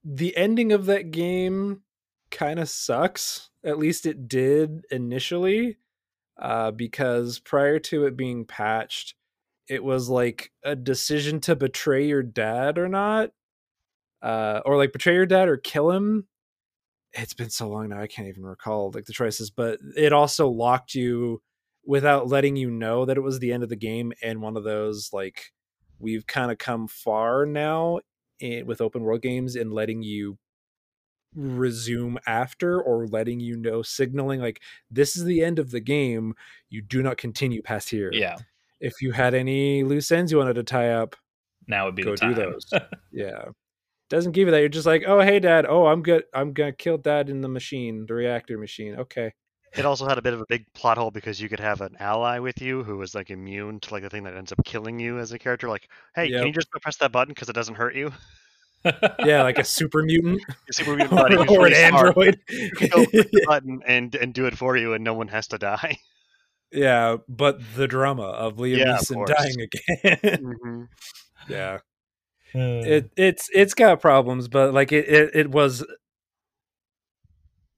The 0.07 0.37
ending 0.37 0.73
of 0.73 0.85
that 0.87 1.13
game 1.13 1.81
kind 2.31 2.59
of 2.59 2.69
sucks. 2.69 3.49
At 3.65 3.79
least 3.79 4.05
it 4.05 4.29
did 4.29 4.85
initially, 4.91 5.79
uh, 6.39 6.73
because 6.73 7.39
prior 7.39 7.79
to 7.79 8.05
it 8.05 8.17
being 8.17 8.45
patched, 8.45 9.15
it 9.67 9.83
was 9.83 10.11
like 10.11 10.53
a 10.63 10.77
decision 10.77 11.41
to 11.41 11.57
betray 11.57 12.07
your 12.07 12.23
dad 12.23 12.77
or 12.77 12.89
not, 12.89 13.31
uh, 14.21 14.61
or 14.67 14.77
like 14.77 14.93
betray 14.93 15.15
your 15.15 15.25
dad 15.25 15.49
or 15.49 15.57
kill 15.57 15.91
him. 15.91 16.27
It's 17.15 17.33
been 17.33 17.51
so 17.51 17.69
long 17.69 17.89
now, 17.89 18.01
I 18.03 18.07
can't 18.07 18.29
even 18.29 18.45
recall 18.45 18.91
like 18.95 19.07
the 19.07 19.13
choices, 19.15 19.51
but 19.51 19.79
it 19.97 20.13
also 20.13 20.49
locked 20.49 20.95
you 20.95 21.41
without 21.87 22.29
letting 22.29 22.57
you 22.57 22.71
know 22.71 23.07
that 23.07 23.17
it 23.17 23.23
was 23.23 23.39
the 23.39 23.53
end 23.53 23.63
of 23.63 23.69
the 23.69 23.77
game 23.77 24.13
and 24.23 24.43
one 24.43 24.57
of 24.57 24.65
those 24.65 25.11
like 25.13 25.53
we've 25.99 26.27
kind 26.27 26.51
of 26.51 26.59
come 26.59 26.89
far 26.89 27.47
now 27.47 28.01
in, 28.41 28.67
with 28.67 28.81
open 28.81 29.03
world 29.03 29.23
games 29.23 29.57
in 29.57 29.71
letting 29.71 30.03
you 30.03 30.39
resume 31.35 32.19
after 32.27 32.81
or 32.81 33.07
letting 33.09 33.41
you 33.41 33.57
know 33.57 33.83
signaling 33.83 34.41
like 34.41 34.61
this 34.91 35.17
is 35.17 35.25
the 35.25 35.43
end 35.43 35.59
of 35.59 35.71
the 35.71 35.81
game. 35.81 36.35
You 36.71 36.81
do 36.83 37.03
not 37.03 37.17
continue 37.17 37.63
past 37.63 37.91
here. 37.91 38.11
Yeah. 38.13 38.37
if 38.81 39.01
you 39.01 39.13
had 39.13 39.35
any 39.35 39.83
loose 39.83 40.13
ends 40.13 40.31
you 40.31 40.39
wanted 40.39 40.55
to 40.55 40.63
tie 40.63 40.91
up 40.91 41.17
Now 41.67 41.87
would 41.87 41.95
be 41.97 42.03
go 42.03 42.13
the 42.13 42.17
time. 42.19 42.35
do 42.35 42.41
those. 42.41 42.71
Yeah. 43.13 43.47
Doesn't 44.11 44.33
give 44.33 44.47
you 44.47 44.53
that. 44.53 44.61
You're 44.61 44.69
just 44.69 44.87
like 44.87 45.05
oh 45.07 45.21
hey 45.21 45.41
dad. 45.41 45.67
Oh 45.67 45.87
i'm 45.87 46.03
good. 46.03 46.25
I'm 46.35 46.53
gonna 46.53 46.73
kill 46.73 46.99
dad 46.99 47.31
in 47.31 47.41
the 47.41 47.49
machine 47.49 48.07
the 48.07 48.15
reactor 48.15 48.59
machine. 48.59 48.97
Okay 48.97 49.33
It 49.77 49.85
also 49.85 50.07
had 50.07 50.19
a 50.19 50.23
bit 50.23 50.35
of 50.35 50.41
a 50.41 50.47
big 50.49 50.65
plot 50.73 50.99
hole 50.99 51.11
because 51.11 51.41
you 51.41 51.49
could 51.49 51.61
have 51.61 51.81
an 51.81 51.97
ally 51.99 52.39
with 52.39 52.61
you 52.63 52.85
who 52.85 52.97
was 52.97 53.15
like 53.15 53.31
immune 53.31 53.81
to 53.81 53.93
like 53.95 54.03
the 54.03 54.11
thing 54.11 54.23
that 54.25 54.35
ends 54.37 54.53
up 54.53 54.65
killing 54.65 55.01
you 55.01 55.19
as 55.19 55.33
a 55.33 55.39
character. 55.39 55.69
Like, 55.69 55.89
hey, 56.15 56.27
Yep. 56.27 56.39
can 56.39 56.47
you 56.49 56.53
just 56.53 56.71
press 56.71 56.97
that 56.99 57.11
button 57.13 57.33
because 57.35 57.49
it 57.49 57.55
doesn't 57.55 57.75
hurt 57.75 57.95
you? 57.95 58.13
yeah, 59.25 59.43
like 59.43 59.59
a 59.59 59.65
super 59.65 60.03
mutant 60.03 60.41
Your 60.47 60.73
super 60.73 60.95
mutant 60.97 61.19
buddy 61.19 61.37
who's 61.37 61.47
or 61.59 61.67
an 61.67 61.75
smart. 61.75 62.07
android. 62.09 62.41
You 62.51 62.71
can 62.71 62.89
go 62.89 63.07
click 63.07 63.31
the 63.33 63.45
button 63.47 63.81
and 63.87 64.15
and 64.15 64.33
do 64.35 64.47
it 64.47 64.57
for 64.57 64.77
you, 64.77 64.93
and 64.93 65.03
no 65.03 65.15
one 65.15 65.29
has 65.29 65.47
to 65.49 65.59
die. 65.59 65.97
yeah, 66.71 67.17
but 67.29 67.59
the 67.77 67.89
drama 67.89 68.25
of 68.25 68.57
Liam 68.57 68.79
Yeah, 68.79 68.97
Neeson 68.99 69.15
course. 69.15 69.31
dying 69.31 69.61
again. 69.61 70.39
Mhm. 70.65 70.89
yeah, 71.49 71.79
Hmm. 72.53 72.61
it 72.89 73.11
it's 73.17 73.49
it's 73.55 73.75
got 73.75 74.01
problems, 74.01 74.47
but 74.49 74.73
like 74.75 74.93
it 74.93 75.09
it, 75.09 75.31
it 75.35 75.51
was 75.51 75.85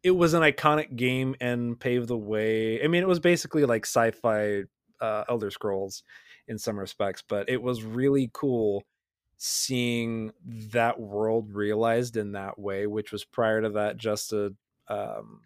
it 0.03 0.13
was 0.13 0.35
an 0.35 0.43
iconic 0.43 0.97
game 0.97 1.35
and 1.41 1.79
paved 1.79 2.09
the 2.09 2.17
way. 2.17 2.83
I 2.83 2.87
mean, 2.89 3.03
it 3.03 3.09
was 3.09 3.21
basically 3.21 3.65
like 3.65 3.85
sci-fi 3.85 4.63
uh, 5.01 5.25
Elder 5.29 5.51
Scrolls 5.51 6.03
in 6.49 6.59
some 6.59 6.79
respects, 6.79 7.23
but 7.27 7.49
it 7.49 7.61
was 7.61 7.83
really 7.83 8.31
cool 8.33 8.85
seeing 9.37 10.33
that 10.47 10.99
world 11.01 11.53
realized 11.53 12.17
in 12.17 12.33
that 12.33 12.59
way, 12.59 12.87
which 12.87 13.13
was 13.13 13.25
prior 13.25 13.61
to 13.63 13.71
that 13.71 13.97
just 13.97 14.33
a 14.33 14.55
um, 14.89 15.41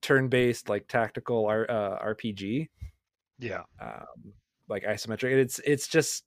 turn-based 0.00 0.68
like 0.68 0.88
tactical 0.88 1.46
R- 1.46 1.70
uh, 1.70 1.98
RPG 2.14 2.68
Yeah. 3.38 3.62
um, 3.80 4.32
like 4.68 4.84
isometric. 4.84 5.32
It's 5.32 5.58
it's 5.60 5.88
just, 5.88 6.24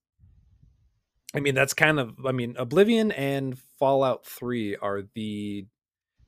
I 1.33 1.39
mean, 1.39 1.55
that's 1.55 1.73
kind 1.73 1.99
of, 1.99 2.13
I 2.25 2.31
mean, 2.33 2.55
Oblivion 2.57 3.11
and 3.13 3.57
Fallout 3.79 4.25
Three 4.25 4.75
are 4.75 5.01
the 5.15 5.65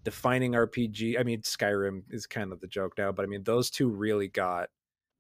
defining 0.06 0.54
RPG. 0.54 1.20
I 1.20 1.24
mean, 1.24 1.42
Skyrim 1.42 2.04
is 2.10 2.26
kind 2.28 2.54
of 2.54 2.62
the 2.62 2.68
joke 2.68 2.94
now, 2.98 3.12
but 3.12 3.24
I 3.24 3.28
mean, 3.28 3.44
those 3.44 3.70
two 3.70 3.90
really 3.90 4.30
got 4.30 4.70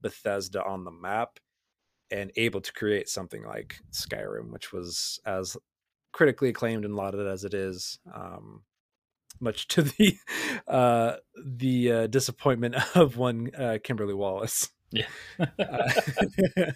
Bethesda 0.01 0.63
on 0.63 0.86
the 0.86 0.91
map 0.91 1.39
and 2.11 2.31
able 2.38 2.61
to 2.61 2.71
create 2.71 3.09
something 3.09 3.43
like 3.43 3.77
Skyrim, 3.91 4.51
which 4.51 4.71
was 4.71 5.19
as 5.25 5.57
critically 6.13 6.49
acclaimed 6.49 6.86
and 6.86 6.95
lauded 6.95 7.27
as 7.27 7.43
it 7.43 7.53
is. 7.53 7.99
Um, 8.13 8.63
much 9.41 9.67
to 9.69 9.81
the 9.83 10.17
uh, 10.67 11.15
the 11.45 11.91
uh, 11.91 12.07
disappointment 12.07 12.75
of 12.95 13.17
one 13.17 13.51
uh, 13.57 13.77
Kimberly 13.83 14.13
Wallace 14.13 14.69
Yeah. 14.91 15.07
uh, 15.39 16.71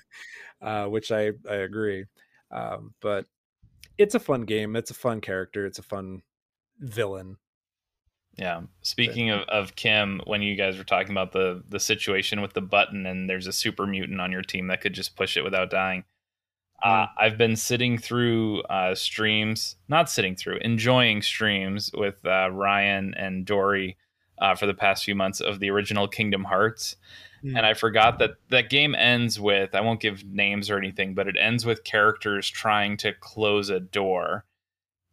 uh, 0.62 0.86
which 0.88 1.12
I 1.12 1.32
I 1.50 1.56
agree. 1.56 2.06
Um, 2.52 2.94
but 3.02 3.26
it's 3.98 4.16
a 4.16 4.20
fun 4.20 4.42
game. 4.44 4.76
It's 4.76 4.92
a 4.92 4.96
fun 4.96 5.22
character. 5.22 5.66
It's 5.66 5.80
a 5.80 5.84
fun 5.84 6.24
villain. 6.80 7.38
Yeah. 8.40 8.62
Speaking 8.82 9.30
of, 9.32 9.42
of 9.50 9.76
Kim, 9.76 10.22
when 10.26 10.42
you 10.42 10.56
guys 10.56 10.78
were 10.78 10.86
talking 10.86 11.12
about 11.12 11.34
the 11.34 11.62
the 11.68 11.80
situation 11.80 12.42
with 12.42 12.54
the 12.54 12.62
button 12.62 13.06
and 13.06 13.30
there's 13.30 13.48
a 13.48 13.52
super 13.52 13.86
mutant 13.86 14.22
on 14.22 14.32
your 14.32 14.42
team 14.42 14.68
that 14.68 14.80
could 14.80 14.94
just 14.94 15.18
push 15.18 15.36
it 15.36 15.44
without 15.44 15.70
dying. 15.70 16.06
Uh, 16.82 17.08
I've 17.18 17.38
been 17.38 17.58
sitting 17.58 17.98
through 17.98 18.62
uh, 18.62 18.96
streams, 18.96 19.76
not 19.90 20.10
sitting 20.10 20.38
through, 20.38 20.60
enjoying 20.62 21.22
streams 21.22 21.92
with 21.94 22.26
uh, 22.26 22.50
Ryan 22.50 23.14
and 23.16 23.46
Dory 23.46 23.98
uh, 24.40 24.56
for 24.56 24.66
the 24.66 24.74
past 24.74 25.04
few 25.04 25.16
months 25.16 25.42
of 25.42 25.60
the 25.60 25.70
original 25.70 26.08
Kingdom 26.08 26.46
Hearts. 26.46 26.96
And 27.42 27.66
I 27.66 27.74
forgot 27.74 28.20
that 28.20 28.32
that 28.50 28.70
game 28.70 28.96
ends 28.96 29.40
with, 29.40 29.74
I 29.74 29.82
won't 29.82 30.02
give 30.02 30.26
names 30.26 30.70
or 30.70 30.78
anything, 30.78 31.14
but 31.14 31.28
it 31.28 31.38
ends 31.40 31.66
with 31.66 31.84
characters 31.86 32.50
trying 32.50 32.98
to 32.98 33.14
close 33.14 33.70
a 33.70 33.80
door. 33.80 34.46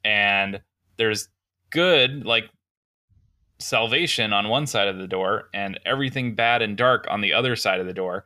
And 0.05 0.61
there's 0.97 1.29
good, 1.70 2.24
like, 2.24 2.51
salvation 3.59 4.32
on 4.32 4.48
one 4.48 4.66
side 4.66 4.88
of 4.88 4.98
the 4.98 5.07
door 5.07 5.48
and 5.54 5.78
everything 5.86 6.34
bad 6.34 6.62
and 6.62 6.76
dark 6.76 7.07
on 7.11 7.20
the 7.20 7.32
other 7.32 7.57
side 7.57 7.80
of 7.80 7.86
the 7.86 7.94
door. 7.94 8.24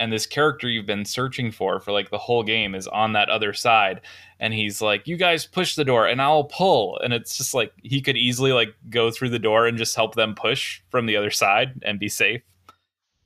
And 0.00 0.12
this 0.12 0.26
character 0.26 0.68
you've 0.68 0.86
been 0.86 1.04
searching 1.04 1.52
for 1.52 1.78
for 1.78 1.92
like 1.92 2.10
the 2.10 2.18
whole 2.18 2.42
game 2.42 2.74
is 2.74 2.88
on 2.88 3.12
that 3.12 3.28
other 3.28 3.52
side. 3.52 4.00
And 4.40 4.52
he's 4.52 4.82
like 4.82 5.06
you 5.06 5.16
guys 5.16 5.46
push 5.46 5.76
the 5.76 5.84
door 5.84 6.06
and 6.06 6.20
i'll 6.20 6.44
pull. 6.44 6.98
And 6.98 7.12
it's 7.12 7.36
just 7.36 7.54
like 7.54 7.72
he 7.82 8.00
could 8.00 8.16
easily 8.16 8.52
like 8.52 8.74
go 8.90 9.10
through 9.10 9.30
the 9.30 9.38
door 9.38 9.66
and 9.66 9.78
just 9.78 9.94
help 9.94 10.16
them 10.16 10.34
push 10.34 10.80
from 10.90 11.06
the 11.06 11.16
other 11.16 11.30
side 11.30 11.80
and 11.82 12.00
be 12.00 12.08
safe. 12.08 12.42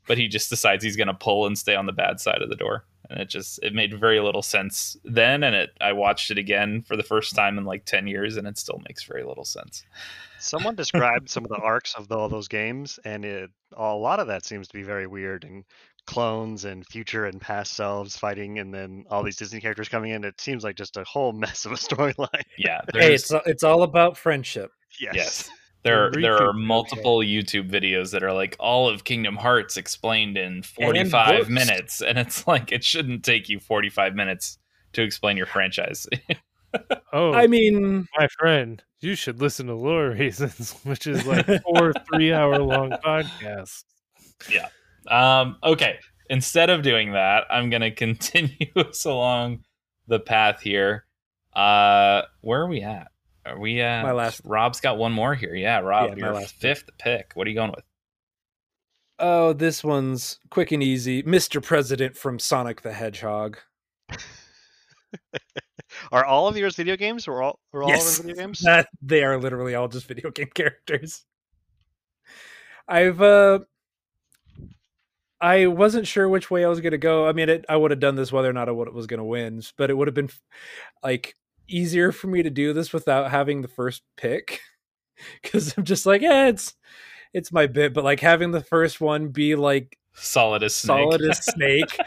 But 0.07 0.19
he 0.19 0.29
just 0.29 0.51
decides 0.51 0.85
he's 0.85 0.97
going 0.97 1.09
to 1.09 1.15
pull 1.15 1.47
and 1.47 1.59
stay 1.59 1.75
on 1.75 1.87
the 1.87 1.93
bad 1.93 2.21
side 2.21 2.43
of 2.43 2.49
the 2.49 2.57
door 2.57 2.85
and 3.11 3.21
it 3.21 3.29
just 3.29 3.59
it 3.63 3.73
made 3.75 3.99
very 3.99 4.21
little 4.21 4.43
sense 4.43 4.97
then 5.05 5.43
and 5.43 5.55
it 5.55 5.71
i 5.81 5.93
watched 5.93 6.31
it 6.31 6.39
again 6.39 6.83
for 6.83 6.97
the 6.97 7.03
first 7.03 7.35
time 7.35 7.57
in 7.59 7.65
like 7.65 7.85
10 7.85 8.07
years 8.07 8.37
and 8.37 8.47
it 8.47 8.59
still 8.59 8.81
makes 8.87 9.05
very 9.05 9.25
little 9.25 9.45
sense 9.45 9.85
Someone 10.41 10.75
described 10.77 11.29
some 11.29 11.45
of 11.45 11.51
the 11.51 11.57
arcs 11.57 11.95
of 11.97 12.13
all 12.13 12.29
those 12.29 12.47
games, 12.47 13.01
and 13.05 13.25
it 13.25 13.51
a 13.77 13.93
lot 13.95 14.21
of 14.21 14.29
that 14.29 14.45
seems 14.45 14.69
to 14.69 14.73
be 14.75 14.85
very 14.85 15.09
weird 15.09 15.43
and 15.43 15.65
clones 16.07 16.65
and 16.65 16.87
future 16.87 17.25
and 17.27 17.41
past 17.41 17.73
selves 17.73 18.17
fighting, 18.17 18.61
and 18.61 18.73
then 18.73 19.05
all 19.11 19.25
these 19.25 19.35
Disney 19.37 19.61
characters 19.61 19.89
coming 19.89 20.13
in. 20.13 20.23
It 20.23 20.41
seems 20.41 20.63
like 20.63 20.77
just 20.77 20.97
a 20.97 21.03
whole 21.03 21.33
mess 21.45 21.65
of 21.67 21.73
a 21.73 21.75
storyline. 21.75 22.43
yeah 22.57 22.83
Hey, 22.93 23.01
there's- 23.01 23.33
it's 23.33 23.47
it's 23.47 23.65
all 23.65 23.83
about 23.83 24.17
friendship. 24.17 24.71
yes. 25.01 25.15
Yes. 25.17 25.51
There, 25.85 26.11
there 26.11 26.37
are 26.37 26.53
Riku 26.53 26.65
multiple 26.67 27.19
YouTube 27.19 27.71
videos 27.71 28.11
that 28.13 28.23
are 28.23 28.33
like 28.33 28.57
all 28.59 28.89
of 28.89 29.05
Kingdom 29.05 29.37
Hearts 29.37 29.77
explained 29.77 30.37
in 30.37 30.63
45 30.63 31.39
books. 31.39 31.49
minutes. 31.49 32.03
And 32.03 32.19
it's 32.19 32.47
like, 32.47 32.73
it 32.73 32.85
shouldn't 32.85 33.25
take 33.25 33.49
you 33.49 33.61
45 33.61 34.15
minutes 34.15 34.59
to 34.95 35.03
explain 35.03 35.37
your 35.37 35.47
franchise. 35.47 36.07
Oh, 37.15 37.33
I 37.33 37.47
mean, 37.47 38.07
my 38.19 38.29
friend, 38.39 38.83
you 39.01 39.15
should 39.15 39.41
listen 39.41 39.69
to 39.69 39.75
Lore 39.75 40.11
Reasons, 40.19 40.75
which 40.85 41.07
is 41.07 41.27
like 41.27 41.47
four 41.63 41.95
three 42.13 42.33
hour 42.33 42.59
long 42.59 42.91
podcasts. 42.91 43.85
Yeah. 44.51 44.69
Um, 45.09 45.57
okay. 45.63 45.99
Instead 46.29 46.69
of 46.69 46.83
doing 46.83 47.13
that, 47.13 47.45
I'm 47.49 47.71
going 47.71 47.81
to 47.81 47.91
continue 47.91 48.67
us 48.77 49.07
along 49.07 49.65
the 50.09 50.21
path 50.21 50.61
here. 50.61 51.07
Uh, 51.55 52.23
where 52.43 52.61
are 52.61 52.69
we 52.69 52.83
at? 52.83 53.09
Are 53.47 53.59
we 53.59 53.81
Uh, 53.81 54.03
My 54.03 54.13
last- 54.13 54.43
Rob's 54.45 54.81
got 54.81 54.99
one 54.99 55.13
more 55.13 55.35
here. 55.35 55.55
Yeah, 55.55 55.79
Rob, 55.81 56.11
Yeah, 56.11 56.15
my 56.17 56.27
your 56.27 56.35
last 56.35 56.55
fifth 56.57 56.91
pick. 56.99 57.33
What 57.35 57.47
are 57.47 57.51
you 57.51 57.57
going 57.57 57.71
with? 57.73 57.85
oh, 59.21 59.53
this 59.53 59.83
one's 59.83 60.39
quick 60.51 60.71
and 60.71 60.83
easy. 60.83 61.23
Mr. 61.25 61.63
President 61.63 62.17
from 62.17 62.39
Sonic 62.39 62.83
the 62.83 62.93
Hedgehog. 62.93 63.59
Are 66.13 66.25
all 66.25 66.47
of 66.49 66.57
yours 66.57 66.77
video 66.77 66.97
games? 66.97 67.27
Or 67.27 67.43
all, 67.43 67.59
or 67.73 67.83
all 67.83 67.89
Yes. 67.89 68.19
of 68.19 68.27
them 68.27 68.27
video 68.35 68.47
games? 68.47 68.61
That 68.61 68.89
they 69.03 69.25
are 69.25 69.39
literally 69.39 69.75
all 69.75 69.89
just 69.89 70.07
video 70.07 70.31
game 70.31 70.51
characters. 70.55 71.25
I've 72.87 73.21
uh 73.21 73.61
I 75.41 75.67
wasn't 75.69 76.07
sure 76.07 76.29
which 76.29 76.51
way 76.51 76.65
I 76.65 76.69
was 76.69 76.81
gonna 76.81 76.99
go. 76.99 77.27
I 77.29 77.33
mean, 77.33 77.49
it, 77.49 77.65
I 77.69 77.77
would 77.77 77.91
have 77.91 78.01
done 78.01 78.17
this 78.17 78.31
whether 78.33 78.51
or 78.51 78.53
not 78.53 78.69
I 78.69 78.73
would, 78.73 78.93
was 78.93 79.07
gonna 79.07 79.25
win, 79.25 79.63
but 79.77 79.89
it 79.91 79.95
would 79.97 80.09
have 80.09 80.15
been 80.15 80.31
like 81.03 81.35
easier 81.69 82.13
for 82.13 82.27
me 82.27 82.43
to 82.43 82.51
do 82.51 82.73
this 82.73 82.93
without 82.93 83.31
having 83.31 83.63
the 83.63 83.69
first 83.69 84.03
pick 84.17 84.61
because 85.43 85.75
I'm 85.77 85.85
just 85.85 86.07
like, 86.07 86.23
yeah, 86.23 86.49
it's 86.49 86.75
it's 87.35 87.53
my 87.53 87.67
bit, 87.67 87.95
but 87.95 88.05
like 88.05 88.21
having 88.21 88.51
the 88.51 88.63
first 88.63 89.01
one 89.01 89.29
be 89.29 89.55
like 89.55 89.99
Solidus 90.15 90.75
Snake. 90.75 90.97
solid 90.97 91.23
as 91.23 91.45
snake, 91.45 91.99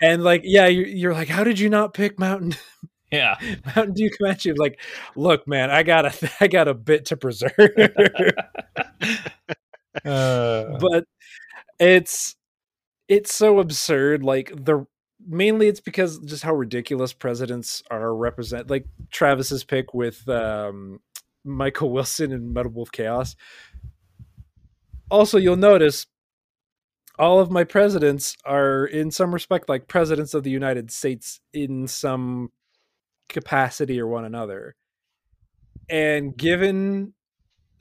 and 0.00 0.24
like, 0.24 0.42
yeah, 0.44 0.66
you're, 0.66 0.86
you're 0.86 1.14
like, 1.14 1.28
how 1.28 1.44
did 1.44 1.58
you 1.58 1.68
not 1.68 1.94
pick 1.94 2.18
Mountain 2.18 2.56
yeah. 3.12 3.36
Mountain 3.76 3.94
Dew 3.94 4.10
Camacho? 4.10 4.54
Like, 4.56 4.80
look, 5.14 5.46
man, 5.46 5.70
I 5.70 5.82
got 5.82 6.06
a 6.06 6.30
I 6.40 6.46
got 6.46 6.68
a 6.68 6.74
bit 6.74 7.06
to 7.06 7.16
preserve. 7.16 7.52
Uh, 10.04 10.78
but 10.78 11.04
it's 11.80 12.36
it's 13.08 13.34
so 13.34 13.58
absurd 13.58 14.22
like 14.22 14.52
the 14.54 14.86
mainly 15.26 15.68
it's 15.68 15.80
because 15.80 16.18
just 16.20 16.42
how 16.42 16.54
ridiculous 16.54 17.12
presidents 17.12 17.82
are 17.90 18.14
represent 18.14 18.70
like 18.70 18.86
travis's 19.10 19.64
pick 19.64 19.92
with 19.94 20.28
um 20.28 21.00
michael 21.44 21.90
wilson 21.92 22.32
and 22.32 22.52
metal 22.54 22.72
wolf 22.72 22.90
chaos 22.90 23.36
also 25.10 25.38
you'll 25.38 25.56
notice 25.56 26.06
all 27.18 27.38
of 27.38 27.50
my 27.50 27.64
presidents 27.64 28.36
are 28.46 28.86
in 28.86 29.10
some 29.10 29.32
respect 29.32 29.68
like 29.68 29.88
presidents 29.88 30.34
of 30.34 30.42
the 30.42 30.50
united 30.50 30.90
states 30.90 31.40
in 31.52 31.86
some 31.86 32.50
capacity 33.28 34.00
or 34.00 34.06
one 34.06 34.24
another 34.24 34.74
and 35.88 36.36
given 36.36 37.14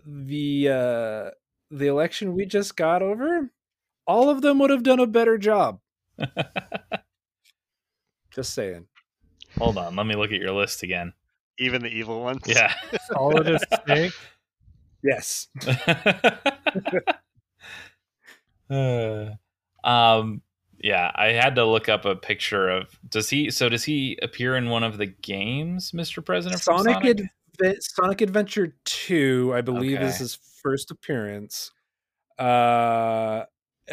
the 0.05 0.69
uh 0.69 1.29
the 1.71 1.87
election 1.87 2.33
we 2.33 2.45
just 2.45 2.75
got 2.75 3.01
over, 3.01 3.51
all 4.07 4.29
of 4.29 4.41
them 4.41 4.59
would 4.59 4.69
have 4.69 4.83
done 4.83 4.99
a 4.99 5.07
better 5.07 5.37
job. 5.37 5.79
just 8.31 8.53
saying. 8.53 8.85
Hold 9.57 9.77
on, 9.77 9.95
let 9.95 10.05
me 10.05 10.15
look 10.15 10.31
at 10.31 10.39
your 10.39 10.51
list 10.51 10.83
again. 10.83 11.13
Even 11.57 11.81
the 11.81 11.89
evil 11.89 12.21
ones? 12.21 12.43
Yeah. 12.45 12.73
Solid 13.11 13.47
as 13.47 13.63
snake. 13.83 14.13
Yes. 15.03 15.47
Uh, 18.69 19.31
um 19.83 20.41
yeah, 20.81 21.11
I 21.13 21.27
had 21.27 21.55
to 21.55 21.65
look 21.65 21.89
up 21.89 22.05
a 22.05 22.15
picture 22.15 22.69
of 22.69 22.97
does 23.07 23.29
he 23.29 23.51
so 23.51 23.67
does 23.69 23.83
he 23.83 24.17
appear 24.21 24.55
in 24.55 24.69
one 24.69 24.83
of 24.83 24.97
the 24.97 25.07
games, 25.07 25.91
Mr. 25.91 26.23
President 26.23 26.61
Sonic 26.61 26.93
Sonic? 26.93 27.17
Adve- 27.59 27.81
Sonic 27.81 28.21
Adventure 28.21 28.75
2, 28.85 29.51
I 29.53 29.61
believe, 29.61 30.01
is 30.01 30.17
his 30.17 30.39
first 30.63 30.91
appearance. 30.91 31.71
Uh, 32.37 33.43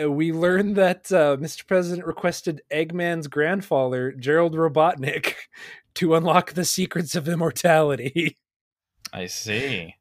we 0.04 0.32
learned 0.32 0.76
that 0.76 1.10
uh, 1.12 1.36
Mr. 1.36 1.66
President 1.66 2.06
requested 2.06 2.62
Eggman's 2.70 3.28
grandfather, 3.28 4.12
Gerald 4.12 4.54
Robotnik, 4.54 5.34
to 5.94 6.14
unlock 6.14 6.52
the 6.52 6.64
secrets 6.64 7.14
of 7.14 7.28
immortality. 7.28 8.36
I 9.12 9.26
see. 9.26 9.94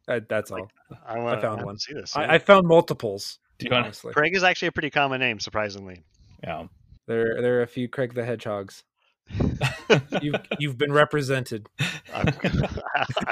Uh, 0.09 0.21
that's 0.29 0.51
all. 0.51 0.69
I, 1.07 1.19
wanna, 1.19 1.41
found 1.41 1.61
I 1.61 1.65
one. 1.65 1.79
See 1.79 1.95
this. 1.95 2.17
I, 2.17 2.35
I 2.35 2.39
found 2.39 2.67
multiples. 2.67 3.39
Do 3.63 3.69
you 3.69 3.75
want? 3.75 3.87
honestly, 3.87 4.13
Craig 4.13 4.35
is 4.37 4.43
actually 4.43 4.69
a 4.69 4.73
pretty 4.73 4.91
common 4.91 5.21
name, 5.21 5.41
surprisingly. 5.41 6.03
Yeah. 6.43 6.67
there 7.07 7.41
there 7.41 7.59
are 7.59 7.63
a 7.63 7.67
few 7.67 7.89
Craig 7.89 8.15
the 8.15 8.25
Hedgehogs. 8.25 8.85
You've 10.21 10.35
you've 10.59 10.79
been 10.79 10.93
represented. 10.93 11.67
I'm- 12.15 12.27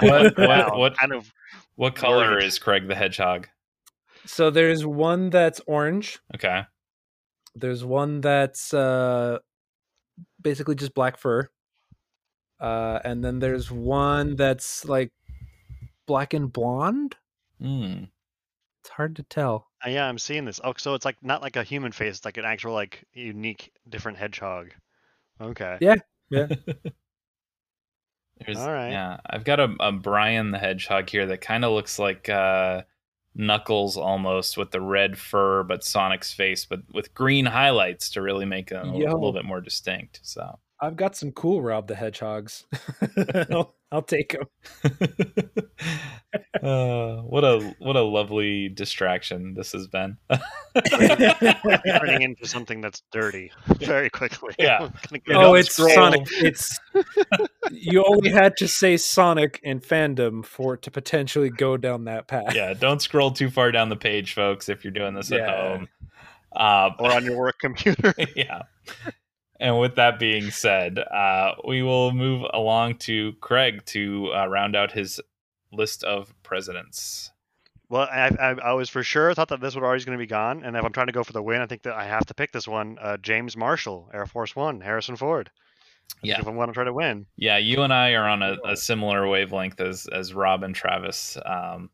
What- 0.00 0.38
wow, 0.38 0.68
what- 0.70 0.78
what- 0.78 0.96
kind 0.96 1.12
of 1.12 1.32
What 1.76 1.94
color 1.94 2.30
Worded. 2.30 2.44
is 2.44 2.58
Craig 2.58 2.86
the 2.88 2.94
Hedgehog? 2.94 3.48
So 4.26 4.50
there's 4.50 4.84
one 4.86 5.30
that's 5.30 5.60
orange. 5.66 6.18
Okay. 6.34 6.62
There's 7.54 7.84
one 7.84 8.20
that's 8.20 8.72
uh 8.72 9.38
basically 10.40 10.74
just 10.76 10.94
black 10.94 11.16
fur. 11.18 11.48
Uh 12.60 13.00
and 13.04 13.24
then 13.24 13.38
there's 13.40 13.70
one 13.70 14.36
that's 14.36 14.84
like 14.84 15.10
black 16.06 16.34
and 16.34 16.52
blonde. 16.52 17.16
Hmm. 17.60 18.04
It's 18.82 18.90
hard 18.90 19.16
to 19.16 19.22
tell. 19.22 19.68
Uh, 19.84 19.90
yeah, 19.90 20.06
I'm 20.06 20.18
seeing 20.18 20.44
this. 20.44 20.60
Oh, 20.64 20.74
so 20.76 20.94
it's 20.94 21.04
like 21.04 21.16
not 21.22 21.42
like 21.42 21.56
a 21.56 21.62
human 21.62 21.92
face, 21.92 22.16
it's 22.16 22.24
like 22.24 22.38
an 22.38 22.44
actual 22.44 22.72
like 22.72 23.04
unique 23.12 23.72
different 23.88 24.18
hedgehog. 24.18 24.70
Okay. 25.40 25.78
Yeah. 25.80 25.96
Yeah. 26.30 26.46
There's, 28.44 28.56
All 28.56 28.72
right. 28.72 28.90
Yeah, 28.90 29.18
I've 29.26 29.44
got 29.44 29.60
a, 29.60 29.74
a 29.80 29.92
Brian 29.92 30.50
the 30.50 30.58
Hedgehog 30.58 31.10
here 31.10 31.26
that 31.26 31.42
kind 31.42 31.62
of 31.62 31.72
looks 31.72 31.98
like 31.98 32.26
uh, 32.30 32.82
Knuckles 33.34 33.98
almost 33.98 34.56
with 34.56 34.70
the 34.70 34.80
red 34.80 35.18
fur, 35.18 35.62
but 35.62 35.84
Sonic's 35.84 36.32
face, 36.32 36.64
but 36.64 36.80
with 36.90 37.12
green 37.12 37.44
highlights 37.44 38.08
to 38.10 38.22
really 38.22 38.46
make 38.46 38.70
him 38.70 38.94
a 38.94 38.98
Yo. 38.98 39.12
little 39.12 39.32
bit 39.34 39.44
more 39.44 39.60
distinct. 39.60 40.20
So. 40.22 40.58
I've 40.82 40.96
got 40.96 41.14
some 41.14 41.32
cool 41.32 41.60
Rob 41.60 41.88
the 41.88 41.94
Hedgehogs. 41.94 42.64
I'll, 43.50 43.74
I'll 43.92 44.02
take 44.02 44.32
them. 44.32 44.46
uh, 46.62 47.16
what 47.22 47.44
a 47.44 47.74
what 47.78 47.96
a 47.96 48.02
lovely 48.02 48.70
distraction 48.70 49.52
this 49.52 49.72
has 49.72 49.88
been. 49.88 50.16
Turning 51.86 52.22
into 52.22 52.46
something 52.46 52.80
that's 52.80 53.02
dirty 53.12 53.52
very 53.76 54.08
quickly. 54.08 54.54
Yeah. 54.58 54.88
Oh, 55.12 55.22
don't 55.28 55.58
it's 55.58 55.72
scroll. 55.74 55.90
Sonic. 55.90 56.28
It's 56.30 56.78
you 57.70 58.02
only 58.04 58.30
had 58.30 58.56
to 58.58 58.68
say 58.68 58.96
Sonic 58.96 59.60
and 59.62 59.82
fandom 59.82 60.44
for 60.44 60.74
it 60.74 60.82
to 60.82 60.90
potentially 60.90 61.50
go 61.50 61.76
down 61.76 62.04
that 62.04 62.26
path. 62.26 62.54
yeah, 62.54 62.72
don't 62.72 63.02
scroll 63.02 63.32
too 63.32 63.50
far 63.50 63.70
down 63.70 63.90
the 63.90 63.96
page, 63.96 64.32
folks, 64.32 64.70
if 64.70 64.82
you're 64.82 64.92
doing 64.92 65.12
this 65.14 65.30
at 65.30 65.46
home. 65.46 65.88
Uh, 66.52 66.90
or 66.98 67.12
on 67.12 67.24
your 67.24 67.36
work 67.36 67.58
computer. 67.60 68.12
yeah. 68.34 68.62
And 69.60 69.78
with 69.78 69.96
that 69.96 70.18
being 70.18 70.50
said, 70.50 70.98
uh, 70.98 71.52
we 71.68 71.82
will 71.82 72.12
move 72.12 72.46
along 72.54 72.96
to 72.98 73.34
Craig 73.40 73.84
to 73.86 74.32
uh, 74.34 74.46
round 74.46 74.74
out 74.74 74.90
his 74.90 75.20
list 75.70 76.02
of 76.02 76.34
presidents. 76.42 77.30
Well, 77.90 78.08
I, 78.10 78.28
I, 78.40 78.70
I 78.70 78.72
was 78.72 78.88
for 78.88 79.02
sure 79.02 79.34
thought 79.34 79.48
that 79.48 79.60
this 79.60 79.74
was 79.74 79.84
always 79.84 80.04
going 80.04 80.16
to 80.16 80.22
be 80.22 80.26
gone, 80.26 80.62
and 80.64 80.76
if 80.76 80.84
I'm 80.84 80.92
trying 80.92 81.08
to 81.08 81.12
go 81.12 81.24
for 81.24 81.32
the 81.32 81.42
win, 81.42 81.60
I 81.60 81.66
think 81.66 81.82
that 81.82 81.94
I 81.94 82.04
have 82.04 82.24
to 82.26 82.34
pick 82.34 82.52
this 82.52 82.66
one. 82.66 82.96
Uh, 83.00 83.16
James 83.18 83.56
Marshall, 83.56 84.08
Air 84.14 84.26
Force 84.26 84.56
One, 84.56 84.80
Harrison 84.80 85.16
Ford. 85.16 85.50
Yeah. 86.22 86.40
If 86.40 86.46
I'm 86.46 86.56
want 86.56 86.70
to 86.70 86.72
try 86.72 86.84
to 86.84 86.92
win, 86.92 87.26
Yeah, 87.36 87.58
you 87.58 87.82
and 87.82 87.92
I 87.92 88.12
are 88.12 88.28
on 88.28 88.42
a, 88.42 88.56
a 88.64 88.76
similar 88.76 89.28
wavelength 89.28 89.80
as 89.80 90.08
as 90.12 90.34
Rob 90.34 90.62
and 90.62 90.74
Travis. 90.74 91.36
Um, 91.44 91.90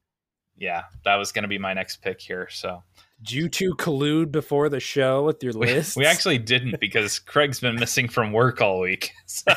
yeah, 0.56 0.84
that 1.05 1.16
was 1.16 1.32
going 1.32 1.43
to 1.43 1.48
be 1.48 1.59
my 1.59 1.74
next 1.74 2.02
pick 2.02 2.20
here. 2.20 2.48
So 2.51 2.82
Did 3.22 3.32
you 3.32 3.48
two 3.48 3.74
collude 3.76 4.30
before 4.30 4.68
the 4.68 4.78
show 4.78 5.24
with 5.24 5.43
your 5.43 5.52
list? 5.55 5.97
we 5.97 6.05
actually 6.05 6.38
didn't 6.38 6.78
because 6.80 7.18
Craig's 7.18 7.60
been 7.60 7.76
missing 7.76 8.09
from 8.09 8.32
work 8.32 8.60
all 8.60 8.80
week. 8.80 9.10
So- 9.26 9.52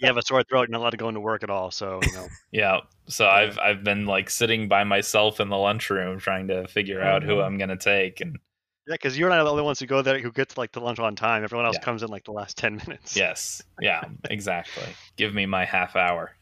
you 0.00 0.06
have 0.06 0.16
a 0.16 0.22
sore 0.22 0.42
throat, 0.44 0.62
you're 0.62 0.68
not 0.68 0.78
allowed 0.80 0.90
to 0.90 0.96
go 0.96 1.08
into 1.08 1.20
work 1.20 1.42
at 1.42 1.50
all. 1.50 1.70
So 1.70 2.00
you 2.02 2.12
know, 2.12 2.26
yeah, 2.52 2.78
so 3.06 3.26
I've 3.26 3.58
I've 3.58 3.84
been 3.84 4.06
like 4.06 4.30
sitting 4.30 4.68
by 4.68 4.84
myself 4.84 5.40
in 5.40 5.48
the 5.48 5.56
lunchroom 5.58 6.18
trying 6.18 6.48
to 6.48 6.66
figure 6.68 7.02
out 7.02 7.22
who 7.22 7.36
Mhm. 7.36 7.44
I'm 7.46 7.58
going 7.58 7.68
to 7.70 7.76
take 7.76 8.20
and 8.20 8.38
yeah, 8.86 8.94
because 8.94 9.16
you 9.18 9.26
and 9.26 9.34
I 9.34 9.38
are 9.38 9.44
the 9.44 9.50
only 9.50 9.62
ones 9.62 9.78
who 9.78 9.86
go 9.86 10.02
there 10.02 10.18
who 10.18 10.32
get 10.32 10.48
to 10.48 10.58
like 10.60 10.72
the 10.72 10.80
lunch 10.80 10.98
on 10.98 11.14
time. 11.14 11.44
Everyone 11.44 11.66
else 11.66 11.76
Yeah. 11.78 11.84
comes 11.84 12.02
in 12.02 12.08
like 12.08 12.24
the 12.24 12.32
last 12.32 12.56
ten 12.56 12.76
minutes. 12.76 13.14
Yes. 13.14 13.62
Yeah, 13.80 14.02
exactly. 14.30 14.84
Give 15.16 15.34
me 15.34 15.46
my 15.46 15.64
half 15.64 15.94
hour. 15.96 16.32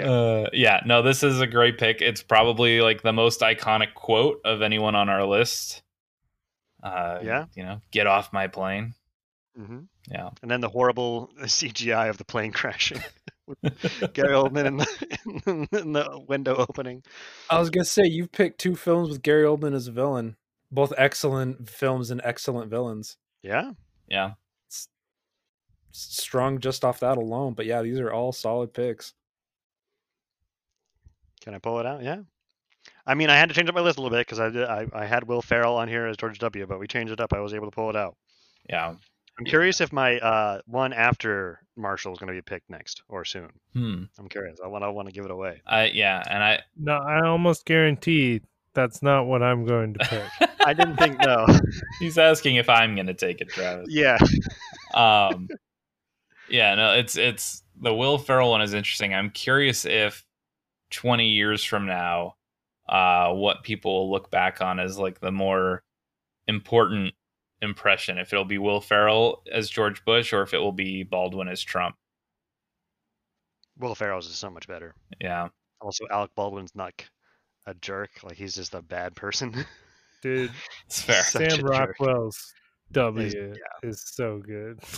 Yeah. 0.00 0.10
Uh, 0.10 0.48
yeah, 0.52 0.80
no, 0.86 1.02
this 1.02 1.22
is 1.22 1.40
a 1.40 1.46
great 1.46 1.78
pick. 1.78 2.00
It's 2.02 2.22
probably 2.22 2.80
like 2.80 3.02
the 3.02 3.12
most 3.12 3.40
iconic 3.40 3.94
quote 3.94 4.40
of 4.44 4.62
anyone 4.62 4.94
on 4.94 5.08
our 5.08 5.24
list. 5.26 5.82
Uh, 6.82 7.18
Yeah. 7.22 7.46
You 7.54 7.62
know, 7.64 7.80
get 7.90 8.06
off 8.06 8.32
my 8.32 8.46
plane. 8.46 8.94
Mm-hmm. 9.58 9.80
Yeah. 10.10 10.30
And 10.42 10.50
then 10.50 10.60
the 10.60 10.68
horrible 10.68 11.30
CGI 11.42 12.08
of 12.08 12.18
the 12.18 12.24
plane 12.24 12.52
crashing. 12.52 13.02
Gary 14.12 14.34
Oldman 14.34 14.66
in 14.66 14.76
the, 14.76 15.68
in 15.82 15.92
the 15.92 16.20
window 16.28 16.54
opening. 16.56 17.02
I 17.50 17.58
was 17.58 17.68
gonna 17.70 17.84
say 17.84 18.04
you've 18.06 18.30
picked 18.30 18.60
two 18.60 18.76
films 18.76 19.08
with 19.08 19.22
Gary 19.22 19.42
Oldman 19.44 19.74
as 19.74 19.88
a 19.88 19.92
villain, 19.92 20.36
both 20.70 20.92
excellent 20.96 21.68
films 21.68 22.10
and 22.12 22.20
excellent 22.22 22.70
villains. 22.70 23.16
Yeah. 23.42 23.72
Yeah. 24.08 24.34
S- 24.70 24.86
Strong 25.90 26.60
just 26.60 26.84
off 26.84 27.00
that 27.00 27.18
alone, 27.18 27.54
but 27.54 27.66
yeah, 27.66 27.82
these 27.82 27.98
are 27.98 28.12
all 28.12 28.30
solid 28.32 28.72
picks. 28.72 29.14
Can 31.42 31.54
I 31.54 31.58
pull 31.58 31.78
it 31.80 31.86
out? 31.86 32.02
Yeah. 32.02 32.18
I 33.06 33.14
mean, 33.14 33.30
I 33.30 33.36
had 33.36 33.48
to 33.48 33.54
change 33.54 33.68
up 33.68 33.74
my 33.74 33.80
list 33.80 33.98
a 33.98 34.02
little 34.02 34.16
bit 34.16 34.26
because 34.26 34.40
I, 34.40 34.48
did- 34.50 34.68
I 34.68 34.86
I 34.92 35.06
had 35.06 35.24
Will 35.24 35.42
Ferrell 35.42 35.76
on 35.76 35.88
here 35.88 36.06
as 36.06 36.16
George 36.16 36.38
W, 36.38 36.66
but 36.66 36.78
we 36.78 36.86
changed 36.86 37.12
it 37.12 37.20
up. 37.20 37.32
I 37.32 37.40
was 37.40 37.54
able 37.54 37.66
to 37.66 37.74
pull 37.74 37.90
it 37.90 37.96
out. 37.96 38.16
Yeah. 38.68 38.94
I'm 39.38 39.44
curious 39.46 39.80
if 39.80 39.90
my 39.92 40.18
uh, 40.18 40.60
one 40.66 40.92
after 40.92 41.60
Marshall 41.76 42.12
is 42.12 42.18
going 42.18 42.28
to 42.28 42.34
be 42.34 42.42
picked 42.42 42.68
next 42.68 43.02
or 43.08 43.24
soon. 43.24 43.48
Hmm. 43.72 44.02
I'm 44.18 44.28
curious. 44.28 44.58
I 44.62 44.66
want 44.68 44.84
I 44.84 44.88
want 44.88 45.08
to 45.08 45.14
give 45.14 45.24
it 45.24 45.30
away. 45.30 45.62
I 45.66 45.86
yeah, 45.86 46.22
and 46.28 46.42
I 46.44 46.60
No, 46.76 46.92
I 46.92 47.24
almost 47.26 47.64
guarantee 47.64 48.42
that's 48.74 49.02
not 49.02 49.24
what 49.26 49.42
I'm 49.42 49.64
going 49.64 49.94
to 49.94 49.98
pick. 50.00 50.50
I 50.66 50.74
didn't 50.74 50.96
think 50.98 51.18
no. 51.20 51.46
He's 52.00 52.18
asking 52.18 52.56
if 52.56 52.68
I'm 52.68 52.94
going 52.94 53.06
to 53.06 53.14
take 53.14 53.40
it, 53.40 53.48
Travis. 53.48 53.86
yeah. 53.90 54.18
Um, 54.94 55.48
yeah, 56.48 56.74
no, 56.74 56.94
it's 56.94 57.16
it's 57.16 57.62
the 57.80 57.94
Will 57.94 58.18
Ferrell 58.18 58.50
one 58.50 58.60
is 58.60 58.74
interesting. 58.74 59.14
I'm 59.14 59.30
curious 59.30 59.84
if 59.84 60.24
20 60.90 61.28
years 61.28 61.64
from 61.64 61.86
now, 61.86 62.34
uh, 62.88 63.32
what 63.32 63.62
people 63.62 63.92
will 63.92 64.10
look 64.10 64.30
back 64.30 64.60
on 64.60 64.80
as 64.80 64.98
like 64.98 65.20
the 65.20 65.30
more 65.32 65.82
important 66.48 67.14
impression. 67.62 68.18
If 68.18 68.32
it'll 68.32 68.44
be 68.44 68.58
Will 68.58 68.80
Ferrell 68.80 69.42
as 69.52 69.70
George 69.70 70.04
Bush 70.04 70.32
or 70.32 70.42
if 70.42 70.52
it 70.54 70.58
will 70.58 70.72
be 70.72 71.02
Baldwin 71.04 71.48
as 71.48 71.62
Trump. 71.62 71.96
Will 73.78 73.94
Ferrell's 73.94 74.26
is 74.28 74.36
so 74.36 74.50
much 74.50 74.66
better. 74.68 74.94
Yeah. 75.20 75.48
Also, 75.80 76.04
Alec 76.10 76.32
Baldwin's 76.34 76.74
not 76.74 76.92
a 77.66 77.74
jerk. 77.74 78.10
Like 78.22 78.36
he's 78.36 78.54
just 78.54 78.74
a 78.74 78.82
bad 78.82 79.14
person. 79.14 79.64
Dude, 80.22 80.50
It's 80.86 81.00
fair. 81.00 81.22
Such 81.24 81.42
a 81.42 81.50
Sam 81.50 81.60
jerk. 81.60 81.70
Rockwell's 81.70 82.52
W 82.92 83.26
Is- 83.26 83.58
is 83.82 84.02
so 84.14 84.38
good. 84.44 84.80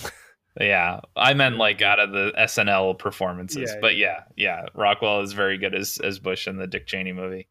Yeah, 0.60 1.00
I 1.16 1.34
meant 1.34 1.56
like 1.56 1.80
out 1.80 1.98
of 1.98 2.12
the 2.12 2.32
SNL 2.38 2.98
performances, 2.98 3.70
Yeah, 3.72 3.80
but 3.80 3.96
yeah, 3.96 4.24
yeah, 4.36 4.66
Rockwell 4.74 5.20
is 5.20 5.32
very 5.32 5.56
good 5.58 5.74
as 5.74 5.98
as 6.02 6.18
Bush 6.18 6.46
in 6.46 6.56
the 6.56 6.66
Dick 6.66 6.86
Cheney 6.86 7.12
movie. 7.12 7.48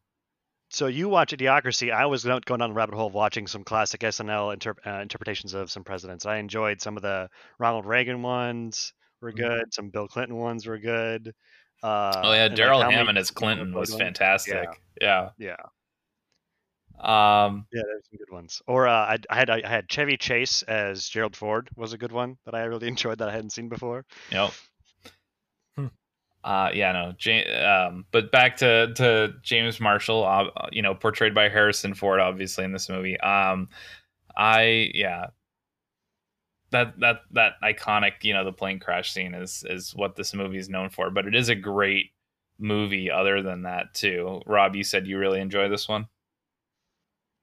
So 0.70 0.86
you 0.86 1.08
watch 1.08 1.32
Idiocracy. 1.36 1.92
I 1.92 2.06
was 2.06 2.24
going 2.24 2.40
down 2.40 2.70
the 2.70 2.72
rabbit 2.72 2.94
hole 2.94 3.08
of 3.08 3.12
watching 3.12 3.46
some 3.46 3.62
classic 3.62 4.00
SNL 4.00 4.56
interp- 4.56 4.86
uh, 4.86 5.02
interpretations 5.02 5.52
of 5.52 5.70
some 5.70 5.84
presidents. 5.84 6.24
I 6.24 6.36
enjoyed 6.38 6.80
some 6.80 6.96
of 6.96 7.02
the 7.02 7.28
Ronald 7.58 7.84
Reagan 7.84 8.22
ones 8.22 8.94
were 9.20 9.32
good. 9.32 9.74
Some 9.74 9.90
Bill 9.90 10.08
Clinton 10.08 10.36
ones 10.36 10.66
were 10.66 10.78
good. 10.78 11.34
Uh, 11.82 12.20
oh 12.24 12.32
yeah, 12.32 12.44
and, 12.44 12.52
like, 12.52 12.56
Darrell 12.56 12.82
Hammond 12.82 13.18
as 13.18 13.30
Clinton 13.30 13.74
was 13.74 13.94
fantastic. 13.94 14.68
Yeah, 15.00 15.30
Yeah, 15.36 15.56
Um, 17.02 17.66
yeah, 17.72 17.82
there's 17.84 18.04
some 18.08 18.18
good 18.18 18.32
ones. 18.32 18.62
Or 18.66 18.86
uh, 18.86 18.92
I, 18.92 19.18
I 19.28 19.36
had 19.36 19.50
I 19.50 19.68
had 19.68 19.90
Chevy 19.90 20.16
Chase 20.16 20.62
as 20.62 21.08
Gerald 21.08 21.36
Ford 21.36 21.68
was 21.76 21.92
a 21.92 21.98
good 21.98 22.12
one 22.12 22.38
that 22.44 22.54
I 22.54 22.62
really 22.64 22.88
enjoyed 22.94 23.18
that 23.18 23.28
I 23.28 23.32
hadn't 23.32 23.50
seen 23.50 23.68
before. 23.68 24.04
Yep. 24.30 24.52
Uh, 26.44 26.70
yeah, 26.74 26.90
no, 26.90 27.14
Ja- 27.20 27.86
um, 27.86 28.04
but 28.10 28.32
back 28.32 28.56
to 28.56 28.92
to 28.94 29.32
James 29.42 29.78
Marshall, 29.78 30.24
uh, 30.24 30.66
you 30.72 30.82
know, 30.82 30.94
portrayed 30.94 31.34
by 31.34 31.48
Harrison 31.48 31.94
Ford, 31.94 32.18
obviously 32.18 32.64
in 32.64 32.72
this 32.72 32.88
movie. 32.88 33.18
Um, 33.20 33.68
I 34.36 34.90
yeah, 34.92 35.26
that 36.70 36.98
that 36.98 37.20
that 37.30 37.52
iconic, 37.62 38.12
you 38.22 38.34
know, 38.34 38.44
the 38.44 38.52
plane 38.52 38.80
crash 38.80 39.12
scene 39.12 39.34
is 39.34 39.64
is 39.68 39.94
what 39.94 40.16
this 40.16 40.34
movie 40.34 40.58
is 40.58 40.68
known 40.68 40.90
for. 40.90 41.10
But 41.10 41.26
it 41.26 41.36
is 41.36 41.48
a 41.48 41.54
great 41.54 42.10
movie. 42.58 43.08
Other 43.08 43.40
than 43.40 43.62
that, 43.62 43.94
too, 43.94 44.42
Rob, 44.44 44.74
you 44.74 44.82
said 44.82 45.06
you 45.06 45.18
really 45.18 45.40
enjoy 45.40 45.68
this 45.68 45.88
one. 45.88 46.08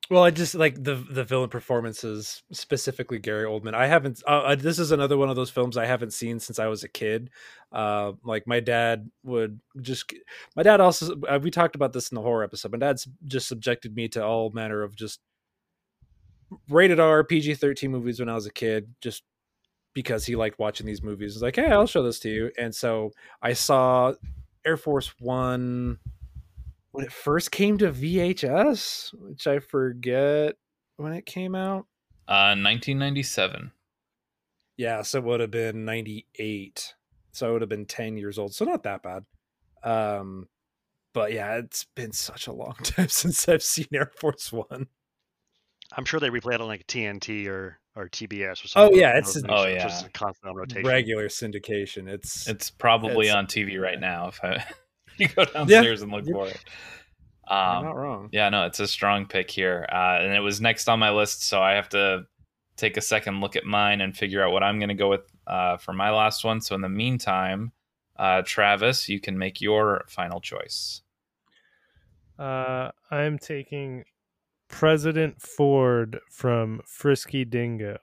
Well, 0.10 0.24
I 0.24 0.32
just 0.32 0.56
like 0.56 0.84
the 0.84 0.96
the 0.96 1.24
villain 1.24 1.50
performances, 1.50 2.42
specifically 2.52 3.20
Gary 3.20 3.46
Oldman. 3.46 3.76
I 3.76 3.86
haven't. 3.86 4.24
Uh, 4.28 4.42
uh, 4.42 4.56
this 4.56 4.80
is 4.80 4.92
another 4.92 5.18
one 5.18 5.30
of 5.30 5.36
those 5.36 5.52
films 5.52 5.78
I 5.78 5.86
haven't 5.86 6.14
seen 6.14 6.40
since 6.40 6.58
I 6.58 6.66
was 6.66 6.84
a 6.84 6.90
kid. 6.90 7.30
Uh, 7.72 8.14
like 8.24 8.48
my 8.48 8.60
dad 8.60 9.12
would 9.24 9.60
just. 9.82 10.12
My 10.56 10.64
dad 10.64 10.82
also. 10.82 11.22
Uh, 11.22 11.40
we 11.40 11.52
talked 11.52 11.76
about 11.76 11.94
this 11.94 12.10
in 12.10 12.16
the 12.16 12.22
horror 12.22 12.44
episode. 12.44 12.72
My 12.72 12.80
dad's 12.80 13.08
just 13.26 13.48
subjected 13.48 13.96
me 13.96 14.08
to 14.10 14.26
all 14.26 14.50
manner 14.50 14.82
of 14.82 14.96
just 14.96 15.20
rated 16.70 17.00
R 17.00 17.24
PG 17.24 17.54
thirteen 17.56 17.92
movies 17.92 18.20
when 18.20 18.30
I 18.30 18.34
was 18.34 18.48
a 18.48 18.52
kid, 18.52 18.96
just 19.02 19.22
because 19.94 20.26
he 20.26 20.36
liked 20.36 20.58
watching 20.58 20.88
these 20.88 21.04
movies. 21.04 21.34
He's 21.34 21.44
like, 21.44 21.56
hey, 21.56 21.70
I'll 21.70 21.86
show 21.86 22.02
this 22.02 22.20
to 22.22 22.30
you. 22.30 22.52
And 22.58 22.74
so 22.74 23.12
I 23.44 23.54
saw 23.54 24.14
Air 24.66 24.78
Force 24.78 25.14
One 25.20 26.00
when 26.92 27.06
it 27.06 27.12
first 27.12 27.52
came 27.52 27.78
to 27.80 27.92
VHS, 27.92 29.14
which 29.14 29.48
I 29.48 29.60
forget 29.60 30.56
when 30.98 31.14
it 31.14 31.26
came 31.26 31.56
out. 31.56 31.86
Uh, 32.28 32.56
1997. 32.56 33.72
Yeah, 34.78 35.02
so 35.02 35.18
it 35.20 35.24
would 35.26 35.40
have 35.40 35.52
been 35.52 35.86
98. 35.86 36.94
So 37.32 37.48
I 37.48 37.52
would 37.52 37.62
have 37.62 37.70
been 37.70 37.86
10 37.86 38.18
years 38.18 38.38
old. 38.40 38.54
So 38.54 38.66
not 38.66 38.84
that 38.84 39.04
bad. 39.04 39.24
Um 39.84 40.48
but 41.14 41.34
yeah, 41.34 41.56
it's 41.56 41.86
been 41.96 42.12
such 42.12 42.48
a 42.48 42.54
long 42.54 42.76
time 42.84 43.08
since 43.10 43.48
I've 43.50 43.64
seen 43.64 43.88
Air 43.94 44.12
Force 44.20 44.52
1. 44.52 44.88
I'm 45.98 46.06
sure 46.06 46.20
they 46.20 46.30
replay 46.30 46.54
it 46.56 46.62
on 46.62 46.68
like 46.68 46.86
TNT 46.88 47.48
or 47.48 47.80
or 47.96 48.08
TBS 48.10 48.64
or 48.64 48.68
something. 48.68 48.96
Oh, 48.96 49.00
yeah, 49.00 49.18
it's- 49.18 49.36
rotation, 49.36 49.50
Oh, 49.50 49.66
yeah. 49.68 49.84
just 49.84 50.14
constant 50.14 50.50
on 50.52 50.56
rotation. 50.56 50.88
Regular 50.88 51.28
syndication. 51.28 52.08
It's 52.08 52.48
It's 52.48 52.70
probably 52.70 53.28
It's- 53.28 53.36
on 53.36 53.48
TV 53.48 53.80
right 53.82 54.00
now. 54.00 54.28
If 54.28 54.40
I 54.44 54.64
you 55.28 55.28
go 55.30 55.46
downstairs 55.46 56.02
and 56.02 56.12
look 56.12 56.26
Yep. 56.26 56.34
for 56.36 56.48
it. 56.48 56.60
you're 57.50 57.58
Um, 57.58 57.86
not 57.86 57.96
wrong. 57.96 58.30
Yeah, 58.32 58.50
no, 58.50 58.66
it's 58.66 58.80
a 58.80 58.88
strong 58.88 59.26
pick 59.26 59.50
here. 59.52 59.86
Uh, 59.92 60.20
and 60.22 60.34
it 60.34 60.40
was 60.42 60.62
next 60.62 60.88
on 60.90 61.00
my 61.00 61.10
list, 61.12 61.44
so 61.44 61.62
I 61.62 61.74
have 61.74 61.90
to 61.90 62.26
take 62.78 62.96
a 62.98 63.02
second 63.02 63.42
look 63.42 63.56
at 63.56 63.66
mine 63.66 64.02
and 64.02 64.16
figure 64.16 64.44
out 64.44 64.52
what 64.54 64.64
I'm 64.64 64.80
going 64.80 64.90
to 64.90 64.96
go 64.96 65.10
with 65.10 65.22
uh, 65.48 65.78
for 65.78 65.94
my 65.94 66.12
last 66.12 66.44
one. 66.46 66.62
So 66.62 66.76
in 66.76 66.82
the 66.82 66.90
meantime, 66.90 67.72
uh, 68.18 68.42
Travis, 68.46 69.10
you 69.10 69.20
can 69.20 69.38
make 69.38 69.60
your 69.62 70.06
final 70.08 70.40
choice. 70.40 71.02
Uh, 72.38 72.92
I'm 73.12 73.38
taking 73.38 74.06
President 74.70 75.42
Ford 75.42 76.20
from 76.30 76.82
Frisky 76.86 77.44
Dingo. 77.46 77.98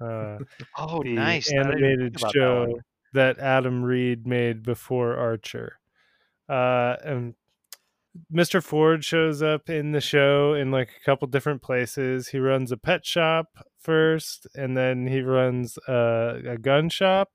Uh, 0.00 0.38
Oh, 0.78 1.02
the 1.02 1.12
nice. 1.14 1.50
I 1.52 1.56
didn't 1.62 1.68
even 1.78 1.84
animated 1.84 2.14
that 2.14 2.32
show 2.32 2.60
one. 2.68 2.80
that, 3.12 3.38
Adam 3.38 3.82
Reed 3.84 4.26
made 4.26 4.62
before 4.62 5.16
Archer. 5.16 5.78
Uh, 6.52 6.96
and 7.02 7.34
Mr. 8.30 8.62
Ford 8.62 9.04
shows 9.04 9.42
up 9.42 9.70
in 9.70 9.92
the 9.92 10.02
show 10.02 10.52
in 10.52 10.70
like 10.70 10.90
a 10.90 11.04
couple 11.04 11.26
different 11.28 11.62
places. 11.62 12.28
He 12.28 12.38
runs 12.38 12.70
a 12.70 12.76
pet 12.76 13.06
shop 13.06 13.46
first, 13.80 14.46
and 14.54 14.76
then 14.76 15.06
he 15.06 15.22
runs 15.22 15.78
a, 15.88 16.42
a 16.46 16.58
gun 16.58 16.90
shop. 16.90 17.30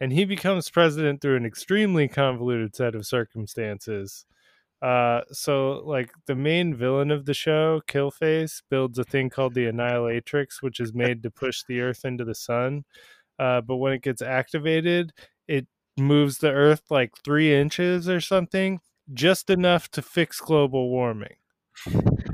And 0.00 0.10
he 0.10 0.24
becomes 0.24 0.70
president 0.70 1.20
through 1.20 1.36
an 1.36 1.44
extremely 1.44 2.08
convoluted 2.08 2.74
set 2.74 2.94
of 2.94 3.06
circumstances. 3.06 4.24
Uh, 4.80 5.20
so 5.30 5.82
like 5.84 6.10
the 6.26 6.34
main 6.34 6.74
villain 6.74 7.10
of 7.10 7.26
the 7.26 7.34
show, 7.34 7.82
Killface, 7.86 8.62
builds 8.70 8.98
a 8.98 9.04
thing 9.04 9.28
called 9.28 9.54
the 9.54 9.66
Annihilatrix, 9.66 10.62
which 10.62 10.80
is 10.80 10.94
made 10.94 11.22
to 11.22 11.30
push 11.30 11.62
the 11.68 11.80
Earth 11.80 12.04
into 12.04 12.24
the 12.24 12.34
sun. 12.34 12.84
Uh, 13.38 13.60
but 13.60 13.76
when 13.76 13.92
it 13.92 14.02
gets 14.02 14.22
activated, 14.22 15.12
it 15.46 15.66
moves 15.96 16.38
the 16.38 16.50
Earth 16.50 16.82
like 16.90 17.12
three 17.24 17.54
inches 17.54 18.08
or 18.08 18.20
something, 18.20 18.80
just 19.12 19.50
enough 19.50 19.90
to 19.92 20.02
fix 20.02 20.40
global 20.40 20.88
warming. 20.90 21.36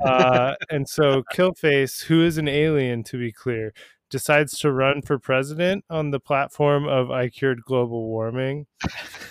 Uh, 0.04 0.54
and 0.70 0.88
so 0.88 1.22
Killface, 1.34 2.04
who 2.04 2.24
is 2.24 2.38
an 2.38 2.48
alien 2.48 3.02
to 3.04 3.18
be 3.18 3.32
clear, 3.32 3.72
decides 4.10 4.58
to 4.58 4.72
run 4.72 5.02
for 5.02 5.18
president 5.18 5.84
on 5.88 6.10
the 6.10 6.20
platform 6.20 6.86
of 6.88 7.10
I 7.10 7.28
cured 7.28 7.62
global 7.62 8.06
warming. 8.08 8.66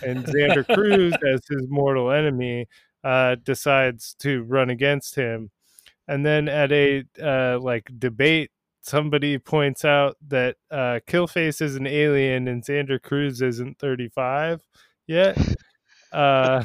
And 0.01 0.25
Xander 0.25 0.65
Cruz, 0.73 1.13
as 1.13 1.41
his 1.49 1.67
mortal 1.69 2.11
enemy, 2.11 2.67
uh, 3.03 3.35
decides 3.43 4.15
to 4.19 4.43
run 4.43 4.69
against 4.69 5.15
him. 5.15 5.51
And 6.07 6.25
then 6.25 6.47
at 6.47 6.71
a 6.71 7.03
uh, 7.21 7.59
like 7.59 7.91
debate, 7.99 8.51
somebody 8.81 9.37
points 9.37 9.83
out 9.85 10.17
that 10.27 10.55
uh, 10.71 10.99
Killface 11.07 11.61
is 11.61 11.75
an 11.75 11.87
alien 11.87 12.47
and 12.47 12.63
Xander 12.63 13.01
Crews 13.01 13.41
isn't 13.41 13.79
35 13.79 14.61
yet. 15.07 15.37
Uh, 16.11 16.63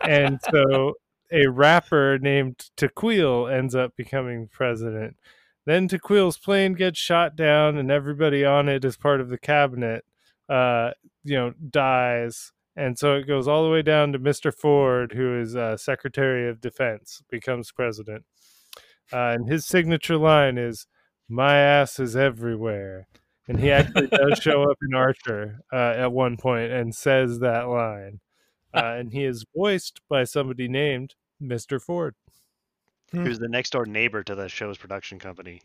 and 0.00 0.40
so 0.50 0.94
a 1.30 1.46
rapper 1.46 2.18
named 2.18 2.68
Taqu'il 2.76 3.52
ends 3.52 3.76
up 3.76 3.94
becoming 3.96 4.48
president. 4.50 5.16
Then 5.66 5.88
Taqu'il's 5.88 6.38
plane 6.38 6.74
gets 6.74 6.98
shot 6.98 7.36
down, 7.36 7.78
and 7.78 7.90
everybody 7.90 8.44
on 8.44 8.68
it 8.68 8.84
as 8.84 8.96
part 8.96 9.20
of 9.20 9.30
the 9.30 9.38
cabinet, 9.38 10.04
uh, 10.48 10.90
you 11.22 11.36
know, 11.36 11.52
dies. 11.70 12.52
And 12.76 12.98
so 12.98 13.14
it 13.14 13.26
goes 13.26 13.48
all 13.48 13.64
the 13.64 13.70
way 13.70 13.82
down 13.82 14.12
to 14.12 14.18
Mr. 14.18 14.52
Ford, 14.52 15.12
who 15.12 15.40
is 15.40 15.56
uh, 15.56 15.76
Secretary 15.76 16.48
of 16.48 16.60
Defense, 16.60 17.22
becomes 17.30 17.72
president. 17.72 18.24
Uh, 19.12 19.34
and 19.36 19.48
his 19.48 19.66
signature 19.66 20.16
line 20.16 20.58
is, 20.58 20.86
My 21.28 21.56
ass 21.56 21.98
is 21.98 22.16
everywhere. 22.16 23.06
And 23.46 23.60
he 23.60 23.70
actually 23.70 24.06
does 24.06 24.38
show 24.38 24.62
up 24.70 24.78
in 24.82 24.94
Archer 24.94 25.60
uh, 25.72 25.94
at 25.96 26.12
one 26.12 26.36
point 26.36 26.72
and 26.72 26.94
says 26.94 27.40
that 27.40 27.68
line. 27.68 28.20
Uh, 28.72 28.78
and 28.98 29.12
he 29.12 29.24
is 29.24 29.44
voiced 29.54 30.00
by 30.08 30.24
somebody 30.24 30.68
named 30.68 31.14
Mr. 31.42 31.80
Ford. 31.80 32.14
Who's 33.12 33.38
the 33.38 33.48
next 33.48 33.70
door 33.70 33.86
neighbor 33.86 34.24
to 34.24 34.34
the 34.34 34.48
show's 34.48 34.76
production 34.76 35.20
company? 35.20 35.60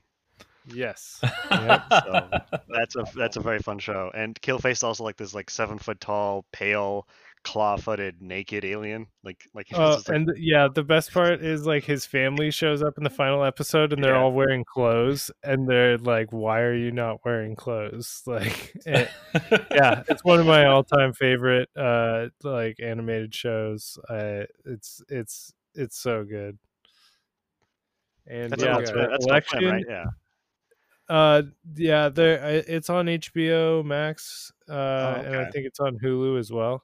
Yes. 0.65 1.19
Yep, 1.49 1.83
so 1.89 2.29
that's 2.69 2.95
a 2.95 3.05
that's 3.15 3.37
a 3.37 3.41
very 3.41 3.59
fun 3.59 3.79
show. 3.79 4.11
And 4.13 4.39
Killface 4.41 4.83
also 4.83 5.03
like 5.03 5.17
this 5.17 5.33
like 5.33 5.49
seven 5.49 5.79
foot 5.79 5.99
tall, 5.99 6.45
pale, 6.51 7.07
claw 7.43 7.77
footed, 7.77 8.21
naked 8.21 8.65
alien. 8.65 9.07
Like 9.23 9.43
like 9.53 9.67
Uh, 9.73 9.95
like, 9.97 10.09
and 10.09 10.29
yeah, 10.37 10.67
the 10.73 10.83
best 10.83 11.11
part 11.13 11.41
is 11.41 11.65
like 11.65 11.83
his 11.85 12.05
family 12.05 12.51
shows 12.51 12.81
up 12.83 12.97
in 12.97 13.03
the 13.03 13.09
final 13.09 13.43
episode 13.43 13.93
and 13.93 14.03
they're 14.03 14.13
Yeah. 14.13 14.19
all 14.21 14.33
wearing 14.33 14.65
clothes 14.65 15.31
and 15.43 15.67
they're 15.67 15.97
like, 15.97 16.31
"Why 16.31 16.61
are 16.61 16.75
you 16.75 16.91
not 16.91 17.23
wearing 17.25 17.55
clothes?" 17.55 18.21
Like, 18.27 18.71
it- 18.85 19.09
yeah, 19.71 20.03
it's 20.09 20.23
one 20.23 20.39
of 20.39 20.45
my 20.45 20.65
all-time 20.65 21.13
favorite 21.13 21.69
uh 21.75 22.27
like 22.43 22.79
animated 22.81 23.33
shows. 23.33 23.97
Uh, 24.09 24.43
it's 24.65 25.01
it's 25.09 25.53
it's 25.75 25.97
so 25.97 26.23
good. 26.25 26.57
And 28.27 28.51
That's 28.51 28.63
yeah, 28.63 28.77
that's 28.77 29.25
Adult 29.25 29.43
Swim, 29.47 29.65
right? 29.65 29.85
Yeah. 29.89 30.05
Uh, 31.07 31.41
yeah, 31.75 32.09
there 32.09 32.37
it's 32.67 32.89
on 32.91 33.07
HBO 33.07 33.83
Max, 33.83 34.51
uh, 34.69 35.23
and 35.25 35.35
I 35.37 35.49
think 35.49 35.65
it's 35.65 35.79
on 35.79 35.97
Hulu 35.97 36.37
as 36.37 36.51
well. 36.51 36.83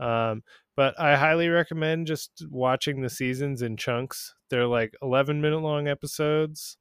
Um, 0.00 0.42
but 0.76 0.98
I 1.00 1.16
highly 1.16 1.48
recommend 1.48 2.06
just 2.06 2.44
watching 2.50 3.00
the 3.00 3.10
seasons 3.10 3.62
in 3.62 3.76
chunks. 3.76 4.34
They're 4.50 4.66
like 4.66 4.92
11 5.02 5.40
minute 5.40 5.60
long 5.60 5.88
episodes, 5.88 6.76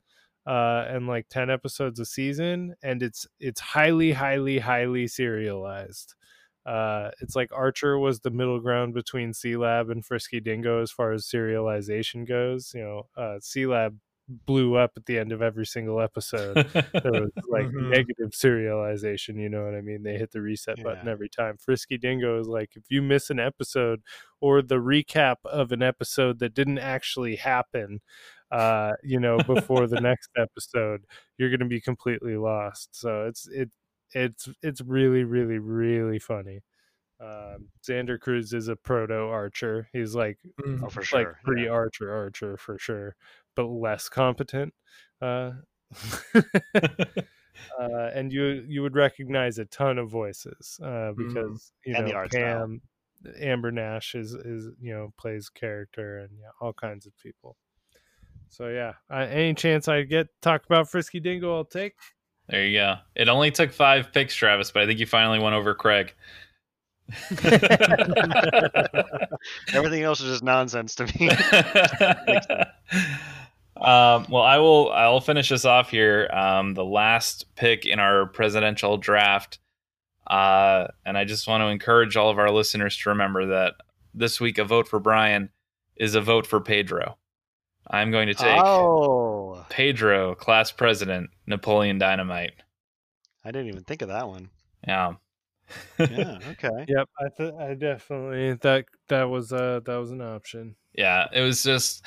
uh, 0.46 0.86
and 0.88 1.08
like 1.08 1.28
10 1.30 1.50
episodes 1.50 2.00
a 2.00 2.06
season, 2.06 2.76
and 2.84 3.02
it's 3.02 3.26
it's 3.40 3.62
highly, 3.62 4.12
highly, 4.14 4.60
highly 4.60 5.08
serialized. 5.08 6.16
Uh, 6.66 7.12
it's 7.22 7.36
like 7.36 7.52
Archer 7.54 7.98
was 8.00 8.20
the 8.22 8.32
middle 8.32 8.60
ground 8.60 8.94
between 8.96 9.32
Sealab 9.34 9.92
and 9.92 10.04
Frisky 10.04 10.40
Dingo 10.40 10.82
as 10.82 10.92
far 10.92 11.12
as 11.12 11.26
serialization 11.26 12.28
goes. 12.28 12.72
You 12.74 12.82
know, 12.82 13.04
uh, 13.16 13.40
Sealab 13.40 13.98
blew 14.28 14.76
up 14.76 14.92
at 14.98 15.06
the 15.06 15.20
end 15.20 15.32
of 15.32 15.42
every 15.42 15.66
single 15.66 16.02
episode 16.02 16.56
there 17.04 17.12
was 17.12 17.32
like 17.48 17.68
Mhm. 17.68 17.90
negative 17.92 18.32
serialization 18.32 19.40
you 19.40 19.50
know 19.50 19.64
what 19.66 19.76
i 19.76 19.82
mean 19.82 20.02
they 20.02 20.18
hit 20.18 20.32
the 20.32 20.42
reset 20.42 20.82
button 20.84 21.08
every 21.08 21.30
time 21.30 21.58
frisky 21.58 21.98
dingo 21.98 22.40
is 22.40 22.48
like 22.48 22.72
if 22.76 22.84
you 22.90 23.02
miss 23.04 23.30
an 23.30 23.40
episode 23.40 24.02
or 24.42 24.62
the 24.64 24.76
recap 24.82 25.36
of 25.46 25.72
an 25.72 25.84
episode 25.84 26.40
that 26.40 26.56
didn't 26.56 26.80
actually 26.80 27.36
happen 27.36 28.02
uh 28.52 28.94
you 29.04 29.20
know 29.20 29.38
before 29.46 29.86
the 29.88 30.02
next 30.02 30.30
episode 30.38 31.06
you're 31.38 31.50
going 31.50 31.60
to 31.60 31.66
be 31.68 31.82
completely 31.82 32.36
lost 32.36 32.90
so 32.96 33.26
it's 33.26 33.48
it 33.50 33.70
it's 34.14 34.50
it's 34.64 34.82
really 34.82 35.24
really 35.24 35.60
really 35.60 36.18
funny 36.20 36.62
um 37.22 37.70
xander 37.88 38.20
crews 38.20 38.54
is 38.54 38.68
a 38.68 38.76
proto 38.76 39.14
archer 39.30 39.88
he's 39.94 40.16
like 40.16 40.38
Mhm. 40.62 40.82
Oh, 40.84 40.90
for 40.90 41.00
like 41.02 41.06
sure. 41.08 41.22
yeah. 41.22 41.46
pre 41.46 41.68
archer 41.68 42.12
archer 42.14 42.58
for 42.58 42.78
sure 42.78 43.16
but 43.56 43.65
less 43.65 44.10
competent 44.10 44.73
uh 45.22 45.52
uh, 47.80 48.10
and 48.14 48.32
you 48.32 48.64
you 48.68 48.82
would 48.82 48.95
recognize 48.95 49.57
a 49.60 49.65
ton 49.65 49.98
of 49.98 50.10
voices 50.10 50.80
uh, 50.84 51.11
because 51.15 51.72
you 51.86 51.94
Mm-hmm. 51.94 51.95
And 51.95 52.06
know 52.06 52.11
the 52.11 52.15
art 52.15 52.32
style. 52.32 52.60
Pam, 52.60 52.82
Amber 53.40 53.72
Nash 53.72 54.15
is 54.15 54.34
is 54.34 54.69
you 54.82 54.94
know 54.94 55.14
plays 55.18 55.49
character 55.49 56.19
and 56.19 56.30
yeah, 56.40 56.49
all 56.60 56.73
kinds 56.73 57.06
of 57.06 57.14
people. 57.18 57.56
So 58.49 58.69
yeah, 58.69 58.94
uh, 59.10 59.27
any 59.30 59.53
chance 59.53 59.88
I 59.88 60.03
get 60.03 60.27
to 60.27 60.34
talk 60.41 60.65
about 60.65 60.90
Frisky 60.90 61.19
Dingo, 61.19 61.56
I'll 61.56 61.65
take. 61.65 61.94
There 62.48 62.65
you 62.65 62.77
go. 62.80 62.95
It 63.15 63.27
only 63.27 63.49
took 63.52 63.72
five 63.72 64.14
picks, 64.14 64.36
Travis, 64.36 64.72
but 64.72 64.84
I 64.84 64.86
think 64.86 64.99
you 64.99 65.07
finally 65.07 65.40
won 65.40 65.53
over 65.53 65.73
Craig. 65.73 66.14
Everything 69.73 70.03
else 70.03 70.22
is 70.22 70.32
just 70.32 70.44
nonsense 70.44 70.95
to 70.95 71.06
me. 71.06 71.30
Um, 73.78 74.26
well, 74.30 74.44
I 74.44 74.58
will. 74.58 74.92
I'll 74.92 75.22
finish 75.22 75.50
this 75.50 75.66
off 75.66 75.90
here. 75.90 76.30
Um, 76.32 76.74
the 76.74 76.86
last 76.86 77.54
pick 77.56 77.86
in 77.86 78.00
our 78.00 78.26
presidential 78.26 78.98
draft, 78.98 79.60
uh, 80.28 80.88
and 81.06 81.18
I 81.18 81.26
just 81.26 81.48
want 81.48 81.62
to 81.62 81.68
encourage 81.68 82.16
all 82.16 82.30
of 82.30 82.40
our 82.40 82.52
listeners 82.52 82.98
to 82.98 83.10
remember 83.10 83.48
that 83.48 83.76
this 84.14 84.40
week 84.40 84.58
a 84.58 84.64
vote 84.64 84.88
for 84.88 85.00
Brian 85.00 85.50
is 85.96 86.16
a 86.16 86.22
vote 86.22 86.48
for 86.48 86.62
Pedro. 86.62 87.18
I'm 87.88 88.12
going 88.12 88.28
to 88.28 88.34
take 88.34 88.64
oh, 88.64 89.66
Pedro, 89.70 90.36
class 90.36 90.72
president, 90.72 91.30
Napoleon 91.46 92.00
Dynamite. 92.00 92.54
I 93.44 93.52
didn't 93.52 93.68
even 93.68 93.84
think 93.84 94.02
of 94.02 94.08
that 94.08 94.28
one. 94.28 94.50
Yeah. 94.88 95.14
Yeah. 96.00 96.40
Okay. 96.52 96.86
Yep, 96.88 97.10
I 97.20 97.30
th- 97.38 97.54
I 97.60 97.74
definitely 97.74 98.54
that 98.54 98.86
that 99.08 99.24
was 99.24 99.52
uh 99.52 99.82
that 99.86 99.98
was 99.98 100.12
an 100.12 100.22
option. 100.22 100.76
yeah 100.94 101.26
it 101.34 101.42
was 101.42 101.64
just 101.64 102.06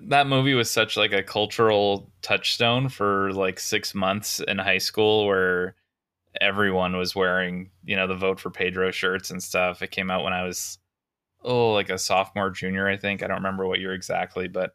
that 0.00 0.26
movie 0.26 0.54
was 0.54 0.70
such 0.70 0.96
like 0.96 1.12
a 1.12 1.22
cultural 1.22 2.10
touchstone 2.22 2.88
for 2.88 3.32
like 3.32 3.60
six 3.60 3.94
months 3.94 4.40
in 4.40 4.58
high 4.58 4.78
school 4.78 5.26
where 5.26 5.74
everyone 6.40 6.96
was 6.96 7.14
wearing 7.14 7.70
you 7.84 7.96
know 7.96 8.06
the 8.06 8.14
vote 8.14 8.38
for 8.38 8.50
pedro 8.50 8.90
shirts 8.90 9.30
and 9.30 9.42
stuff 9.42 9.82
it 9.82 9.90
came 9.90 10.10
out 10.10 10.24
when 10.24 10.32
i 10.32 10.44
was 10.44 10.78
oh 11.42 11.72
like 11.72 11.90
a 11.90 11.98
sophomore 11.98 12.50
junior 12.50 12.88
i 12.88 12.96
think 12.96 13.22
i 13.22 13.26
don't 13.26 13.38
remember 13.38 13.66
what 13.66 13.80
year 13.80 13.94
exactly 13.94 14.46
but 14.46 14.74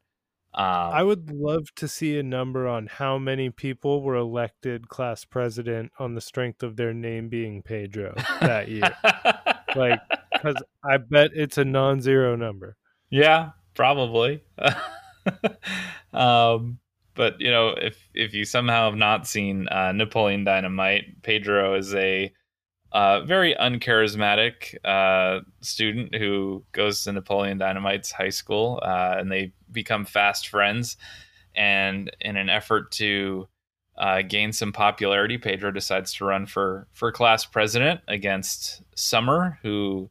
um 0.56 0.94
I 0.94 1.02
would 1.02 1.32
love 1.32 1.74
to 1.76 1.88
see 1.88 2.20
a 2.20 2.24
number 2.24 2.68
on 2.68 2.86
how 2.86 3.18
many 3.18 3.50
people 3.50 4.04
were 4.04 4.16
elected 4.16 4.88
class 4.88 5.26
president 5.26 5.92
on 5.98 6.14
the 6.14 6.22
strength 6.22 6.62
of 6.62 6.76
their 6.76 6.94
name 6.94 7.28
being 7.28 7.64
Pedro 7.64 8.14
that 8.40 8.68
year. 8.68 8.96
like, 9.76 10.00
because 10.32 10.62
I 10.84 10.98
bet 10.98 11.32
it's 11.34 11.58
a 11.58 11.66
non-zero 11.66 12.36
number. 12.36 12.76
Yeah, 13.10 13.50
probably. 13.76 14.44
um, 16.14 16.80
but 17.16 17.40
you 17.40 17.52
know, 17.52 17.70
if 17.70 18.10
if 18.14 18.34
you 18.34 18.46
somehow 18.46 18.90
have 18.90 18.98
not 18.98 19.28
seen 19.28 19.68
uh, 19.68 19.92
Napoleon 19.92 20.44
Dynamite, 20.44 21.22
Pedro 21.22 21.76
is 21.76 21.94
a 21.94 22.34
uh, 22.92 23.22
very 23.22 23.56
uncharismatic 23.56 24.76
uh, 24.86 25.42
student 25.62 26.16
who 26.16 26.64
goes 26.72 27.04
to 27.04 27.12
Napoleon 27.12 27.58
Dynamite's 27.58 28.12
high 28.12 28.30
school, 28.30 28.80
uh, 28.84 29.16
and 29.18 29.32
they 29.32 29.54
become 29.72 30.06
fast 30.06 30.48
friends. 30.48 30.98
And 31.56 32.12
in 32.22 32.38
an 32.38 32.50
effort 32.50 32.92
to 32.94 33.48
uh, 33.98 34.22
gain 34.24 34.54
some 34.54 34.72
popularity, 34.72 35.38
Pedro 35.38 35.72
decides 35.72 36.14
to 36.16 36.26
run 36.26 36.46
for 36.46 36.88
for 36.94 37.12
class 37.12 37.46
president 37.46 38.02
against 38.08 38.82
Summer, 38.96 39.60
who 39.62 40.10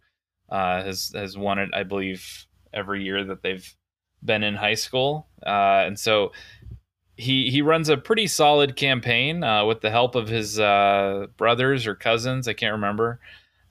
uh, 0.48 0.82
has 0.82 1.12
has 1.14 1.36
won 1.36 1.59
it, 1.59 1.70
I 1.72 1.82
believe, 1.82 2.47
every 2.72 3.02
year 3.04 3.24
that 3.24 3.42
they've 3.42 3.74
been 4.24 4.42
in 4.42 4.54
high 4.54 4.74
school. 4.74 5.26
Uh, 5.44 5.84
and 5.86 5.98
so 5.98 6.32
he 7.16 7.50
he 7.50 7.62
runs 7.62 7.88
a 7.88 7.96
pretty 7.96 8.26
solid 8.26 8.76
campaign 8.76 9.44
uh, 9.44 9.64
with 9.64 9.80
the 9.80 9.90
help 9.90 10.14
of 10.14 10.28
his 10.28 10.58
uh, 10.58 11.26
brothers 11.36 11.86
or 11.86 11.94
cousins. 11.94 12.48
I 12.48 12.54
can't 12.54 12.72
remember. 12.72 13.20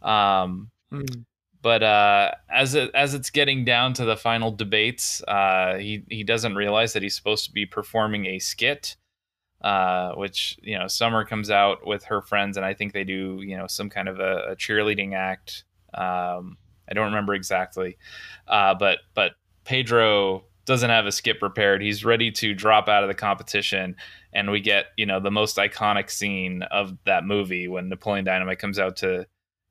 Um, 0.02 0.70
Mm. 0.92 1.24
but 1.62 1.84
uh, 1.84 2.32
as 2.50 2.76
it, 2.76 2.92
as 2.94 3.14
it's 3.14 3.30
getting 3.30 3.64
down 3.64 3.94
to 3.94 4.04
the 4.06 4.18
final 4.18 4.52
debates, 4.52 5.24
uh, 5.28 5.78
he 5.78 6.04
he 6.10 6.24
doesn't 6.24 6.56
realize 6.56 6.94
that 6.94 7.02
he's 7.04 7.16
supposed 7.16 7.46
to 7.46 7.52
be 7.54 7.66
performing 7.66 8.26
a 8.26 8.40
skit, 8.40 8.98
uh, 9.62 10.14
which 10.16 10.58
you 10.62 10.78
know 10.78 10.88
Summer 10.88 11.24
comes 11.26 11.50
out 11.50 11.86
with 11.88 12.06
her 12.06 12.22
friends, 12.22 12.58
and 12.58 12.66
I 12.66 12.74
think 12.74 12.94
they 12.94 13.04
do 13.06 13.42
you 13.42 13.58
know 13.58 13.68
some 13.68 13.90
kind 13.90 14.10
of 14.10 14.20
a, 14.20 14.52
a 14.52 14.56
cheerleading 14.56 15.16
act. 15.16 15.64
Um, 15.94 16.58
I 16.92 16.94
don't 16.94 17.06
remember 17.06 17.34
exactly, 17.34 17.98
uh, 18.48 18.76
but 18.76 19.00
but 19.16 19.32
Pedro 19.64 20.44
doesn't 20.66 20.90
have 20.90 21.06
a 21.06 21.12
skip 21.12 21.40
prepared. 21.40 21.82
He's 21.82 22.06
ready 22.06 22.32
to 22.32 22.54
drop 22.54 22.88
out 22.88 23.04
of 23.04 23.08
the 23.08 23.16
competition, 23.16 23.96
and 24.34 24.52
we 24.52 24.60
get 24.60 24.88
you 24.98 25.06
know 25.06 25.20
the 25.20 25.32
most 25.32 25.58
iconic 25.58 26.10
scene 26.10 26.64
of 26.64 26.98
that 27.06 27.26
movie 27.26 27.68
when 27.68 27.90
Napoleon 27.90 28.26
Dynamite 28.26 28.60
comes 28.60 28.78
out 28.78 28.98
to 28.98 29.26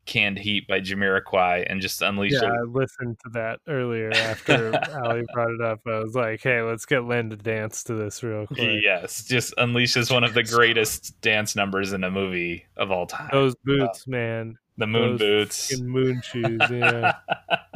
"Canned 0.06 0.38
Heat" 0.38 0.66
by 0.66 0.80
Jamiroquai 0.80 1.66
and 1.68 1.80
just 1.80 2.00
unleashes. 2.00 2.42
Yeah, 2.42 2.52
I 2.52 2.62
listened 2.62 3.18
to 3.24 3.30
that 3.34 3.60
earlier 3.68 4.10
after 4.12 4.72
Ali 5.04 5.22
brought 5.32 5.50
it 5.50 5.60
up. 5.60 5.80
I 5.86 5.98
was 5.98 6.14
like, 6.14 6.42
"Hey, 6.42 6.62
let's 6.62 6.86
get 6.86 7.04
Len 7.04 7.30
to 7.30 7.36
dance 7.36 7.84
to 7.84 7.94
this 7.94 8.22
real 8.22 8.46
quick." 8.46 8.82
Yes, 8.82 9.24
just 9.24 9.54
unleashes 9.56 10.12
one 10.12 10.24
of 10.24 10.34
the 10.34 10.42
greatest 10.56 11.20
dance 11.20 11.54
numbers 11.54 11.92
in 11.92 12.02
a 12.02 12.10
movie 12.10 12.64
of 12.76 12.90
all 12.90 13.06
time. 13.06 13.28
Those 13.32 13.54
boots, 13.64 14.06
man. 14.06 14.56
The 14.80 14.86
moon 14.86 15.16
those 15.16 15.18
boots. 15.20 15.68
fucking 15.70 15.88
moon 15.88 16.22
shoes. 16.22 16.60
Yeah. 16.70 17.12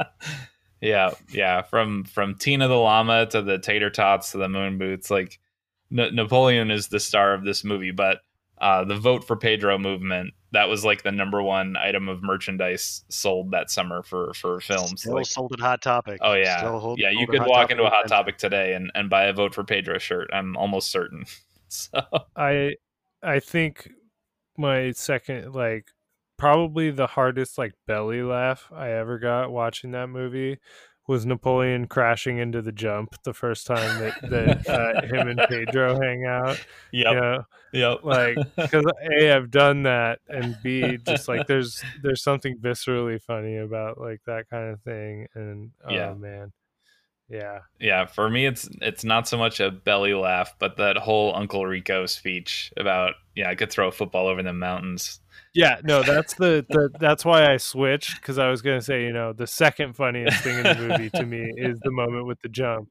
yeah, 0.81 1.11
yeah. 1.31 1.61
From 1.61 2.03
from 2.03 2.35
Tina 2.35 2.67
the 2.67 2.75
llama 2.75 3.25
to 3.27 3.41
the 3.41 3.57
tater 3.57 3.89
tots 3.89 4.31
to 4.31 4.37
the 4.37 4.49
moon 4.49 4.77
boots, 4.77 5.09
like 5.09 5.39
N- 5.91 6.15
Napoleon 6.15 6.71
is 6.71 6.89
the 6.89 6.99
star 6.99 7.33
of 7.33 7.43
this 7.45 7.63
movie. 7.63 7.91
But 7.91 8.19
uh, 8.59 8.83
the 8.85 8.95
vote 8.95 9.25
for 9.25 9.35
Pedro 9.35 9.77
movement 9.77 10.33
that 10.51 10.69
was 10.69 10.85
like 10.85 11.03
the 11.03 11.11
number 11.11 11.43
one 11.43 11.75
item 11.75 12.07
of 12.07 12.23
merchandise 12.23 13.03
sold 13.09 13.51
that 13.51 13.69
summer 13.69 14.01
for 14.03 14.33
for 14.33 14.59
films. 14.61 15.01
Still 15.01 15.15
like, 15.15 15.25
sold 15.25 15.53
at 15.53 15.59
Hot 15.59 15.81
Topic. 15.81 16.19
oh 16.21 16.33
yeah, 16.33 16.59
Still 16.59 16.79
hold- 16.79 16.99
yeah. 16.99 17.09
You 17.09 17.27
could 17.27 17.41
walk 17.41 17.49
Topic 17.69 17.71
into 17.71 17.83
a 17.83 17.89
Hot. 17.89 18.07
Topic 18.07 18.37
today 18.37 18.73
and 18.73 18.91
and 18.95 19.09
buy 19.09 19.25
a 19.25 19.33
vote 19.33 19.53
for 19.53 19.63
Pedro 19.63 19.97
shirt. 19.97 20.29
I'm 20.33 20.55
almost 20.57 20.91
certain. 20.91 21.25
So 21.67 21.99
I 22.35 22.75
I 23.23 23.39
think 23.39 23.89
my 24.55 24.91
second 24.91 25.53
like 25.55 25.87
probably 26.37 26.91
the 26.91 27.07
hardest 27.07 27.57
like 27.57 27.73
belly 27.87 28.21
laugh 28.21 28.69
I 28.73 28.89
ever 28.91 29.19
got 29.19 29.51
watching 29.51 29.91
that 29.91 30.07
movie 30.07 30.59
was 31.07 31.25
Napoleon 31.25 31.85
crashing 31.87 32.39
into 32.39 32.61
the 32.61 32.71
jump 32.71 33.15
the 33.23 33.33
first 33.33 33.67
time 33.67 34.01
that 34.01 34.29
that 34.29 34.67
uh, 34.67 35.01
him 35.07 35.27
and 35.27 35.39
Pedro 35.47 35.99
hang 36.01 36.25
out. 36.25 36.57
yep, 36.91 37.13
Yeah, 37.13 37.37
yep. 37.73 38.03
like 38.03 38.37
because 38.57 38.85
a 39.11 39.31
I've 39.35 39.51
done 39.51 39.83
that, 39.83 40.19
and 40.27 40.55
b 40.63 40.97
just 40.97 41.27
like 41.27 41.45
there's 41.47 41.83
there's 42.01 42.23
something 42.23 42.57
viscerally 42.57 43.21
funny 43.21 43.57
about 43.57 43.99
like 43.99 44.21
that 44.25 44.49
kind 44.49 44.73
of 44.73 44.81
thing, 44.81 45.27
and 45.35 45.71
oh 45.87 45.93
Yeah. 45.93 46.13
man, 46.15 46.51
yeah, 47.29 47.59
yeah 47.79 48.05
for 48.05 48.29
me 48.29 48.45
it's 48.45 48.69
it's 48.81 49.03
not 49.03 49.27
so 49.27 49.37
much 49.37 49.59
a 49.59 49.71
belly 49.71 50.13
laugh 50.13 50.53
but 50.59 50.77
that 50.77 50.95
whole 50.97 51.35
uncle 51.35 51.65
rico 51.65 52.05
speech 52.05 52.71
about 52.77 53.13
yeah 53.35 53.49
i 53.49 53.55
could 53.55 53.71
throw 53.71 53.87
a 53.87 53.91
football 53.91 54.27
over 54.27 54.43
the 54.43 54.53
mountains 54.53 55.19
Yeah, 55.55 55.79
no, 55.85 56.03
that's 56.03 56.33
the, 56.33 56.65
the 56.67 56.89
that's 56.99 57.23
why 57.23 57.49
I 57.49 57.55
switched 57.55 58.19
because 58.19 58.37
I 58.37 58.49
was 58.49 58.61
gonna 58.61 58.81
say, 58.81 59.03
you 59.03 59.13
know, 59.13 59.31
the 59.31 59.47
second 59.47 59.95
funniest 59.95 60.43
thing 60.43 60.57
in 60.57 60.63
the 60.63 60.75
movie 60.75 61.09
to 61.11 61.25
me 61.25 61.49
is 61.55 61.79
the 61.79 61.91
moment 61.91 62.27
with 62.27 62.41
the 62.41 62.49
jump. 62.49 62.89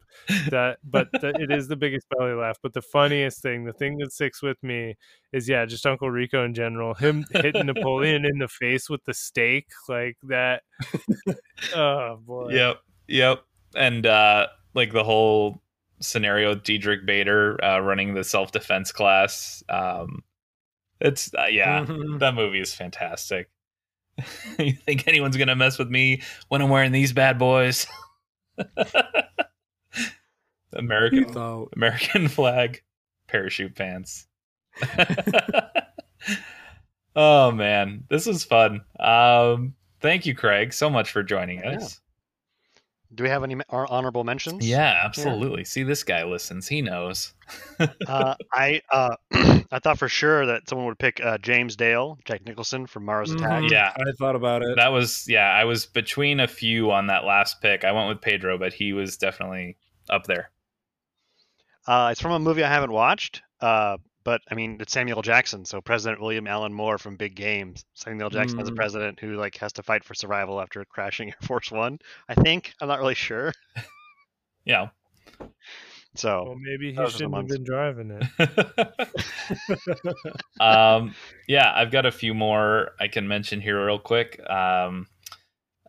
That, 0.48 0.78
but 0.82 1.08
the, 1.12 1.34
it 1.38 1.50
is 1.50 1.68
the 1.68 1.76
biggest 1.76 2.06
belly 2.08 2.32
laugh. 2.32 2.56
But 2.62 2.72
the 2.72 2.80
funniest 2.80 3.42
thing, 3.42 3.64
the 3.64 3.74
thing 3.74 3.98
that 3.98 4.12
sticks 4.12 4.42
with 4.42 4.56
me, 4.62 4.96
is 5.34 5.46
yeah, 5.46 5.66
just 5.66 5.84
Uncle 5.84 6.10
Rico 6.10 6.42
in 6.42 6.54
general. 6.54 6.94
Him 6.94 7.26
hitting 7.32 7.66
Napoleon 7.66 8.24
in 8.24 8.38
the 8.38 8.48
face 8.48 8.88
with 8.88 9.04
the 9.04 9.14
stake 9.14 9.68
like 9.86 10.16
that. 10.22 10.62
Oh 11.74 12.18
boy. 12.24 12.48
Yep. 12.50 12.80
Yep. 13.08 13.44
And 13.76 14.06
uh 14.06 14.46
like 14.72 14.92
the 14.92 15.04
whole 15.04 15.60
scenario 16.00 16.54
Diedrich 16.54 17.04
Bader 17.04 17.62
uh, 17.62 17.80
running 17.80 18.14
the 18.14 18.24
self 18.24 18.52
defense 18.52 18.90
class. 18.90 19.62
Um 19.68 20.22
it's 21.04 21.32
uh, 21.34 21.44
yeah, 21.46 21.84
Mhm. 21.84 22.18
that 22.18 22.34
movie 22.34 22.60
is 22.60 22.74
fantastic. 22.74 23.48
you 24.58 24.72
think 24.72 25.06
anyone's 25.06 25.36
gonna 25.36 25.54
mess 25.56 25.78
with 25.78 25.88
me 25.90 26.22
when 26.48 26.62
I'm 26.62 26.70
wearing 26.70 26.92
these 26.92 27.12
bad 27.12 27.38
boys? 27.38 27.86
American 30.72 31.66
American 31.76 32.28
flag 32.28 32.82
parachute 33.28 33.74
pants. 33.76 34.26
oh 37.16 37.52
man, 37.52 38.04
this 38.08 38.26
was 38.26 38.44
fun. 38.44 38.80
Um, 38.98 39.74
thank 40.00 40.26
you, 40.26 40.34
Craig, 40.34 40.72
so 40.72 40.90
much 40.90 41.12
for 41.12 41.22
joining 41.22 41.60
Yeah. 41.60 41.76
us. 41.76 42.00
Do 43.14 43.24
we 43.24 43.30
have 43.30 43.44
any 43.44 43.54
ma- 43.54 43.64
hon- 43.70 44.26
mentions? 44.26 44.66
Yeah, 44.68 45.00
absolutely. 45.04 45.64
See, 45.64 45.82
this 45.82 46.02
guy 46.02 46.24
listens. 46.24 46.68
He 46.68 46.82
knows. 46.82 47.32
uh, 48.08 48.34
I 48.52 48.80
uh, 48.90 49.16
I 49.32 49.78
thought 49.82 49.98
for 49.98 50.08
sure 50.08 50.46
that 50.46 50.68
someone 50.68 50.86
would 50.86 50.98
pick 50.98 51.20
uh, 51.24 51.38
James 51.38 51.76
Dale, 51.76 52.18
Jack 52.24 52.44
Nicholson 52.46 52.86
from 52.86 53.04
Mars 53.04 53.30
Attack. 53.30 53.64
Mhm. 53.64 53.70
Yeah. 53.70 53.92
I 53.96 54.12
thought 54.18 54.36
about 54.36 54.62
it. 54.62 54.76
That 54.76 54.88
was 54.92 55.26
yeah. 55.28 55.50
I 55.50 55.64
was 55.64 55.86
between 55.86 56.40
a 56.40 56.48
few 56.48 56.90
on 56.90 57.06
that 57.08 57.24
last 57.24 57.60
pick. 57.60 57.84
I 57.84 57.92
went 57.92 58.08
with 58.08 58.20
Pedro, 58.20 58.58
but 58.58 58.72
he 58.72 58.92
was 58.92 59.16
definitely 59.16 59.76
up 60.10 60.24
there. 60.24 60.50
Uh, 61.86 62.08
it's 62.12 62.20
from 62.20 62.32
a 62.32 62.38
movie 62.38 62.64
I 62.64 62.68
haven't 62.68 62.92
watched, 62.92 63.42
uh, 63.60 63.98
but 64.24 64.40
I 64.50 64.54
mean 64.54 64.78
it's 64.80 64.92
Samuel 64.92 65.22
Jackson, 65.22 65.64
so 65.64 65.80
President 65.80 66.20
William 66.20 66.46
Alan 66.46 66.72
Moore 66.72 66.98
from 66.98 67.16
Big 67.16 67.34
Games. 67.36 67.84
Samuel 67.94 68.30
Jackson 68.30 68.60
is 68.60 68.68
a 68.68 68.72
Mm. 68.72 68.76
president 68.76 69.20
who 69.20 69.36
like 69.36 69.56
has 69.58 69.72
to 69.74 69.82
fight 69.82 70.04
for 70.04 70.14
survival 70.14 70.60
after 70.60 70.84
crashing 70.90 71.28
Air 71.28 71.36
Force 71.42 71.70
One. 71.70 71.98
I 72.28 72.34
think 72.34 72.74
I'm 72.80 72.88
not 72.88 72.98
really 72.98 73.14
sure. 73.14 73.52
Yeah. 74.64 74.88
So 76.16 76.44
Well, 76.44 76.56
maybe 76.60 76.90
he 76.92 76.96
Those 76.96 77.16
are 77.16 77.18
the 77.18 77.18
shouldn't 77.24 77.36
have 77.36 77.48
been 77.48 77.64
driving 77.64 78.10
it. 78.10 78.24
um, 80.60 81.14
yeah, 81.48 81.72
I've 81.74 81.90
got 81.90 82.06
a 82.06 82.12
few 82.12 82.34
more 82.34 82.92
I 83.00 83.08
can 83.08 83.26
mention 83.28 83.60
here 83.60 83.84
real 83.84 83.98
quick. 83.98 84.40
Um, 84.48 85.06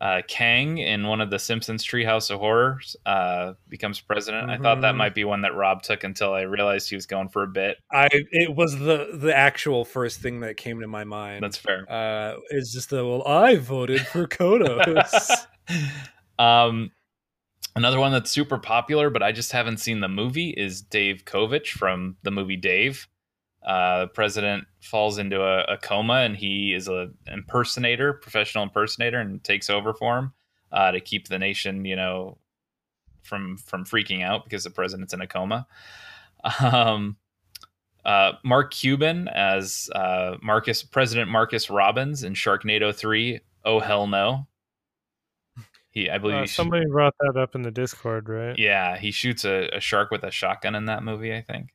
uh, 0.02 0.22
Kang 0.28 0.78
in 0.78 1.08
one 1.08 1.22
of 1.22 1.30
the 1.30 1.40
Simpsons 1.40 1.84
Treehouse 1.86 2.30
of 2.30 2.40
Horrors 2.40 2.96
uh, 3.06 3.54
becomes 3.70 4.02
president. 4.02 4.50
I 4.50 4.58
thought 4.58 4.82
that 4.82 4.94
Mhm. 4.94 4.98
might 4.98 5.16
be 5.16 5.24
one 5.24 5.42
that 5.42 5.56
Rob 5.56 5.84
took 5.84 6.04
until 6.04 6.34
I 6.34 6.42
realized 6.42 6.90
he 6.90 6.96
was 6.98 7.06
going 7.06 7.30
for 7.30 7.44
a 7.44 7.48
bit. 7.48 7.78
I 7.92 8.08
it 8.12 8.54
was 8.56 8.78
the 8.78 9.12
the 9.14 9.34
actual 9.36 9.86
first 9.86 10.20
thing 10.20 10.42
that 10.42 10.58
came 10.58 10.82
to 10.82 10.88
my 10.88 11.06
mind. 11.06 11.44
That's 11.44 11.58
fair. 11.58 11.90
uh 11.90 12.36
is 12.50 12.74
just 12.74 12.90
the 12.90 13.06
well 13.06 13.26
I 13.26 13.56
voted 13.56 14.02
for 14.08 14.28
Kodos. 14.28 15.46
um, 16.38 16.92
another 17.76 18.00
one 18.00 18.12
that's 18.12 18.32
super 18.32 18.58
popular, 18.58 19.10
but 19.10 19.24
I 19.24 19.32
just 19.32 19.52
haven't 19.52 19.78
seen 19.78 20.02
the 20.02 20.08
movie 20.10 20.50
is 20.50 20.82
Dave 20.82 21.24
Kovic 21.26 21.68
from 21.68 22.18
the 22.24 22.32
movie 22.32 22.58
Dave. 22.58 23.08
Uh, 23.66 24.02
the 24.02 24.08
president 24.08 24.66
falls 24.80 25.18
into 25.18 25.42
a, 25.42 25.64
a 25.64 25.78
coma 25.78 26.16
and 26.22 26.38
he 26.38 26.72
is 26.74 26.88
a 26.88 27.10
impersonator, 27.26 28.14
professional 28.14 28.64
impersonator, 28.64 29.20
and 29.20 29.44
takes 29.44 29.72
over 29.72 29.94
for 29.94 30.20
him 30.20 30.34
uh, 30.72 30.92
to 30.92 31.00
keep 31.00 31.28
the 31.28 31.40
nation, 31.40 31.84
you 31.84 31.96
know, 31.96 32.38
from 33.24 33.58
from 33.58 33.84
freaking 33.84 34.24
out 34.24 34.44
because 34.44 34.64
the 34.64 34.70
president's 34.70 35.14
in 35.14 35.22
a 35.22 35.28
coma. 35.28 35.66
Um, 36.62 37.18
uh, 38.06 38.34
Mark 38.44 38.72
Cuban 38.72 39.28
as 39.30 39.90
uh, 39.96 40.38
Marcus 40.44 40.84
President 40.84 41.28
Marcus 41.32 41.72
Robbins 41.72 42.24
in 42.24 42.36
Sharknado 42.36 42.94
Three. 42.94 43.40
Oh 43.64 43.80
hell 43.80 44.06
no! 44.06 44.46
He, 45.90 46.08
I 46.08 46.20
believe, 46.20 46.44
Uh, 46.44 46.46
somebody 46.46 46.86
brought 46.86 47.16
that 47.22 47.36
up 47.36 47.56
in 47.56 47.64
the 47.64 47.72
Discord, 47.72 48.30
right? 48.30 48.60
yeah, 48.60 48.96
he 49.00 49.10
shoots 49.10 49.44
a, 49.44 49.70
a 49.74 49.80
shark 49.80 50.12
with 50.12 50.24
a 50.24 50.30
shotgun 50.30 50.76
in 50.76 50.86
that 50.86 51.02
movie. 51.02 51.34
I 51.34 51.42
think. 51.42 51.74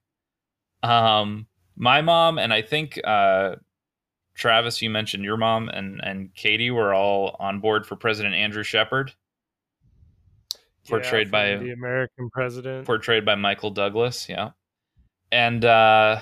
Um, 0.84 1.48
my 1.80 2.02
mom 2.02 2.38
and 2.38 2.52
I 2.52 2.60
think 2.60 3.00
uh, 3.02 3.56
Travis, 4.34 4.82
you 4.82 4.90
mentioned 4.90 5.24
your 5.24 5.38
mom 5.38 5.70
and 5.70 6.00
and 6.04 6.32
Katie 6.34 6.70
were 6.70 6.94
all 6.94 7.36
on 7.40 7.58
board 7.58 7.86
for 7.86 7.96
President 7.96 8.34
Andrew 8.34 8.62
Shepard, 8.62 9.14
portrayed 10.88 11.28
Yeah, 11.28 11.30
by 11.30 11.56
the 11.56 11.72
American 11.72 12.28
president. 12.30 12.86
portrayed 12.86 13.24
by 13.24 13.34
Michael 13.34 13.70
Douglas. 13.70 14.28
Yeah, 14.28 14.50
and 15.32 15.64
uh, 15.64 16.20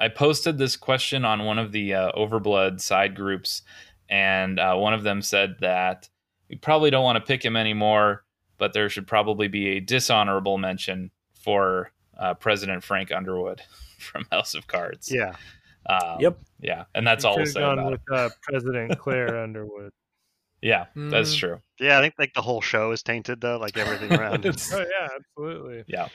I 0.00 0.08
posted 0.08 0.58
this 0.58 0.76
question 0.76 1.24
on 1.24 1.44
one 1.44 1.60
of 1.60 1.70
the 1.70 1.94
uh, 1.94 2.12
Overblood 2.12 2.80
side 2.80 3.14
groups, 3.14 3.62
and 4.08 4.58
uh, 4.58 4.74
one 4.74 4.92
of 4.92 5.04
them 5.04 5.22
said 5.22 5.54
that 5.60 6.08
we 6.50 6.56
probably 6.56 6.90
don't 6.90 7.04
want 7.04 7.16
to 7.16 7.24
pick 7.24 7.44
him 7.44 7.56
anymore, 7.56 8.24
but 8.58 8.72
there 8.72 8.88
should 8.88 9.06
probably 9.06 9.46
be 9.46 9.76
a 9.76 9.80
dishonorable 9.80 10.58
mention 10.58 11.12
for 11.32 11.92
uh, 12.18 12.34
President 12.34 12.82
Frank 12.82 13.12
Underwood 13.12 13.62
from 13.98 14.26
House 14.30 14.54
of 14.54 14.66
Cards. 14.66 15.10
yeah, 15.12 15.34
Um, 15.88 16.18
Yep. 16.20 16.38
Yeah, 16.60 16.84
and 16.94 17.06
that's 17.06 17.24
You 17.24 17.30
all 17.30 17.36
we'll 17.36 17.44
could've 17.44 17.52
say 17.54 17.60
gone 17.60 17.78
about 17.78 17.92
with 17.92 18.00
uh, 18.12 18.28
President 18.42 18.98
Claire 18.98 19.42
Underwood. 19.42 19.92
Yeah, 20.62 20.86
that's 20.94 21.34
Mhm. 21.34 21.38
true. 21.38 21.60
yeah. 21.78 21.98
I 21.98 22.00
think 22.00 22.14
like 22.18 22.32
the 22.34 22.40
whole 22.42 22.62
show 22.62 22.92
is 22.92 23.02
tainted 23.02 23.40
though, 23.40 23.58
like 23.58 23.76
everything 23.76 24.12
around. 24.18 24.46
it. 24.46 24.66
Oh 24.72 24.78
yeah, 24.78 25.08
absolutely. 25.14 25.84
Yeah. 25.86 26.08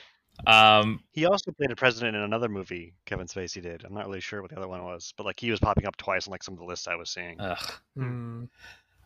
Um, 0.46 1.04
He 1.12 1.26
also 1.26 1.52
played 1.52 1.70
a 1.70 1.76
president 1.76 2.16
in 2.16 2.22
another 2.22 2.48
movie 2.48 2.94
Kevin 3.04 3.26
Spacey 3.26 3.62
did. 3.62 3.84
I'm 3.84 3.92
not 3.94 4.06
really 4.06 4.20
sure 4.20 4.40
what 4.42 4.50
the 4.50 4.56
other 4.56 4.66
one 4.68 4.82
was, 4.82 5.12
but 5.16 5.24
like 5.26 5.38
he 5.38 5.50
was 5.50 5.60
popping 5.60 5.86
up 5.86 5.96
twice 5.98 6.26
on 6.26 6.32
like 6.32 6.42
some 6.42 6.54
of 6.54 6.58
the 6.58 6.64
lists 6.64 6.88
I 6.88 6.94
was 6.96 7.10
seeing. 7.10 7.38
ugh. 7.40 7.72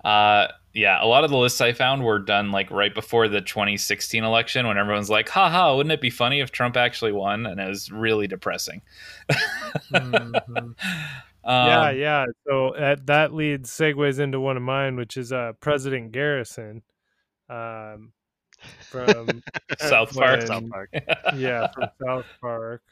Uh, 0.04 0.48
yeah, 0.74 1.02
a 1.02 1.06
lot 1.06 1.24
of 1.24 1.30
the 1.30 1.36
lists 1.36 1.60
I 1.60 1.72
found 1.72 2.02
were 2.04 2.18
done 2.18 2.50
like 2.50 2.70
right 2.70 2.92
before 2.94 3.28
the 3.28 3.40
2016 3.40 4.24
election 4.24 4.66
when 4.66 4.76
everyone's 4.76 5.08
like, 5.08 5.28
haha, 5.28 5.76
wouldn't 5.76 5.92
it 5.92 6.00
be 6.00 6.10
funny 6.10 6.40
if 6.40 6.50
Trump 6.50 6.76
actually 6.76 7.12
won? 7.12 7.46
And 7.46 7.60
it 7.60 7.68
was 7.68 7.90
really 7.92 8.26
depressing. 8.26 8.82
Mhm. 9.92 10.74
yeah, 11.44 11.88
Um, 11.88 11.96
yeah. 11.96 12.24
So 12.46 12.68
uh, 12.74 12.96
that 13.04 13.32
leads 13.34 13.70
segues 13.70 14.18
into 14.18 14.40
one 14.40 14.56
of 14.56 14.62
mine, 14.62 14.96
which 14.96 15.16
is 15.16 15.32
uh, 15.32 15.52
President 15.60 16.10
Garrison, 16.12 16.82
um, 17.48 18.12
from 18.90 19.42
South 19.78 20.12
Park. 20.14 20.38
when- 20.40 20.46
South 20.46 20.70
Park. 20.70 20.90
yeah, 21.36 21.68
from 21.72 21.88
South 22.04 22.26
Park, 22.40 22.82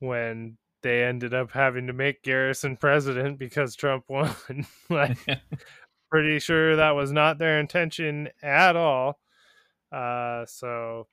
when 0.00 0.58
they 0.82 1.02
ended 1.04 1.32
up 1.34 1.50
having 1.52 1.86
to 1.86 1.92
make 1.92 2.22
Garrison 2.22 2.76
president 2.76 3.38
because 3.38 3.74
Trump 3.74 4.04
won. 4.08 4.34
like, 4.90 5.16
pretty 6.10 6.38
sure 6.38 6.76
that 6.76 6.96
was 6.96 7.12
not 7.12 7.38
their 7.38 7.60
intention 7.60 8.28
at 8.42 8.76
all. 8.76 9.18
Uh, 9.92 10.44
so, 10.46 11.06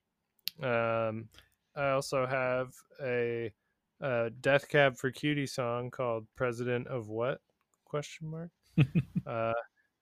um, 0.62 1.30
I 1.76 1.90
also 1.90 2.26
have 2.26 2.74
a, 3.02 3.52
uh 4.02 4.30
Death 4.42 4.68
Cab 4.68 4.98
for 4.98 5.12
Cutie 5.12 5.48
song 5.48 5.90
called 5.92 6.26
"President 6.36 6.88
of 6.88 7.08
What?" 7.08 7.40
question 7.86 8.28
mark. 8.28 8.50
uh, 9.28 9.54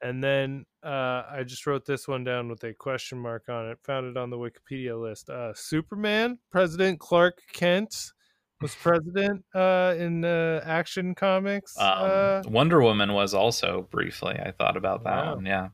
and 0.02 0.24
then 0.24 0.66
uh, 0.84 1.24
I 1.30 1.44
just 1.46 1.68
wrote 1.68 1.86
this 1.86 2.08
one 2.08 2.24
down 2.24 2.50
with 2.50 2.64
a 2.64 2.74
question 2.74 3.20
mark 3.20 3.50
on 3.50 3.70
it. 3.70 3.80
Found 3.84 4.08
it 4.08 4.18
on 4.18 4.30
the 4.30 4.38
Wikipedia 4.38 5.00
list. 5.00 5.30
Uh, 5.30 5.54
Superman, 5.54 6.40
President 6.50 7.00
Clark 7.00 7.42
Kent 7.54 8.14
was 8.62 8.76
president 8.76 9.44
uh, 9.56 9.96
in 9.98 10.24
uh, 10.24 10.62
Action 10.66 11.16
Comics. 11.16 11.78
um, 11.80 11.88
uh, 11.88 12.42
Wonder 12.48 12.82
Woman 12.82 13.14
was 13.14 13.34
also 13.34 13.88
briefly. 13.92 14.36
I 14.40 14.52
thought 14.52 14.78
about 14.78 15.04
that 15.04 15.26
Wow. 15.26 15.36
one. 15.36 15.46
Yeah. 15.46 15.70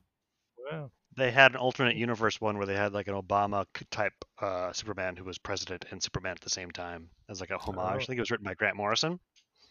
wow. 0.72 0.92
They 1.16 1.32
had 1.32 1.52
an 1.54 1.58
alternate 1.58 1.96
universe 1.96 2.40
one 2.40 2.58
where 2.58 2.68
they 2.68 2.76
had 2.76 2.94
like 2.94 3.08
an 3.08 3.16
Obama 3.16 3.66
type 3.90 4.14
uh, 4.40 4.72
Superman 4.72 5.16
who 5.16 5.24
was 5.24 5.38
president 5.40 5.86
and 5.92 6.02
Superman 6.02 6.32
at 6.34 6.42
the 6.42 6.50
same 6.50 6.70
time 6.72 7.10
as 7.28 7.40
like 7.40 7.50
a 7.50 7.58
homage. 7.58 8.02
Oh. 8.02 8.04
I 8.04 8.06
think 8.06 8.18
it 8.18 8.22
was 8.22 8.30
written 8.32 8.46
by 8.46 8.54
Grant 8.54 8.76
Morrison. 8.78 9.20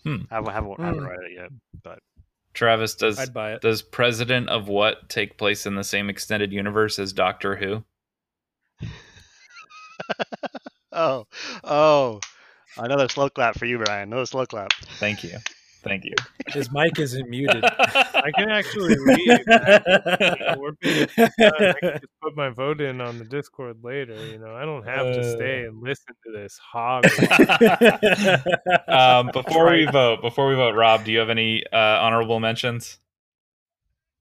Hmm. 0.03 0.17
I 0.31 0.35
haven't, 0.37 0.53
haven't, 0.53 0.81
I 0.81 0.87
haven't 0.87 1.03
Hmm. 1.05 1.09
read 1.09 1.31
it 1.31 1.35
yet, 1.37 1.49
but 1.85 1.99
Travis, 2.53 2.95
does 2.95 3.19
I'd 3.19 3.33
buy 3.35 3.53
it. 3.53 3.61
does 3.61 3.83
President 3.83 4.49
of 4.49 4.67
what 4.69 5.09
take 5.09 5.37
place 5.39 5.67
in 5.67 5.75
the 5.75 5.85
same 5.85 6.09
extended 6.11 6.53
universe 6.53 6.99
as 6.99 7.13
Doctor 7.13 7.55
Who? 7.57 7.85
oh, 10.93 11.27
oh, 11.65 12.21
another 12.79 13.09
slow 13.09 13.29
clap 13.29 13.59
for 13.59 13.67
you, 13.67 13.79
Brian. 13.79 14.09
Another 14.09 14.27
slow 14.27 14.47
clap. 14.47 14.73
Thank 14.99 15.25
you. 15.25 15.39
Thank 15.87 16.05
you. 16.05 16.15
His 16.49 16.73
mic 16.73 16.99
isn't 16.99 17.31
muted. 17.31 17.65
I 17.65 18.31
can 18.37 18.51
actually 18.51 18.97
leave. 18.97 19.27
You 19.29 19.45
know, 19.47 20.57
we're 20.59 20.73
being 20.81 21.07
done. 21.17 21.31
I 21.39 21.73
can 21.73 21.91
just 22.01 22.07
put 22.21 22.35
my 22.35 22.49
vote 22.49 22.81
in 22.81 23.01
on 23.01 23.19
the 23.19 23.25
Discord 23.25 23.85
later. 23.85 24.17
You 24.27 24.39
know, 24.39 24.55
I 24.55 24.65
don't 24.65 24.85
have 24.85 25.07
to 25.15 25.37
stay 25.37 25.65
and 25.65 25.81
listen 25.81 26.13
to 26.25 26.33
this 26.33 26.59
hog. 26.59 27.05
um, 28.89 29.31
before 29.33 29.71
we 29.71 29.87
vote, 29.87 30.23
before 30.23 30.49
we 30.49 30.57
vote, 30.57 30.75
Rob, 30.75 31.05
do 31.05 31.13
you 31.13 31.21
have 31.21 31.31
any 31.31 31.63
uh, 31.73 31.77
honorable 31.77 32.41
mentions? 32.41 32.99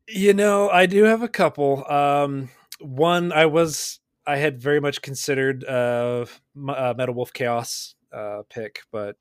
You 0.08 0.36
know, 0.36 0.70
I 0.70 0.86
do 0.86 1.06
have 1.06 1.24
a 1.24 1.30
couple. 1.30 1.90
Um, 1.92 2.50
one, 2.80 3.32
I 3.32 3.48
was, 3.48 4.00
I 4.28 4.38
had 4.38 4.62
very 4.62 4.80
much 4.80 5.02
considered 5.02 5.64
uh, 5.64 6.28
uh 6.70 6.94
Metal 6.96 7.16
Wolf 7.16 7.34
Chaos 7.34 7.95
uh, 8.16 8.44
pick, 8.50 8.82
but 8.92 9.18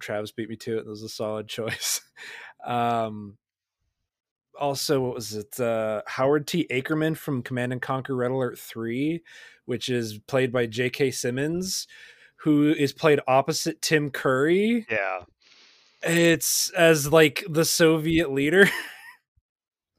Travis 0.00 0.32
beat 0.32 0.48
me 0.48 0.56
to 0.56 0.76
it. 0.76 0.80
It 0.80 0.86
was 0.86 1.02
a 1.02 1.08
solid 1.08 1.48
choice. 1.48 2.00
um, 2.64 3.38
also, 4.58 5.00
what 5.00 5.14
was 5.14 5.34
it? 5.34 5.58
Uh, 5.58 6.02
Howard 6.06 6.46
T. 6.46 6.66
Ackerman 6.70 7.16
from 7.16 7.42
Command 7.42 7.72
and 7.72 7.82
Conquer 7.82 8.14
Red 8.14 8.30
Alert 8.30 8.58
3, 8.58 9.20
which 9.64 9.88
is 9.88 10.18
played 10.28 10.52
by 10.52 10.66
J.K. 10.66 11.10
Simmons, 11.10 11.88
who 12.36 12.70
is 12.70 12.92
played 12.92 13.20
opposite 13.26 13.82
Tim 13.82 14.10
Curry. 14.10 14.86
Yeah. 14.88 15.20
It's 16.02 16.70
as 16.70 17.10
like 17.10 17.44
the 17.48 17.64
Soviet 17.64 18.30
leader. 18.30 18.68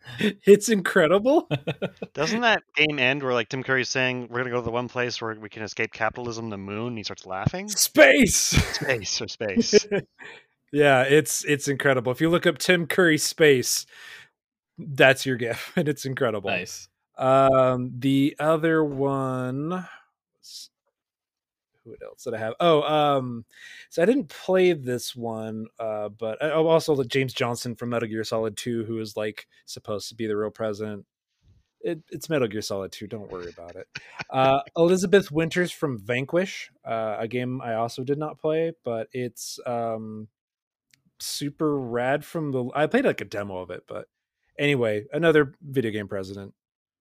it's 0.46 0.70
incredible. 0.70 1.50
Doesn't 2.14 2.42
that 2.42 2.64
game 2.76 3.00
end 3.00 3.24
where 3.24 3.34
like 3.34 3.50
Tim 3.50 3.64
Curry's 3.64 3.90
saying 3.90 4.28
we're 4.30 4.40
gonna 4.40 4.52
go 4.52 4.58
to 4.58 4.62
the 4.66 4.72
one 4.72 4.88
place 4.88 5.22
where 5.22 5.36
we 5.36 5.50
can 5.50 5.64
escape 5.64 5.92
capitalism, 5.94 6.50
the 6.50 6.58
moon? 6.58 6.90
And 6.90 6.98
he 6.98 7.04
starts 7.04 7.26
laughing. 7.26 7.68
Space. 7.70 8.36
Space 8.36 9.22
or 9.22 9.28
space. 9.28 9.88
yeah, 10.72 11.04
it's 11.04 11.44
it's 11.46 11.68
incredible. 11.68 12.12
If 12.12 12.22
you 12.22 12.30
look 12.30 12.46
up 12.46 12.58
Tim 12.58 12.88
Curry 12.88 13.18
space, 13.18 13.86
that's 14.78 15.26
your 15.26 15.38
gift, 15.38 15.72
and 15.76 15.88
it's 15.88 16.06
incredible. 16.06 16.50
Nice. 16.50 16.88
Um, 17.18 17.94
the 17.98 18.36
other 18.40 18.84
one, 18.84 19.88
who 21.86 21.96
else 22.04 22.24
did 22.24 22.34
I 22.34 22.40
have? 22.40 22.54
Oh, 22.60 22.82
um, 22.82 23.46
so 23.90 24.02
I 24.02 24.06
didn't 24.06 24.30
play 24.30 24.74
this 24.74 25.16
one, 25.16 25.68
uh, 25.80 26.10
but 26.10 26.40
oh, 26.42 26.68
also 26.68 26.96
the 26.96 27.06
James 27.06 27.34
Johnson 27.34 27.76
from 27.76 27.90
Metal 27.90 28.10
Gear 28.10 28.24
Solid 28.24 28.58
Two, 28.58 28.84
who 28.86 29.00
is 29.00 29.16
like 29.16 29.48
supposed 29.66 30.10
to 30.10 30.16
be 30.16 30.28
the 30.28 30.36
real 30.36 30.52
president. 30.52 31.06
It, 31.82 32.02
it's 32.10 32.30
Metal 32.30 32.48
Gear 32.48 32.64
Solid 32.64 32.92
2. 32.92 33.06
Don't 33.06 33.32
worry 33.32 33.48
about 33.48 33.76
it. 33.76 33.88
Uh, 34.32 34.62
Elizabeth 34.76 35.32
Winters 35.32 35.72
from 35.72 36.00
Vanquish, 36.00 36.72
uh, 36.84 37.18
a 37.20 37.28
game 37.28 37.62
I 37.62 37.76
also 37.76 38.04
did 38.04 38.18
not 38.18 38.40
play, 38.40 38.74
but 38.84 39.08
it's 39.14 39.60
um, 39.68 40.28
super 41.20 41.78
rad. 41.78 42.26
From 42.26 42.52
the 42.52 42.72
I 42.74 42.88
played 42.88 43.06
like 43.06 43.22
a 43.22 43.26
demo 43.26 43.60
of 43.60 43.70
it, 43.70 43.84
but 43.88 44.08
anyway, 44.58 45.06
another 45.14 45.54
video 45.62 45.92
game 45.92 46.08
president. 46.08 46.56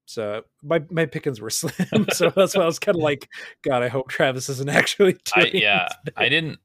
So 0.06 0.42
my 0.62 0.82
my 0.90 1.06
pickings 1.06 1.40
were 1.40 1.50
slim, 1.50 2.06
so 2.12 2.30
that's 2.30 2.54
why 2.56 2.62
I 2.62 2.66
was 2.66 2.78
kind 2.78 2.96
of 2.96 3.02
like, 3.02 3.28
God, 3.62 3.82
I 3.82 3.88
hope 3.88 4.08
Travis 4.08 4.48
isn't 4.48 4.68
actually 4.70 5.16
I, 5.34 5.50
yeah, 5.52 5.88
I 6.16 6.28
didn't. 6.28 6.58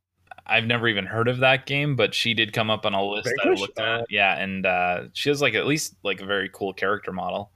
I've 0.45 0.65
never 0.65 0.87
even 0.87 1.05
heard 1.05 1.27
of 1.27 1.39
that 1.39 1.67
game, 1.67 1.95
but 1.95 2.15
she 2.15 2.33
did 2.33 2.53
come 2.53 2.71
up 2.71 2.85
on 2.85 2.95
a 2.95 3.03
list 3.03 3.25
that 3.25 3.47
I 3.47 3.53
looked 3.53 3.79
at. 3.79 4.05
Yeah, 4.09 4.35
and 4.35 4.65
uh, 4.65 5.03
she 5.13 5.29
has 5.29 5.41
like 5.41 5.53
at 5.53 5.67
least 5.67 5.95
like 6.03 6.21
a 6.21 6.25
very 6.25 6.49
cool 6.51 6.73
character 6.73 7.11
model. 7.11 7.51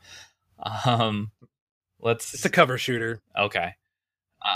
Um, 0.86 1.32
let's. 2.00 2.34
It's 2.36 2.46
a 2.46 2.50
cover 2.50 2.78
shooter. 2.78 3.22
okay. 3.38 3.74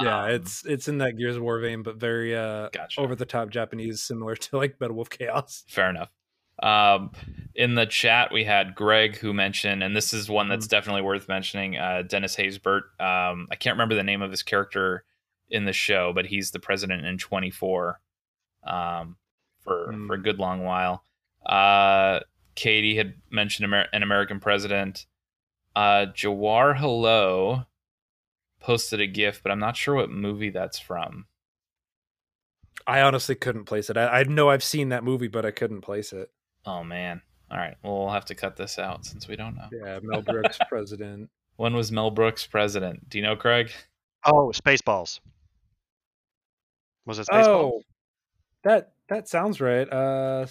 yeah, 0.04 0.26
Um, 0.26 0.32
it's 0.32 0.66
it's 0.66 0.88
in 0.88 0.99
that 0.99 1.18
Gears 1.18 1.36
of 1.38 1.41
War 1.41 1.60
vein, 1.60 1.82
but 1.82 1.95
very 1.98 2.36
uh 2.36 2.70
Gotcha. 2.72 3.02
over 3.02 3.16
the 3.16 3.26
top 3.26 3.49
Japanese, 3.49 4.04
similar 4.04 4.36
to 4.36 4.58
like 4.58 4.80
Metal 4.80 4.95
Wolf 4.95 5.10
Chaos. 5.10 5.64
fair 5.68 5.90
enough. 5.90 6.10
Um, 6.62 7.12
in 7.56 7.76
the 7.76 7.86
chat, 7.86 8.32
we 8.32 8.44
had 8.44 8.76
Greg 8.76 9.18
who 9.18 9.34
mentioned, 9.34 9.84
and 9.84 9.96
this 9.96 10.14
is 10.14 10.30
one 10.30 10.48
that's 10.48 10.68
definitely 10.68 11.02
worth 11.02 11.28
mentioning. 11.28 11.78
Uh, 11.78 12.04
Dennis 12.04 12.36
Haysbert. 12.36 12.84
Um, 13.00 13.48
I 13.52 13.56
can't 13.56 13.76
remember 13.76 13.96
the 13.96 14.04
name 14.04 14.22
of 14.22 14.32
his 14.32 14.44
character 14.44 15.04
in 15.50 15.66
the 15.66 15.74
show, 15.74 16.12
but 16.14 16.26
he's 16.26 16.52
the 16.52 16.60
president 16.60 17.06
in 17.06 17.18
24 17.18 18.00
um, 18.66 19.18
for 19.62 19.94
for 20.08 20.14
a 20.14 20.22
good 20.22 20.40
long 20.40 20.64
while. 20.64 21.04
Uh, 21.46 22.20
Katie 22.56 22.98
had 22.98 23.14
mentioned 23.30 23.66
Amer- 23.66 23.88
an 23.94 24.04
American 24.04 24.40
president. 24.40 25.06
Uh, 25.76 26.08
Jawar 26.14 26.78
Hello 26.78 27.66
posted 28.60 29.00
a 29.00 29.08
GIF, 29.08 29.42
but 29.44 29.52
I'm 29.52 29.60
not 29.60 29.78
sure 29.78 29.96
what 29.96 30.10
movie 30.10 30.50
that's 30.50 30.80
from. 30.80 31.28
I 32.86 33.02
honestly 33.02 33.36
couldn't 33.36 33.66
place 33.66 33.90
it. 33.90 33.98
I, 33.98 34.20
I 34.20 34.24
know 34.24 34.50
I've 34.50 34.64
seen 34.64 34.90
that 34.90 35.04
movie, 35.04 35.28
but 35.28 35.46
I 35.46 35.52
couldn't 35.52 35.82
place 35.82 36.14
it. 36.14 36.32
Oh 36.68 36.84
man! 36.84 37.22
All 37.49 37.57
right, 37.57 37.76
well 37.81 37.98
we'll 37.98 38.10
have 38.10 38.26
to 38.26 38.35
cut 38.35 38.57
this 38.57 38.77
out 38.77 39.06
since 39.06 39.27
we 39.27 39.38
don't 39.38 39.56
know. 39.56 39.69
Yeah, 39.72 39.99
Mel 40.03 40.22
Brooks 40.22 40.60
president. 40.69 41.30
When 41.56 41.73
was 41.73 41.91
Mel 41.94 42.11
Brooks 42.11 42.45
president? 42.45 43.10
Do 43.10 43.18
you 43.18 43.23
know, 43.23 43.38
Craig? 43.38 43.72
Oh, 44.26 44.52
Spaceballs. 44.53 45.22
Was 47.06 47.19
it 47.19 47.27
Spaceballs? 47.27 47.72
Oh, 47.72 47.81
that 48.65 48.91
that 49.07 49.30
sounds 49.30 49.61
right. 49.61 49.91
Uh, 49.91 50.45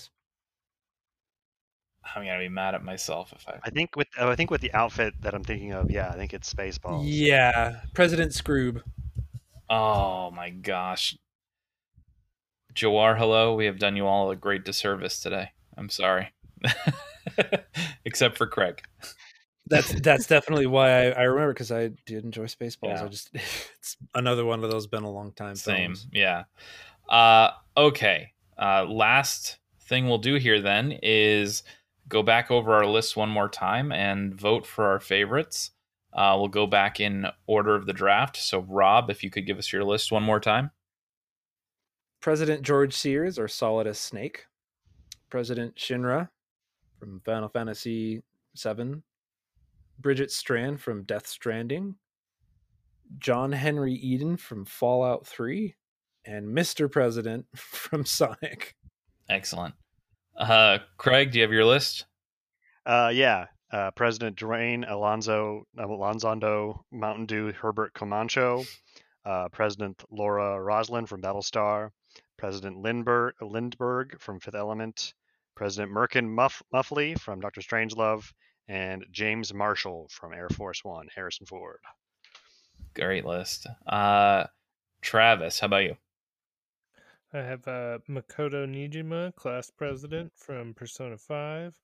I'm 2.14 2.24
gonna 2.24 2.38
be 2.38 2.48
mad 2.48 2.74
at 2.74 2.82
myself 2.82 3.34
if 3.36 3.46
I. 3.46 3.58
I 3.62 3.70
think 3.70 3.94
with 3.94 4.08
oh, 4.18 4.30
I 4.30 4.36
think 4.36 4.50
with 4.50 4.62
the 4.62 4.72
outfit 4.72 5.12
that 5.20 5.34
I'm 5.34 5.44
thinking 5.44 5.72
of, 5.72 5.90
yeah, 5.90 6.08
I 6.08 6.16
think 6.16 6.32
it's 6.32 6.52
Spaceballs. 6.52 7.02
yeah, 7.04 7.80
President 7.92 8.32
Skroob. 8.32 8.80
Oh 9.68 10.30
my 10.30 10.48
gosh. 10.48 11.18
Jawar, 12.74 13.18
hello. 13.18 13.54
We 13.54 13.66
have 13.66 13.78
done 13.78 13.96
you 13.96 14.06
all 14.06 14.30
a 14.30 14.36
great 14.36 14.64
disservice 14.64 15.20
today. 15.20 15.50
I'm 15.76 15.88
sorry. 15.88 16.32
Except 18.04 18.36
for 18.38 18.46
Craig. 18.46 18.82
That's 19.66 20.00
that's 20.00 20.26
definitely 20.28 20.66
why 20.66 20.90
I, 20.90 21.04
I 21.10 21.22
remember 21.22 21.52
because 21.52 21.72
I 21.72 21.90
did 22.06 22.24
enjoy 22.24 22.44
Spaceballs. 22.44 22.96
Yeah. 22.96 23.04
I 23.04 23.08
just 23.08 23.30
it's 23.34 23.96
another 24.14 24.44
one 24.44 24.64
of 24.64 24.70
those 24.70 24.86
been 24.86 25.02
a 25.02 25.10
long 25.10 25.32
time. 25.32 25.56
Same. 25.56 25.94
films. 25.94 26.06
Yeah. 26.12 26.44
Uh, 27.08 27.50
okay. 27.76 28.32
Uh, 28.58 28.84
last 28.84 29.58
thing 29.82 30.08
we'll 30.08 30.18
do 30.18 30.34
here 30.34 30.60
then 30.60 30.98
is 31.02 31.62
go 32.08 32.22
back 32.22 32.50
over 32.50 32.74
our 32.74 32.86
list 32.86 33.16
one 33.16 33.28
more 33.28 33.48
time 33.48 33.92
and 33.92 34.34
vote 34.34 34.66
for 34.66 34.86
our 34.86 35.00
favorites. 35.00 35.72
Uh, 36.12 36.34
we'll 36.38 36.48
go 36.48 36.66
back 36.66 36.98
in 36.98 37.26
order 37.46 37.74
of 37.74 37.84
the 37.84 37.92
draft. 37.92 38.38
So, 38.38 38.60
Rob, 38.60 39.10
if 39.10 39.22
you 39.22 39.30
could 39.30 39.46
give 39.46 39.58
us 39.58 39.72
your 39.72 39.84
list 39.84 40.10
one 40.10 40.22
more 40.22 40.40
time. 40.40 40.70
President 42.22 42.62
George 42.62 42.94
Sears 42.94 43.38
or 43.38 43.48
Solidus 43.48 43.96
Snake. 43.96 44.46
President 45.30 45.76
Shinra 45.76 46.28
from 46.98 47.20
Final 47.24 47.48
Fantasy 47.48 48.22
VII. 48.56 49.02
Bridget 49.98 50.30
Strand 50.30 50.80
from 50.80 51.04
Death 51.04 51.26
Stranding. 51.26 51.96
John 53.18 53.52
Henry 53.52 53.94
Eden 53.94 54.36
from 54.36 54.64
Fallout 54.64 55.26
3. 55.26 55.74
And 56.24 56.48
Mr. 56.48 56.90
President 56.90 57.46
from 57.56 58.04
Sonic. 58.04 58.74
Excellent. 59.28 59.74
Uh, 60.36 60.78
Craig, 60.98 61.30
do 61.30 61.38
you 61.38 61.42
have 61.42 61.52
your 61.52 61.64
list? 61.64 62.06
Uh, 62.84 63.10
yeah. 63.12 63.46
Uh, 63.72 63.90
President 63.90 64.36
Dwayne 64.36 64.88
Alonzo 64.88 65.66
Alonzondo 65.76 66.80
Mountain 66.92 67.26
Dew 67.26 67.52
Herbert 67.52 67.92
Camacho, 67.94 68.64
uh, 69.24 69.48
President 69.48 70.04
Laura 70.08 70.62
Roslin 70.62 71.04
from 71.04 71.20
Battlestar, 71.20 71.90
President 72.36 72.82
Lindberg, 72.82 73.32
Lindberg 73.40 74.20
from 74.20 74.40
Fifth 74.40 74.54
Element, 74.54 75.14
President 75.54 75.92
Merkin 75.92 76.28
Muff, 76.28 76.62
Muffley 76.72 77.14
from 77.14 77.40
Doctor 77.40 77.60
Strangelove, 77.60 78.32
and 78.68 79.04
James 79.10 79.54
Marshall 79.54 80.08
from 80.10 80.32
Air 80.32 80.48
Force 80.48 80.84
One, 80.84 81.08
Harrison 81.14 81.46
Ford. 81.46 81.80
Great 82.94 83.24
list. 83.24 83.66
Uh, 83.86 84.44
Travis, 85.00 85.60
how 85.60 85.66
about 85.66 85.84
you? 85.84 85.96
I 87.32 87.38
have 87.38 87.66
uh, 87.66 87.98
Makoto 88.08 88.66
Niijima, 88.66 89.34
class 89.34 89.70
president 89.70 90.32
from 90.36 90.74
Persona 90.74 91.18
5. 91.18 91.74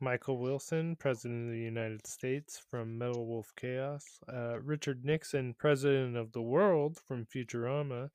Michael 0.00 0.38
Wilson, 0.38 0.94
President 0.94 1.46
of 1.46 1.52
the 1.52 1.60
United 1.60 2.06
States 2.06 2.60
from 2.70 2.98
Metal 2.98 3.26
Wolf 3.26 3.52
Chaos. 3.56 4.20
Uh, 4.32 4.60
Richard 4.60 5.04
Nixon, 5.04 5.54
President 5.54 6.16
of 6.16 6.30
the 6.32 6.42
World 6.42 7.00
from 7.04 7.26
Futurama. 7.26 8.10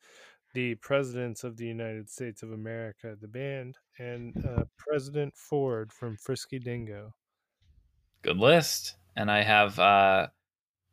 The 0.54 0.76
Presidents 0.76 1.44
of 1.44 1.58
the 1.58 1.66
United 1.66 2.10
States 2.10 2.44
of 2.44 2.52
America, 2.52 3.16
the 3.20 3.28
band. 3.28 3.78
And 4.00 4.34
uh, 4.46 4.64
President 4.78 5.36
Ford 5.36 5.92
from 5.92 6.18
Frisky 6.18 6.60
Dingo. 6.60 7.14
Good 8.22 8.38
list. 8.38 8.96
And 9.16 9.30
I 9.30 9.44
have 9.44 9.80
uh, 9.80 10.28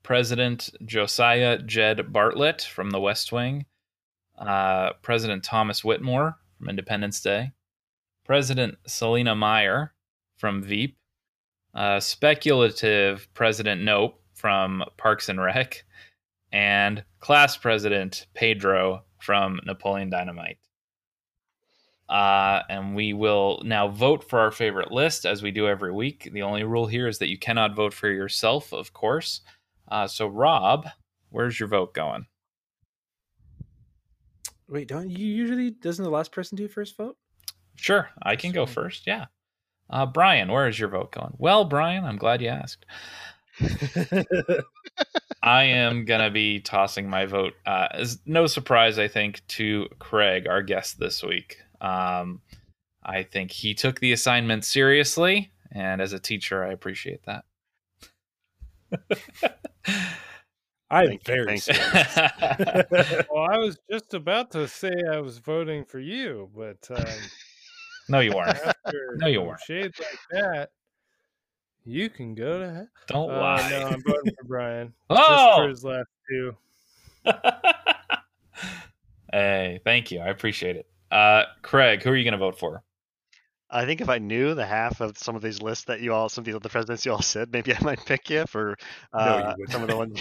President 0.02 0.70
Josiah 0.84 1.58
Jed 1.58 1.98
Bartlet 2.12 2.66
from 2.66 2.90
The 2.90 3.00
West 3.00 3.32
Wing, 3.32 3.66
uh, 4.38 4.94
President 5.02 5.44
Thomas 5.44 5.84
Whitmore 5.84 6.36
from 6.58 6.68
Independence 6.68 7.20
Day, 7.20 7.52
President 8.24 8.76
Selina 8.86 9.34
Meyer 9.34 9.94
from 10.36 10.62
Veep, 10.62 10.96
uh, 11.74 12.00
speculative 12.00 13.28
President 13.34 13.82
Knope 13.82 14.14
from 14.34 14.84
Parks 14.96 15.28
and 15.28 15.40
Rec, 15.40 15.84
and 16.52 17.04
class 17.20 17.56
president 17.56 18.26
Pedro 18.34 19.04
from 19.18 19.60
Napoleon 19.64 20.10
Dynamite. 20.10 20.58
Uh, 22.08 22.62
and 22.68 22.96
we 22.96 23.12
will 23.12 23.62
now 23.64 23.86
vote 23.86 24.28
for 24.28 24.40
our 24.40 24.50
favorite 24.50 24.90
list 24.90 25.24
as 25.24 25.42
we 25.42 25.52
do 25.52 25.68
every 25.68 25.92
week. 25.92 26.28
The 26.32 26.42
only 26.42 26.64
rule 26.64 26.86
here 26.86 27.06
is 27.06 27.18
that 27.18 27.28
you 27.28 27.38
cannot 27.38 27.76
vote 27.76 27.94
for 27.94 28.10
yourself, 28.10 28.72
of 28.72 28.92
course. 28.92 29.42
Uh, 29.88 30.08
so, 30.08 30.26
Rob, 30.26 30.88
where's 31.28 31.60
your 31.60 31.68
vote 31.68 31.94
going? 31.94 32.26
Wait, 34.68 34.88
don't 34.88 35.10
you 35.10 35.26
usually 35.26 35.70
doesn't 35.70 36.04
the 36.04 36.10
last 36.10 36.32
person 36.32 36.56
do 36.56 36.66
first 36.66 36.96
vote? 36.96 37.16
Sure, 37.76 38.08
I 38.22 38.34
can 38.34 38.50
go 38.50 38.66
first. 38.66 39.06
Yeah. 39.06 39.26
Uh, 39.88 40.06
Brian, 40.06 40.50
where 40.50 40.68
is 40.68 40.78
your 40.78 40.88
vote 40.88 41.12
going? 41.12 41.34
Well, 41.38 41.64
Brian, 41.64 42.04
I'm 42.04 42.18
glad 42.18 42.42
you 42.42 42.48
asked. 42.48 42.86
I 45.42 45.64
am 45.64 46.04
gonna 46.04 46.30
be 46.30 46.60
tossing 46.60 47.08
my 47.08 47.26
vote. 47.26 47.54
Uh, 47.66 47.88
is 47.94 48.18
no 48.26 48.46
surprise, 48.46 48.98
I 48.98 49.08
think, 49.08 49.46
to 49.48 49.88
Craig, 49.98 50.46
our 50.46 50.62
guest 50.62 50.98
this 50.98 51.22
week. 51.22 51.58
Um, 51.80 52.40
I 53.02 53.22
think 53.22 53.50
he 53.50 53.74
took 53.74 54.00
the 54.00 54.12
assignment 54.12 54.64
seriously, 54.64 55.50
and 55.72 56.00
as 56.02 56.12
a 56.12 56.18
teacher, 56.18 56.64
I 56.64 56.72
appreciate 56.72 57.22
that. 57.24 57.44
I'm 60.92 61.06
Thank 61.06 61.24
very 61.24 61.58
thank 61.60 61.78
well, 63.30 63.46
I 63.48 63.58
was 63.58 63.78
just 63.90 64.12
about 64.12 64.50
to 64.52 64.66
say 64.66 64.90
I 65.08 65.20
was 65.20 65.38
voting 65.38 65.84
for 65.84 66.00
you, 66.00 66.50
but 66.54 66.78
um, 66.90 67.04
no, 68.08 68.18
you 68.18 68.32
weren't. 68.34 68.58
after 68.58 69.16
No, 69.18 69.28
you 69.28 69.38
some 69.38 69.46
weren't. 69.46 69.60
shades 69.60 70.00
like 70.00 70.18
that, 70.32 70.70
you 71.84 72.08
can 72.10 72.34
go 72.34 72.58
to 72.60 72.72
hell. 72.72 72.88
Don't 73.08 73.30
Uh, 73.30 73.40
lie. 73.40 73.70
no, 73.70 73.86
I'm 73.88 74.02
voting 74.02 74.34
for 74.38 74.44
Brian. 74.46 74.92
Just 75.10 75.22
Oh! 75.28 75.56
for 75.56 75.68
his 75.68 75.84
last 75.84 76.08
two. 76.28 76.56
hey, 79.32 79.80
thank 79.84 80.10
you. 80.10 80.20
I 80.20 80.28
appreciate 80.28 80.76
it. 80.76 80.86
Uh, 81.10 81.44
Craig, 81.62 82.02
who 82.02 82.10
are 82.10 82.16
you 82.16 82.24
gonna 82.24 82.36
vote 82.38 82.58
for? 82.58 82.82
I 83.72 83.84
think 83.84 84.00
if 84.00 84.08
I 84.08 84.18
knew 84.18 84.54
the 84.54 84.66
half 84.66 85.00
of 85.00 85.16
some 85.16 85.36
of 85.36 85.42
these 85.42 85.62
lists 85.62 85.84
that 85.84 86.00
you 86.00 86.12
all, 86.12 86.28
some 86.28 86.42
of 86.42 86.46
the 86.46 86.54
other 86.56 86.68
presidents 86.68 87.06
you 87.06 87.12
all 87.12 87.22
said, 87.22 87.52
maybe 87.52 87.72
I 87.76 87.78
might 87.82 88.04
pick 88.04 88.28
you 88.30 88.44
for 88.46 88.76
No, 89.14 89.54
you 89.58 89.64
uh, 89.64 89.70
some 89.70 89.82
of 89.82 89.88
the 89.88 89.96
ones. 89.96 90.20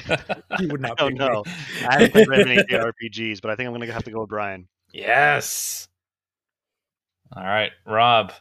You 0.59 0.67
would 0.69 0.81
not 0.81 1.01
I 1.01 1.09
pick 1.09 1.17
don't 1.17 1.47
me. 1.47 1.53
I 1.87 1.93
haven't 1.93 2.11
played 2.11 2.27
very 2.27 2.43
many 2.45 2.63
RPGs, 2.63 3.41
but 3.41 3.49
I 3.51 3.55
think 3.55 3.67
I'm 3.67 3.73
gonna 3.73 3.91
have 3.91 4.03
to 4.03 4.11
go 4.11 4.21
with 4.21 4.29
Brian. 4.29 4.67
Yes. 4.93 5.87
All 7.35 7.43
right, 7.43 7.71
Rob. 7.85 8.33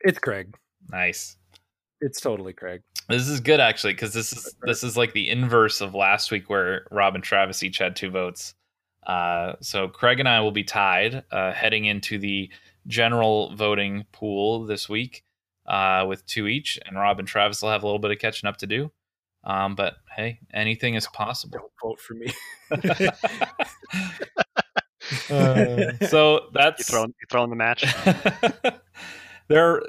It's 0.00 0.18
Craig. 0.18 0.54
Nice. 0.90 1.36
It's 2.02 2.20
totally 2.20 2.52
Craig. 2.52 2.82
This 3.08 3.28
is 3.28 3.40
good 3.40 3.60
actually 3.60 3.94
because 3.94 4.12
this 4.12 4.32
is 4.32 4.54
this 4.62 4.82
is 4.84 4.96
like 4.96 5.12
the 5.12 5.30
inverse 5.30 5.80
of 5.80 5.94
last 5.94 6.30
week 6.30 6.50
where 6.50 6.86
Rob 6.90 7.14
and 7.14 7.24
Travis 7.24 7.62
each 7.62 7.78
had 7.78 7.96
two 7.96 8.10
votes. 8.10 8.54
Uh, 9.06 9.54
so 9.60 9.88
Craig 9.88 10.20
and 10.20 10.28
I 10.28 10.40
will 10.40 10.52
be 10.52 10.64
tied 10.64 11.24
uh, 11.30 11.52
heading 11.52 11.86
into 11.86 12.18
the 12.18 12.50
general 12.86 13.54
voting 13.56 14.04
pool 14.12 14.66
this 14.66 14.88
week 14.88 15.24
uh, 15.66 16.04
with 16.06 16.26
two 16.26 16.46
each, 16.46 16.78
and 16.86 16.96
Rob 16.96 17.18
and 17.18 17.26
Travis 17.26 17.62
will 17.62 17.70
have 17.70 17.82
a 17.82 17.86
little 17.86 17.98
bit 17.98 18.10
of 18.10 18.18
catching 18.18 18.48
up 18.48 18.58
to 18.58 18.66
do. 18.66 18.92
Um, 19.44 19.74
but 19.74 19.94
hey, 20.14 20.38
anything 20.52 20.94
is 20.94 21.08
possible. 21.08 21.58
Don't 21.58 21.72
vote 21.82 22.00
for 22.00 22.14
me. 22.14 22.32
Uh, 25.30 25.92
so 26.08 26.34
You 26.34 26.50
that's 26.54 26.90
throwing, 26.90 27.08
you 27.08 27.26
throwing 27.30 27.50
the 27.50 27.56
match? 27.56 27.84
there 29.48 29.82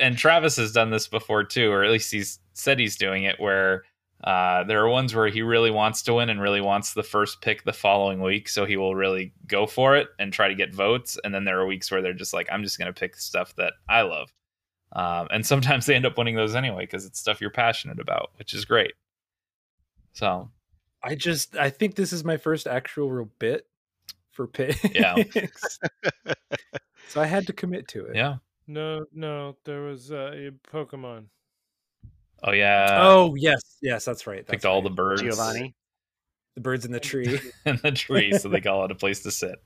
and 0.00 0.16
Travis 0.16 0.56
has 0.56 0.72
done 0.72 0.90
this 0.90 1.08
before 1.08 1.44
too, 1.44 1.70
or 1.70 1.84
at 1.84 1.90
least 1.90 2.12
he's 2.12 2.38
said 2.52 2.78
he's 2.78 2.96
doing 2.96 3.24
it 3.24 3.38
where 3.38 3.84
uh, 4.24 4.64
there 4.64 4.82
are 4.82 4.88
ones 4.88 5.14
where 5.14 5.28
he 5.28 5.42
really 5.42 5.70
wants 5.70 6.02
to 6.02 6.14
win 6.14 6.30
and 6.30 6.40
really 6.40 6.60
wants 6.60 6.94
the 6.94 7.02
first 7.02 7.40
pick 7.42 7.64
the 7.64 7.72
following 7.72 8.20
week, 8.20 8.48
so 8.48 8.64
he 8.64 8.76
will 8.76 8.94
really 8.94 9.32
go 9.46 9.66
for 9.66 9.96
it 9.96 10.08
and 10.18 10.32
try 10.32 10.48
to 10.48 10.54
get 10.54 10.74
votes. 10.74 11.18
And 11.22 11.34
then 11.34 11.44
there 11.44 11.60
are 11.60 11.66
weeks 11.66 11.90
where 11.90 12.02
they're 12.02 12.12
just 12.12 12.32
like, 12.32 12.48
I'm 12.50 12.62
just 12.62 12.78
going 12.78 12.92
to 12.92 12.98
pick 12.98 13.16
stuff 13.16 13.54
that 13.56 13.74
I 13.88 14.02
love, 14.02 14.32
um, 14.92 15.28
and 15.30 15.44
sometimes 15.44 15.86
they 15.86 15.94
end 15.94 16.06
up 16.06 16.16
winning 16.16 16.36
those 16.36 16.54
anyway 16.54 16.84
because 16.84 17.04
it's 17.04 17.20
stuff 17.20 17.40
you're 17.40 17.50
passionate 17.50 18.00
about, 18.00 18.30
which 18.38 18.54
is 18.54 18.64
great. 18.64 18.94
So 20.12 20.50
I 21.02 21.14
just 21.14 21.56
I 21.56 21.70
think 21.70 21.94
this 21.94 22.12
is 22.12 22.24
my 22.24 22.36
first 22.38 22.66
actual 22.66 23.10
real 23.10 23.30
bit 23.38 23.66
for 24.32 24.46
picks. 24.46 24.82
Yeah. 24.94 25.14
so 27.08 27.20
I 27.20 27.26
had 27.26 27.46
to 27.48 27.52
commit 27.52 27.86
to 27.88 28.06
it. 28.06 28.16
yeah, 28.16 28.36
No, 28.66 29.04
no, 29.12 29.56
there 29.64 29.82
was 29.82 30.10
uh, 30.10 30.32
a 30.34 30.50
Pokemon. 30.72 31.26
oh 32.42 32.52
yeah, 32.52 32.98
oh 33.00 33.34
yes, 33.36 33.60
yes, 33.80 34.04
that's 34.04 34.26
right. 34.26 34.38
picked 34.38 34.50
that's 34.50 34.64
all 34.64 34.76
right. 34.82 34.84
the 34.84 34.90
birds 34.90 35.22
Giovanni. 35.22 35.74
the 36.54 36.60
birds 36.60 36.84
in 36.84 36.92
the 36.92 37.00
tree. 37.10 37.38
in 37.64 37.78
the 37.82 37.92
tree, 37.92 38.32
so 38.32 38.48
they 38.48 38.60
all 38.62 38.82
had 38.82 38.90
a 38.90 38.96
place 38.96 39.20
to 39.22 39.30
sit. 39.30 39.62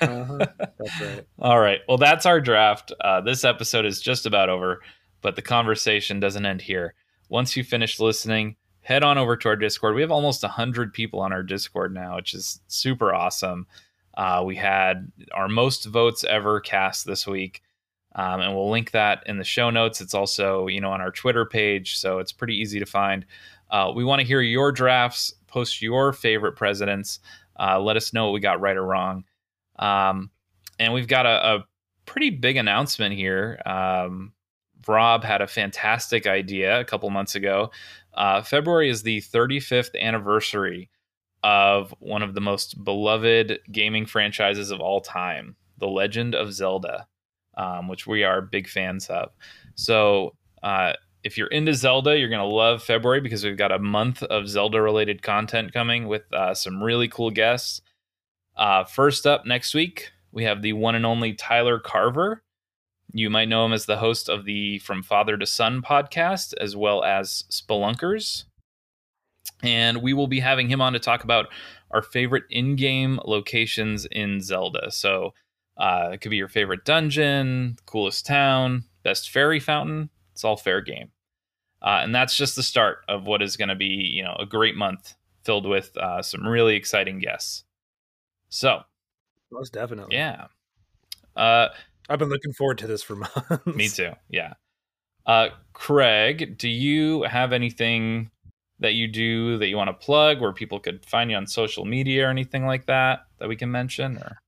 Uh-huh, 0.00 0.38
That's 0.78 1.00
right. 1.00 1.26
All 1.38 1.58
right. 1.60 1.80
Well, 1.88 1.98
that's 1.98 2.24
our 2.26 2.40
draft. 2.40 2.92
Uh, 3.00 3.20
this 3.20 3.44
episode 3.44 3.84
is 3.84 4.00
just 4.00 4.24
about 4.24 4.48
over, 4.48 4.80
but 5.20 5.36
the 5.36 5.42
conversation 5.42 6.20
doesn't 6.20 6.46
end 6.46 6.62
here. 6.62 6.94
Once 7.28 7.56
you 7.56 7.62
finish 7.62 8.00
listening, 8.00 8.56
head 8.80 9.04
on 9.04 9.18
over 9.18 9.36
to 9.36 9.48
our 9.48 9.56
Discord. 9.56 9.94
We 9.94 10.00
have 10.00 10.10
almost 10.10 10.42
100 10.42 10.92
people 10.94 11.20
on 11.20 11.32
our 11.32 11.42
Discord 11.42 11.92
now, 11.92 12.16
which 12.16 12.32
is 12.34 12.60
super 12.66 13.14
awesome. 13.14 13.66
Uh, 14.14 14.42
we 14.44 14.56
had 14.56 15.12
our 15.32 15.48
most 15.48 15.84
votes 15.84 16.24
ever 16.24 16.60
cast 16.60 17.06
this 17.06 17.26
week, 17.26 17.62
um, 18.14 18.40
and 18.40 18.54
we'll 18.54 18.70
link 18.70 18.90
that 18.90 19.22
in 19.26 19.38
the 19.38 19.44
show 19.44 19.70
notes. 19.70 20.00
It's 20.00 20.14
also, 20.14 20.66
you 20.66 20.80
know, 20.80 20.90
on 20.90 21.00
our 21.00 21.12
Twitter 21.12 21.44
page, 21.44 21.98
so 21.98 22.18
it's 22.18 22.32
pretty 22.32 22.56
easy 22.56 22.78
to 22.78 22.86
find. 22.86 23.24
Uh, 23.70 23.92
we 23.94 24.04
want 24.04 24.20
to 24.20 24.26
hear 24.26 24.40
your 24.40 24.72
drafts. 24.72 25.34
Post 25.46 25.80
your 25.82 26.12
favorite 26.12 26.56
presidents. 26.56 27.20
Uh, 27.58 27.78
let 27.78 27.96
us 27.96 28.12
know 28.12 28.26
what 28.26 28.32
we 28.32 28.40
got 28.40 28.60
right 28.60 28.76
or 28.76 28.84
wrong. 28.84 29.24
Um, 29.78 30.30
and 30.78 30.92
we've 30.92 31.08
got 31.08 31.26
a, 31.26 31.56
a 31.56 31.64
pretty 32.06 32.30
big 32.30 32.56
announcement 32.56 33.14
here. 33.14 33.60
Um, 33.66 34.32
Rob 34.86 35.24
had 35.24 35.42
a 35.42 35.46
fantastic 35.46 36.26
idea 36.26 36.80
a 36.80 36.84
couple 36.84 37.10
months 37.10 37.34
ago. 37.34 37.70
Uh, 38.14 38.42
February 38.42 38.90
is 38.90 39.02
the 39.02 39.20
35th 39.20 39.98
anniversary 40.00 40.90
of 41.42 41.94
one 42.00 42.22
of 42.22 42.34
the 42.34 42.40
most 42.40 42.82
beloved 42.82 43.60
gaming 43.70 44.06
franchises 44.06 44.70
of 44.70 44.80
all 44.80 45.00
time, 45.00 45.56
The 45.78 45.88
Legend 45.88 46.34
of 46.34 46.52
Zelda, 46.52 47.06
um, 47.56 47.88
which 47.88 48.06
we 48.06 48.24
are 48.24 48.40
big 48.40 48.68
fans 48.68 49.08
of. 49.08 49.30
So, 49.74 50.34
uh, 50.62 50.94
if 51.22 51.36
you're 51.36 51.48
into 51.48 51.74
Zelda, 51.74 52.18
you're 52.18 52.30
going 52.30 52.38
to 52.38 52.44
love 52.46 52.82
February 52.82 53.20
because 53.20 53.44
we've 53.44 53.56
got 53.56 53.72
a 53.72 53.78
month 53.78 54.22
of 54.22 54.48
Zelda 54.48 54.80
related 54.80 55.22
content 55.22 55.72
coming 55.72 56.08
with 56.08 56.22
uh, 56.32 56.54
some 56.54 56.82
really 56.82 57.08
cool 57.08 57.30
guests. 57.30 57.82
Uh, 58.56 58.84
first 58.84 59.26
up 59.26 59.44
next 59.44 59.74
week, 59.74 60.12
we 60.32 60.44
have 60.44 60.62
the 60.62 60.72
one 60.72 60.94
and 60.94 61.04
only 61.06 61.34
Tyler 61.34 61.78
Carver. 61.78 62.42
You 63.12 63.28
might 63.28 63.48
know 63.48 63.66
him 63.66 63.72
as 63.72 63.86
the 63.86 63.96
host 63.96 64.28
of 64.28 64.44
the 64.44 64.78
From 64.78 65.02
Father 65.02 65.36
to 65.36 65.46
Son 65.46 65.82
podcast, 65.82 66.54
as 66.60 66.76
well 66.76 67.02
as 67.02 67.44
Spelunkers. 67.50 68.44
And 69.62 70.00
we 70.00 70.12
will 70.12 70.28
be 70.28 70.40
having 70.40 70.68
him 70.68 70.80
on 70.80 70.92
to 70.92 70.98
talk 70.98 71.24
about 71.24 71.48
our 71.90 72.02
favorite 72.02 72.44
in 72.50 72.76
game 72.76 73.20
locations 73.24 74.06
in 74.06 74.40
Zelda. 74.40 74.90
So 74.90 75.34
uh, 75.80 76.10
it 76.12 76.20
could 76.20 76.30
be 76.30 76.36
your 76.36 76.48
favorite 76.48 76.84
dungeon, 76.84 77.76
coolest 77.86 78.26
town, 78.26 78.84
best 79.02 79.30
fairy 79.30 79.58
fountain. 79.58 80.10
It's 80.32 80.44
all 80.44 80.56
fair 80.56 80.80
game. 80.80 81.10
Uh, 81.82 82.00
and 82.02 82.14
that's 82.14 82.36
just 82.36 82.54
the 82.54 82.62
start 82.62 82.98
of 83.08 83.24
what 83.24 83.40
is 83.40 83.56
going 83.56 83.70
to 83.70 83.74
be, 83.74 83.86
you 83.86 84.22
know, 84.22 84.36
a 84.38 84.44
great 84.44 84.76
month 84.76 85.14
filled 85.42 85.66
with 85.66 85.96
uh, 85.96 86.20
some 86.20 86.46
really 86.46 86.76
exciting 86.76 87.18
guests. 87.18 87.64
So, 88.50 88.82
Most 89.50 89.72
definitely. 89.72 90.14
yeah. 90.14 90.48
Uh, 91.34 91.68
I've 92.10 92.18
been 92.18 92.28
looking 92.28 92.52
forward 92.52 92.76
to 92.78 92.86
this 92.86 93.02
for 93.02 93.16
months. 93.16 93.66
me 93.66 93.88
too. 93.88 94.12
Yeah. 94.28 94.52
Uh, 95.24 95.48
Craig, 95.72 96.58
do 96.58 96.68
you 96.68 97.22
have 97.22 97.54
anything 97.54 98.30
that 98.80 98.94
you 98.94 99.08
do 99.08 99.56
that 99.58 99.68
you 99.68 99.76
want 99.76 99.88
to 99.88 99.94
plug 99.94 100.40
where 100.40 100.52
people 100.52 100.78
could 100.78 101.06
find 101.06 101.30
you 101.30 101.36
on 101.38 101.46
social 101.46 101.86
media 101.86 102.26
or 102.26 102.30
anything 102.30 102.66
like 102.66 102.84
that 102.86 103.20
that 103.38 103.48
we 103.48 103.56
can 103.56 103.70
mention? 103.70 104.18
Or 104.18 104.42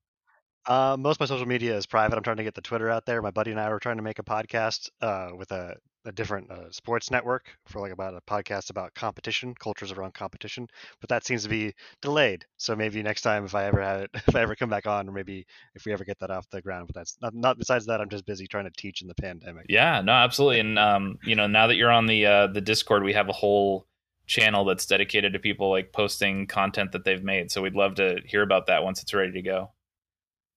Uh, 0.66 0.96
most 0.98 1.16
of 1.16 1.20
my 1.20 1.26
social 1.26 1.46
media 1.46 1.76
is 1.76 1.86
private. 1.86 2.16
I'm 2.16 2.22
trying 2.22 2.36
to 2.36 2.44
get 2.44 2.54
the 2.54 2.60
Twitter 2.60 2.88
out 2.88 3.04
there. 3.04 3.20
My 3.20 3.30
buddy 3.30 3.50
and 3.50 3.60
I 3.60 3.68
were 3.68 3.80
trying 3.80 3.96
to 3.96 4.02
make 4.02 4.18
a 4.18 4.22
podcast 4.22 4.90
uh, 5.00 5.30
with 5.36 5.50
a, 5.50 5.74
a 6.04 6.12
different 6.12 6.50
uh, 6.50 6.70
sports 6.70 7.10
network 7.10 7.46
for 7.66 7.80
like 7.80 7.92
about 7.92 8.14
a 8.14 8.20
podcast 8.20 8.70
about 8.70 8.94
competition, 8.94 9.54
cultures 9.58 9.90
around 9.90 10.14
competition. 10.14 10.68
But 11.00 11.10
that 11.10 11.24
seems 11.24 11.42
to 11.42 11.48
be 11.48 11.74
delayed. 12.00 12.44
So 12.58 12.76
maybe 12.76 13.02
next 13.02 13.22
time, 13.22 13.44
if 13.44 13.56
I 13.56 13.64
ever 13.64 13.82
have 13.82 14.02
it, 14.02 14.10
if 14.26 14.36
I 14.36 14.40
ever 14.40 14.54
come 14.54 14.70
back 14.70 14.86
on, 14.86 15.08
or 15.08 15.12
maybe 15.12 15.46
if 15.74 15.84
we 15.84 15.92
ever 15.92 16.04
get 16.04 16.20
that 16.20 16.30
off 16.30 16.48
the 16.50 16.62
ground. 16.62 16.86
But 16.86 16.94
that's 16.94 17.16
not. 17.20 17.34
Not 17.34 17.58
besides 17.58 17.86
that, 17.86 18.00
I'm 18.00 18.08
just 18.08 18.24
busy 18.24 18.46
trying 18.46 18.64
to 18.64 18.72
teach 18.76 19.02
in 19.02 19.08
the 19.08 19.14
pandemic. 19.16 19.66
yeah, 19.68 20.00
no, 20.00 20.12
absolutely. 20.12 20.60
And 20.60 20.78
um, 20.78 21.18
you 21.24 21.34
know, 21.34 21.48
now 21.48 21.66
that 21.66 21.76
you're 21.76 21.90
on 21.90 22.06
the 22.06 22.26
uh, 22.26 22.46
the 22.46 22.60
Discord, 22.60 23.02
we 23.02 23.14
have 23.14 23.28
a 23.28 23.32
whole 23.32 23.88
channel 24.26 24.64
that's 24.64 24.86
dedicated 24.86 25.32
to 25.32 25.40
people 25.40 25.70
like 25.70 25.92
posting 25.92 26.46
content 26.46 26.92
that 26.92 27.04
they've 27.04 27.24
made. 27.24 27.50
So 27.50 27.62
we'd 27.62 27.74
love 27.74 27.96
to 27.96 28.20
hear 28.24 28.42
about 28.42 28.68
that 28.68 28.84
once 28.84 29.02
it's 29.02 29.12
ready 29.12 29.32
to 29.32 29.42
go. 29.42 29.72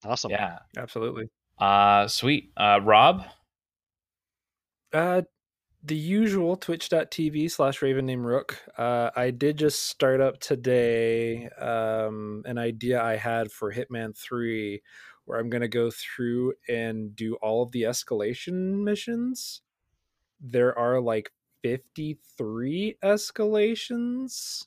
Awesome. 0.06 0.30
Yeah. 0.30 0.58
Absolutely. 0.76 1.28
Uh, 1.58 2.08
sweet. 2.08 2.52
Uh, 2.56 2.80
Rob. 2.82 3.24
Uh, 4.92 5.22
the 5.82 5.96
usual 5.96 6.56
twitch.tv 6.56 7.50
slash 7.50 7.80
raven 7.82 8.06
named 8.06 8.24
rook 8.24 8.60
uh, 8.76 9.10
i 9.14 9.30
did 9.30 9.56
just 9.56 9.84
start 9.84 10.20
up 10.20 10.40
today 10.40 11.48
um, 11.60 12.42
an 12.44 12.58
idea 12.58 13.00
i 13.00 13.14
had 13.14 13.52
for 13.52 13.72
hitman 13.72 14.16
3 14.16 14.80
where 15.26 15.38
I'm 15.38 15.50
going 15.50 15.62
to 15.62 15.68
go 15.68 15.90
through 15.90 16.54
and 16.68 17.14
do 17.14 17.34
all 17.42 17.62
of 17.62 17.72
the 17.72 17.82
escalation 17.82 18.82
missions. 18.82 19.60
There 20.40 20.76
are 20.78 21.00
like 21.00 21.32
53 21.62 22.96
escalations 23.04 24.66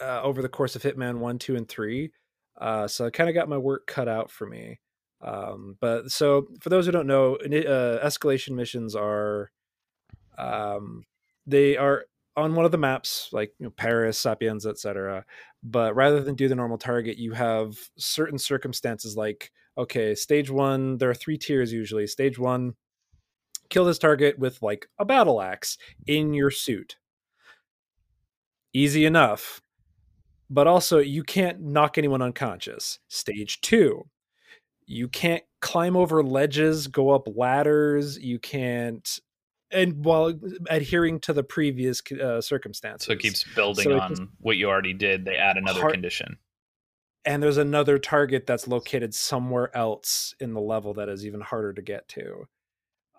uh, 0.00 0.22
over 0.22 0.42
the 0.42 0.48
course 0.48 0.74
of 0.74 0.82
Hitman 0.82 1.18
1, 1.18 1.38
2, 1.38 1.56
and 1.56 1.68
3. 1.68 2.10
Uh, 2.60 2.88
so 2.88 3.06
I 3.06 3.10
kind 3.10 3.28
of 3.28 3.34
got 3.34 3.48
my 3.48 3.58
work 3.58 3.86
cut 3.86 4.08
out 4.08 4.30
for 4.30 4.46
me. 4.46 4.80
Um, 5.20 5.76
but 5.80 6.10
so 6.10 6.46
for 6.60 6.68
those 6.68 6.86
who 6.86 6.92
don't 6.92 7.06
know, 7.06 7.36
uh, 7.36 8.04
escalation 8.04 8.50
missions 8.50 8.94
are 8.94 9.50
um, 10.36 11.04
they 11.46 11.76
are 11.76 12.04
on 12.36 12.54
one 12.54 12.64
of 12.64 12.70
the 12.70 12.78
maps, 12.78 13.30
like 13.32 13.52
you 13.58 13.66
know, 13.66 13.70
Paris, 13.70 14.18
Sapienza, 14.18 14.68
etc. 14.68 15.24
But 15.62 15.96
rather 15.96 16.20
than 16.20 16.36
do 16.36 16.48
the 16.48 16.54
normal 16.54 16.78
target, 16.78 17.18
you 17.18 17.32
have 17.32 17.76
certain 17.96 18.38
circumstances 18.38 19.16
like 19.16 19.50
okay, 19.76 20.14
stage 20.14 20.50
one, 20.50 20.98
there 20.98 21.10
are 21.10 21.14
three 21.14 21.38
tiers 21.38 21.72
usually. 21.72 22.06
Stage 22.06 22.38
one, 22.38 22.74
kill 23.70 23.84
this 23.84 23.98
target 23.98 24.38
with 24.38 24.60
like 24.62 24.88
a 24.98 25.04
battle 25.04 25.40
axe 25.40 25.78
in 26.06 26.34
your 26.34 26.50
suit. 26.50 26.96
Easy 28.72 29.04
enough. 29.04 29.60
But 30.50 30.66
also, 30.66 30.98
you 30.98 31.22
can't 31.22 31.60
knock 31.60 31.98
anyone 31.98 32.22
unconscious. 32.22 32.98
Stage 33.08 33.60
two, 33.60 34.06
you 34.86 35.08
can't 35.08 35.44
climb 35.60 35.96
over 35.96 36.22
ledges, 36.22 36.86
go 36.86 37.10
up 37.10 37.28
ladders, 37.34 38.18
you 38.18 38.38
can't 38.38 39.20
and 39.70 40.04
while 40.04 40.32
adhering 40.70 41.20
to 41.20 41.32
the 41.32 41.42
previous 41.42 42.02
uh, 42.12 42.40
circumstances. 42.40 43.06
So 43.06 43.12
it 43.12 43.20
keeps 43.20 43.44
building 43.54 43.84
so 43.84 44.00
on 44.00 44.28
what 44.40 44.56
you 44.56 44.68
already 44.68 44.94
did. 44.94 45.24
They 45.24 45.36
add 45.36 45.56
another 45.56 45.90
condition. 45.90 46.38
And 47.24 47.42
there's 47.42 47.58
another 47.58 47.98
target 47.98 48.46
that's 48.46 48.66
located 48.66 49.14
somewhere 49.14 49.76
else 49.76 50.34
in 50.40 50.54
the 50.54 50.60
level 50.60 50.94
that 50.94 51.08
is 51.08 51.26
even 51.26 51.40
harder 51.40 51.74
to 51.74 51.82
get 51.82 52.08
to. 52.08 52.48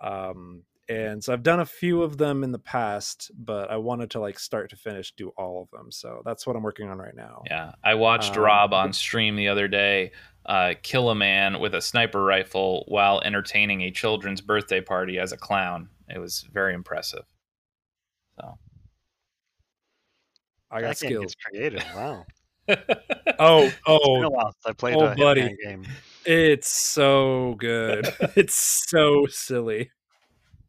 Um, 0.02 0.64
and 0.90 1.24
so 1.24 1.32
I've 1.32 1.44
done 1.44 1.60
a 1.60 1.66
few 1.66 2.02
of 2.02 2.18
them 2.18 2.44
in 2.44 2.52
the 2.52 2.60
past, 2.60 3.30
but 3.38 3.70
I 3.70 3.78
wanted 3.78 4.10
to 4.12 4.20
like 4.20 4.40
start 4.40 4.72
to 4.72 4.76
finish 4.76 5.14
do 5.14 5.30
all 5.38 5.62
of 5.62 5.70
them. 5.70 5.92
So 5.92 6.24
that's 6.26 6.48
what 6.48 6.56
I'm 6.56 6.64
working 6.64 6.90
on 6.90 6.98
right 6.98 7.16
now. 7.16 7.44
Yeah, 7.46 7.74
I 7.84 7.94
watched 7.94 8.36
um, 8.36 8.44
Rob 8.44 8.74
on 8.74 8.92
stream 8.92 9.36
the 9.36 9.48
other 9.48 9.68
day 9.68 10.12
uh, 10.46 10.74
kill 10.82 11.12
a 11.12 11.16
man 11.16 11.60
with 11.60 11.76
a 11.76 11.82
sniper 11.82 12.24
rifle 12.24 12.84
while 12.88 13.22
entertaining 13.22 13.82
a 13.84 13.92
children's 13.92 14.42
birthday 14.42 14.82
party 14.82 15.20
as 15.20 15.32
a 15.32 15.38
clown. 15.38 15.90
It 16.10 16.18
was 16.18 16.48
very 16.52 16.74
impressive. 16.74 17.26
So 18.40 18.58
I 20.72 20.82
got 20.82 20.88
that 20.88 20.98
skills. 20.98 21.36
creative. 21.36 21.84
Wow. 21.96 22.26
oh, 23.40 23.72
oh, 23.86 24.52
I 24.66 24.74
played 24.74 24.96
oh, 24.96 25.06
a 25.12 25.16
buddy. 25.16 25.56
game. 25.64 25.86
It's 26.26 26.72
so 26.72 27.56
good. 27.60 28.12
it's 28.36 28.86
so 28.90 29.28
silly. 29.28 29.92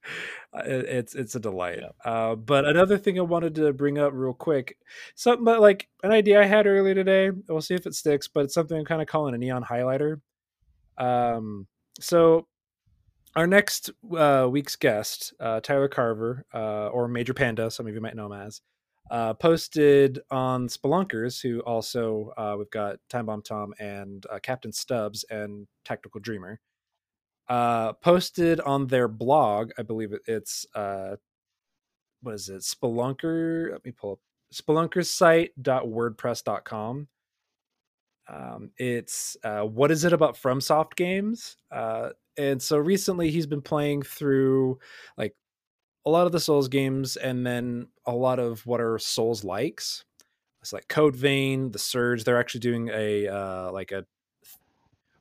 Uh, 0.53 0.63
it's 0.67 1.15
it's 1.15 1.37
a 1.37 1.39
delight. 1.39 1.79
Yeah. 1.81 2.11
Uh, 2.13 2.35
but 2.35 2.65
another 2.65 2.99
thing 2.99 3.21
I 3.21 3.23
wanted 3.23 3.55
to 3.55 3.73
bring 3.73 3.99
up 3.99 4.11
real 4.13 4.33
quick, 4.33 4.77
something 5.15 5.45
but 5.45 5.61
like 5.61 5.87
an 6.03 6.11
idea 6.11 6.43
I 6.43 6.45
had 6.45 6.67
earlier 6.67 6.93
today. 6.93 7.31
We'll 7.49 7.61
see 7.61 7.77
if 7.77 7.87
it 7.87 7.95
sticks, 7.95 8.27
but 8.27 8.47
it's 8.47 8.55
something 8.55 8.77
I'm 8.77 8.85
kind 8.85 9.01
of 9.01 9.07
calling 9.07 9.33
a 9.33 9.39
neon 9.39 9.63
highlighter. 9.63 10.21
Um, 10.99 11.69
so 12.01 12.49
our 13.37 13.47
next 13.47 13.91
uh, 14.17 14.49
week's 14.51 14.75
guest, 14.75 15.35
uh, 15.39 15.61
Tyler 15.61 15.87
Carver, 15.87 16.45
uh, 16.53 16.89
or 16.89 17.07
Major 17.07 17.35
Panda, 17.35 17.71
some 17.71 17.87
of 17.87 17.95
you 17.95 18.01
might 18.01 18.17
know 18.17 18.27
him 18.27 18.41
as, 18.41 18.61
uh, 19.11 19.35
posted 19.35 20.19
on 20.31 20.67
Spelunkers, 20.69 21.41
who 21.41 21.61
also 21.61 22.33
uh, 22.37 22.57
we've 22.59 22.71
got 22.71 22.99
Time 23.09 23.27
Bomb 23.27 23.43
Tom 23.43 23.73
and 23.79 24.27
uh, 24.31 24.41
Captain 24.41 24.73
Stubbs 24.73 25.25
and 25.31 25.69
Tactical 25.85 26.21
Dreamer 26.21 26.61
uh, 27.51 27.93
posted 27.95 28.61
on 28.61 28.87
their 28.87 29.09
blog. 29.09 29.73
I 29.77 29.83
believe 29.83 30.13
it, 30.13 30.23
it's 30.27 30.65
uh, 30.75 31.17
what 32.23 32.35
is 32.35 32.49
it? 32.49 32.63
Spelunker. 32.63 33.73
Let 33.73 33.85
me 33.85 33.91
pull 33.91 34.13
up 34.13 34.21
spelunkersite.wordpress.com. 34.55 37.09
Um, 38.29 38.71
it's 38.79 39.37
uh, 39.43 39.63
what 39.63 39.91
is 39.91 40.05
it 40.05 40.13
about 40.13 40.37
FromSoft 40.37 40.95
games? 40.95 41.57
Uh, 41.73 42.11
and 42.39 42.63
so 42.63 42.79
recently 42.79 43.33
he's 43.33 43.49
been 43.49 43.63
playing 43.63 44.03
through 44.03 44.79
like 45.19 45.35
a 46.07 46.11
lot 46.11 46.27
of 46.27 46.33
the 46.33 46.39
Souls 46.39 46.69
games 46.69 47.17
and 47.17 47.45
then 47.45 47.89
a 48.07 48.15
lot 48.15 48.39
of 48.39 48.65
what 48.65 48.81
are 48.81 48.97
Souls 49.01 49.43
likes. 49.43 50.05
It's 50.63 50.73
like 50.73 50.87
Code 50.87 51.17
Vein, 51.17 51.73
The 51.73 51.81
Surge. 51.81 52.23
They're 52.23 52.39
actually 52.39 52.61
doing 52.61 52.91
a 52.93 53.27
uh, 53.27 53.73
like 53.73 53.91
a 53.91 54.07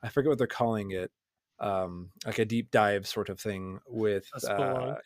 I 0.04 0.10
forget 0.10 0.30
what 0.30 0.38
they're 0.38 0.46
calling 0.46 0.92
it 0.92 1.12
um, 1.60 2.12
like 2.26 2.40
a 2.40 2.46
deep 2.46 2.72
dive 2.72 3.08
sort 3.08 3.30
of 3.30 3.40
thing 3.40 3.80
with 3.88 4.26
a 4.34 4.40
spelunk. 4.40 4.98
Uh, 4.98 5.00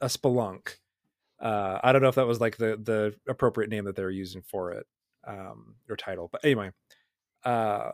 a 0.00 0.06
spelunk. 0.06 0.76
Uh, 1.40 1.78
I 1.82 1.92
don't 1.92 2.02
know 2.02 2.08
if 2.08 2.14
that 2.14 2.26
was 2.26 2.40
like 2.40 2.56
the 2.56 2.78
the 2.82 3.14
appropriate 3.28 3.70
name 3.70 3.84
that 3.84 3.96
they 3.96 4.02
were 4.02 4.10
using 4.10 4.42
for 4.42 4.72
it 4.72 4.86
um, 5.26 5.76
or 5.88 5.96
title, 5.96 6.28
but 6.30 6.44
anyway, 6.44 6.70
uh, 7.44 7.90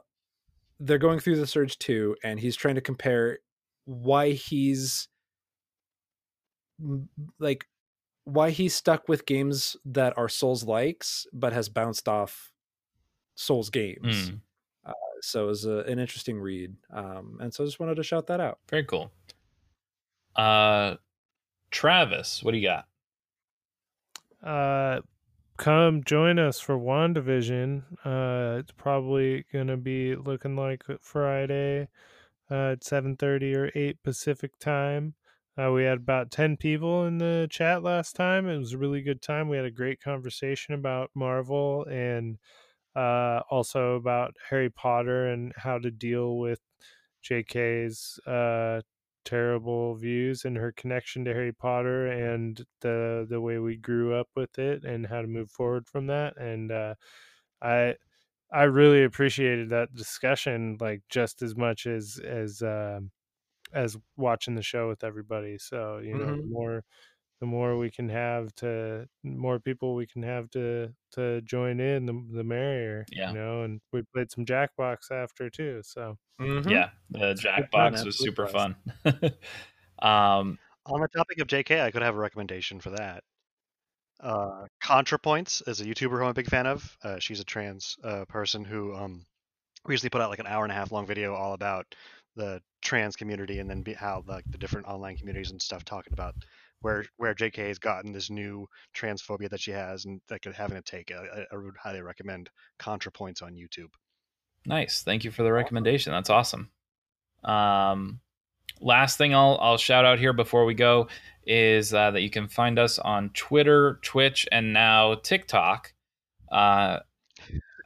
they're 0.78 0.98
going 0.98 1.18
through 1.20 1.36
the 1.36 1.46
Surge 1.46 1.78
2, 1.78 2.16
and 2.22 2.40
he's 2.40 2.56
trying 2.56 2.76
to 2.76 2.80
compare 2.80 3.38
why 3.84 4.30
he's 4.30 5.08
like 7.38 7.66
why 8.24 8.50
he's 8.50 8.74
stuck 8.74 9.08
with 9.08 9.26
games 9.26 9.76
that 9.84 10.16
are 10.16 10.28
Souls 10.28 10.64
likes, 10.64 11.26
but 11.32 11.52
has 11.52 11.68
bounced 11.68 12.08
off 12.08 12.52
Souls 13.34 13.70
games. 13.70 14.30
Mm 14.30 14.40
so 15.22 15.44
it 15.44 15.46
was 15.46 15.64
a, 15.64 15.78
an 15.80 15.98
interesting 15.98 16.38
read 16.38 16.74
um, 16.92 17.38
and 17.40 17.52
so 17.52 17.64
i 17.64 17.66
just 17.66 17.80
wanted 17.80 17.94
to 17.96 18.02
shout 18.02 18.26
that 18.26 18.40
out 18.40 18.58
very 18.68 18.84
cool 18.84 19.12
uh 20.36 20.96
travis 21.70 22.42
what 22.42 22.52
do 22.52 22.58
you 22.58 22.66
got 22.66 22.86
uh 24.42 25.00
come 25.60 26.02
join 26.04 26.38
us 26.38 26.58
for 26.58 26.78
WandaVision. 26.78 27.82
Uh, 28.02 28.58
it's 28.60 28.72
probably 28.72 29.44
gonna 29.52 29.76
be 29.76 30.16
looking 30.16 30.56
like 30.56 30.82
Friday 31.02 31.86
uh, 32.50 32.72
at 32.72 32.84
seven 32.84 33.16
thirty 33.16 33.54
or 33.54 33.70
eight 33.74 34.02
Pacific 34.02 34.58
time. 34.58 35.14
Uh, 35.58 35.70
we 35.72 35.84
had 35.84 35.98
about 35.98 36.30
ten 36.30 36.56
people 36.56 37.04
in 37.04 37.18
the 37.18 37.46
chat 37.50 37.82
last 37.82 38.16
time. 38.16 38.48
It 38.48 38.56
was 38.56 38.72
a 38.72 38.78
really 38.78 39.02
good 39.02 39.20
time. 39.20 39.50
We 39.50 39.58
had 39.58 39.66
a 39.66 39.70
great 39.70 40.00
conversation 40.00 40.74
about 40.74 41.10
Marvel 41.14 41.84
and 41.84 42.38
uh, 42.96 43.40
also 43.50 43.94
about 43.94 44.34
Harry 44.48 44.70
Potter 44.70 45.28
and 45.28 45.52
how 45.56 45.78
to 45.78 45.90
deal 45.90 46.38
with 46.38 46.60
JK's 47.24 48.18
uh, 48.26 48.80
terrible 49.24 49.94
views 49.94 50.44
and 50.44 50.56
her 50.56 50.72
connection 50.72 51.24
to 51.24 51.32
Harry 51.34 51.52
Potter 51.52 52.06
and 52.06 52.64
the 52.80 53.26
the 53.28 53.40
way 53.40 53.58
we 53.58 53.76
grew 53.76 54.14
up 54.14 54.28
with 54.34 54.58
it 54.58 54.84
and 54.84 55.06
how 55.06 55.20
to 55.20 55.28
move 55.28 55.50
forward 55.50 55.86
from 55.86 56.06
that. 56.08 56.36
And 56.36 56.72
uh, 56.72 56.94
I 57.62 57.96
I 58.52 58.64
really 58.64 59.04
appreciated 59.04 59.70
that 59.70 59.94
discussion, 59.94 60.76
like 60.80 61.02
just 61.08 61.42
as 61.42 61.56
much 61.56 61.86
as 61.86 62.20
as 62.24 62.62
uh, 62.62 63.00
as 63.72 63.96
watching 64.16 64.54
the 64.54 64.62
show 64.62 64.88
with 64.88 65.04
everybody. 65.04 65.58
So 65.58 65.98
you 65.98 66.14
know, 66.14 66.26
mm-hmm. 66.26 66.52
more 66.52 66.84
the 67.40 67.46
more 67.46 67.76
we 67.78 67.90
can 67.90 68.08
have 68.08 68.54
to 68.54 69.06
more 69.24 69.58
people 69.58 69.94
we 69.94 70.06
can 70.06 70.22
have 70.22 70.50
to 70.50 70.92
to 71.12 71.40
join 71.42 71.80
in 71.80 72.06
the, 72.06 72.24
the 72.32 72.44
merrier 72.44 73.04
yeah. 73.10 73.28
you 73.28 73.34
know 73.34 73.62
and 73.62 73.80
we 73.92 74.02
played 74.14 74.30
some 74.30 74.44
jackbox 74.44 75.10
after 75.10 75.48
too 75.48 75.80
so 75.82 76.16
mm-hmm. 76.40 76.68
yeah 76.68 76.90
the 77.10 77.34
jackbox 77.34 78.04
was 78.04 78.18
super 78.18 78.46
fun. 78.46 78.76
Um 80.02 80.58
on 80.86 81.02
the 81.02 81.08
topic 81.08 81.40
of 81.40 81.46
jk 81.46 81.78
i 81.78 81.90
could 81.90 82.00
have 82.00 82.14
a 82.14 82.18
recommendation 82.18 82.80
for 82.80 82.88
that. 82.90 83.22
Uh 84.18 84.64
contrapoints 84.82 85.66
is 85.68 85.82
a 85.82 85.84
youtuber 85.84 86.18
who 86.18 86.24
i'm 86.24 86.30
a 86.30 86.34
big 86.34 86.48
fan 86.48 86.66
of. 86.66 86.96
Uh, 87.04 87.18
she's 87.18 87.40
a 87.40 87.44
trans 87.44 87.98
uh, 88.02 88.24
person 88.24 88.64
who 88.64 88.94
um 88.94 89.26
recently 89.84 90.08
put 90.08 90.22
out 90.22 90.30
like 90.30 90.38
an 90.38 90.46
hour 90.46 90.64
and 90.64 90.72
a 90.72 90.74
half 90.74 90.90
long 90.90 91.06
video 91.06 91.34
all 91.34 91.52
about 91.52 91.94
the 92.36 92.62
trans 92.80 93.16
community 93.16 93.58
and 93.58 93.68
then 93.68 93.82
be, 93.82 93.92
how 93.92 94.24
like 94.26 94.44
the 94.50 94.58
different 94.58 94.86
online 94.86 95.16
communities 95.16 95.50
and 95.50 95.60
stuff 95.60 95.84
talking 95.84 96.12
about 96.12 96.34
where 96.80 97.04
where 97.16 97.34
JK 97.34 97.68
has 97.68 97.78
gotten 97.78 98.12
this 98.12 98.30
new 98.30 98.66
transphobia 98.94 99.50
that 99.50 99.60
she 99.60 99.70
has 99.70 100.04
and 100.04 100.20
like 100.30 100.44
having 100.44 100.76
to 100.76 100.82
take. 100.82 101.12
I, 101.12 101.44
I 101.52 101.56
would 101.56 101.76
highly 101.76 102.02
recommend 102.02 102.50
ContraPoints 102.78 103.42
on 103.42 103.54
YouTube. 103.54 103.90
Nice, 104.66 105.02
thank 105.02 105.24
you 105.24 105.30
for 105.30 105.42
the 105.42 105.52
recommendation. 105.52 106.12
That's 106.12 106.30
awesome. 106.30 106.70
Um, 107.44 108.20
last 108.80 109.16
thing 109.18 109.34
I'll 109.34 109.58
I'll 109.60 109.78
shout 109.78 110.04
out 110.04 110.18
here 110.18 110.32
before 110.32 110.64
we 110.64 110.74
go 110.74 111.08
is 111.46 111.94
uh, 111.94 112.10
that 112.10 112.22
you 112.22 112.30
can 112.30 112.48
find 112.48 112.78
us 112.78 112.98
on 112.98 113.30
Twitter, 113.30 113.98
Twitch, 114.02 114.46
and 114.52 114.72
now 114.72 115.14
TikTok. 115.14 115.92
Uh, 116.50 116.98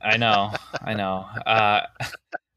I 0.02 0.16
know, 0.16 0.52
I 0.80 0.94
know. 0.94 1.26
Uh, 1.46 1.82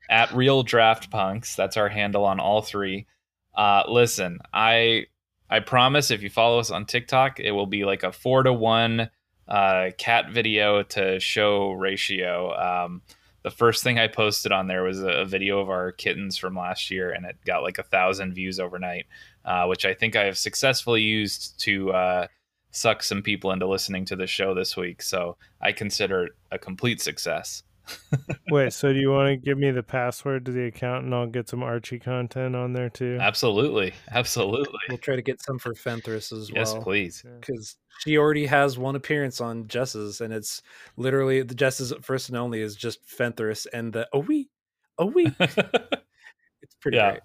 at 0.09 0.31
Real 0.33 0.63
Draft 0.63 1.09
Punks, 1.09 1.55
that's 1.55 1.75
our 1.75 1.89
handle 1.89 2.23
on 2.23 2.39
all 2.39 2.61
three. 2.61 3.07
Uh, 3.53 3.83
listen, 3.89 4.39
I 4.53 5.07
I 5.49 5.59
promise 5.59 6.11
if 6.11 6.21
you 6.21 6.29
follow 6.29 6.59
us 6.59 6.71
on 6.71 6.85
TikTok, 6.85 7.39
it 7.39 7.51
will 7.51 7.65
be 7.65 7.85
like 7.85 8.03
a 8.03 8.11
four 8.11 8.43
to 8.43 8.51
one 8.51 9.09
uh, 9.47 9.91
cat 9.97 10.31
video 10.31 10.83
to 10.83 11.19
show 11.19 11.71
ratio. 11.71 12.53
Um, 12.53 13.01
the 13.43 13.51
first 13.51 13.81
thing 13.81 13.97
I 13.97 14.07
posted 14.07 14.51
on 14.51 14.67
there 14.67 14.83
was 14.83 15.01
a, 15.01 15.23
video 15.23 15.59
of 15.59 15.69
our 15.69 15.93
kittens 15.93 16.37
from 16.37 16.57
last 16.57 16.91
year, 16.91 17.11
and 17.11 17.25
it 17.25 17.37
got 17.45 17.63
like 17.63 17.77
a 17.77 17.83
thousand 17.83 18.33
views 18.33 18.59
overnight, 18.59 19.05
uh, 19.45 19.65
which 19.67 19.85
I 19.85 19.93
think 19.93 20.17
I 20.17 20.25
have 20.25 20.37
successfully 20.37 21.01
used 21.01 21.57
to 21.61 21.91
uh, 21.93 22.27
suck 22.71 23.01
some 23.03 23.21
people 23.21 23.51
into 23.51 23.65
listening 23.65 24.03
to 24.05 24.17
the 24.17 24.27
show 24.27 24.53
this 24.53 24.75
week. 24.75 25.01
So 25.01 25.37
I 25.61 25.71
consider 25.71 26.25
it 26.25 26.31
a 26.51 26.59
complete 26.59 27.01
success. 27.01 27.63
Wait, 28.49 28.73
so 28.73 28.91
do 28.93 28.99
you 28.99 29.11
want 29.11 29.27
to 29.29 29.37
give 29.37 29.57
me 29.57 29.71
the 29.71 29.83
password 29.83 30.45
to 30.45 30.51
the 30.51 30.65
account 30.65 31.05
and 31.05 31.13
I'll 31.13 31.27
get 31.27 31.49
some 31.49 31.63
Archie 31.63 31.99
content 31.99 32.55
on 32.55 32.73
there 32.73 32.89
too? 32.89 33.17
Absolutely, 33.19 33.93
absolutely. 34.11 34.79
We'll 34.89 34.97
try 34.97 35.15
to 35.15 35.21
get 35.21 35.41
some 35.41 35.59
for 35.59 35.73
Fenthras 35.73 36.31
as 36.31 36.51
well. 36.51 36.63
Yes, 36.75 36.75
please. 36.83 37.23
Because 37.39 37.75
she 37.99 38.17
already 38.17 38.45
has 38.45 38.77
one 38.77 38.95
appearance 38.95 39.41
on 39.41 39.67
Jess's, 39.67 40.21
and 40.21 40.33
it's 40.33 40.61
literally 40.97 41.41
the 41.41 41.55
Jess's 41.55 41.93
first 42.01 42.29
and 42.29 42.37
only 42.37 42.61
is 42.61 42.75
just 42.75 43.05
Fenthras 43.07 43.67
and 43.73 43.93
the 43.93 44.07
oh 44.13 44.19
we, 44.19 44.49
oh 44.97 45.07
we. 45.07 45.25
it's 45.39 46.75
pretty 46.81 46.97
Yeah. 46.97 47.11
great. 47.11 47.21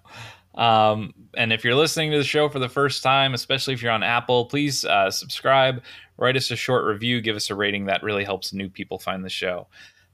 Um, 0.54 1.14
and 1.34 1.50
if 1.52 1.64
you're 1.64 1.74
listening 1.74 2.10
to 2.10 2.18
the 2.18 2.24
show 2.24 2.48
for 2.48 2.58
the 2.58 2.68
first 2.68 3.02
time, 3.02 3.32
especially 3.32 3.72
if 3.72 3.82
you're 3.82 3.92
on 3.92 4.02
Apple, 4.02 4.44
please 4.46 4.84
uh, 4.84 5.10
subscribe, 5.10 5.82
write 6.18 6.36
us 6.36 6.50
a 6.50 6.56
short 6.56 6.84
review, 6.84 7.22
give 7.22 7.36
us 7.36 7.48
a 7.48 7.54
rating. 7.54 7.86
That 7.86 8.02
really 8.02 8.24
helps 8.24 8.52
new 8.52 8.68
people 8.68 8.98
find 8.98 9.24
the 9.24 9.30
show. 9.30 9.68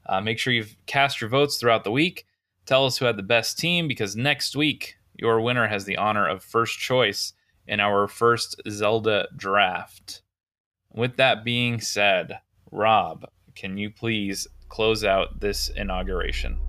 Uh, 0.05 0.21
make 0.21 0.39
sure 0.39 0.53
you've 0.53 0.75
cast 0.85 1.21
your 1.21 1.29
votes 1.29 1.57
throughout 1.57 1.83
the 1.83 1.91
week. 1.91 2.25
Tell 2.65 2.85
us 2.85 2.97
who 2.97 3.05
had 3.05 3.17
the 3.17 3.23
best 3.23 3.57
team 3.57 3.87
because 3.87 4.15
next 4.15 4.55
week, 4.55 4.95
your 5.15 5.41
winner 5.41 5.67
has 5.67 5.85
the 5.85 5.97
honor 5.97 6.27
of 6.27 6.43
first 6.43 6.79
choice 6.79 7.33
in 7.67 7.79
our 7.79 8.07
first 8.07 8.61
Zelda 8.69 9.27
draft. 9.35 10.21
With 10.91 11.17
that 11.17 11.43
being 11.43 11.79
said, 11.81 12.39
Rob, 12.71 13.25
can 13.55 13.77
you 13.77 13.89
please 13.89 14.47
close 14.69 15.03
out 15.03 15.39
this 15.39 15.69
inauguration? 15.69 16.59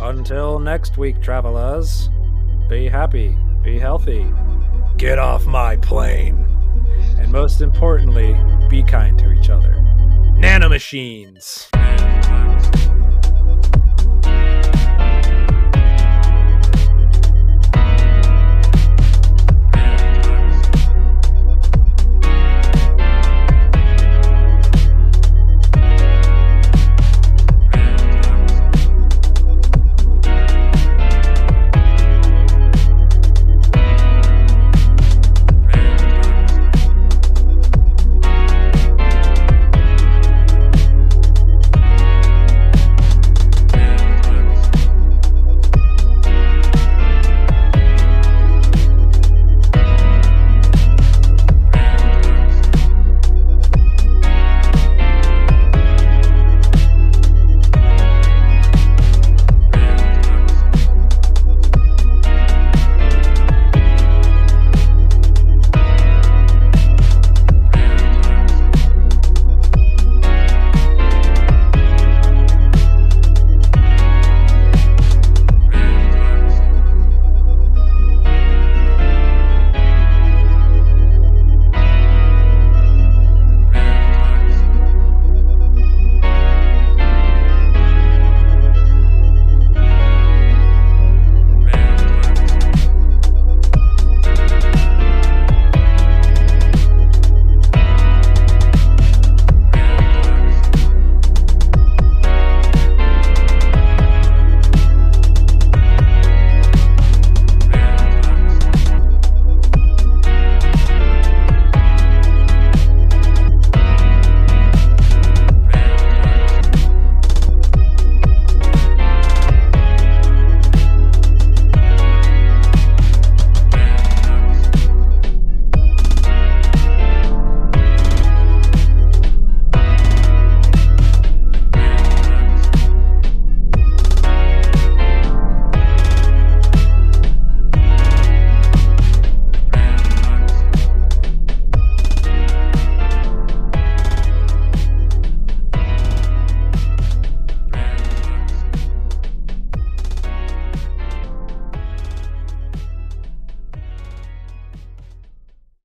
Until 0.00 0.58
next 0.58 0.98
week, 0.98 1.22
travelers, 1.22 2.10
be 2.68 2.88
happy, 2.88 3.36
be 3.62 3.78
healthy, 3.78 4.26
get 4.96 5.18
off 5.18 5.46
my 5.46 5.76
plane, 5.76 6.44
and 7.18 7.30
most 7.30 7.60
importantly, 7.60 8.36
be 8.68 8.82
kind 8.82 9.18
to 9.18 9.32
each 9.32 9.50
other. 9.50 9.74
Nanomachines. 10.40 11.68